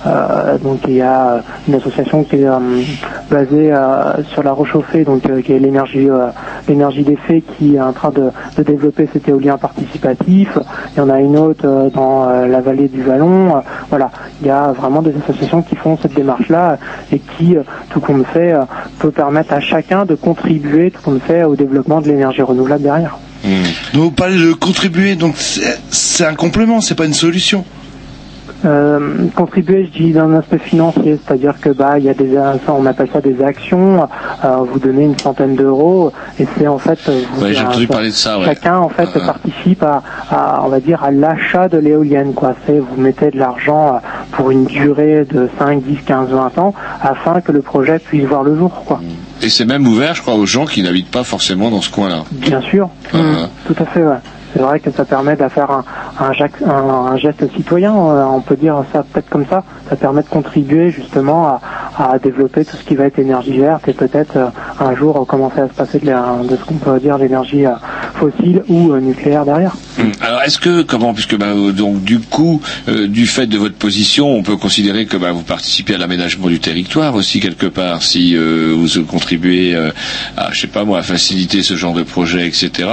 Euh, 0.05 0.57
donc 0.57 0.79
il 0.87 0.95
y 0.95 1.01
a 1.01 1.41
une 1.67 1.75
association 1.75 2.23
qui 2.23 2.37
est 2.37 2.47
euh, 2.47 2.59
basée 3.29 3.73
euh, 3.73 4.23
sur 4.23 4.43
la 4.43 4.51
rechauffée, 4.51 5.03
donc 5.03 5.27
euh, 5.29 5.41
qui 5.41 5.53
est 5.53 5.59
l'énergie 5.59 6.09
euh, 6.09 6.27
l'énergie 6.67 7.03
des 7.03 7.15
faits, 7.15 7.43
qui 7.57 7.75
est 7.75 7.81
en 7.81 7.93
train 7.93 8.11
de, 8.11 8.31
développer 8.63 9.09
cet 9.11 9.27
éolien 9.27 9.57
participatif. 9.57 10.57
Il 10.95 10.99
y 10.99 11.01
en 11.01 11.09
a 11.09 11.19
une 11.19 11.37
autre 11.37 11.65
euh, 11.65 11.89
dans 11.89 12.29
euh, 12.29 12.47
la 12.47 12.61
vallée 12.61 12.87
du 12.87 13.01
Vallon. 13.01 13.57
Euh, 13.57 13.59
voilà, 13.89 14.11
il 14.41 14.47
y 14.47 14.49
a 14.49 14.71
vraiment 14.71 15.01
des 15.01 15.13
associations 15.23 15.61
qui 15.61 15.75
font 15.75 15.97
cette 16.01 16.13
démarche-là 16.13 16.77
et 17.11 17.19
qui, 17.19 17.57
euh, 17.57 17.63
tout 17.89 17.99
compte 17.99 18.25
fait, 18.27 18.53
euh, 18.53 18.61
peut 18.99 19.11
permettre 19.11 19.53
à 19.53 19.59
chacun 19.59 20.05
de 20.05 20.15
contribuer, 20.15 20.91
tout 20.91 21.19
fait, 21.19 21.43
au 21.43 21.55
développement 21.55 22.01
de 22.01 22.07
l'énergie 22.07 22.41
renouvelable 22.41 22.83
derrière. 22.83 23.17
Donc 23.43 24.03
vous 24.03 24.11
parlez 24.11 24.37
de 24.37 24.53
contribuer, 24.53 25.15
donc 25.15 25.35
c'est 25.37 25.79
c'est 25.91 26.25
un 26.25 26.35
complément, 26.35 26.79
c'est 26.81 26.95
pas 26.95 27.05
une 27.05 27.13
solution. 27.13 27.65
Euh, 28.65 29.27
contribuer, 29.35 29.85
je 29.93 29.97
dis 30.03 30.11
d'un 30.13 30.33
aspect 30.35 30.57
financier, 30.57 31.19
c'est-à-dire 31.25 31.55
que 31.59 31.69
bah 31.69 31.99
il 31.99 32.05
y 32.05 32.09
a 32.09 32.13
des, 32.13 32.37
on 32.67 32.85
appelle 32.85 33.09
ça 33.11 33.19
des 33.19 33.41
actions. 33.43 34.07
euh, 34.45 34.55
vous 34.71 34.79
donnez 34.79 35.03
une 35.03 35.17
centaine 35.17 35.55
d'euros 35.55 36.11
et 36.39 36.47
c'est 36.57 36.67
en 36.67 36.77
fait 36.77 36.97
vous- 37.09 37.43
Ouais, 37.43 37.53
j'ai 37.53 37.59
un- 37.59 37.67
entendu 37.69 37.87
parler 37.87 38.07
de 38.09 38.13
ça, 38.13 38.39
ouais. 38.39 38.45
chacun 38.45 38.77
en 38.77 38.89
fait 38.89 39.09
Ah, 39.15 39.19
participe 39.19 39.83
à, 39.83 40.01
à, 40.31 40.61
on 40.63 40.69
va 40.69 40.79
dire 40.79 41.03
à 41.03 41.11
l'achat 41.11 41.67
de 41.67 41.77
l'éolienne 41.77 42.33
quoi. 42.33 42.55
C'est 42.65 42.79
vous 42.79 42.95
mettez 43.01 43.31
de 43.31 43.37
l'argent 43.37 43.95
euh, 43.95 43.97
pour 44.31 44.49
une 44.51 44.65
durée 44.65 45.25
de 45.29 45.49
5, 45.59 45.83
10, 45.83 45.97
15, 46.05 46.29
20 46.29 46.57
ans 46.57 46.73
afin 47.01 47.41
que 47.41 47.51
le 47.51 47.61
projet 47.61 47.99
puisse 47.99 48.23
voir 48.25 48.43
le 48.43 48.57
jour 48.57 48.83
quoi. 48.85 49.01
Et 49.41 49.49
c'est 49.49 49.65
même 49.65 49.85
ouvert, 49.87 50.15
je 50.15 50.21
crois, 50.21 50.35
aux 50.35 50.45
gens 50.45 50.65
qui 50.65 50.81
n'habitent 50.83 51.11
pas 51.11 51.23
forcément 51.25 51.69
dans 51.69 51.81
ce 51.81 51.89
coin-là. 51.91 52.23
Bien 52.31 52.61
sûr, 52.61 52.89
Ah, 53.13 53.17
Mm, 53.17 53.35
ah. 53.43 53.49
tout 53.67 53.75
à 53.77 53.85
fait. 53.87 54.03
Ouais. 54.03 54.15
C'est 54.53 54.61
vrai 54.61 54.79
que 54.79 54.91
ça 54.91 55.03
permet 55.05 55.35
de 55.35 55.47
faire 55.47 55.83
un, 56.19 57.17
geste 57.17 57.51
citoyen, 57.55 57.93
euh, 57.95 58.23
on 58.25 58.41
peut 58.41 58.55
dire 58.55 58.83
ça 58.93 59.03
peut-être 59.03 59.29
comme 59.29 59.45
ça. 59.47 59.63
Ça 59.89 59.95
permet 59.95 60.21
de 60.21 60.27
contribuer 60.27 60.91
justement 60.91 61.59
à, 61.97 62.17
développer 62.19 62.65
tout 62.65 62.77
ce 62.77 62.83
qui 62.83 62.95
va 62.95 63.05
être 63.05 63.19
énergie 63.19 63.57
verte 63.57 63.87
et 63.87 63.93
peut-être 63.93 64.37
euh, 64.37 64.47
un 64.79 64.95
jour 64.95 65.25
commencer 65.27 65.61
à 65.61 65.67
se 65.67 65.73
passer 65.73 65.99
de, 65.99 66.55
ce 66.55 66.63
qu'on 66.65 66.75
peut 66.75 66.99
dire 66.99 67.17
l'énergie 67.17 67.65
euh, 67.65 67.71
fossile 68.13 68.63
ou 68.67 68.91
euh, 68.91 68.99
nucléaire 68.99 69.45
derrière. 69.45 69.75
Hum, 69.99 70.11
Alors 70.21 70.41
est-ce 70.43 70.57
que 70.57 70.81
comment 70.81 71.13
puisque 71.13 71.37
bah, 71.37 71.47
euh, 71.47 71.71
donc 71.71 72.03
du 72.03 72.19
coup 72.19 72.61
euh, 72.87 73.07
du 73.07 73.27
fait 73.27 73.45
de 73.45 73.57
votre 73.57 73.75
position 73.75 74.27
on 74.27 74.41
peut 74.41 74.57
considérer 74.57 75.05
que 75.05 75.17
bah, 75.17 75.31
vous 75.31 75.43
participez 75.43 75.95
à 75.95 75.97
l'aménagement 75.97 76.47
du 76.47 76.59
territoire 76.59 77.13
aussi 77.13 77.39
quelque 77.39 77.67
part 77.67 78.01
si 78.01 78.35
euh, 78.35 78.75
vous 78.75 79.03
contribuez 79.03 79.75
euh, 79.75 79.91
je 80.51 80.61
sais 80.61 80.67
pas 80.67 80.83
moi 80.83 80.99
à 80.99 81.03
faciliter 81.03 81.61
ce 81.61 81.75
genre 81.75 81.93
de 81.93 82.03
projet 82.03 82.47
etc. 82.47 82.89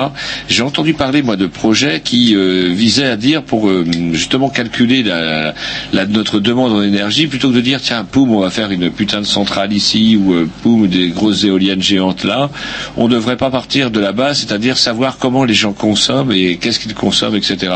J'ai 0.48 0.62
entendu 0.62 0.92
parler 0.92 1.22
moi 1.22 1.36
de 1.36 1.46
projets 1.50 2.00
qui 2.00 2.34
euh, 2.34 2.70
visaient 2.72 3.06
à 3.08 3.16
dire 3.16 3.42
pour 3.42 3.68
euh, 3.68 3.84
justement 4.12 4.48
calculer 4.48 5.02
la, 5.02 5.54
la- 5.92 6.06
notre 6.06 6.40
demande 6.40 6.72
en 6.72 6.82
énergie 6.82 7.26
plutôt 7.26 7.50
que 7.50 7.54
de 7.56 7.60
dire 7.60 7.80
tiens 7.82 8.04
poum 8.04 8.30
on 8.32 8.40
va 8.40 8.50
faire 8.50 8.70
une 8.70 8.90
putain 8.90 9.20
de 9.20 9.26
centrale 9.26 9.72
ici 9.72 10.16
ou 10.16 10.32
euh, 10.32 10.48
poum 10.62 10.86
des 10.88 11.08
grosses 11.10 11.44
éoliennes 11.44 11.82
géantes 11.82 12.24
là 12.24 12.50
on 12.96 13.08
ne 13.08 13.14
devrait 13.14 13.36
pas 13.36 13.50
partir 13.50 13.90
de 13.90 14.00
la 14.00 14.12
base 14.12 14.38
c'est-à-dire 14.38 14.78
savoir 14.78 15.18
comment 15.18 15.44
les 15.44 15.54
gens 15.54 15.72
consomment 15.72 16.32
et 16.32 16.56
qu'est-ce 16.56 16.80
qu'ils 16.80 16.94
consomment 16.94 17.36
etc. 17.36 17.72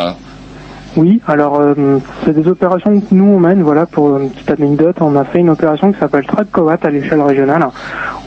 Oui, 0.97 1.21
alors 1.27 1.61
euh, 1.61 1.99
c'est 2.25 2.33
des 2.35 2.47
opérations 2.47 3.01
que 3.01 3.07
nous 3.13 3.25
on 3.25 3.41
mène, 3.41 3.63
voilà, 3.63 3.85
pour 3.85 4.17
une 4.17 4.31
petite 4.31 4.51
anecdote, 4.53 4.97
on 5.01 5.17
a 5.17 5.25
fait 5.25 5.41
une 5.41 5.51
opération 5.51 5.91
qui 5.93 5.99
s'appelle 5.99 6.25
Trade 6.25 6.51
Coat 6.53 6.77
à 6.83 6.91
l'échelle 6.91 7.21
régionale. 7.21 7.67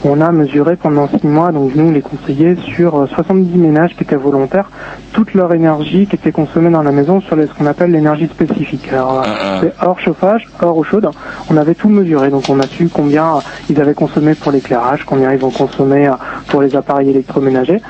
On 0.04 0.20
a 0.20 0.30
mesuré 0.32 0.76
pendant 0.76 1.08
six 1.08 1.26
mois, 1.26 1.50
donc 1.50 1.74
nous 1.74 1.90
les 1.90 2.02
conseillers, 2.02 2.56
sur 2.56 2.94
euh, 3.00 3.06
70 3.06 3.56
ménages 3.56 3.96
qui 3.96 4.04
étaient 4.04 4.16
volontaires, 4.16 4.70
toute 5.14 5.32
leur 5.32 5.54
énergie 5.54 6.06
qui 6.06 6.16
était 6.16 6.30
consommée 6.30 6.68
dans 6.70 6.82
la 6.82 6.92
maison 6.92 7.20
sur 7.22 7.36
les- 7.36 7.46
ce 7.46 7.54
qu'on 7.54 7.64
appelle 7.66 7.90
l'énergie 7.90 8.26
spécifique. 8.28 8.86
Alors, 8.92 9.22
euh, 9.22 9.60
c'est 9.62 9.72
hors 9.86 9.98
chauffage, 9.98 10.46
hors 10.60 10.76
eau 10.76 10.84
chaude, 10.84 11.08
on 11.50 11.56
avait 11.56 11.74
tout 11.74 11.88
mesuré, 11.88 12.28
donc 12.28 12.44
on 12.50 12.60
a 12.60 12.66
su 12.66 12.88
combien 12.92 13.36
euh, 13.36 13.40
ils 13.70 13.80
avaient 13.80 13.94
consommé 13.94 14.34
pour 14.34 14.52
l'éclairage, 14.52 15.04
combien 15.06 15.32
ils 15.32 15.42
ont 15.42 15.50
consommé 15.50 16.06
euh, 16.06 16.12
pour 16.48 16.60
les 16.60 16.76
appareils 16.76 17.08
électroménagers. 17.10 17.80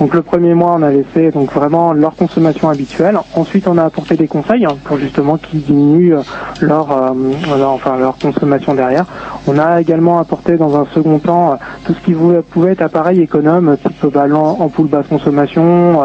Donc 0.00 0.12
le 0.12 0.22
premier 0.22 0.54
mois, 0.54 0.74
on 0.76 0.82
a 0.82 0.90
laissé 0.90 1.30
donc 1.30 1.52
vraiment 1.52 1.92
leur 1.92 2.16
consommation 2.16 2.68
habituelle. 2.68 3.16
Ensuite, 3.36 3.68
on 3.68 3.78
a 3.78 3.84
apporté 3.84 4.16
des 4.16 4.23
conseils 4.26 4.64
hein, 4.64 4.76
pour 4.84 4.98
justement 4.98 5.36
qu'ils 5.36 5.62
diminuent 5.62 6.14
euh, 6.16 6.22
leur, 6.60 6.90
euh, 6.90 7.12
leur- 7.58 7.70
enfin 7.72 7.96
leur 7.98 8.16
consommation 8.18 8.74
derrière. 8.74 9.04
On 9.46 9.58
a 9.58 9.80
également 9.80 10.18
apporté 10.18 10.56
dans 10.56 10.76
un 10.76 10.86
second 10.94 11.18
temps 11.18 11.52
euh, 11.52 11.56
tout 11.84 11.94
ce 11.94 12.00
qui 12.00 12.14
pouvait 12.50 12.72
être 12.72 12.82
appareil 12.82 13.20
économe, 13.20 13.76
type 13.82 14.06
ballon, 14.12 14.60
ampoule 14.60 14.88
basse 14.88 15.06
consommation, 15.08 16.02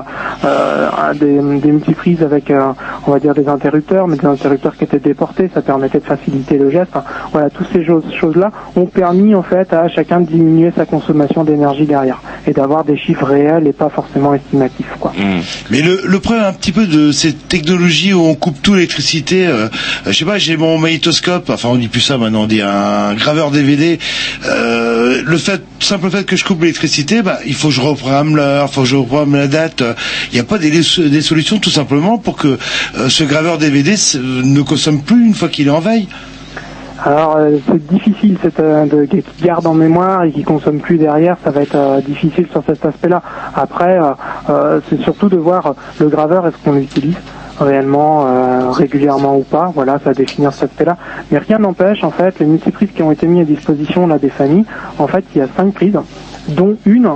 des, 1.19 1.39
des 1.59 1.71
multiprises 1.71 2.21
avec, 2.23 2.51
on 3.07 3.11
va 3.11 3.19
dire 3.19 3.33
des 3.33 3.47
interrupteurs, 3.47 4.07
mais 4.07 4.17
des 4.17 4.25
interrupteurs 4.25 4.75
qui 4.75 4.83
étaient 4.83 4.99
déportés, 4.99 5.49
ça 5.53 5.61
permettait 5.61 5.99
de 5.99 6.03
faciliter 6.05 6.57
le 6.57 6.69
geste. 6.69 6.91
Voilà, 7.31 7.49
toutes 7.49 7.67
ces 7.73 7.83
choses- 7.85 8.03
choses-là 8.19 8.51
ont 8.75 8.85
permis 8.85 9.35
en 9.35 9.43
fait 9.43 9.71
à 9.73 9.87
chacun 9.87 10.21
de 10.21 10.25
diminuer 10.27 10.71
sa 10.75 10.85
consommation 10.85 11.43
d'énergie 11.43 11.85
derrière 11.85 12.21
et 12.47 12.51
d'avoir 12.53 12.83
des 12.83 12.97
chiffres 12.97 13.25
réels 13.25 13.67
et 13.67 13.73
pas 13.73 13.89
forcément 13.89 14.33
estimatifs. 14.33 14.95
Quoi. 14.99 15.11
Mais 15.71 15.81
le, 15.81 16.01
le 16.07 16.19
problème 16.19 16.43
un 16.45 16.53
petit 16.53 16.71
peu 16.71 16.85
de 16.85 17.11
cette 17.11 17.47
technologie 17.47 18.08
où 18.13 18.25
on 18.25 18.35
coupe 18.35 18.61
tout 18.61 18.73
l'électricité, 18.73 19.47
euh, 19.47 19.67
euh, 19.67 19.67
je 20.07 20.11
sais 20.11 20.25
pas, 20.25 20.37
j'ai 20.37 20.57
mon 20.57 20.77
magnétoscope, 20.77 21.49
enfin 21.49 21.69
on 21.69 21.75
dit 21.75 21.87
plus 21.87 22.01
ça 22.01 22.17
maintenant, 22.17 22.43
on 22.43 22.47
dit 22.47 22.61
un 22.61 23.13
graveur 23.13 23.51
DVD. 23.51 23.99
Euh, 24.45 25.21
le 25.25 25.37
fait, 25.37 25.61
simple 25.79 26.09
fait 26.09 26.25
que 26.25 26.35
je 26.35 26.43
coupe 26.43 26.61
l'électricité, 26.61 27.21
bah 27.21 27.39
il 27.45 27.53
faut 27.53 27.69
que 27.69 27.73
je 27.73 27.81
reprogramme 27.81 28.35
l'heure, 28.35 28.67
il 28.69 28.73
faut 28.73 28.81
que 28.81 28.87
je 28.87 28.95
reprogramme 28.95 29.35
la 29.35 29.47
date. 29.47 29.83
Il 30.31 30.35
n'y 30.35 30.39
a 30.39 30.43
pas 30.43 30.57
des, 30.57 30.81
solutions 30.81 31.59
tout 31.59 31.69
simplement 31.69 32.17
pour 32.17 32.35
que 32.35 32.57
ce 33.07 33.23
graveur 33.23 33.57
DVD 33.57 33.95
ne 34.15 34.61
consomme 34.61 35.01
plus 35.01 35.25
une 35.25 35.33
fois 35.33 35.49
qu'il 35.49 35.67
est 35.67 35.71
en 35.71 35.79
veille. 35.79 36.07
Alors 37.05 37.37
c'est 37.65 37.87
difficile 37.87 38.37
c'est, 38.41 38.59
euh, 38.59 38.85
garde 39.41 39.65
en 39.65 39.73
mémoire 39.73 40.23
et 40.23 40.31
qui 40.31 40.43
consomme 40.43 40.79
plus 40.79 40.97
derrière, 40.97 41.37
ça 41.43 41.49
va 41.49 41.61
être 41.61 42.01
difficile 42.05 42.47
sur 42.51 42.61
cet 42.65 42.85
aspect-là. 42.85 43.21
Après, 43.55 43.99
c'est 44.89 45.01
surtout 45.01 45.29
de 45.29 45.37
voir 45.37 45.75
le 45.99 46.09
graveur, 46.09 46.45
est-ce 46.47 46.57
qu'on 46.63 46.73
l'utilise? 46.73 47.15
Réellement 47.59 48.25
euh, 48.25 48.71
régulièrement 48.71 49.37
ou 49.37 49.43
pas, 49.43 49.71
voilà, 49.73 49.93
ça 49.99 50.05
va 50.05 50.13
définir 50.13 50.53
cet 50.53 50.71
aspect-là. 50.71 50.97
Mais 51.31 51.37
rien 51.37 51.59
n'empêche, 51.59 52.03
en 52.03 52.11
fait, 52.11 52.39
les 52.39 52.45
multiprises 52.45 52.91
qui 52.91 53.03
ont 53.03 53.11
été 53.11 53.27
mises 53.27 53.41
à 53.41 53.45
disposition 53.45 54.07
là 54.07 54.17
des 54.17 54.29
familles, 54.29 54.65
en 54.97 55.07
fait, 55.07 55.23
il 55.35 55.39
y 55.39 55.41
a 55.41 55.47
cinq 55.55 55.73
prises, 55.73 55.99
dont 56.47 56.77
une 56.85 57.07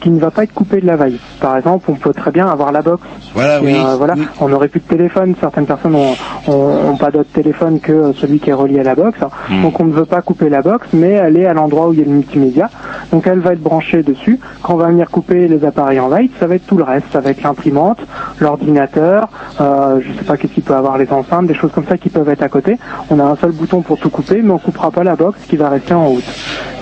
qui 0.00 0.10
ne 0.10 0.20
va 0.20 0.30
pas 0.30 0.44
être 0.44 0.52
coupée 0.54 0.80
de 0.80 0.86
la 0.86 0.96
veille. 0.96 1.18
Par 1.40 1.56
exemple, 1.56 1.84
on 1.90 1.94
peut 1.94 2.12
très 2.12 2.30
bien 2.30 2.46
avoir 2.46 2.72
la 2.72 2.82
box. 2.82 3.02
Voilà, 3.34 3.58
Et, 3.60 3.64
oui. 3.66 3.74
euh, 3.76 3.96
voilà, 3.96 4.14
on 4.40 4.48
n'aurait 4.48 4.68
plus 4.68 4.80
de 4.80 4.86
téléphone. 4.86 5.34
Certaines 5.40 5.66
personnes 5.66 5.94
ont, 5.94 6.14
ont- 6.48 6.90
ont 6.90 6.96
pas 6.96 7.10
d'autre 7.10 7.30
téléphone 7.32 7.80
que 7.80 8.12
celui 8.20 8.38
qui 8.40 8.50
est 8.50 8.54
relié 8.54 8.80
à 8.80 8.84
la 8.84 8.94
box. 8.94 9.18
Mm. 9.50 9.62
Donc 9.62 9.80
on 9.80 9.84
ne 9.84 9.92
veut 9.92 10.04
pas 10.04 10.22
couper 10.22 10.48
la 10.48 10.62
box, 10.62 10.86
mais 10.92 11.10
elle 11.12 11.36
est 11.36 11.46
à 11.46 11.54
l'endroit 11.54 11.88
où 11.88 11.92
il 11.92 11.98
y 11.98 12.02
a 12.02 12.04
le 12.04 12.10
multimédia. 12.12 12.70
Donc 13.12 13.26
elle 13.26 13.40
va 13.40 13.52
être 13.52 13.62
branchée 13.62 14.02
dessus. 14.02 14.38
Quand 14.62 14.74
on 14.74 14.76
va 14.78 14.86
venir 14.88 15.10
couper 15.10 15.48
les 15.48 15.64
appareils 15.64 16.00
en 16.00 16.08
veille, 16.08 16.30
ça 16.38 16.46
va 16.46 16.54
être 16.56 16.66
tout 16.66 16.76
le 16.76 16.84
reste. 16.84 17.06
Ça 17.12 17.20
va 17.20 17.30
être 17.30 17.42
l'imprimante, 17.42 17.98
l'ordinateur, 18.52 19.28
euh, 19.60 20.00
je 20.00 20.12
sais 20.18 20.24
pas 20.24 20.36
qu'est-ce 20.36 20.52
qu'il 20.52 20.62
peut 20.62 20.74
avoir 20.74 20.98
les 20.98 21.10
enceintes, 21.10 21.46
des 21.46 21.54
choses 21.54 21.72
comme 21.72 21.86
ça 21.86 21.96
qui 21.96 22.08
peuvent 22.10 22.28
être 22.28 22.42
à 22.42 22.48
côté. 22.48 22.78
On 23.10 23.18
a 23.18 23.24
un 23.24 23.36
seul 23.36 23.52
bouton 23.52 23.80
pour 23.82 23.98
tout 23.98 24.10
couper, 24.10 24.42
mais 24.42 24.50
on 24.52 24.58
coupera 24.58 24.90
pas 24.90 25.04
la 25.04 25.16
box 25.16 25.38
qui 25.48 25.56
va 25.56 25.68
rester 25.70 25.94
en 25.94 26.06
route. 26.08 26.24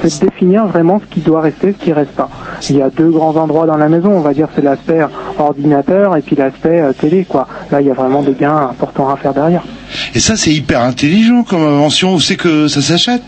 C'est 0.03 0.21
de 0.23 0.27
définir 0.29 0.67
vraiment 0.67 1.01
ce 1.01 1.07
qui 1.13 1.21
doit 1.21 1.41
rester, 1.43 1.73
ce 1.79 1.85
qui 1.85 1.93
reste 1.93 2.13
pas. 2.13 2.29
Il 2.69 2.77
y 2.77 2.83
a 2.83 2.90
deux 2.97 3.11
grands 3.11 3.37
endroits 3.37 3.67
dans 3.67 3.77
la 3.77 3.89
maison, 3.89 4.11
on 4.13 4.21
va 4.21 4.35
dire 4.35 4.49
c'est 4.55 4.63
l'aspect 4.63 5.01
ordinateur 5.39 6.17
et 6.17 6.23
puis 6.23 6.37
l'aspect 6.37 6.81
euh, 6.81 6.93
télé 6.93 7.25
quoi. 7.25 7.47
Là 7.71 7.81
il 7.81 7.87
y 7.87 7.91
a 7.91 7.95
vraiment 7.95 8.23
des 8.23 8.35
gains 8.35 8.69
importants 8.71 9.09
à 9.09 9.17
faire 9.17 9.35
derrière. 9.35 9.63
Et 10.15 10.21
ça 10.21 10.37
c'est 10.37 10.53
hyper 10.53 10.83
intelligent 10.83 11.43
comme 11.43 11.63
invention. 11.63 12.15
Où 12.15 12.21
c'est 12.21 12.37
que 12.37 12.69
ça 12.69 12.81
s'achète? 12.81 13.23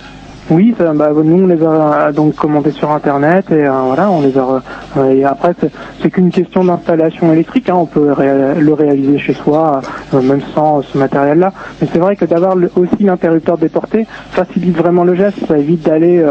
Oui, 0.50 0.74
ça, 0.76 0.92
bah, 0.92 1.10
nous 1.14 1.44
on 1.44 1.46
les 1.46 1.62
a 1.62 2.08
euh, 2.08 2.12
donc 2.12 2.34
commandés 2.34 2.72
sur 2.72 2.90
internet 2.90 3.46
et 3.50 3.64
euh, 3.64 3.70
voilà, 3.86 4.10
on 4.10 4.20
les 4.22 4.36
a 4.36 4.60
euh, 4.98 5.10
et 5.14 5.24
après 5.24 5.52
c'est- 5.60 6.10
qu'une 6.10 6.30
question 6.30 6.64
d'installation 6.64 7.32
électrique, 7.32 7.70
hein, 7.70 7.76
on 7.76 7.86
peut 7.86 8.12
ré- 8.12 8.54
le 8.58 8.74
réaliser 8.74 9.18
chez 9.18 9.34
soi 9.34 9.80
euh, 10.12 10.20
même 10.20 10.40
sans 10.54 10.82
ce 10.82 10.98
matériel-là. 10.98 11.52
Mais 11.80 11.88
c'est 11.92 11.98
vrai 12.00 12.16
que 12.16 12.24
d'avoir 12.24 12.56
aussi 12.76 13.02
l'interrupteur 13.04 13.56
déporté 13.56 14.06
facilite 14.32 14.76
vraiment 14.76 15.04
le 15.04 15.14
geste, 15.14 15.38
ça 15.46 15.56
évite 15.56 15.84
d'aller, 15.86 16.22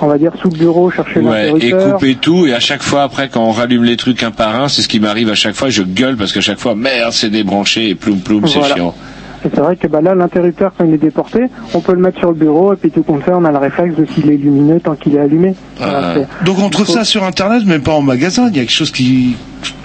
on 0.00 0.06
va 0.08 0.18
dire, 0.18 0.32
sous 0.42 0.48
le 0.50 0.58
bureau 0.58 0.90
chercher 0.90 1.20
Ouais, 1.20 1.48
et 1.48 1.52
l'interrupteur. 1.52 1.94
couper 1.94 2.14
tout, 2.16 2.46
et 2.46 2.52
à 2.54 2.60
chaque 2.60 2.82
fois 2.82 3.04
après 3.04 3.28
quand 3.28 3.44
on 3.44 3.52
rallume 3.52 3.84
les 3.84 3.96
trucs 3.96 4.22
un 4.24 4.32
par 4.32 4.60
un, 4.60 4.68
c'est 4.68 4.82
ce 4.82 4.88
qui 4.88 4.98
m'arrive 5.00 5.30
à 5.30 5.34
chaque 5.34 5.54
fois, 5.54 5.70
je 5.70 5.82
gueule 5.84 6.16
parce 6.16 6.32
qu'à 6.32 6.40
chaque 6.40 6.58
fois, 6.58 6.74
merde, 6.74 7.12
c'est 7.12 7.30
débranché 7.30 7.88
et 7.90 7.94
ploum 7.94 8.18
ploum, 8.18 8.46
c'est 8.48 8.58
Voilà. 8.58 8.74
chiant. 8.74 8.94
Et 9.44 9.48
c'est 9.54 9.60
vrai 9.60 9.76
que 9.76 9.86
bah, 9.86 10.00
là, 10.02 10.14
l'interrupteur, 10.14 10.72
quand 10.76 10.84
il 10.84 10.94
est 10.94 10.98
déporté, 10.98 11.44
on 11.74 11.80
peut 11.80 11.92
le 11.94 12.00
mettre 12.00 12.18
sur 12.18 12.28
le 12.28 12.34
bureau 12.34 12.72
et 12.74 12.76
puis 12.76 12.90
tout 12.90 13.02
compte 13.02 13.22
fait, 13.22 13.32
on 13.32 13.44
a 13.44 13.50
le 13.52 13.58
réflexe 13.58 13.96
de 13.96 14.04
s'il 14.06 14.30
est 14.30 14.36
lumineux 14.36 14.80
tant 14.80 14.94
qu'il 14.94 15.16
est 15.16 15.20
allumé. 15.20 15.54
Voilà, 15.78 16.14
c'est- 16.14 16.44
Donc 16.44 16.58
on 16.58 16.68
trouve 16.68 16.86
ça 16.86 17.04
sur 17.04 17.24
internet, 17.24 17.62
mais 17.66 17.78
pas 17.78 17.92
en 17.92 18.02
magasin. 18.02 18.48
Il 18.48 18.56
y 18.56 18.58
a 18.58 18.62
quelque 18.62 18.70
chose 18.72 18.90
qui, 18.90 19.36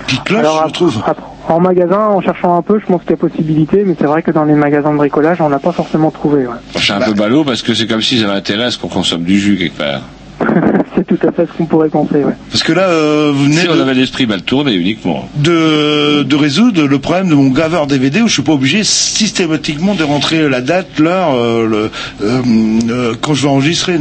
qui 0.07 0.17
cloche, 0.23 0.39
Alors, 0.39 0.65
je 0.67 0.73
trouve. 0.73 1.01
en 1.47 1.59
magasin, 1.59 1.99
en 2.07 2.21
cherchant 2.21 2.57
un 2.57 2.61
peu, 2.61 2.79
je 2.79 2.85
pense 2.85 3.01
qu'il 3.01 3.11
y 3.11 3.13
a 3.13 3.17
possibilité, 3.17 3.83
mais 3.85 3.95
c'est 3.97 4.07
vrai 4.07 4.21
que 4.23 4.31
dans 4.31 4.43
les 4.43 4.55
magasins 4.55 4.91
de 4.91 4.97
bricolage, 4.97 5.39
on 5.39 5.47
l'a 5.49 5.59
pas 5.59 5.71
forcément 5.71 6.11
trouvé. 6.11 6.47
ouais. 6.47 6.53
C'est 6.75 6.93
un 6.93 6.99
peu 6.99 7.13
ballot 7.13 7.43
parce 7.45 7.61
que 7.61 7.73
c'est 7.73 7.87
comme 7.87 8.01
s'ils 8.01 8.23
avaient 8.23 8.33
intérêt 8.33 8.65
à 8.65 8.71
ce 8.71 8.77
qu'on 8.77 8.87
consomme 8.89 9.23
du 9.23 9.39
jus 9.39 9.57
quelque 9.57 9.77
part. 9.77 10.01
c'est 10.95 11.05
tout 11.05 11.27
à 11.27 11.31
fait 11.31 11.45
ce 11.45 11.57
qu'on 11.57 11.65
pourrait 11.65 11.89
penser. 11.89 12.23
Ouais. 12.23 12.33
Parce 12.51 12.63
que 12.63 12.71
là, 12.73 12.89
euh, 12.89 13.31
vous 13.33 13.45
venez 13.45 13.61
Si 13.61 13.69
on 13.69 13.79
avait 13.79 13.93
l'esprit 13.93 14.25
mal 14.27 14.41
tourné 14.43 14.73
uniquement. 14.73 15.27
de, 15.35 16.23
de 16.23 16.35
résoudre 16.35 16.83
le 16.87 16.99
problème 16.99 17.29
de 17.29 17.35
mon 17.35 17.49
graveur 17.49 17.87
DVD 17.87 18.21
où 18.21 18.27
je 18.27 18.33
suis 18.33 18.41
pas 18.43 18.53
obligé 18.53 18.83
systématiquement 18.83 19.95
de 19.95 20.03
rentrer 20.03 20.47
la 20.49 20.61
date, 20.61 20.99
l'heure, 20.99 21.33
euh, 21.35 21.67
le, 21.67 21.91
euh, 22.25 22.41
euh, 22.89 23.13
quand 23.21 23.33
je 23.33 23.43
vais 23.43 23.49
enregistrer. 23.49 23.99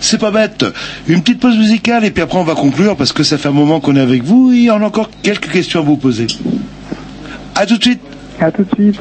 C'est 0.00 0.18
pas 0.20 0.30
bête. 0.30 0.64
Une 1.08 1.22
petite 1.22 1.40
pause 1.40 1.56
musicale 1.58 2.04
et 2.04 2.10
puis 2.10 2.22
après 2.22 2.38
on 2.38 2.44
va 2.44 2.54
conclure 2.54 2.96
parce 2.96 3.12
que 3.12 3.22
ça 3.22 3.38
fait 3.38 3.48
un 3.48 3.52
moment 3.52 3.80
qu'on 3.80 3.96
est 3.96 4.00
avec 4.00 4.22
vous 4.24 4.52
et 4.52 4.70
on 4.70 4.76
a 4.82 4.86
encore 4.86 5.10
quelques 5.22 5.50
questions 5.50 5.80
à 5.80 5.82
vous 5.82 5.96
poser. 5.96 6.26
À 7.54 7.66
tout 7.66 7.76
de 7.78 7.82
suite. 7.82 8.00
À 8.40 8.50
tout 8.50 8.62
de 8.64 8.74
suite. 8.74 9.00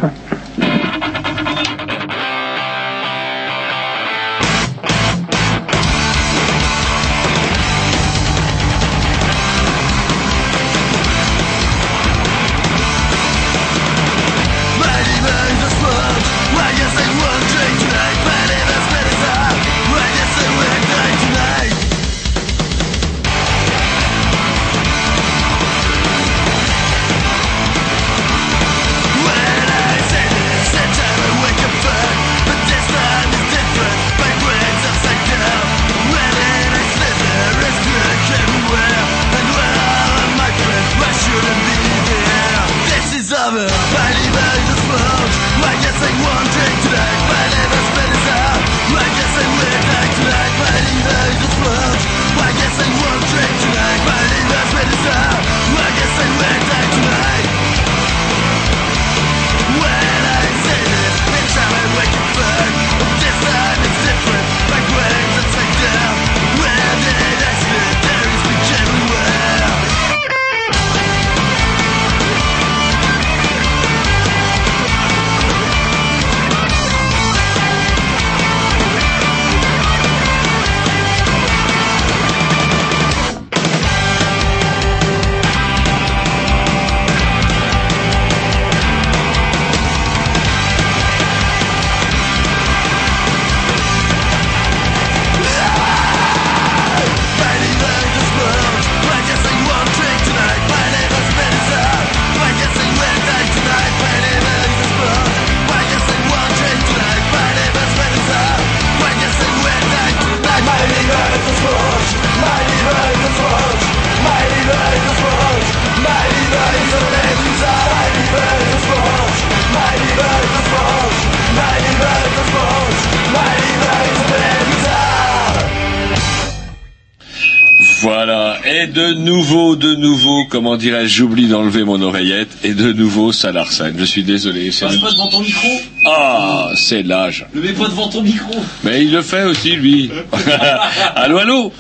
Et 128.76 128.88
de 128.88 129.14
nouveau, 129.14 129.76
de 129.76 129.94
nouveau, 129.94 130.46
comment 130.50 130.78
dirais-je, 130.78 131.18
j'oublie 131.18 131.48
d'enlever 131.48 131.84
mon 131.84 132.02
oreillette, 132.02 132.50
et 132.64 132.74
de 132.74 132.92
nouveau, 132.92 133.32
ça 133.32 133.52
l'arsène. 133.52 133.94
Je 134.00 134.04
suis 134.04 134.24
désolé. 134.24 134.72
c'est 134.72 134.88
Passe 134.88 134.96
pas 134.96 135.12
devant 135.12 135.28
ton 135.28 135.42
micro. 135.42 135.68
Ah, 136.08 136.72
c'est 136.76 137.04
l'âge. 137.04 137.46
Le 137.54 137.62
mets 137.62 137.74
pas 137.74 137.88
devant 137.88 138.10
ton 138.10 138.24
micro. 138.24 138.52
Mais 138.84 139.04
il 139.04 139.12
le 139.12 139.22
fait 139.22 139.44
aussi, 139.44 139.76
lui. 139.76 140.10
allô, 141.16 141.38
allô 141.38 141.72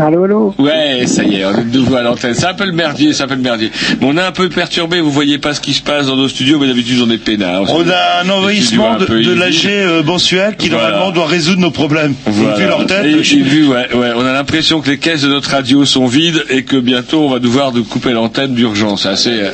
Allô, 0.00 0.24
allô 0.24 0.54
Ouais, 0.58 1.04
ça 1.06 1.24
y 1.24 1.36
est, 1.36 1.44
on 1.44 1.50
est 1.58 1.64
de 1.70 1.76
nouveau 1.78 1.96
à 1.96 2.02
l'antenne. 2.02 2.34
C'est 2.34 2.46
un 2.46 2.54
peu 2.54 2.64
le 2.64 2.72
merdier, 2.72 3.12
c'est 3.12 3.22
un 3.24 3.26
peu 3.28 3.34
le 3.34 3.40
merdier. 3.42 3.70
On 4.00 4.16
est 4.16 4.20
un 4.22 4.32
peu 4.32 4.48
perturbé, 4.48 5.00
vous 5.00 5.10
voyez 5.10 5.38
pas 5.38 5.54
ce 5.54 5.60
qui 5.60 5.74
se 5.74 5.82
passe 5.82 6.06
dans 6.06 6.16
nos 6.16 6.28
studios, 6.28 6.58
mais 6.60 6.66
d'habitude 6.68 7.00
on 7.04 7.10
est 7.10 7.18
peinard. 7.18 7.62
On 7.74 7.88
a 7.88 8.22
un 8.24 8.28
envahissement 8.30 8.96
de, 8.96 9.06
de 9.06 9.32
l'AG 9.34 9.66
euh, 9.66 10.02
mensuel 10.02 10.56
qui 10.56 10.68
Voilà. 10.68 10.84
normalement 10.90 11.10
doit 11.12 11.26
résoudre 11.26 11.60
nos 11.60 11.70
problèmes. 11.70 12.14
Voilà. 12.26 12.56
Vu 12.56 12.66
leur 12.66 12.86
tête, 12.86 13.04
Et- 13.06 13.36
et 13.36 13.42
vu, 13.42 13.66
ouais, 13.66 13.88
ouais, 13.94 14.10
on 14.16 14.24
a 14.24 14.32
l'impression 14.32 14.80
que 14.80 14.90
les 14.90 14.98
caisses 14.98 15.22
de 15.22 15.28
notre 15.28 15.50
radio 15.50 15.84
sont 15.84 16.06
vides 16.06 16.44
et 16.50 16.62
que 16.62 16.76
bientôt 16.76 17.20
on 17.22 17.30
va 17.30 17.38
devoir 17.40 17.72
de 17.72 17.80
couper 17.80 18.12
l'antenne 18.12 18.54
d'urgence. 18.54 19.02
C'est 19.02 19.08
assez, 19.08 19.30
euh, 19.40 19.50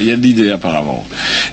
il 0.00 0.06
y 0.06 0.12
a 0.12 0.16
de 0.16 0.22
l'idée 0.22 0.50
apparemment. 0.50 1.04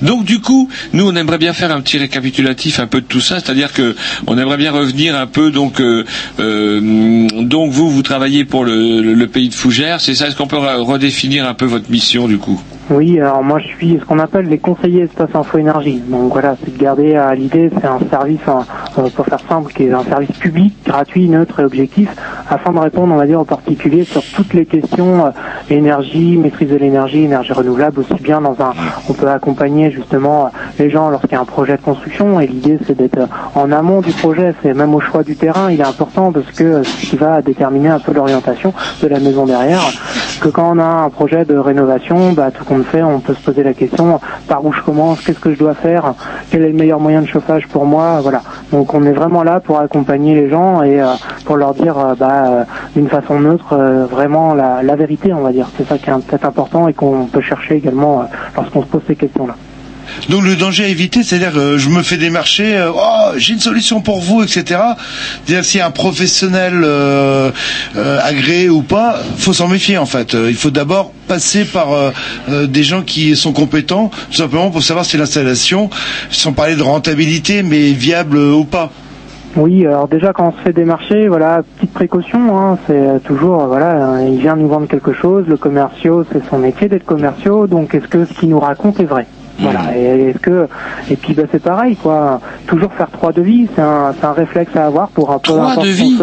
Donc 0.02 0.26
du 0.26 0.40
coup, 0.40 0.70
nous 0.94 1.08
on 1.08 1.16
aimerait 1.16 1.38
bien 1.38 1.54
faire 1.54 1.72
un 1.72 1.82
petit 1.82 1.98
récapitulatif 1.98 2.80
un 2.80 2.88
peu 2.88 3.02
de 3.02 3.06
tout 3.06 3.22
ça, 3.22 3.36
c'est-à-dire 3.40 3.72
que 3.74 3.96
on 4.28 4.38
aimerait 4.38 4.58
bien 4.58 4.72
revenir 4.72 5.16
un 5.16 5.28
peu 5.28 5.52
donc 5.52 5.80
euh, 5.80 6.04
euh, 6.40 7.28
donc 7.42 7.72
vous 7.72 7.90
vous 7.90 8.02
travaillez 8.02 8.46
pour 8.46 8.66
le, 8.66 9.02
le- 9.02 9.28
pays 9.28 9.50
de 9.50 9.54
Fougères, 9.56 10.00
c'est 10.02 10.16
ça? 10.16 10.28
Est-ce 10.28 10.36
qu'on 10.36 10.48
peut 10.48 10.56
re- 10.58 10.78
redéfinir 10.82 11.48
un 11.48 11.54
peu 11.54 11.66
votre 11.66 11.90
mission 11.90 12.28
du 12.28 12.38
coup? 12.38 12.62
Oui, 12.92 13.20
alors 13.20 13.42
moi 13.42 13.58
je 13.58 13.66
suis 13.66 13.98
ce 14.00 14.06
qu'on 14.06 14.20
appelle 14.20 14.46
les 14.46 14.60
conseillers 14.60 15.06
espace 15.06 15.34
info 15.34 15.58
énergie. 15.58 16.04
Donc 16.08 16.32
voilà, 16.32 16.56
c'est 16.64 16.72
de 16.72 16.80
garder 16.80 17.16
à 17.16 17.34
l'idée, 17.34 17.72
c'est 17.74 17.88
un 17.88 17.98
service, 18.12 18.40
euh, 18.48 19.10
pour 19.16 19.26
faire 19.26 19.40
simple, 19.50 19.74
qui 19.74 19.86
est 19.86 19.92
un 19.92 20.04
service 20.04 20.32
public, 20.34 20.72
gratuit, 20.86 21.28
neutre 21.28 21.62
et 21.62 21.64
objectif, 21.64 22.16
afin 22.48 22.72
de 22.74 22.78
répondre, 22.78 23.12
on 23.12 23.18
va 23.18 23.26
dire, 23.26 23.42
aux 23.42 23.46
particuliers 23.46 24.04
sur 24.04 24.22
toutes 24.36 24.54
les 24.54 24.68
questions 24.68 25.26
euh, 25.26 25.30
énergie, 25.72 26.38
maîtrise 26.38 26.70
de 26.70 26.76
l'énergie, 26.76 27.24
énergie 27.24 27.54
renouvelable, 27.54 28.02
aussi 28.02 28.22
bien 28.22 28.40
dans 28.40 28.56
un, 28.62 28.74
on 29.10 29.14
peut 29.14 29.30
accompagner 29.30 29.90
justement 29.90 30.46
euh, 30.46 30.50
les 30.78 30.92
gens 30.92 31.10
lorsqu'il 31.10 31.32
y 31.32 31.38
a 31.38 31.42
un 31.42 31.46
projet 31.46 31.78
de 31.78 31.82
construction. 31.82 32.40
Et 32.40 32.46
l'idée, 32.46 32.78
c'est 32.86 32.96
d'être 32.96 33.28
en 33.56 33.72
amont 33.72 34.02
du 34.02 34.12
projet, 34.12 34.54
c'est 34.62 34.76
même 34.76 34.94
au 34.94 35.00
choix 35.00 35.24
du 35.24 35.36
terrain, 35.36 35.72
il 35.72 35.80
est 35.82 35.88
important 35.88 36.32
parce 36.32 36.52
que 36.52 36.84
ce 36.84 37.08
qui 37.08 37.16
va 37.16 37.42
déterminer 37.42 37.90
un 37.90 38.00
peu 38.00 38.14
l'orientation 38.14 38.76
de 39.02 39.08
la 39.08 39.20
maison 39.20 39.48
derrière. 39.48 39.82
Que 40.40 40.50
quand 40.50 40.76
on 40.76 40.80
a 40.80 40.84
un 40.84 41.10
projet 41.10 41.46
de 41.46 41.58
rénovation, 41.58 42.34
bah, 42.34 42.52
tout 42.52 42.64
on 43.04 43.20
peut 43.20 43.34
se 43.34 43.42
poser 43.42 43.64
la 43.64 43.74
question 43.74 44.20
par 44.48 44.66
où 44.66 44.74
je 44.74 44.82
commence, 44.82 45.22
qu'est-ce 45.22 45.40
que 45.40 45.54
je 45.54 45.60
dois 45.60 45.74
faire, 45.74 46.14
quel 46.50 46.64
est 46.64 46.70
le 46.70 46.74
meilleur 46.74 47.00
moyen 47.00 47.22
de 47.22 47.28
chauffage 47.28 47.68
pour 47.68 47.86
moi, 47.86 48.20
voilà. 48.22 48.42
Donc 48.72 48.94
on 48.94 49.04
est 49.04 49.12
vraiment 49.12 49.44
là 49.44 49.60
pour 49.60 49.80
accompagner 49.80 50.36
les 50.36 50.50
gens 50.50 50.84
et 50.84 51.02
euh, 51.02 51.14
pour 51.46 51.58
leur 51.58 51.74
dire 51.74 51.98
euh, 51.98 52.16
bah, 52.16 52.46
euh, 52.48 52.64
d'une 52.96 53.10
façon 53.10 53.40
neutre 53.40 53.76
vraiment 54.10 54.54
la, 54.54 54.84
la 54.84 54.96
vérité, 54.96 55.34
on 55.34 55.42
va 55.42 55.52
dire. 55.52 55.68
C'est 55.78 55.88
ça 55.88 55.98
qui 55.98 56.10
est 56.10 56.14
peut-être 56.14 56.46
important 56.46 56.88
et 56.88 56.94
qu'on 56.94 57.26
peut 57.26 57.42
chercher 57.42 57.76
également 57.76 58.26
lorsqu'on 58.56 58.82
se 58.82 58.88
pose 58.88 59.02
ces 59.08 59.16
questions-là. 59.16 59.56
Donc 60.30 60.44
le 60.44 60.56
danger 60.56 60.86
à 60.86 60.88
éviter, 60.88 61.24
c'est-à-dire 61.24 61.54
euh, 61.58 61.78
je 61.78 61.90
me 61.90 62.02
fais 62.04 62.18
démarcher, 62.18 62.76
euh, 62.78 62.92
oh 62.94 63.32
j'ai 63.38 63.54
une 63.54 63.60
solution 63.60 64.02
pour 64.02 64.20
vous, 64.20 64.44
etc. 64.44 64.82
C'est-à-dire 65.46 65.84
a 65.84 65.88
un 65.88 65.92
professionnel 65.92 66.82
euh, 66.84 67.52
euh, 67.96 68.20
agréé 68.24 68.70
ou 68.70 68.82
pas, 68.82 69.20
faut 69.38 69.54
s'en 69.54 69.68
méfier 69.68 69.98
en 69.98 70.06
fait. 70.06 70.34
Il 70.34 70.56
faut 70.56 70.72
d'abord 70.72 71.12
passer 71.28 71.66
par 71.66 71.88
des 72.48 72.84
gens 72.84 73.02
qui 73.02 73.36
sont 73.36 73.52
compétents, 73.52 74.12
tout 74.30 74.38
simplement 74.38 74.70
pour 74.70 74.84
savoir 74.84 75.06
si 75.06 75.18
l'installation, 75.18 75.90
sans 76.30 76.54
parler 76.54 76.76
de 76.76 76.84
rentabilité, 76.84 77.64
mais 77.64 77.92
viable 77.92 78.38
ou 78.38 78.64
pas. 78.64 78.92
Oui, 79.56 79.86
alors 79.86 80.08
déjà 80.08 80.34
quand 80.34 80.50
on 80.50 80.52
se 80.52 80.62
fait 80.62 80.74
démarcher, 80.74 81.28
voilà, 81.28 81.64
petite 81.78 81.94
précaution, 81.94 82.58
hein, 82.58 82.78
c'est 82.86 83.24
toujours, 83.24 83.66
voilà, 83.66 84.22
il 84.22 84.40
vient 84.40 84.56
nous 84.56 84.68
vendre 84.68 84.88
quelque 84.88 85.14
chose, 85.14 85.46
le 85.48 85.58
commerciaux, 85.58 86.26
c'est 86.32 86.48
son 86.50 86.60
métier 86.60 86.90
d'être 86.90 87.06
commerciaux, 87.06 87.66
donc 87.66 87.96
est-ce 87.96 88.08
que 88.08 88.26
ce 88.26 88.34
qu'il 88.34 88.50
nous 88.50 88.60
raconte 88.60 89.00
est 89.00 89.06
vrai? 89.06 89.26
Voilà, 89.60 89.98
et 89.98 90.30
est-ce 90.30 90.40
que, 90.40 90.68
et 91.10 91.16
puis 91.16 91.34
bah, 91.34 91.44
c'est 91.52 91.62
pareil, 91.62 91.96
quoi, 91.96 92.42
toujours 92.68 92.92
faire 92.94 93.10
trois 93.10 93.32
devis, 93.32 93.68
c'est 93.76 93.82
un, 93.82 94.14
c'est 94.20 94.26
un 94.26 94.34
réflexe 94.34 94.76
à 94.76 94.86
avoir 94.86 95.08
pour 95.10 95.32
un 95.32 95.40
peu 95.40 95.54
Trois 95.54 95.76
devis. 95.78 96.18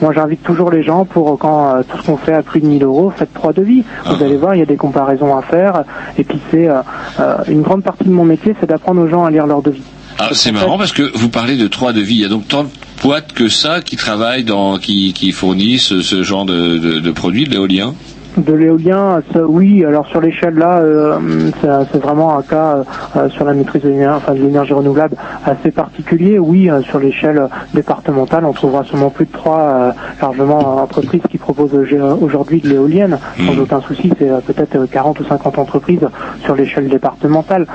Moi, 0.00 0.12
j'invite 0.14 0.42
toujours 0.42 0.70
les 0.70 0.82
gens 0.82 1.04
pour 1.04 1.38
quand 1.38 1.74
euh, 1.74 1.82
tout 1.86 1.98
ce 1.98 2.06
qu'on 2.06 2.16
fait 2.16 2.32
à 2.32 2.42
plus 2.42 2.60
de 2.60 2.66
1000 2.66 2.84
euros, 2.84 3.12
faites 3.14 3.34
trois 3.34 3.52
devis. 3.52 3.84
Vous 4.06 4.22
allez 4.22 4.36
voir, 4.36 4.54
il 4.54 4.60
y 4.60 4.62
a 4.62 4.66
des 4.66 4.76
comparaisons 4.76 5.36
à 5.36 5.42
faire. 5.42 5.84
Et 6.16 6.24
puis 6.24 6.38
c'est 6.50 6.68
euh, 6.68 6.80
euh, 7.20 7.36
une 7.48 7.60
grande 7.60 7.82
partie 7.82 8.04
de 8.04 8.10
mon 8.10 8.24
métier, 8.24 8.56
c'est 8.58 8.66
d'apprendre 8.66 9.02
aux 9.02 9.08
gens 9.08 9.24
à 9.26 9.30
lire 9.30 9.46
leurs 9.46 9.60
devis. 9.60 9.82
Ah, 10.18 10.30
c'est 10.32 10.52
marrant 10.52 10.78
parce 10.78 10.92
que 10.92 11.02
vous 11.16 11.28
parlez 11.28 11.56
de 11.56 11.66
trois 11.66 11.92
devis. 11.92 12.14
Il 12.14 12.20
y 12.20 12.24
a 12.24 12.28
donc 12.28 12.48
tant 12.48 12.64
de 12.64 12.68
boîtes 13.02 13.32
que 13.34 13.48
ça 13.48 13.82
qui 13.82 13.96
travaillent 13.96 14.44
dans, 14.44 14.78
qui, 14.78 15.12
qui 15.12 15.32
fournissent 15.32 16.00
ce 16.00 16.22
genre 16.22 16.46
de, 16.46 16.78
de, 16.78 16.98
de 17.00 17.10
produits, 17.10 17.44
de 17.44 17.50
l'éolien? 17.50 17.94
De 18.36 18.52
l'éolien, 18.52 19.22
ça, 19.32 19.44
oui. 19.44 19.84
Alors 19.84 20.06
sur 20.06 20.20
l'échelle 20.20 20.54
là, 20.54 20.78
euh, 20.78 21.18
c'est 21.60 21.68
c'est 21.92 21.98
vraiment 22.02 22.38
un 22.38 22.42
cas 22.42 22.76
euh, 22.76 22.84
euh, 23.16 23.28
sur 23.30 23.44
la 23.44 23.54
maîtrise 23.54 23.82
de 23.82 23.88
l'énergie, 23.88 24.16
enfin, 24.22 24.34
de 24.34 24.38
l'énergie 24.38 24.72
renouvelable 24.72 25.16
assez 25.44 25.70
particulier. 25.72 26.38
Oui, 26.38 26.70
euh, 26.70 26.80
sur 26.82 27.00
l'échelle 27.00 27.48
départementale, 27.74 28.44
on 28.44 28.52
trouvera 28.52 28.84
seulement 28.84 29.10
plus 29.10 29.26
de 29.26 29.32
trois 29.32 29.92
largement 30.22 30.82
entreprises 30.82 31.22
qui 31.28 31.38
proposent 31.38 31.74
aujourd'hui 32.20 32.60
de 32.60 32.68
l'éolienne. 32.68 33.18
Sans 33.46 33.58
aucun 33.58 33.80
souci, 33.80 34.12
c'est 34.18 34.44
peut-être 34.44 34.76
euh, 34.76 34.86
40 34.90 35.20
ou 35.20 35.24
50 35.24 35.58
entreprises 35.58 36.08
sur 36.44 36.54
l'échelle 36.54 36.88
départementale. 36.88 37.66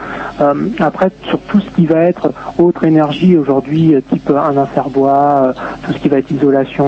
Après, 0.79 1.09
sur 1.23 1.39
tout 1.41 1.59
ce 1.59 1.69
qui 1.71 1.85
va 1.85 2.01
être 2.01 2.31
autre 2.57 2.85
énergie 2.85 3.35
aujourd'hui, 3.37 3.95
type 4.09 4.31
un 4.31 4.55
inserbois, 4.57 5.43
euh, 5.47 5.53
tout 5.83 5.93
ce 5.93 5.99
qui 5.99 6.09
va 6.09 6.17
être 6.17 6.31
isolation, 6.31 6.85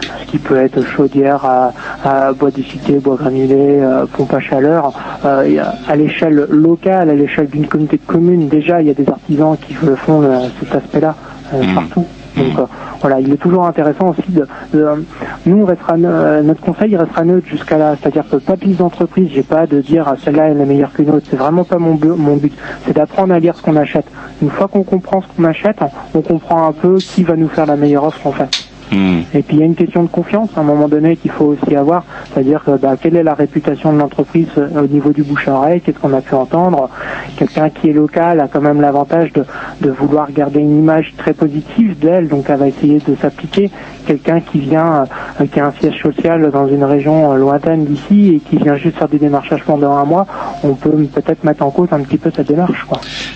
tout 0.00 0.08
ce 0.20 0.26
qui 0.26 0.38
peut 0.38 0.56
être 0.56 0.82
chaudière 0.82 1.44
à, 1.44 1.72
à 2.04 2.32
bois 2.32 2.50
bois 2.98 3.16
granulé, 3.16 3.80
euh, 3.80 4.06
pompe 4.06 4.32
à 4.34 4.40
chaleur, 4.40 4.92
euh, 5.24 5.62
à 5.88 5.96
l'échelle 5.96 6.46
locale, 6.50 7.10
à 7.10 7.14
l'échelle 7.14 7.48
d'une 7.48 7.66
communauté 7.66 7.96
de 7.98 8.06
communes, 8.06 8.48
déjà 8.48 8.80
il 8.80 8.88
y 8.88 8.90
a 8.90 8.94
des 8.94 9.08
artisans 9.08 9.56
qui 9.56 9.76
le 9.84 9.94
font 9.96 10.22
euh, 10.22 10.48
cet 10.60 10.74
aspect-là 10.74 11.14
euh, 11.54 11.62
partout. 11.74 12.04
Donc 12.36 12.58
euh, 12.58 12.62
voilà, 13.00 13.20
il 13.20 13.32
est 13.32 13.36
toujours 13.36 13.64
intéressant 13.64 14.08
aussi 14.08 14.32
de, 14.32 14.44
de- 14.72 15.04
nous 15.46 15.62
on 15.62 15.64
restera 15.66 15.94
euh, 15.94 16.42
notre 16.42 16.60
conseil 16.62 16.90
il 16.90 16.96
restera 16.96 17.22
neutre 17.24 17.46
jusqu'à 17.46 17.78
là, 17.78 17.94
c'est-à-dire 18.00 18.24
que 18.28 18.36
pas 18.36 18.56
plus 18.56 18.76
d'entreprise, 18.76 19.28
j'ai 19.32 19.44
pas 19.44 19.66
de 19.68 19.80
dire 19.80 20.04
ah, 20.08 20.16
celle-là 20.24 20.48
elle 20.48 20.60
est 20.60 20.64
meilleure 20.66 20.92
qu'une 20.92 21.10
autre, 21.10 21.26
c'est 21.30 21.36
vraiment 21.36 21.62
pas 21.62 21.78
mon, 21.78 21.96
mon 22.16 22.36
but, 22.36 22.52
c'est 22.86 22.96
d'apprendre 22.96 23.32
à 23.34 23.38
lire 23.38 23.54
ce 23.56 23.62
qu'on 23.62 23.76
achète. 23.76 24.06
Une 24.42 24.50
fois 24.50 24.66
qu'on 24.66 24.82
comprend 24.82 25.22
ce 25.22 25.26
qu'on 25.36 25.44
achète, 25.44 25.76
on 26.12 26.22
comprend 26.22 26.66
un 26.66 26.72
peu 26.72 27.02
qui 27.14 27.22
va 27.22 27.36
nous 27.36 27.48
faire 27.48 27.66
la 27.66 27.76
meilleure 27.76 28.02
offre 28.04 28.26
en 28.26 28.32
fait. 28.32 28.48
Et 28.92 29.42
puis 29.42 29.56
il 29.56 29.60
y 29.60 29.62
a 29.62 29.66
une 29.66 29.74
question 29.74 30.02
de 30.02 30.08
confiance 30.08 30.50
à 30.56 30.60
un 30.60 30.64
moment 30.64 30.88
donné 30.88 31.16
qu'il 31.16 31.30
faut 31.30 31.46
aussi 31.46 31.74
avoir, 31.74 32.04
c'est-à-dire 32.32 32.62
bah, 32.80 32.96
quelle 33.00 33.16
est 33.16 33.22
la 33.22 33.34
réputation 33.34 33.92
de 33.92 33.98
l'entreprise 33.98 34.48
euh, 34.58 34.82
au 34.82 34.86
niveau 34.86 35.10
du 35.10 35.22
bouche 35.22 35.48
à 35.48 35.52
oreille, 35.54 35.80
qu'est-ce 35.80 35.98
qu'on 35.98 36.12
a 36.12 36.20
pu 36.20 36.34
entendre? 36.34 36.88
Quelqu'un 37.36 37.70
qui 37.70 37.88
est 37.88 37.92
local 37.92 38.40
a 38.40 38.48
quand 38.48 38.60
même 38.60 38.80
l'avantage 38.80 39.32
de, 39.32 39.44
vouloir 39.90 40.30
garder 40.32 40.60
une 40.60 40.78
image 40.78 41.14
très 41.16 41.32
positive 41.32 41.98
d'elle, 41.98 42.28
donc 42.28 42.46
elle 42.48 42.58
va 42.58 42.68
essayer 42.68 43.00
de 43.06 43.16
s'appliquer. 43.20 43.70
Quelqu'un 44.06 44.40
qui 44.40 44.58
vient, 44.58 45.06
euh, 45.40 45.46
qui 45.46 45.60
a 45.60 45.66
un 45.66 45.72
siège 45.80 46.00
social 46.02 46.50
dans 46.50 46.68
une 46.68 46.84
région 46.84 47.32
euh, 47.32 47.36
lointaine 47.36 47.84
d'ici 47.84 48.34
et 48.34 48.40
qui 48.40 48.62
vient 48.62 48.76
juste 48.76 48.96
faire 48.98 49.08
du 49.08 49.18
démarchage 49.18 49.62
pendant 49.64 49.92
un 49.92 50.04
mois, 50.04 50.26
on 50.62 50.74
peut 50.74 50.90
peut-être 51.12 51.44
mettre 51.44 51.64
en 51.64 51.70
cause 51.70 51.88
un 51.92 52.00
petit 52.00 52.18
peu 52.18 52.30
cette 52.34 52.48
démarche. 52.48 52.86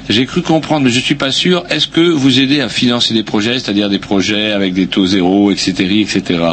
J'ai 0.09 0.27
cru 0.27 0.43
comprendre, 0.43 0.85
mais 0.85 0.91
je 0.91 1.01
suis 1.01 1.15
pas 1.15 1.31
sûr. 1.31 1.65
Est-ce 1.71 1.89
que 1.89 2.01
vous 2.01 2.41
aidez 2.41 2.61
à 2.61 2.69
financer 2.69 3.15
des 3.15 3.23
projets, 3.23 3.59
c'est-à-dire 3.59 3.89
des 3.89 3.99
projets 3.99 4.53
avec 4.53 4.75
des 4.75 4.87
taux 4.87 5.07
zéro, 5.07 5.38
etc., 5.51 6.01
etc. 6.01 6.45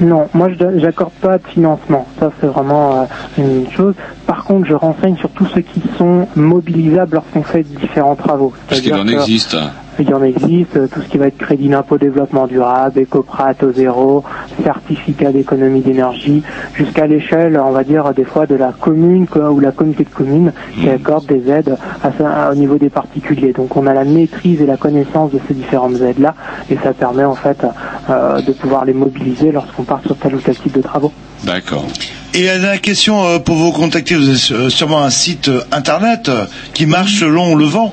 Non, 0.00 0.28
moi 0.32 0.48
je 0.50 0.78
j'accorde 0.78 1.12
pas 1.20 1.38
de 1.38 1.46
financement. 1.46 2.06
Ça 2.20 2.30
c'est 2.40 2.46
vraiment 2.46 3.02
euh, 3.02 3.04
une 3.38 3.70
chose. 3.72 3.94
Par 4.26 4.44
contre, 4.44 4.68
je 4.68 4.74
renseigne 4.74 5.16
sur 5.16 5.30
tous 5.30 5.46
ceux 5.46 5.62
qui 5.62 5.82
sont 5.96 6.28
mobilisables 6.36 7.14
lorsqu'on 7.14 7.42
fait 7.42 7.64
différents 7.64 8.14
travaux. 8.14 8.52
Parce 8.68 8.80
qu'il 8.80 8.94
en 8.94 9.08
existe. 9.08 9.56
Il 10.00 10.08
y 10.08 10.14
en 10.14 10.22
existe, 10.22 10.76
euh, 10.76 10.86
tout 10.86 11.02
ce 11.02 11.08
qui 11.08 11.18
va 11.18 11.26
être 11.26 11.36
crédit 11.38 11.68
d'impôt 11.68 11.98
développement 11.98 12.46
durable, 12.46 13.00
écoprat 13.00 13.54
au 13.62 13.72
zéro, 13.72 14.22
certificat 14.64 15.32
d'économie 15.32 15.80
d'énergie, 15.80 16.42
jusqu'à 16.74 17.06
l'échelle, 17.06 17.60
on 17.64 17.70
va 17.72 17.82
dire, 17.84 18.12
des 18.14 18.24
fois 18.24 18.46
de 18.46 18.54
la 18.54 18.72
commune 18.72 19.26
quoi, 19.26 19.50
ou 19.50 19.58
la 19.60 19.72
communauté 19.72 20.04
de 20.04 20.10
communes 20.10 20.52
qui 20.80 20.88
accorde 20.88 21.26
des 21.26 21.50
aides 21.50 21.76
à 22.02 22.12
ça- 22.16 22.30
à- 22.46 22.52
au 22.52 22.54
niveau 22.54 22.76
des 22.76 22.90
particuliers. 22.90 23.52
Donc 23.52 23.76
on 23.76 23.86
a 23.86 23.94
la 23.94 24.04
maîtrise 24.04 24.60
et 24.60 24.66
la 24.66 24.76
connaissance 24.76 25.32
de 25.32 25.40
ces 25.48 25.54
différentes 25.54 26.00
aides-là 26.00 26.34
et 26.70 26.76
ça 26.82 26.92
permet 26.92 27.24
en 27.24 27.34
fait 27.34 27.58
euh, 28.10 28.40
de 28.40 28.52
pouvoir 28.52 28.84
les 28.84 28.94
mobiliser 28.94 29.50
lorsqu'on 29.52 29.82
part 29.82 30.00
sur 30.06 30.16
tel 30.16 30.34
ou 30.34 30.40
tel 30.40 30.56
type 30.56 30.72
de 30.76 30.82
travaux. 30.82 31.12
D'accord. 31.44 31.84
Et 32.34 32.44
la 32.46 32.58
dernière 32.58 32.80
question 32.80 33.24
euh, 33.24 33.38
pour 33.38 33.56
vous 33.56 33.72
contacter, 33.72 34.14
vous 34.14 34.28
avez 34.28 34.64
euh, 34.66 34.68
sûrement 34.68 35.02
un 35.02 35.10
site 35.10 35.48
euh, 35.48 35.60
internet 35.72 36.28
euh, 36.28 36.44
qui 36.72 36.86
marche 36.86 37.18
selon 37.20 37.54
le 37.56 37.64
vent. 37.64 37.92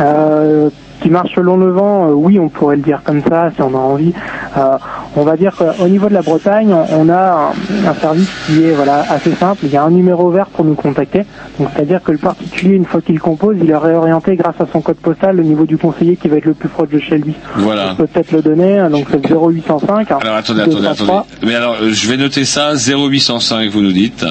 Euh, 0.00 0.70
qui 1.02 1.10
marche 1.10 1.34
selon 1.34 1.56
le 1.56 1.70
vent, 1.70 2.08
euh, 2.08 2.12
oui, 2.12 2.38
on 2.38 2.48
pourrait 2.48 2.76
le 2.76 2.82
dire 2.82 3.00
comme 3.04 3.22
ça, 3.28 3.50
si 3.54 3.60
on 3.62 3.74
a 3.74 3.78
envie. 3.78 4.12
Euh, 4.56 4.76
on 5.16 5.24
va 5.24 5.36
dire 5.36 5.54
qu'au 5.56 5.88
niveau 5.88 6.08
de 6.08 6.14
la 6.14 6.22
Bretagne, 6.22 6.74
on 6.90 7.08
a 7.08 7.52
un, 7.84 7.88
un 7.88 7.94
service 7.94 8.30
qui 8.46 8.64
est 8.64 8.72
voilà 8.72 9.04
assez 9.10 9.32
simple. 9.34 9.60
Il 9.64 9.70
y 9.70 9.76
a 9.76 9.82
un 9.82 9.90
numéro 9.90 10.30
vert 10.30 10.46
pour 10.46 10.64
nous 10.64 10.74
contacter. 10.74 11.24
Donc 11.58 11.68
c'est-à-dire 11.74 12.02
que 12.02 12.12
le 12.12 12.18
particulier, 12.18 12.74
une 12.76 12.84
fois 12.86 13.00
qu'il 13.02 13.18
compose, 13.20 13.56
il 13.60 13.70
est 13.70 13.76
réorienté 13.76 14.36
grâce 14.36 14.58
à 14.60 14.66
son 14.72 14.80
code 14.80 14.96
postal 14.96 15.38
au 15.38 15.42
niveau 15.42 15.66
du 15.66 15.76
conseiller 15.76 16.16
qui 16.16 16.28
va 16.28 16.36
être 16.38 16.46
le 16.46 16.54
plus 16.54 16.68
proche 16.70 16.88
de 16.88 16.98
chez 16.98 17.18
lui. 17.18 17.34
Voilà. 17.56 17.94
Peut-être 17.96 18.32
le 18.32 18.40
donner. 18.42 18.78
hein, 18.78 18.88
Donc 18.90 19.06
c'est 19.10 19.22
le 19.28 19.36
0805 19.36 20.10
Alors 20.12 20.36
attendez, 20.36 20.60
attendez, 20.62 20.76
203 20.76 21.16
attendez. 21.20 21.26
Mais 21.46 21.54
alors, 21.54 21.76
euh, 21.82 21.90
je 21.92 22.08
vais 22.08 22.16
noter 22.16 22.44
ça, 22.44 22.72
0805, 22.74 23.68
vous 23.70 23.82
nous 23.82 23.92
dites. 23.92 24.24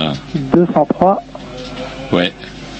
203 0.53 1.21
Ouais, 2.11 2.33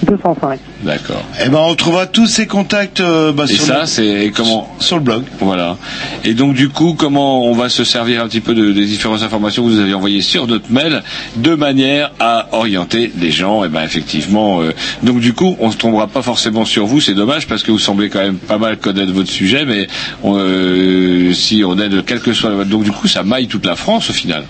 205. 0.06 0.58
D'accord. 0.82 1.22
Eh 1.44 1.48
ben, 1.48 1.58
on 1.60 1.74
trouvera 1.74 2.06
tous 2.06 2.26
ces 2.26 2.46
contacts 2.46 3.00
euh, 3.00 3.32
bah, 3.32 3.44
Et 3.48 3.52
sur, 3.54 3.64
ça, 3.64 3.80
le, 3.82 3.86
c'est 3.86 4.32
comment 4.34 4.68
sur 4.80 4.96
le 4.96 5.02
blog. 5.02 5.22
Voilà. 5.40 5.76
Et 6.24 6.34
donc 6.34 6.54
du 6.54 6.68
coup, 6.68 6.94
comment 6.98 7.44
on 7.44 7.52
va 7.54 7.68
se 7.68 7.84
servir 7.84 8.22
un 8.22 8.28
petit 8.28 8.40
peu 8.40 8.54
de- 8.54 8.72
des 8.72 8.84
différentes 8.84 9.22
informations 9.22 9.64
que 9.64 9.68
vous 9.70 9.80
avez 9.80 9.94
envoyées 9.94 10.22
sur 10.22 10.46
notre 10.46 10.70
mail, 10.70 11.02
de 11.36 11.54
manière 11.54 12.12
à 12.20 12.48
orienter 12.52 13.12
les 13.20 13.30
gens? 13.30 13.64
Et 13.64 13.68
ben 13.68 13.82
effectivement. 13.82 14.60
euh, 14.62 14.72
donc 15.02 15.20
du 15.20 15.32
coup, 15.34 15.56
on 15.60 15.68
ne 15.68 15.72
tombera 15.74 16.06
pas 16.06 16.22
forcément 16.22 16.64
sur 16.64 16.86
vous. 16.86 17.00
C'est 17.00 17.14
dommage 17.14 17.46
parce 17.46 17.62
que 17.62 17.70
vous 17.70 17.78
semblez 17.78 18.08
quand 18.10 18.20
même 18.20 18.36
pas 18.36 18.58
mal 18.58 18.76
connaître 18.76 19.12
votre 19.12 19.30
sujet, 19.30 19.64
mais 19.64 19.86
on, 20.22 20.36
euh, 20.38 21.32
si 21.32 21.62
on 21.64 21.78
aide 21.78 22.04
quel 22.06 22.20
que 22.20 22.32
soit, 22.32 22.64
donc 22.64 22.84
du 22.84 22.90
coup, 22.92 23.08
ça 23.08 23.22
maille 23.22 23.46
toute 23.46 23.66
la 23.66 23.76
France 23.76 24.10
au 24.10 24.12
final. 24.12 24.44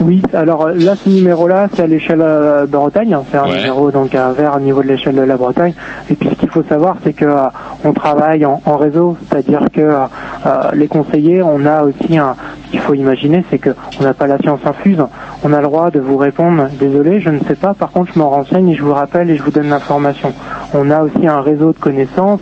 Oui, 0.00 0.20
alors 0.32 0.68
là, 0.68 0.94
ce 1.04 1.08
numéro-là, 1.08 1.68
c'est 1.76 1.82
à 1.82 1.86
l'échelle 1.86 2.20
euh, 2.22 2.66
Bretagne. 2.66 3.14
hein. 3.14 3.22
C'est 3.30 3.38
un 3.38 3.44
Ouais. 3.46 3.58
numéro 3.58 3.90
donc 3.90 4.14
un 4.14 4.32
vert 4.32 4.54
au 4.56 4.60
niveau 4.60 4.82
de 4.82 4.88
l'échelle 4.88 5.14
de 5.14 5.20
la 5.20 5.36
Bretagne. 5.36 5.71
Et 6.10 6.14
puis, 6.14 6.28
ce 6.30 6.34
qu'il 6.34 6.50
faut 6.50 6.62
savoir, 6.64 6.96
c'est 7.02 7.12
que 7.12 7.24
euh, 7.24 7.48
on 7.84 7.92
travaille 7.92 8.44
en, 8.44 8.76
réseau, 8.76 9.16
c'est-à-dire 9.28 9.66
que 9.72 9.80
euh, 9.80 10.04
euh, 10.46 10.70
les 10.74 10.88
conseillers, 10.88 11.42
on 11.42 11.64
a 11.66 11.82
aussi 11.82 12.16
un. 12.18 12.36
Ce 12.66 12.70
qu'il 12.72 12.80
faut 12.80 12.94
imaginer, 12.94 13.44
c'est 13.50 13.58
que 13.58 13.70
on 14.00 14.02
n'a 14.02 14.14
pas 14.14 14.26
la 14.26 14.38
science 14.38 14.60
infuse. 14.64 15.04
On 15.44 15.52
a 15.52 15.58
le 15.58 15.64
droit 15.64 15.90
de 15.90 16.00
vous 16.00 16.16
répondre. 16.16 16.68
Désolé, 16.80 17.20
je 17.20 17.28
ne 17.28 17.38
sais 17.40 17.54
pas. 17.54 17.74
Par 17.74 17.90
contre, 17.90 18.12
je 18.14 18.18
m'en 18.18 18.30
renseigne 18.30 18.70
et 18.70 18.74
je 18.74 18.82
vous 18.82 18.94
rappelle 18.94 19.28
et 19.28 19.36
je 19.36 19.42
vous 19.42 19.50
donne 19.50 19.68
l'information. 19.68 20.32
On 20.72 20.90
a 20.90 21.02
aussi 21.02 21.26
un 21.26 21.42
réseau 21.42 21.72
de 21.72 21.78
connaissances. 21.78 22.40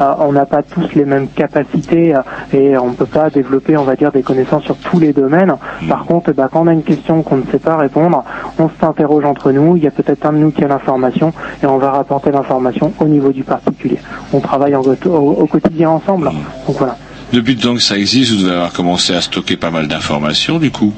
On 0.00 0.32
n'a 0.32 0.46
pas 0.46 0.64
tous 0.64 0.94
les 0.96 1.04
mêmes 1.04 1.28
capacités 1.28 2.12
et 2.52 2.76
on 2.76 2.88
ne 2.88 2.94
peut 2.94 3.06
pas 3.06 3.30
développer, 3.30 3.76
on 3.76 3.84
va 3.84 3.94
dire, 3.94 4.10
des 4.10 4.22
connaissances 4.22 4.64
sur 4.64 4.76
tous 4.78 4.98
les 4.98 5.12
domaines. 5.12 5.54
Par 5.88 6.06
contre, 6.06 6.32
bah, 6.32 6.48
quand 6.52 6.62
on 6.62 6.66
a 6.66 6.72
une 6.72 6.82
question 6.82 7.22
qu'on 7.22 7.36
ne 7.36 7.46
sait 7.52 7.60
pas 7.60 7.76
répondre, 7.76 8.24
on 8.58 8.68
s'interroge 8.80 9.24
entre 9.24 9.52
nous. 9.52 9.76
Il 9.76 9.84
y 9.84 9.86
a 9.86 9.92
peut-être 9.92 10.26
un 10.26 10.32
de 10.32 10.38
nous 10.38 10.50
qui 10.50 10.64
a 10.64 10.68
l'information 10.68 11.32
et 11.62 11.66
on 11.66 11.78
va 11.78 11.92
rapporter 11.92 12.32
l'information 12.32 12.67
au 13.00 13.04
niveau 13.08 13.32
du 13.32 13.44
particulier. 13.44 13.98
On 14.32 14.40
travaille 14.40 14.74
en, 14.74 14.82
au, 14.82 15.16
au 15.16 15.46
quotidien 15.46 15.90
ensemble. 15.90 16.30
Donc 16.66 16.76
voilà. 16.78 16.96
Depuis 17.32 17.54
le 17.54 17.60
temps 17.60 17.74
que 17.74 17.82
ça 17.82 17.96
existe, 17.98 18.32
vous 18.32 18.42
devez 18.42 18.52
avoir 18.54 18.72
commencé 18.72 19.14
à 19.14 19.20
stocker 19.20 19.56
pas 19.56 19.70
mal 19.70 19.86
d'informations, 19.86 20.58
du 20.58 20.70
coup. 20.70 20.92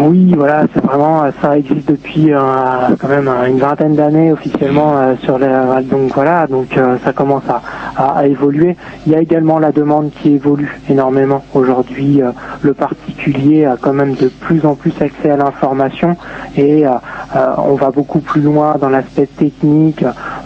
Oui, 0.00 0.32
voilà, 0.34 0.62
c'est 0.72 0.82
vraiment 0.82 1.24
ça 1.42 1.58
existe 1.58 1.90
depuis 1.90 2.32
euh, 2.32 2.38
quand 2.98 3.08
même 3.08 3.28
euh, 3.28 3.46
une 3.46 3.58
vingtaine 3.58 3.94
d'années 3.94 4.32
officiellement 4.32 4.96
euh, 4.96 5.14
sur 5.22 5.38
les 5.38 5.46
donc 5.90 6.14
voilà, 6.14 6.46
donc 6.46 6.74
euh, 6.78 6.96
ça 7.04 7.12
commence 7.12 7.42
à, 7.50 7.60
à, 7.94 8.18
à 8.20 8.26
évoluer. 8.26 8.76
Il 9.06 9.12
y 9.12 9.14
a 9.14 9.20
également 9.20 9.58
la 9.58 9.72
demande 9.72 10.10
qui 10.22 10.30
évolue 10.32 10.80
énormément 10.88 11.44
aujourd'hui. 11.52 12.22
le 12.62 12.72
particulier 12.72 13.66
a 13.66 13.76
quand 13.78 13.92
même 13.92 14.14
de 14.14 14.28
plus 14.28 14.64
en 14.64 14.74
plus 14.74 14.94
accès 15.00 15.28
à 15.28 15.36
l'information 15.36 16.16
et 16.56 16.84
on 17.58 17.74
va 17.74 17.90
beaucoup 17.90 18.20
plus 18.20 18.40
loin 18.40 18.76
dans 18.80 18.88
l'aspect 18.88 19.26
technique. 19.26 20.02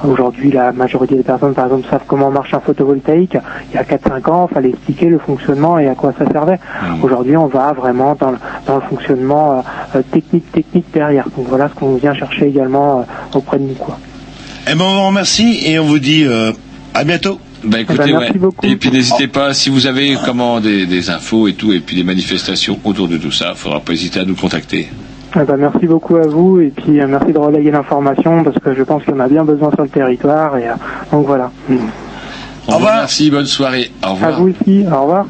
Aujourd'hui, 0.06 0.52
la 0.52 0.72
majorité 0.72 1.16
des 1.16 1.22
personnes, 1.22 1.54
par 1.54 1.66
exemple, 1.66 1.86
savent 1.90 2.02
comment 2.06 2.30
marche 2.30 2.54
un 2.54 2.60
photovoltaïque. 2.60 3.36
Il 3.70 3.74
y 3.74 3.78
a 3.78 3.82
4-5 3.84 4.30
ans, 4.30 4.48
il 4.50 4.54
fallait 4.54 4.68
expliquer 4.70 5.06
le 5.06 5.18
fonctionnement 5.18 5.78
et 5.78 5.88
à 5.88 5.94
quoi 5.94 6.12
ça 6.18 6.24
servait. 6.30 6.58
Aujourd'hui, 7.02 7.36
on 7.36 7.46
va 7.46 7.72
vraiment 7.72 8.16
dans 8.18 8.30
le, 8.30 8.38
dans 8.66 8.76
le 8.76 8.82
fonctionnement 8.82 9.58
euh, 9.94 9.98
euh, 9.98 10.02
technique, 10.12 10.50
technique 10.52 10.86
derrière. 10.92 11.24
Donc 11.36 11.46
voilà 11.48 11.68
ce 11.68 11.74
qu'on 11.74 11.96
vient 11.96 12.14
chercher 12.14 12.46
également 12.48 13.00
euh, 13.00 13.36
auprès 13.38 13.58
de 13.58 13.64
nous. 13.64 13.74
Quoi. 13.74 13.98
Eh 14.70 14.74
ben, 14.74 14.84
on 14.84 14.94
vous 14.94 15.06
remercie 15.08 15.60
et 15.66 15.78
on 15.78 15.84
vous 15.86 15.98
dit 15.98 16.24
euh, 16.24 16.52
à 16.94 17.04
bientôt. 17.04 17.40
Bah 17.64 17.80
écoutez, 17.80 17.98
Eh 18.04 18.12
ben, 18.12 18.18
merci 18.20 18.32
ouais. 18.34 18.38
beaucoup. 18.38 18.66
Et 18.66 18.76
puis 18.76 18.92
n'hésitez 18.92 19.26
pas, 19.26 19.52
si 19.52 19.68
vous 19.68 19.86
avez 19.88 20.16
comment 20.24 20.60
des, 20.60 20.86
des 20.86 21.10
infos 21.10 21.48
et 21.48 21.54
tout, 21.54 21.72
et 21.72 21.80
puis 21.80 21.96
des 21.96 22.04
manifestations 22.04 22.78
autour 22.84 23.08
de 23.08 23.16
tout 23.16 23.32
ça, 23.32 23.54
faudra 23.56 23.80
pas 23.80 23.92
hésiter 23.94 24.20
à 24.20 24.24
nous 24.24 24.36
contacter. 24.36 24.88
Eh 25.40 25.44
ben, 25.44 25.56
merci 25.56 25.86
beaucoup 25.86 26.16
à 26.16 26.26
vous 26.26 26.60
et 26.60 26.68
puis 26.70 27.00
euh, 27.00 27.06
merci 27.06 27.32
de 27.32 27.38
relayer 27.38 27.70
l'information 27.70 28.42
parce 28.42 28.58
que 28.58 28.74
je 28.74 28.82
pense 28.82 29.04
qu'on 29.04 29.20
a 29.20 29.28
bien 29.28 29.44
besoin 29.44 29.70
sur 29.72 29.84
le 29.84 29.88
territoire. 29.88 30.56
Et, 30.56 30.68
euh, 30.68 30.72
donc 31.12 31.26
voilà. 31.26 31.50
Au 32.68 32.74
revoir. 32.74 32.94
Merci, 32.96 33.30
bonne 33.30 33.46
soirée. 33.46 33.90
Au 34.02 34.08
À 34.08 34.10
revoir. 34.14 34.40
vous 34.40 34.48
aussi. 34.48 34.84
Au 34.90 35.00
revoir. 35.02 35.26